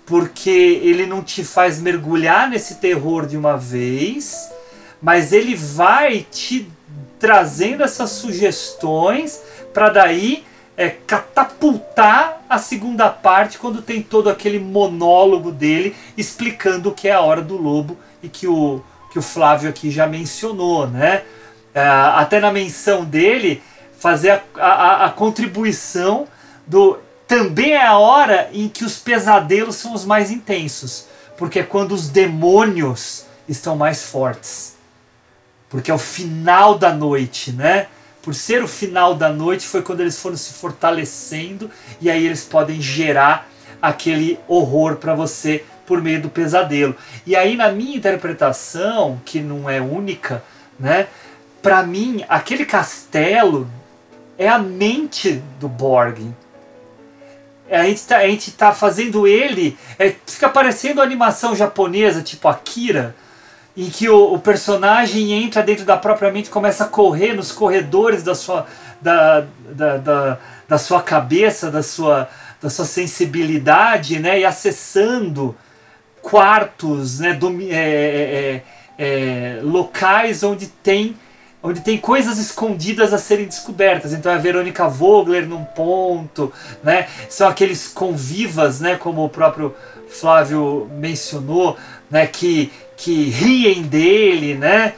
porque 0.08 0.50
ele 0.50 1.06
não 1.06 1.22
te 1.22 1.44
faz 1.44 1.80
mergulhar 1.80 2.50
nesse 2.50 2.76
terror 2.76 3.28
de 3.28 3.38
uma 3.38 3.56
vez, 3.58 4.50
mas 5.02 5.34
ele 5.34 5.56
vai 5.56 6.26
te 6.30 6.70
trazendo 7.20 7.84
essas 7.84 8.12
sugestões 8.12 9.42
para 9.74 9.90
daí 9.90 10.44
é, 10.78 10.90
catapultar 10.90 12.42
a 12.50 12.58
segunda 12.58 13.10
parte 13.10 13.58
quando 13.58 13.82
tem 13.82 14.02
todo 14.02 14.30
aquele 14.30 14.60
monólogo 14.60 15.52
dele 15.52 15.96
explicando 16.18 16.90
o 16.90 16.94
que 16.94 17.08
é 17.08 17.14
a 17.14 17.22
hora 17.22 17.42
do 17.42 17.56
lobo 17.56 17.98
e 18.22 18.28
que 18.28 18.48
o 18.48 18.84
que 19.16 19.20
o 19.20 19.22
Flávio 19.22 19.70
aqui 19.70 19.90
já 19.90 20.06
mencionou, 20.06 20.88
né? 20.88 21.24
É, 21.74 21.88
até 21.88 22.42
na 22.42 22.52
menção 22.52 23.06
dele, 23.06 23.64
fazer 23.98 24.30
a, 24.30 24.42
a, 24.58 25.06
a 25.06 25.10
contribuição 25.10 26.28
do. 26.68 27.00
Também 27.26 27.72
é 27.72 27.88
a 27.88 27.98
hora 27.98 28.50
em 28.52 28.68
que 28.68 28.84
os 28.84 28.98
pesadelos 28.98 29.78
são 29.78 29.94
os 29.94 30.04
mais 30.04 30.32
intensos, 30.32 31.06
porque 31.38 31.60
é 31.60 31.64
quando 31.64 31.94
os 31.94 32.10
demônios 32.10 33.26
estão 33.48 33.78
mais 33.78 34.04
fortes. 34.04 34.75
Porque 35.76 35.92
é 35.92 35.94
o 35.94 35.98
final 35.98 36.78
da 36.78 36.94
noite, 36.94 37.52
né? 37.52 37.88
Por 38.22 38.34
ser 38.34 38.64
o 38.64 38.68
final 38.68 39.14
da 39.14 39.28
noite, 39.28 39.68
foi 39.68 39.82
quando 39.82 40.00
eles 40.00 40.18
foram 40.18 40.38
se 40.38 40.54
fortalecendo 40.54 41.70
e 42.00 42.10
aí 42.10 42.26
eles 42.26 42.46
podem 42.46 42.82
gerar 42.82 43.50
aquele 43.82 44.40
horror 44.48 44.96
para 44.96 45.14
você 45.14 45.66
por 45.86 46.02
meio 46.02 46.22
do 46.22 46.30
pesadelo. 46.30 46.96
E 47.28 47.36
aí, 47.36 47.58
na 47.58 47.74
minha 47.74 47.98
interpretação, 47.98 49.20
que 49.26 49.42
não 49.42 49.70
é 49.70 49.82
única, 49.82 50.42
né? 50.80 51.08
Para 51.62 51.84
mim, 51.84 52.24
aquele 52.30 52.66
castelo 52.66 53.70
é 54.38 54.48
a 54.48 54.58
mente 54.58 55.44
do 55.60 55.68
Borg. 55.68 56.34
A 57.70 57.84
gente 57.84 58.02
tá, 58.04 58.18
a 58.20 58.28
gente 58.30 58.52
tá 58.54 58.72
fazendo 58.72 59.28
ele. 59.28 59.78
É, 60.00 60.16
fica 60.26 60.48
parecendo 60.48 61.02
animação 61.02 61.54
japonesa, 61.54 62.22
tipo 62.22 62.48
Akira, 62.48 63.14
em 63.76 63.90
que 63.90 64.08
o, 64.08 64.34
o, 64.34 64.40
personagem 64.40 65.34
entra 65.34 65.62
dentro 65.62 65.84
da 65.84 65.98
própria 65.98 66.32
mente 66.32 66.50
começa 66.50 66.86
a 66.86 66.88
correr 66.88 67.34
nos 67.34 67.52
corredores 67.52 68.24
da 68.24 68.34
sua, 68.34 68.66
da, 69.02 69.46
da, 69.70 69.98
da, 69.98 70.40
da 70.68 70.78
sua 70.78 71.02
cabeça, 71.02 71.70
da 71.70 71.84
sua, 71.84 72.30
da 72.62 72.70
sua 72.70 72.86
sensibilidade, 72.86 74.20
né? 74.20 74.40
E 74.40 74.46
acessando 74.46 75.56
quartos, 76.22 77.20
né, 77.20 77.38
é, 77.70 77.76
é, 77.76 78.64
é, 78.98 79.60
locais 79.62 80.42
onde 80.42 80.68
tem 80.68 81.16
onde 81.62 81.82
tem 81.82 81.98
coisas 81.98 82.38
escondidas 82.38 83.12
a 83.12 83.18
serem 83.18 83.48
descobertas. 83.48 84.14
Então 84.14 84.32
é 84.32 84.36
a 84.36 84.38
Verônica 84.38 84.88
Vogler 84.88 85.48
num 85.48 85.64
ponto, 85.64 86.54
né? 86.84 87.08
São 87.28 87.48
aqueles 87.48 87.88
convivas, 87.88 88.80
né, 88.80 88.96
como 88.96 89.26
o 89.26 89.30
próprio 89.30 89.74
Flávio 90.08 90.88
mencionou, 90.94 91.76
né, 92.10 92.28
que 92.28 92.72
que 92.98 93.30
riem 93.30 93.84
dele, 93.84 94.56
né? 94.56 94.94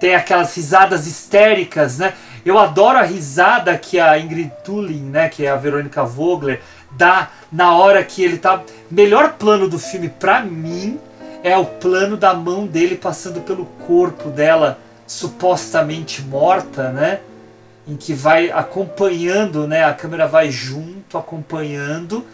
Tem 0.00 0.14
aquelas 0.14 0.54
risadas 0.56 1.06
histéricas, 1.06 1.98
né? 1.98 2.14
Eu 2.44 2.58
adoro 2.58 2.98
a 2.98 3.02
risada 3.02 3.78
que 3.78 4.00
a 4.00 4.18
Ingrid 4.18 4.50
Tulin, 4.64 5.10
né, 5.10 5.28
que 5.28 5.46
é 5.46 5.50
a 5.50 5.56
Verônica 5.56 6.02
Vogler, 6.02 6.60
dá 6.90 7.30
na 7.52 7.76
hora 7.76 8.02
que 8.02 8.22
ele 8.22 8.38
tá. 8.38 8.62
Melhor 8.90 9.34
plano 9.34 9.68
do 9.68 9.78
filme 9.78 10.08
para 10.08 10.40
mim 10.40 10.98
é 11.44 11.56
o 11.56 11.64
plano 11.64 12.16
da 12.16 12.34
mão 12.34 12.66
dele 12.66 12.96
passando 12.96 13.40
pelo 13.40 13.64
corpo 13.86 14.28
dela 14.28 14.78
supostamente 15.06 16.22
morta, 16.22 16.90
né? 16.90 17.20
Em 17.86 17.96
que 17.96 18.14
vai 18.14 18.50
acompanhando, 18.50 19.66
né? 19.66 19.84
A 19.84 19.92
câmera 19.92 20.26
vai 20.26 20.50
junto, 20.50 21.18
acompanhando, 21.18 22.24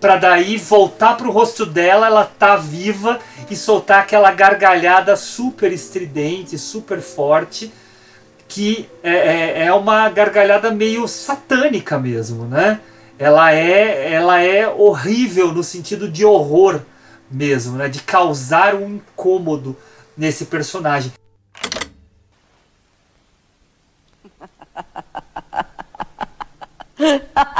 para 0.00 0.16
daí 0.16 0.56
voltar 0.56 1.16
pro 1.16 1.30
rosto 1.30 1.66
dela, 1.66 2.06
ela 2.06 2.24
tá 2.24 2.56
viva 2.56 3.18
e 3.50 3.56
soltar 3.56 4.00
aquela 4.00 4.32
gargalhada 4.32 5.14
super 5.16 5.72
estridente, 5.72 6.56
super 6.58 7.00
forte, 7.00 7.72
que 8.48 8.88
é, 9.02 9.12
é, 9.12 9.66
é 9.66 9.72
uma 9.72 10.08
gargalhada 10.08 10.70
meio 10.70 11.06
satânica 11.06 11.98
mesmo, 11.98 12.44
né? 12.46 12.80
ela 13.20 13.52
é, 13.52 14.14
ela 14.14 14.40
é 14.40 14.66
horrível 14.66 15.52
no 15.52 15.62
sentido 15.62 16.08
de 16.10 16.24
horror 16.24 16.80
mesmo, 17.30 17.76
né? 17.76 17.86
De 17.86 18.00
causar 18.00 18.74
um 18.74 18.94
incômodo 18.94 19.76
nesse 20.16 20.46
personagem. 20.46 21.12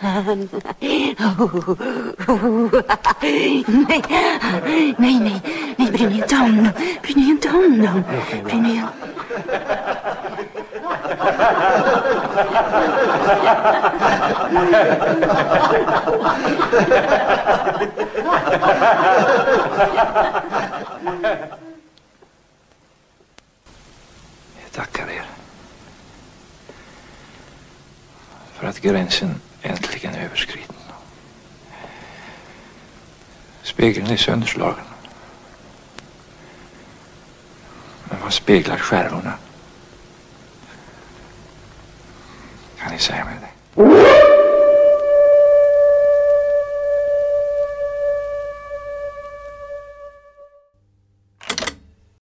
Nej, 0.00 0.40
nej, 4.98 5.18
nej, 5.20 5.40
nej, 5.76 5.90
bry 5.90 6.06
dig 6.06 6.16
inte 6.16 6.36
om 6.36 6.56
dem. 6.56 6.70
Bry 7.02 7.14
dig 7.14 7.30
inte 7.30 7.48
om 7.48 7.82
dem. 7.82 8.02
Bry 8.44 8.60
dig 8.60 8.76
inte... 8.76 8.88
Jag 24.62 24.72
tackar 24.72 25.10
er. 25.10 25.26
För 28.52 28.66
att 28.66 28.80
gränsen 28.80 29.40
äntligen 29.62 30.14
överskriden. 30.14 30.76
Spegeln 33.62 34.06
är 34.06 34.16
sönderslagen. 34.16 34.84
Men 38.04 38.20
vad 38.22 38.32
speglar 38.32 38.78
skärvorna? 38.78 39.32
Kan 42.78 42.92
ni 42.92 42.98
säga 42.98 43.24
mig 43.24 43.34
det? 43.40 43.48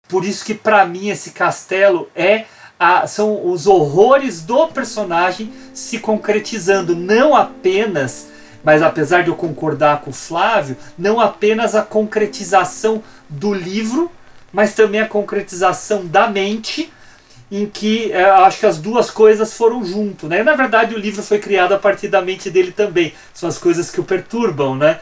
Por 0.09 0.27
isso 0.27 0.45
que 0.45 0.55
pra 0.55 0.85
mim 0.85 1.11
esse 1.11 1.31
castelo 1.31 2.11
é 2.15 2.45
a- 2.83 3.07
são 3.07 3.47
os 3.51 3.67
horrores 3.67 4.43
do 4.43 4.69
personagem 4.69 5.53
se 5.73 5.99
concretizando, 5.99 6.95
não 6.97 7.35
apenas, 7.37 8.29
mas 8.65 8.83
apesar 8.83 9.23
de 9.23 9.29
eu 9.29 9.37
concordar 9.37 10.01
com 10.01 10.11
o 10.11 10.15
Flávio, 10.15 10.77
não 10.99 11.21
apenas 11.21 11.75
a 11.75 11.83
concretização 11.83 13.03
do 13.29 13.53
livro, 13.53 14.11
mas 14.53 14.75
também 14.75 15.01
a 15.01 15.07
concretização 15.09 16.07
da 16.07 16.29
mente, 16.29 16.93
em 17.51 17.67
que 17.67 18.11
eh, 18.13 18.25
acho 18.25 18.61
que 18.61 18.67
as 18.67 18.79
duas 18.79 19.11
coisas 19.11 19.53
foram 19.55 19.85
junto, 19.85 20.27
né? 20.27 20.43
Na 20.43 20.55
verdade, 20.55 20.95
o 20.95 20.99
livro 20.99 21.23
foi 21.23 21.39
criado 21.39 21.73
a 21.75 21.79
partir 21.79 22.09
da 22.09 22.23
mente 22.23 22.49
dele 22.51 22.73
também. 22.73 23.13
São 23.35 23.49
as 23.49 23.59
coisas 23.59 23.91
que 23.91 24.01
o 24.01 24.05
perturbam, 24.05 24.75
né? 24.75 24.99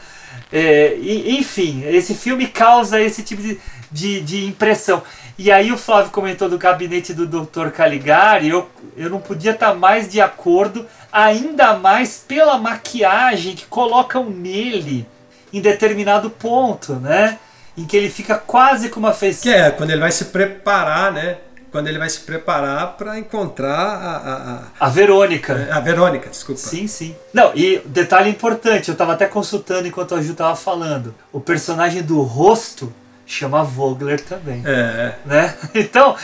É, 0.51 0.95
e- 0.97 1.37
enfim, 1.39 1.83
esse 1.85 2.13
filme 2.13 2.47
causa 2.47 2.99
esse 3.01 3.23
tipo 3.23 3.41
de, 3.41 3.57
de, 3.91 4.19
de 4.21 4.45
impressão. 4.45 5.01
E 5.43 5.51
aí 5.51 5.71
o 5.71 5.77
Flávio 5.77 6.11
comentou 6.11 6.47
do 6.47 6.55
gabinete 6.55 7.15
do 7.15 7.25
Dr. 7.25 7.69
Caligari, 7.69 8.47
eu, 8.47 8.69
eu 8.95 9.09
não 9.09 9.19
podia 9.19 9.53
estar 9.53 9.73
mais 9.73 10.07
de 10.07 10.21
acordo, 10.21 10.85
ainda 11.11 11.73
mais 11.75 12.23
pela 12.27 12.59
maquiagem 12.59 13.55
que 13.55 13.65
colocam 13.65 14.29
nele 14.29 15.03
em 15.51 15.59
determinado 15.59 16.29
ponto, 16.29 16.93
né? 16.93 17.39
Em 17.75 17.85
que 17.85 17.97
ele 17.97 18.07
fica 18.07 18.37
quase 18.37 18.89
com 18.89 18.99
uma 18.99 19.13
feição. 19.13 19.51
Que 19.51 19.57
é 19.57 19.71
quando 19.71 19.89
ele 19.89 20.01
vai 20.01 20.11
se 20.11 20.25
preparar, 20.25 21.11
né? 21.11 21.37
Quando 21.71 21.87
ele 21.87 21.97
vai 21.97 22.09
se 22.11 22.19
preparar 22.19 22.95
para 22.95 23.17
encontrar 23.17 23.79
a, 23.79 24.17
a, 24.17 24.33
a, 24.53 24.61
A 24.79 24.89
Verônica. 24.89 25.69
a 25.71 25.79
Verônica, 25.79 26.29
desculpa. 26.29 26.61
Sim, 26.61 26.85
sim. 26.85 27.15
Não, 27.33 27.51
e 27.55 27.81
detalhe 27.87 28.29
importante, 28.29 28.89
eu 28.89 28.95
tava 28.95 29.13
até 29.13 29.25
consultando 29.25 29.87
enquanto 29.87 30.13
a 30.13 30.21
Ju 30.21 30.35
tava 30.35 30.55
falando. 30.55 31.15
O 31.33 31.39
personagem 31.39 32.03
do 32.03 32.21
rosto 32.21 32.93
chama 33.33 33.63
Vogler 33.63 34.21
também. 34.23 34.61
É. 34.65 35.15
Né? 35.25 35.55
Então, 35.73 36.15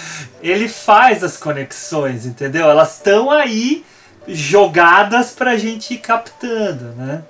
ele 0.41 0.67
faz 0.67 1.23
as 1.23 1.37
conexões, 1.37 2.25
entendeu? 2.25 2.69
Elas 2.69 2.95
estão 2.97 3.31
aí 3.31 3.85
jogadas 4.27 5.31
pra 5.31 5.57
gente 5.57 5.93
ir 5.93 5.99
captando, 5.99 6.93
né? 6.95 7.23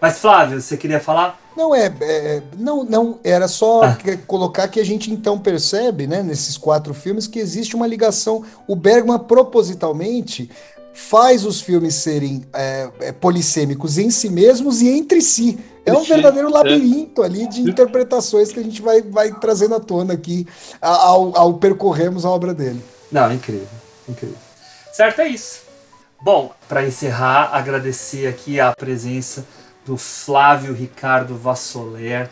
Mas 0.00 0.18
Flávio, 0.18 0.60
você 0.60 0.76
queria 0.76 1.00
falar? 1.00 1.38
Não 1.56 1.74
é, 1.74 1.92
é, 2.00 2.42
não, 2.56 2.84
não 2.84 3.18
era 3.24 3.48
só 3.48 3.92
que- 3.94 4.16
colocar 4.18 4.68
que 4.68 4.78
a 4.78 4.84
gente 4.84 5.10
então 5.10 5.36
percebe, 5.36 6.06
né, 6.06 6.22
nesses 6.22 6.56
quatro 6.56 6.94
filmes 6.94 7.26
que 7.26 7.40
existe 7.40 7.74
uma 7.74 7.86
ligação. 7.86 8.44
O 8.68 8.76
Bergman 8.76 9.18
propositalmente 9.18 10.48
faz 10.92 11.44
os 11.44 11.60
filmes 11.60 11.94
serem 11.94 12.44
é, 12.52 12.90
é, 13.00 13.12
polissêmicos 13.12 13.98
em 13.98 14.10
si 14.10 14.28
mesmos 14.28 14.82
e 14.82 14.88
entre 14.88 15.20
si. 15.22 15.58
É 15.86 15.92
um 15.92 16.02
verdadeiro 16.02 16.48
é. 16.48 16.52
labirinto 16.52 17.22
ali 17.22 17.48
de 17.48 17.62
interpretações 17.62 18.52
que 18.52 18.60
a 18.60 18.62
gente 18.62 18.82
vai, 18.82 19.00
vai 19.00 19.32
trazendo 19.32 19.74
à 19.74 19.80
tona 19.80 20.14
aqui 20.14 20.46
ao, 20.80 21.36
ao 21.36 21.54
percorrermos 21.54 22.24
a 22.24 22.30
obra 22.30 22.52
dele. 22.52 22.82
Não, 23.10 23.32
incrível, 23.32 23.68
incrível. 24.06 24.36
Certo, 24.92 25.20
é 25.20 25.28
isso. 25.28 25.60
Bom, 26.20 26.52
para 26.68 26.84
encerrar, 26.84 27.50
agradecer 27.54 28.26
aqui 28.26 28.58
a 28.58 28.74
presença 28.76 29.46
do 29.86 29.96
Flávio 29.96 30.74
Ricardo 30.74 31.36
Vassoler, 31.36 32.28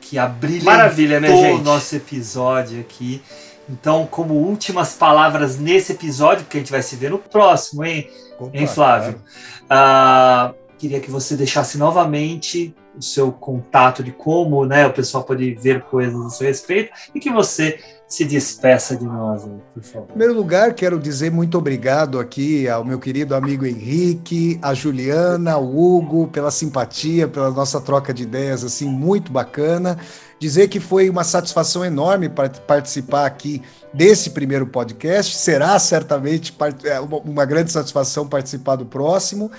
que 0.00 0.18
abrilhantou 0.18 0.72
Maravilha, 0.72 1.20
minha 1.20 1.36
gente. 1.36 1.60
o 1.60 1.62
nosso 1.62 1.94
episódio 1.94 2.80
aqui. 2.80 3.22
Então, 3.68 4.06
como 4.06 4.34
últimas 4.34 4.94
palavras 4.94 5.58
nesse 5.58 5.92
episódio, 5.92 6.44
porque 6.44 6.56
a 6.56 6.60
gente 6.60 6.72
vai 6.72 6.82
se 6.82 6.96
ver 6.96 7.10
no 7.10 7.18
próximo, 7.18 7.84
hein, 7.84 8.08
Opa, 8.38 8.56
hein 8.56 8.66
Flávio? 8.66 9.20
Ah, 9.68 10.54
queria 10.78 11.00
que 11.00 11.10
você 11.10 11.36
deixasse 11.36 11.76
novamente 11.76 12.74
o 12.96 13.02
seu 13.02 13.30
contato 13.30 14.02
de 14.02 14.10
como 14.10 14.64
né, 14.64 14.86
o 14.86 14.92
pessoal 14.92 15.22
pode 15.22 15.54
ver 15.54 15.82
coisas 15.82 16.14
a 16.20 16.30
seu 16.30 16.46
respeito 16.46 16.90
e 17.14 17.20
que 17.20 17.30
você 17.30 17.78
se 18.08 18.24
despeça 18.24 18.96
de 18.96 19.04
nós, 19.04 19.46
por 19.74 19.82
favor. 19.82 20.04
Em 20.04 20.08
primeiro 20.08 20.34
lugar, 20.34 20.72
quero 20.72 20.98
dizer 20.98 21.30
muito 21.30 21.58
obrigado 21.58 22.18
aqui 22.18 22.66
ao 22.66 22.82
meu 22.82 22.98
querido 22.98 23.34
amigo 23.34 23.66
Henrique, 23.66 24.58
a 24.62 24.72
Juliana, 24.72 25.58
o 25.58 25.96
Hugo, 25.96 26.26
pela 26.28 26.50
simpatia, 26.50 27.28
pela 27.28 27.50
nossa 27.50 27.80
troca 27.80 28.14
de 28.14 28.22
ideias, 28.22 28.64
assim, 28.64 28.88
muito 28.88 29.30
bacana. 29.30 29.98
Dizer 30.40 30.68
que 30.68 30.78
foi 30.78 31.10
uma 31.10 31.24
satisfação 31.24 31.84
enorme 31.84 32.28
par- 32.28 32.50
participar 32.60 33.26
aqui 33.26 33.60
desse 33.92 34.30
primeiro 34.30 34.66
podcast. 34.66 35.36
Será 35.36 35.78
certamente 35.78 36.56
é, 36.84 37.00
uma 37.00 37.44
grande 37.44 37.72
satisfação 37.72 38.26
participar 38.28 38.76
do 38.76 38.86
próximo. 38.86 39.50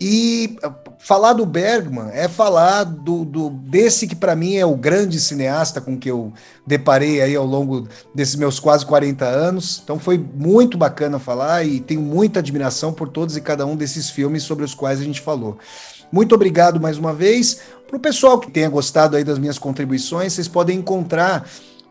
E 0.00 0.56
uh, 0.64 0.72
falar 0.98 1.34
do 1.34 1.44
Bergman 1.44 2.10
é 2.12 2.26
falar 2.26 2.84
do, 2.84 3.24
do- 3.24 3.50
desse 3.50 4.06
que 4.06 4.16
para 4.16 4.34
mim 4.34 4.56
é 4.56 4.64
o 4.64 4.74
grande 4.74 5.20
cineasta 5.20 5.80
com 5.80 5.98
que 5.98 6.10
eu 6.10 6.32
deparei 6.66 7.20
aí 7.20 7.36
ao 7.36 7.44
longo 7.44 7.86
desses 8.14 8.34
meus 8.34 8.58
quase 8.58 8.86
40 8.86 9.24
anos. 9.26 9.80
Então 9.84 9.98
foi 9.98 10.16
muito 10.18 10.78
bacana 10.78 11.18
falar 11.18 11.64
e 11.64 11.80
tenho 11.80 12.00
muita 12.00 12.38
admiração 12.40 12.92
por 12.92 13.08
todos 13.08 13.36
e 13.36 13.40
cada 13.42 13.66
um 13.66 13.76
desses 13.76 14.08
filmes 14.08 14.42
sobre 14.42 14.64
os 14.64 14.74
quais 14.74 15.00
a 15.00 15.04
gente 15.04 15.20
falou. 15.20 15.58
Muito 16.10 16.34
obrigado 16.34 16.80
mais 16.80 16.96
uma 16.96 17.12
vez. 17.12 17.60
Para 17.86 17.96
o 17.96 18.00
pessoal 18.00 18.38
que 18.38 18.50
tenha 18.50 18.68
gostado 18.68 19.16
aí 19.16 19.24
das 19.24 19.38
minhas 19.38 19.58
contribuições, 19.58 20.32
vocês 20.32 20.48
podem 20.48 20.78
encontrar 20.78 21.44
ah, 21.44 21.44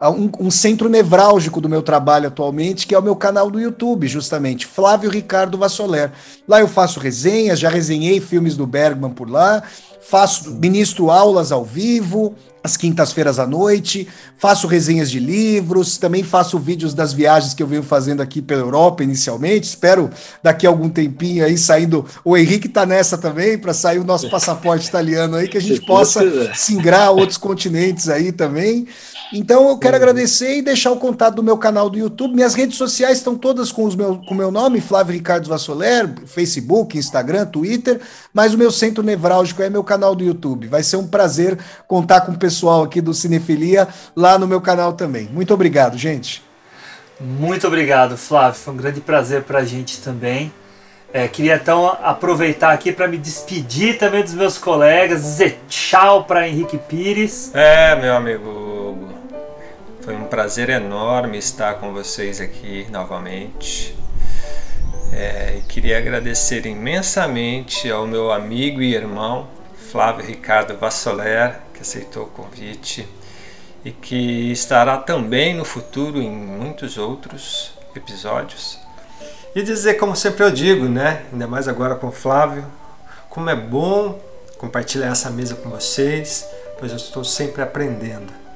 um, 0.07 0.29
um 0.39 0.51
centro 0.51 0.87
nevrálgico 0.87 1.59
do 1.59 1.67
meu 1.67 1.81
trabalho 1.81 2.27
atualmente, 2.27 2.87
que 2.87 2.95
é 2.95 2.99
o 2.99 3.03
meu 3.03 3.15
canal 3.15 3.51
do 3.51 3.59
YouTube, 3.59 4.07
justamente, 4.07 4.65
Flávio 4.65 5.09
Ricardo 5.09 5.57
Vassoler. 5.57 6.11
Lá 6.47 6.61
eu 6.61 6.67
faço 6.67 6.99
resenhas, 6.99 7.59
já 7.59 7.69
resenhei 7.69 8.21
filmes 8.21 8.55
do 8.55 8.65
Bergman 8.65 9.11
por 9.11 9.29
lá, 9.29 9.61
faço, 9.99 10.51
ministro 10.51 11.11
aulas 11.11 11.51
ao 11.51 11.65
vivo, 11.65 12.33
às 12.63 12.75
quintas-feiras 12.75 13.39
à 13.39 13.47
noite, 13.47 14.07
faço 14.37 14.67
resenhas 14.67 15.09
de 15.09 15.19
livros, 15.19 15.97
também 15.97 16.23
faço 16.23 16.57
vídeos 16.59 16.93
das 16.93 17.13
viagens 17.13 17.53
que 17.53 17.63
eu 17.63 17.67
venho 17.67 17.83
fazendo 17.83 18.21
aqui 18.21 18.41
pela 18.41 18.61
Europa 18.61 19.03
inicialmente. 19.03 19.67
Espero 19.67 20.09
daqui 20.41 20.65
a 20.65 20.69
algum 20.69 20.89
tempinho 20.89 21.45
aí 21.45 21.57
saindo. 21.57 22.05
O 22.23 22.37
Henrique 22.37 22.67
tá 22.67 22.85
nessa 22.85 23.17
também, 23.17 23.57
para 23.57 23.73
sair 23.73 23.99
o 23.99 24.03
nosso 24.03 24.29
passaporte 24.29 24.87
italiano 24.87 25.35
aí, 25.35 25.47
que 25.47 25.57
a 25.57 25.61
gente 25.61 25.81
possa 25.85 26.53
singrar 26.53 27.11
outros 27.11 27.37
continentes 27.37 28.09
aí 28.09 28.31
também. 28.31 28.87
Então 29.31 29.69
eu 29.69 29.77
quero 29.77 29.95
agradecer 29.95 30.57
e 30.57 30.61
deixar 30.61 30.91
o 30.91 30.97
contato 30.97 31.35
do 31.35 31.43
meu 31.43 31.57
canal 31.57 31.89
do 31.89 31.97
YouTube. 31.97 32.33
Minhas 32.33 32.55
redes 32.55 32.77
sociais 32.77 33.19
estão 33.19 33.35
todas 33.35 33.71
com 33.71 33.85
o 33.85 33.95
meu, 33.95 34.17
com 34.17 34.33
o 34.33 34.37
meu 34.37 34.49
nome, 34.49 34.81
Flávio 34.81 35.13
Ricardo 35.13 35.47
Vassoler, 35.47 36.09
Facebook, 36.25 36.97
Instagram, 36.97 37.45
Twitter, 37.45 38.01
mas 38.33 38.53
o 38.53 38.57
meu 38.57 38.71
centro 38.71 39.03
nevrálgico 39.03 39.61
é 39.61 39.69
meu 39.69 39.83
canal 39.83 40.15
do 40.15 40.23
YouTube. 40.23 40.67
Vai 40.67 40.81
ser 40.81 40.97
um 40.97 41.05
prazer 41.05 41.59
contar 41.87 42.21
com 42.21 42.31
o 42.31 42.37
pessoal 42.37 42.83
aqui 42.83 43.01
do 43.01 43.13
Cinefilia 43.13 43.87
lá 44.15 44.39
no 44.39 44.47
meu 44.47 44.61
canal 44.61 44.93
também. 44.93 45.29
Muito 45.31 45.53
obrigado, 45.53 45.95
gente. 45.95 46.43
Muito 47.19 47.67
obrigado, 47.67 48.17
Flávio. 48.17 48.59
Foi 48.59 48.73
um 48.73 48.77
grande 48.77 49.01
prazer 49.01 49.43
para 49.43 49.59
a 49.59 49.65
gente 49.65 50.01
também. 50.01 50.51
É, 51.11 51.27
queria 51.27 51.55
então 51.55 51.87
aproveitar 52.03 52.71
aqui 52.71 52.91
para 52.91 53.07
me 53.07 53.17
despedir 53.17 53.97
também 53.97 54.23
dos 54.23 54.33
meus 54.33 54.57
colegas, 54.57 55.21
dizer 55.21 55.59
tchau 55.67 56.23
para 56.23 56.47
Henrique 56.47 56.77
Pires. 56.77 57.51
É, 57.53 57.95
meu 57.95 58.15
amigo 58.15 58.47
Hugo. 58.47 59.18
Foi 60.01 60.15
um 60.15 60.25
prazer 60.25 60.69
enorme 60.69 61.37
estar 61.37 61.75
com 61.75 61.91
vocês 61.91 62.39
aqui 62.39 62.87
novamente. 62.89 63.95
É, 65.11 65.57
e 65.57 65.61
queria 65.63 65.97
agradecer 65.97 66.65
imensamente 66.65 67.91
ao 67.91 68.07
meu 68.07 68.31
amigo 68.31 68.81
e 68.81 68.95
irmão 68.95 69.49
Flávio 69.91 70.25
Ricardo 70.25 70.77
Vassoler, 70.77 71.59
que 71.73 71.81
aceitou 71.81 72.23
o 72.23 72.29
convite 72.29 73.07
e 73.83 73.91
que 73.91 74.51
estará 74.51 74.97
também 74.97 75.53
no 75.53 75.65
futuro 75.65 76.21
em 76.21 76.31
muitos 76.31 76.97
outros 76.97 77.73
episódios. 77.93 78.79
E 79.53 79.61
dizer, 79.61 79.95
como 79.95 80.15
sempre 80.15 80.45
eu 80.45 80.51
digo, 80.51 80.85
né? 80.85 81.25
Ainda 81.31 81.47
mais 81.47 81.67
agora 81.67 81.95
com 81.95 82.07
o 82.07 82.11
Flávio, 82.11 82.65
como 83.29 83.49
é 83.49 83.55
bom 83.55 84.17
compartilhar 84.57 85.07
essa 85.07 85.29
mesa 85.29 85.55
com 85.55 85.69
vocês, 85.69 86.47
pois 86.77 86.91
eu 86.91 86.97
estou 86.97 87.23
sempre 87.23 87.61
aprendendo. 87.61 88.48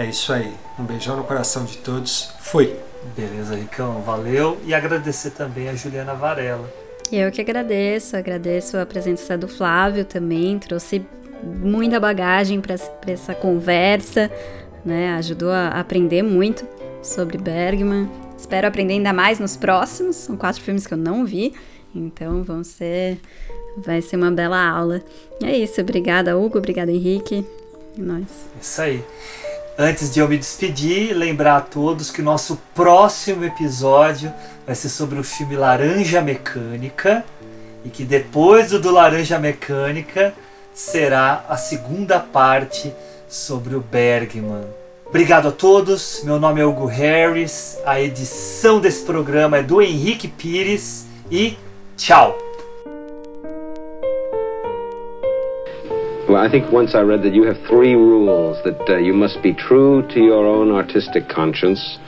É 0.00 0.06
isso 0.06 0.32
aí. 0.32 0.50
Um 0.78 0.84
beijão 0.84 1.14
no 1.14 1.24
coração 1.24 1.66
de 1.66 1.76
todos. 1.76 2.32
Fui! 2.40 2.74
Beleza, 3.14 3.54
Ricão, 3.54 4.00
valeu. 4.00 4.58
E 4.64 4.72
agradecer 4.72 5.28
também 5.32 5.68
a 5.68 5.74
Juliana 5.74 6.14
Varela. 6.14 6.66
Eu 7.12 7.30
que 7.30 7.42
agradeço, 7.42 8.16
agradeço 8.16 8.78
a 8.78 8.86
presença 8.86 9.36
do 9.36 9.46
Flávio 9.46 10.06
também, 10.06 10.58
trouxe 10.58 11.04
muita 11.44 12.00
bagagem 12.00 12.62
para 12.62 12.76
essa 13.06 13.34
conversa, 13.34 14.30
né? 14.86 15.12
Ajudou 15.18 15.50
a 15.50 15.68
aprender 15.68 16.22
muito 16.22 16.66
sobre 17.02 17.36
Bergman. 17.36 18.08
Espero 18.38 18.68
aprender 18.68 18.94
ainda 18.94 19.12
mais 19.12 19.38
nos 19.38 19.54
próximos. 19.54 20.16
São 20.16 20.34
quatro 20.34 20.62
filmes 20.62 20.86
que 20.86 20.94
eu 20.94 20.98
não 20.98 21.26
vi, 21.26 21.52
então 21.94 22.42
vão 22.42 22.64
ser, 22.64 23.18
vai 23.76 24.00
ser 24.00 24.16
uma 24.16 24.30
bela 24.30 24.66
aula. 24.66 25.02
É 25.42 25.54
isso, 25.54 25.78
obrigada 25.78 26.38
Hugo, 26.38 26.56
obrigada 26.56 26.90
Henrique. 26.90 27.44
É 27.98 28.00
nóis. 28.00 28.48
Isso 28.58 28.80
aí. 28.80 29.04
Antes 29.82 30.12
de 30.12 30.20
eu 30.20 30.28
me 30.28 30.36
despedir, 30.36 31.14
lembrar 31.14 31.56
a 31.56 31.60
todos 31.62 32.10
que 32.10 32.20
o 32.20 32.24
nosso 32.24 32.60
próximo 32.74 33.46
episódio 33.46 34.30
vai 34.66 34.74
ser 34.74 34.90
sobre 34.90 35.18
o 35.18 35.24
filme 35.24 35.56
Laranja 35.56 36.20
Mecânica 36.20 37.24
e 37.82 37.88
que 37.88 38.04
depois 38.04 38.68
do 38.68 38.78
do 38.78 38.90
Laranja 38.90 39.38
Mecânica 39.38 40.34
será 40.74 41.46
a 41.48 41.56
segunda 41.56 42.20
parte 42.20 42.92
sobre 43.26 43.74
o 43.74 43.80
Bergman. 43.80 44.66
Obrigado 45.06 45.48
a 45.48 45.52
todos. 45.52 46.20
Meu 46.24 46.38
nome 46.38 46.60
é 46.60 46.66
Hugo 46.66 46.84
Harris. 46.84 47.78
A 47.86 47.98
edição 47.98 48.80
desse 48.80 49.02
programa 49.06 49.56
é 49.56 49.62
do 49.62 49.80
Henrique 49.80 50.28
Pires 50.28 51.06
e 51.30 51.56
tchau. 51.96 52.49
Well, 56.30 56.40
I 56.40 56.48
think 56.48 56.70
once 56.70 56.94
I 56.94 57.00
read 57.00 57.24
that 57.24 57.34
you 57.34 57.42
have 57.42 57.56
three 57.66 57.94
rules 57.94 58.62
that 58.62 58.88
uh, 58.88 58.98
you 58.98 59.12
must 59.12 59.42
be 59.42 59.52
true 59.52 60.06
to 60.10 60.20
your 60.20 60.46
own 60.46 60.70
artistic 60.70 61.28
conscience. 61.28 61.98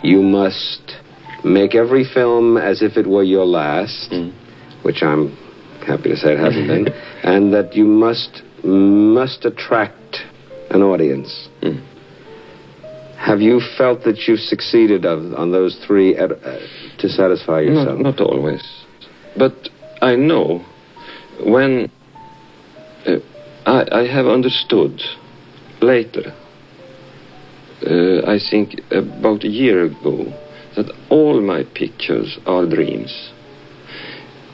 You 0.00 0.22
must 0.22 0.94
make 1.42 1.74
every 1.74 2.04
film 2.04 2.56
as 2.56 2.82
if 2.82 2.96
it 2.96 3.04
were 3.04 3.24
your 3.24 3.44
last, 3.44 4.12
mm. 4.12 4.32
which 4.84 5.02
I'm 5.02 5.36
happy 5.84 6.10
to 6.10 6.16
say 6.16 6.34
it 6.34 6.38
hasn't 6.38 6.68
been, 6.68 6.86
and 7.24 7.52
that 7.52 7.74
you 7.74 7.84
must 7.84 8.42
must 8.62 9.44
attract 9.44 10.18
an 10.70 10.82
audience. 10.82 11.48
Mm. 11.60 11.84
Have 13.16 13.40
you 13.40 13.60
felt 13.76 14.04
that 14.04 14.28
you've 14.28 14.38
succeeded 14.38 15.04
of, 15.04 15.34
on 15.34 15.50
those 15.50 15.76
three 15.84 16.16
at, 16.16 16.30
uh, 16.30 16.58
to 17.00 17.08
satisfy 17.08 17.62
yourself? 17.62 17.98
Not, 17.98 18.18
not 18.18 18.20
always, 18.20 18.62
but 19.36 19.68
I 20.00 20.14
know 20.14 20.64
when 21.44 21.90
uh, 23.04 23.16
I, 23.68 24.00
I, 24.00 24.06
have 24.06 24.26
understood 24.26 24.98
later. 25.82 26.34
Uh, 27.86 28.26
I 28.26 28.38
think 28.50 28.80
about 28.90 29.44
a 29.44 29.48
year 29.48 29.84
ago 29.84 30.24
that 30.74 30.90
all 31.10 31.42
my 31.42 31.64
pictures 31.74 32.38
are 32.46 32.66
dreams. 32.66 33.12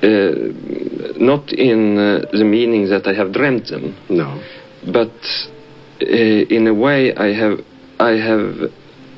Uh, 0.03 0.51
not 1.17 1.53
in 1.53 1.97
uh, 1.97 2.27
the 2.33 2.45
meaning 2.45 2.89
that 2.91 3.07
I 3.07 3.15
have 3.15 3.33
dreamt 3.33 3.69
them. 3.69 3.97
No. 4.11 4.43
But 4.93 5.15
uh, 6.03 6.57
in 6.57 6.67
a 6.67 6.75
way, 6.75 7.15
I 7.15 7.29
have 7.33 7.61
I 8.01 8.11
have 8.19 8.73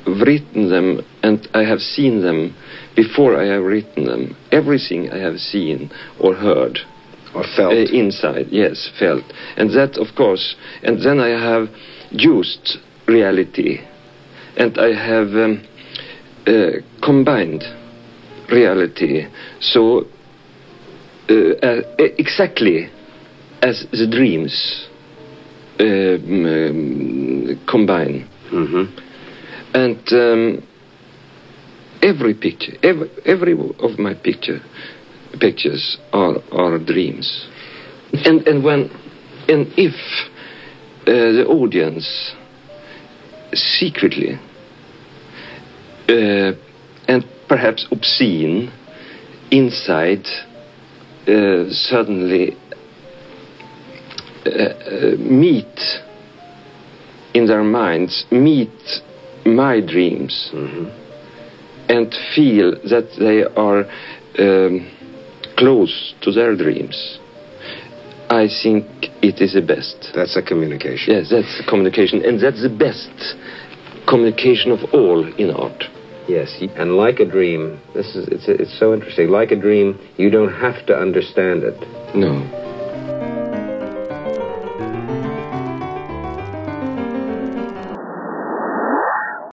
written 0.05 0.69
them 0.69 1.01
and 1.23 1.47
I 1.55 1.63
have 1.63 1.79
seen 1.79 2.21
them 2.21 2.55
before 2.95 3.35
I 3.35 3.47
have 3.47 3.63
written 3.63 4.05
them. 4.05 4.37
Everything 4.51 5.09
I 5.11 5.17
have 5.17 5.39
seen 5.39 5.89
or 6.19 6.35
heard. 6.35 6.79
Or 7.37 7.43
felt. 7.55 7.73
Uh, 7.73 7.93
inside, 7.93 8.47
yes, 8.51 8.89
felt. 8.99 9.23
And 9.57 9.69
that, 9.71 9.97
of 9.97 10.15
course, 10.15 10.55
and 10.83 11.01
then 11.03 11.19
I 11.19 11.29
have 11.29 11.69
used 12.11 12.77
reality. 13.07 13.79
And 14.57 14.77
I 14.77 14.93
have 14.93 15.27
um, 15.35 15.63
uh, 16.47 16.81
combined 17.03 17.63
reality. 18.51 19.27
So, 19.59 20.05
uh, 21.29 21.33
uh, 21.33 21.81
exactly 22.17 22.89
as 23.61 23.85
the 23.91 24.07
dreams 24.09 24.87
um, 25.79 26.45
um, 26.45 27.65
combine. 27.67 28.27
Mm-hmm. 28.51 28.99
And 29.73 30.13
um, 30.13 30.67
every 32.01 32.33
picture, 32.33 32.73
every, 32.81 33.09
every 33.25 33.53
of 33.53 33.99
my 33.99 34.13
picture, 34.13 34.59
pictures 35.39 35.97
are, 36.13 36.35
are 36.51 36.79
dreams. 36.79 37.47
And, 38.13 38.47
and 38.47 38.63
when, 38.63 38.89
and 39.47 39.67
if 39.77 39.93
uh, 41.01 41.11
the 41.11 41.45
audience 41.47 42.33
secretly 43.53 44.39
uh, 46.09 46.51
and 47.07 47.25
perhaps 47.47 47.87
obscene 47.91 48.71
inside 49.51 50.25
uh, 51.27 51.69
suddenly 51.69 52.57
uh, 54.45 54.49
uh, 54.49 55.15
meet 55.17 55.79
in 57.33 57.45
their 57.47 57.63
minds 57.63 58.25
meet 58.31 58.69
my 59.45 59.79
dreams 59.79 60.49
mm-hmm. 60.53 60.85
and 61.89 62.13
feel 62.35 62.71
that 62.89 63.07
they 63.17 63.43
are 63.55 63.85
um, 64.39 64.96
close 65.57 66.13
to 66.21 66.31
their 66.31 66.55
dreams. 66.55 67.19
I 68.29 68.47
think 68.61 68.85
it 69.23 69.41
is 69.41 69.53
the 69.53 69.61
best. 69.61 70.11
That's 70.13 70.35
a 70.35 70.41
communication. 70.41 71.13
Yes, 71.13 71.29
that's 71.31 71.61
a 71.65 71.69
communication, 71.69 72.23
and 72.23 72.41
that's 72.41 72.61
the 72.61 72.69
best 72.69 73.35
communication 74.07 74.71
of 74.71 74.79
all 74.93 75.25
in 75.35 75.51
art. 75.51 75.83
Yes, 76.27 76.61
and 76.75 76.97
like 76.97 77.19
a 77.19 77.25
dream, 77.25 77.79
this 77.93 78.15
is 78.15 78.27
it's 78.27 78.47
it's 78.47 78.77
so 78.77 78.93
interesting. 78.93 79.29
Like 79.29 79.51
a 79.51 79.55
dream, 79.55 79.97
you 80.17 80.29
don't 80.29 80.53
have 80.53 80.85
to 80.87 80.93
understand 80.95 81.63
it. 81.63 81.79
No. 82.13 82.66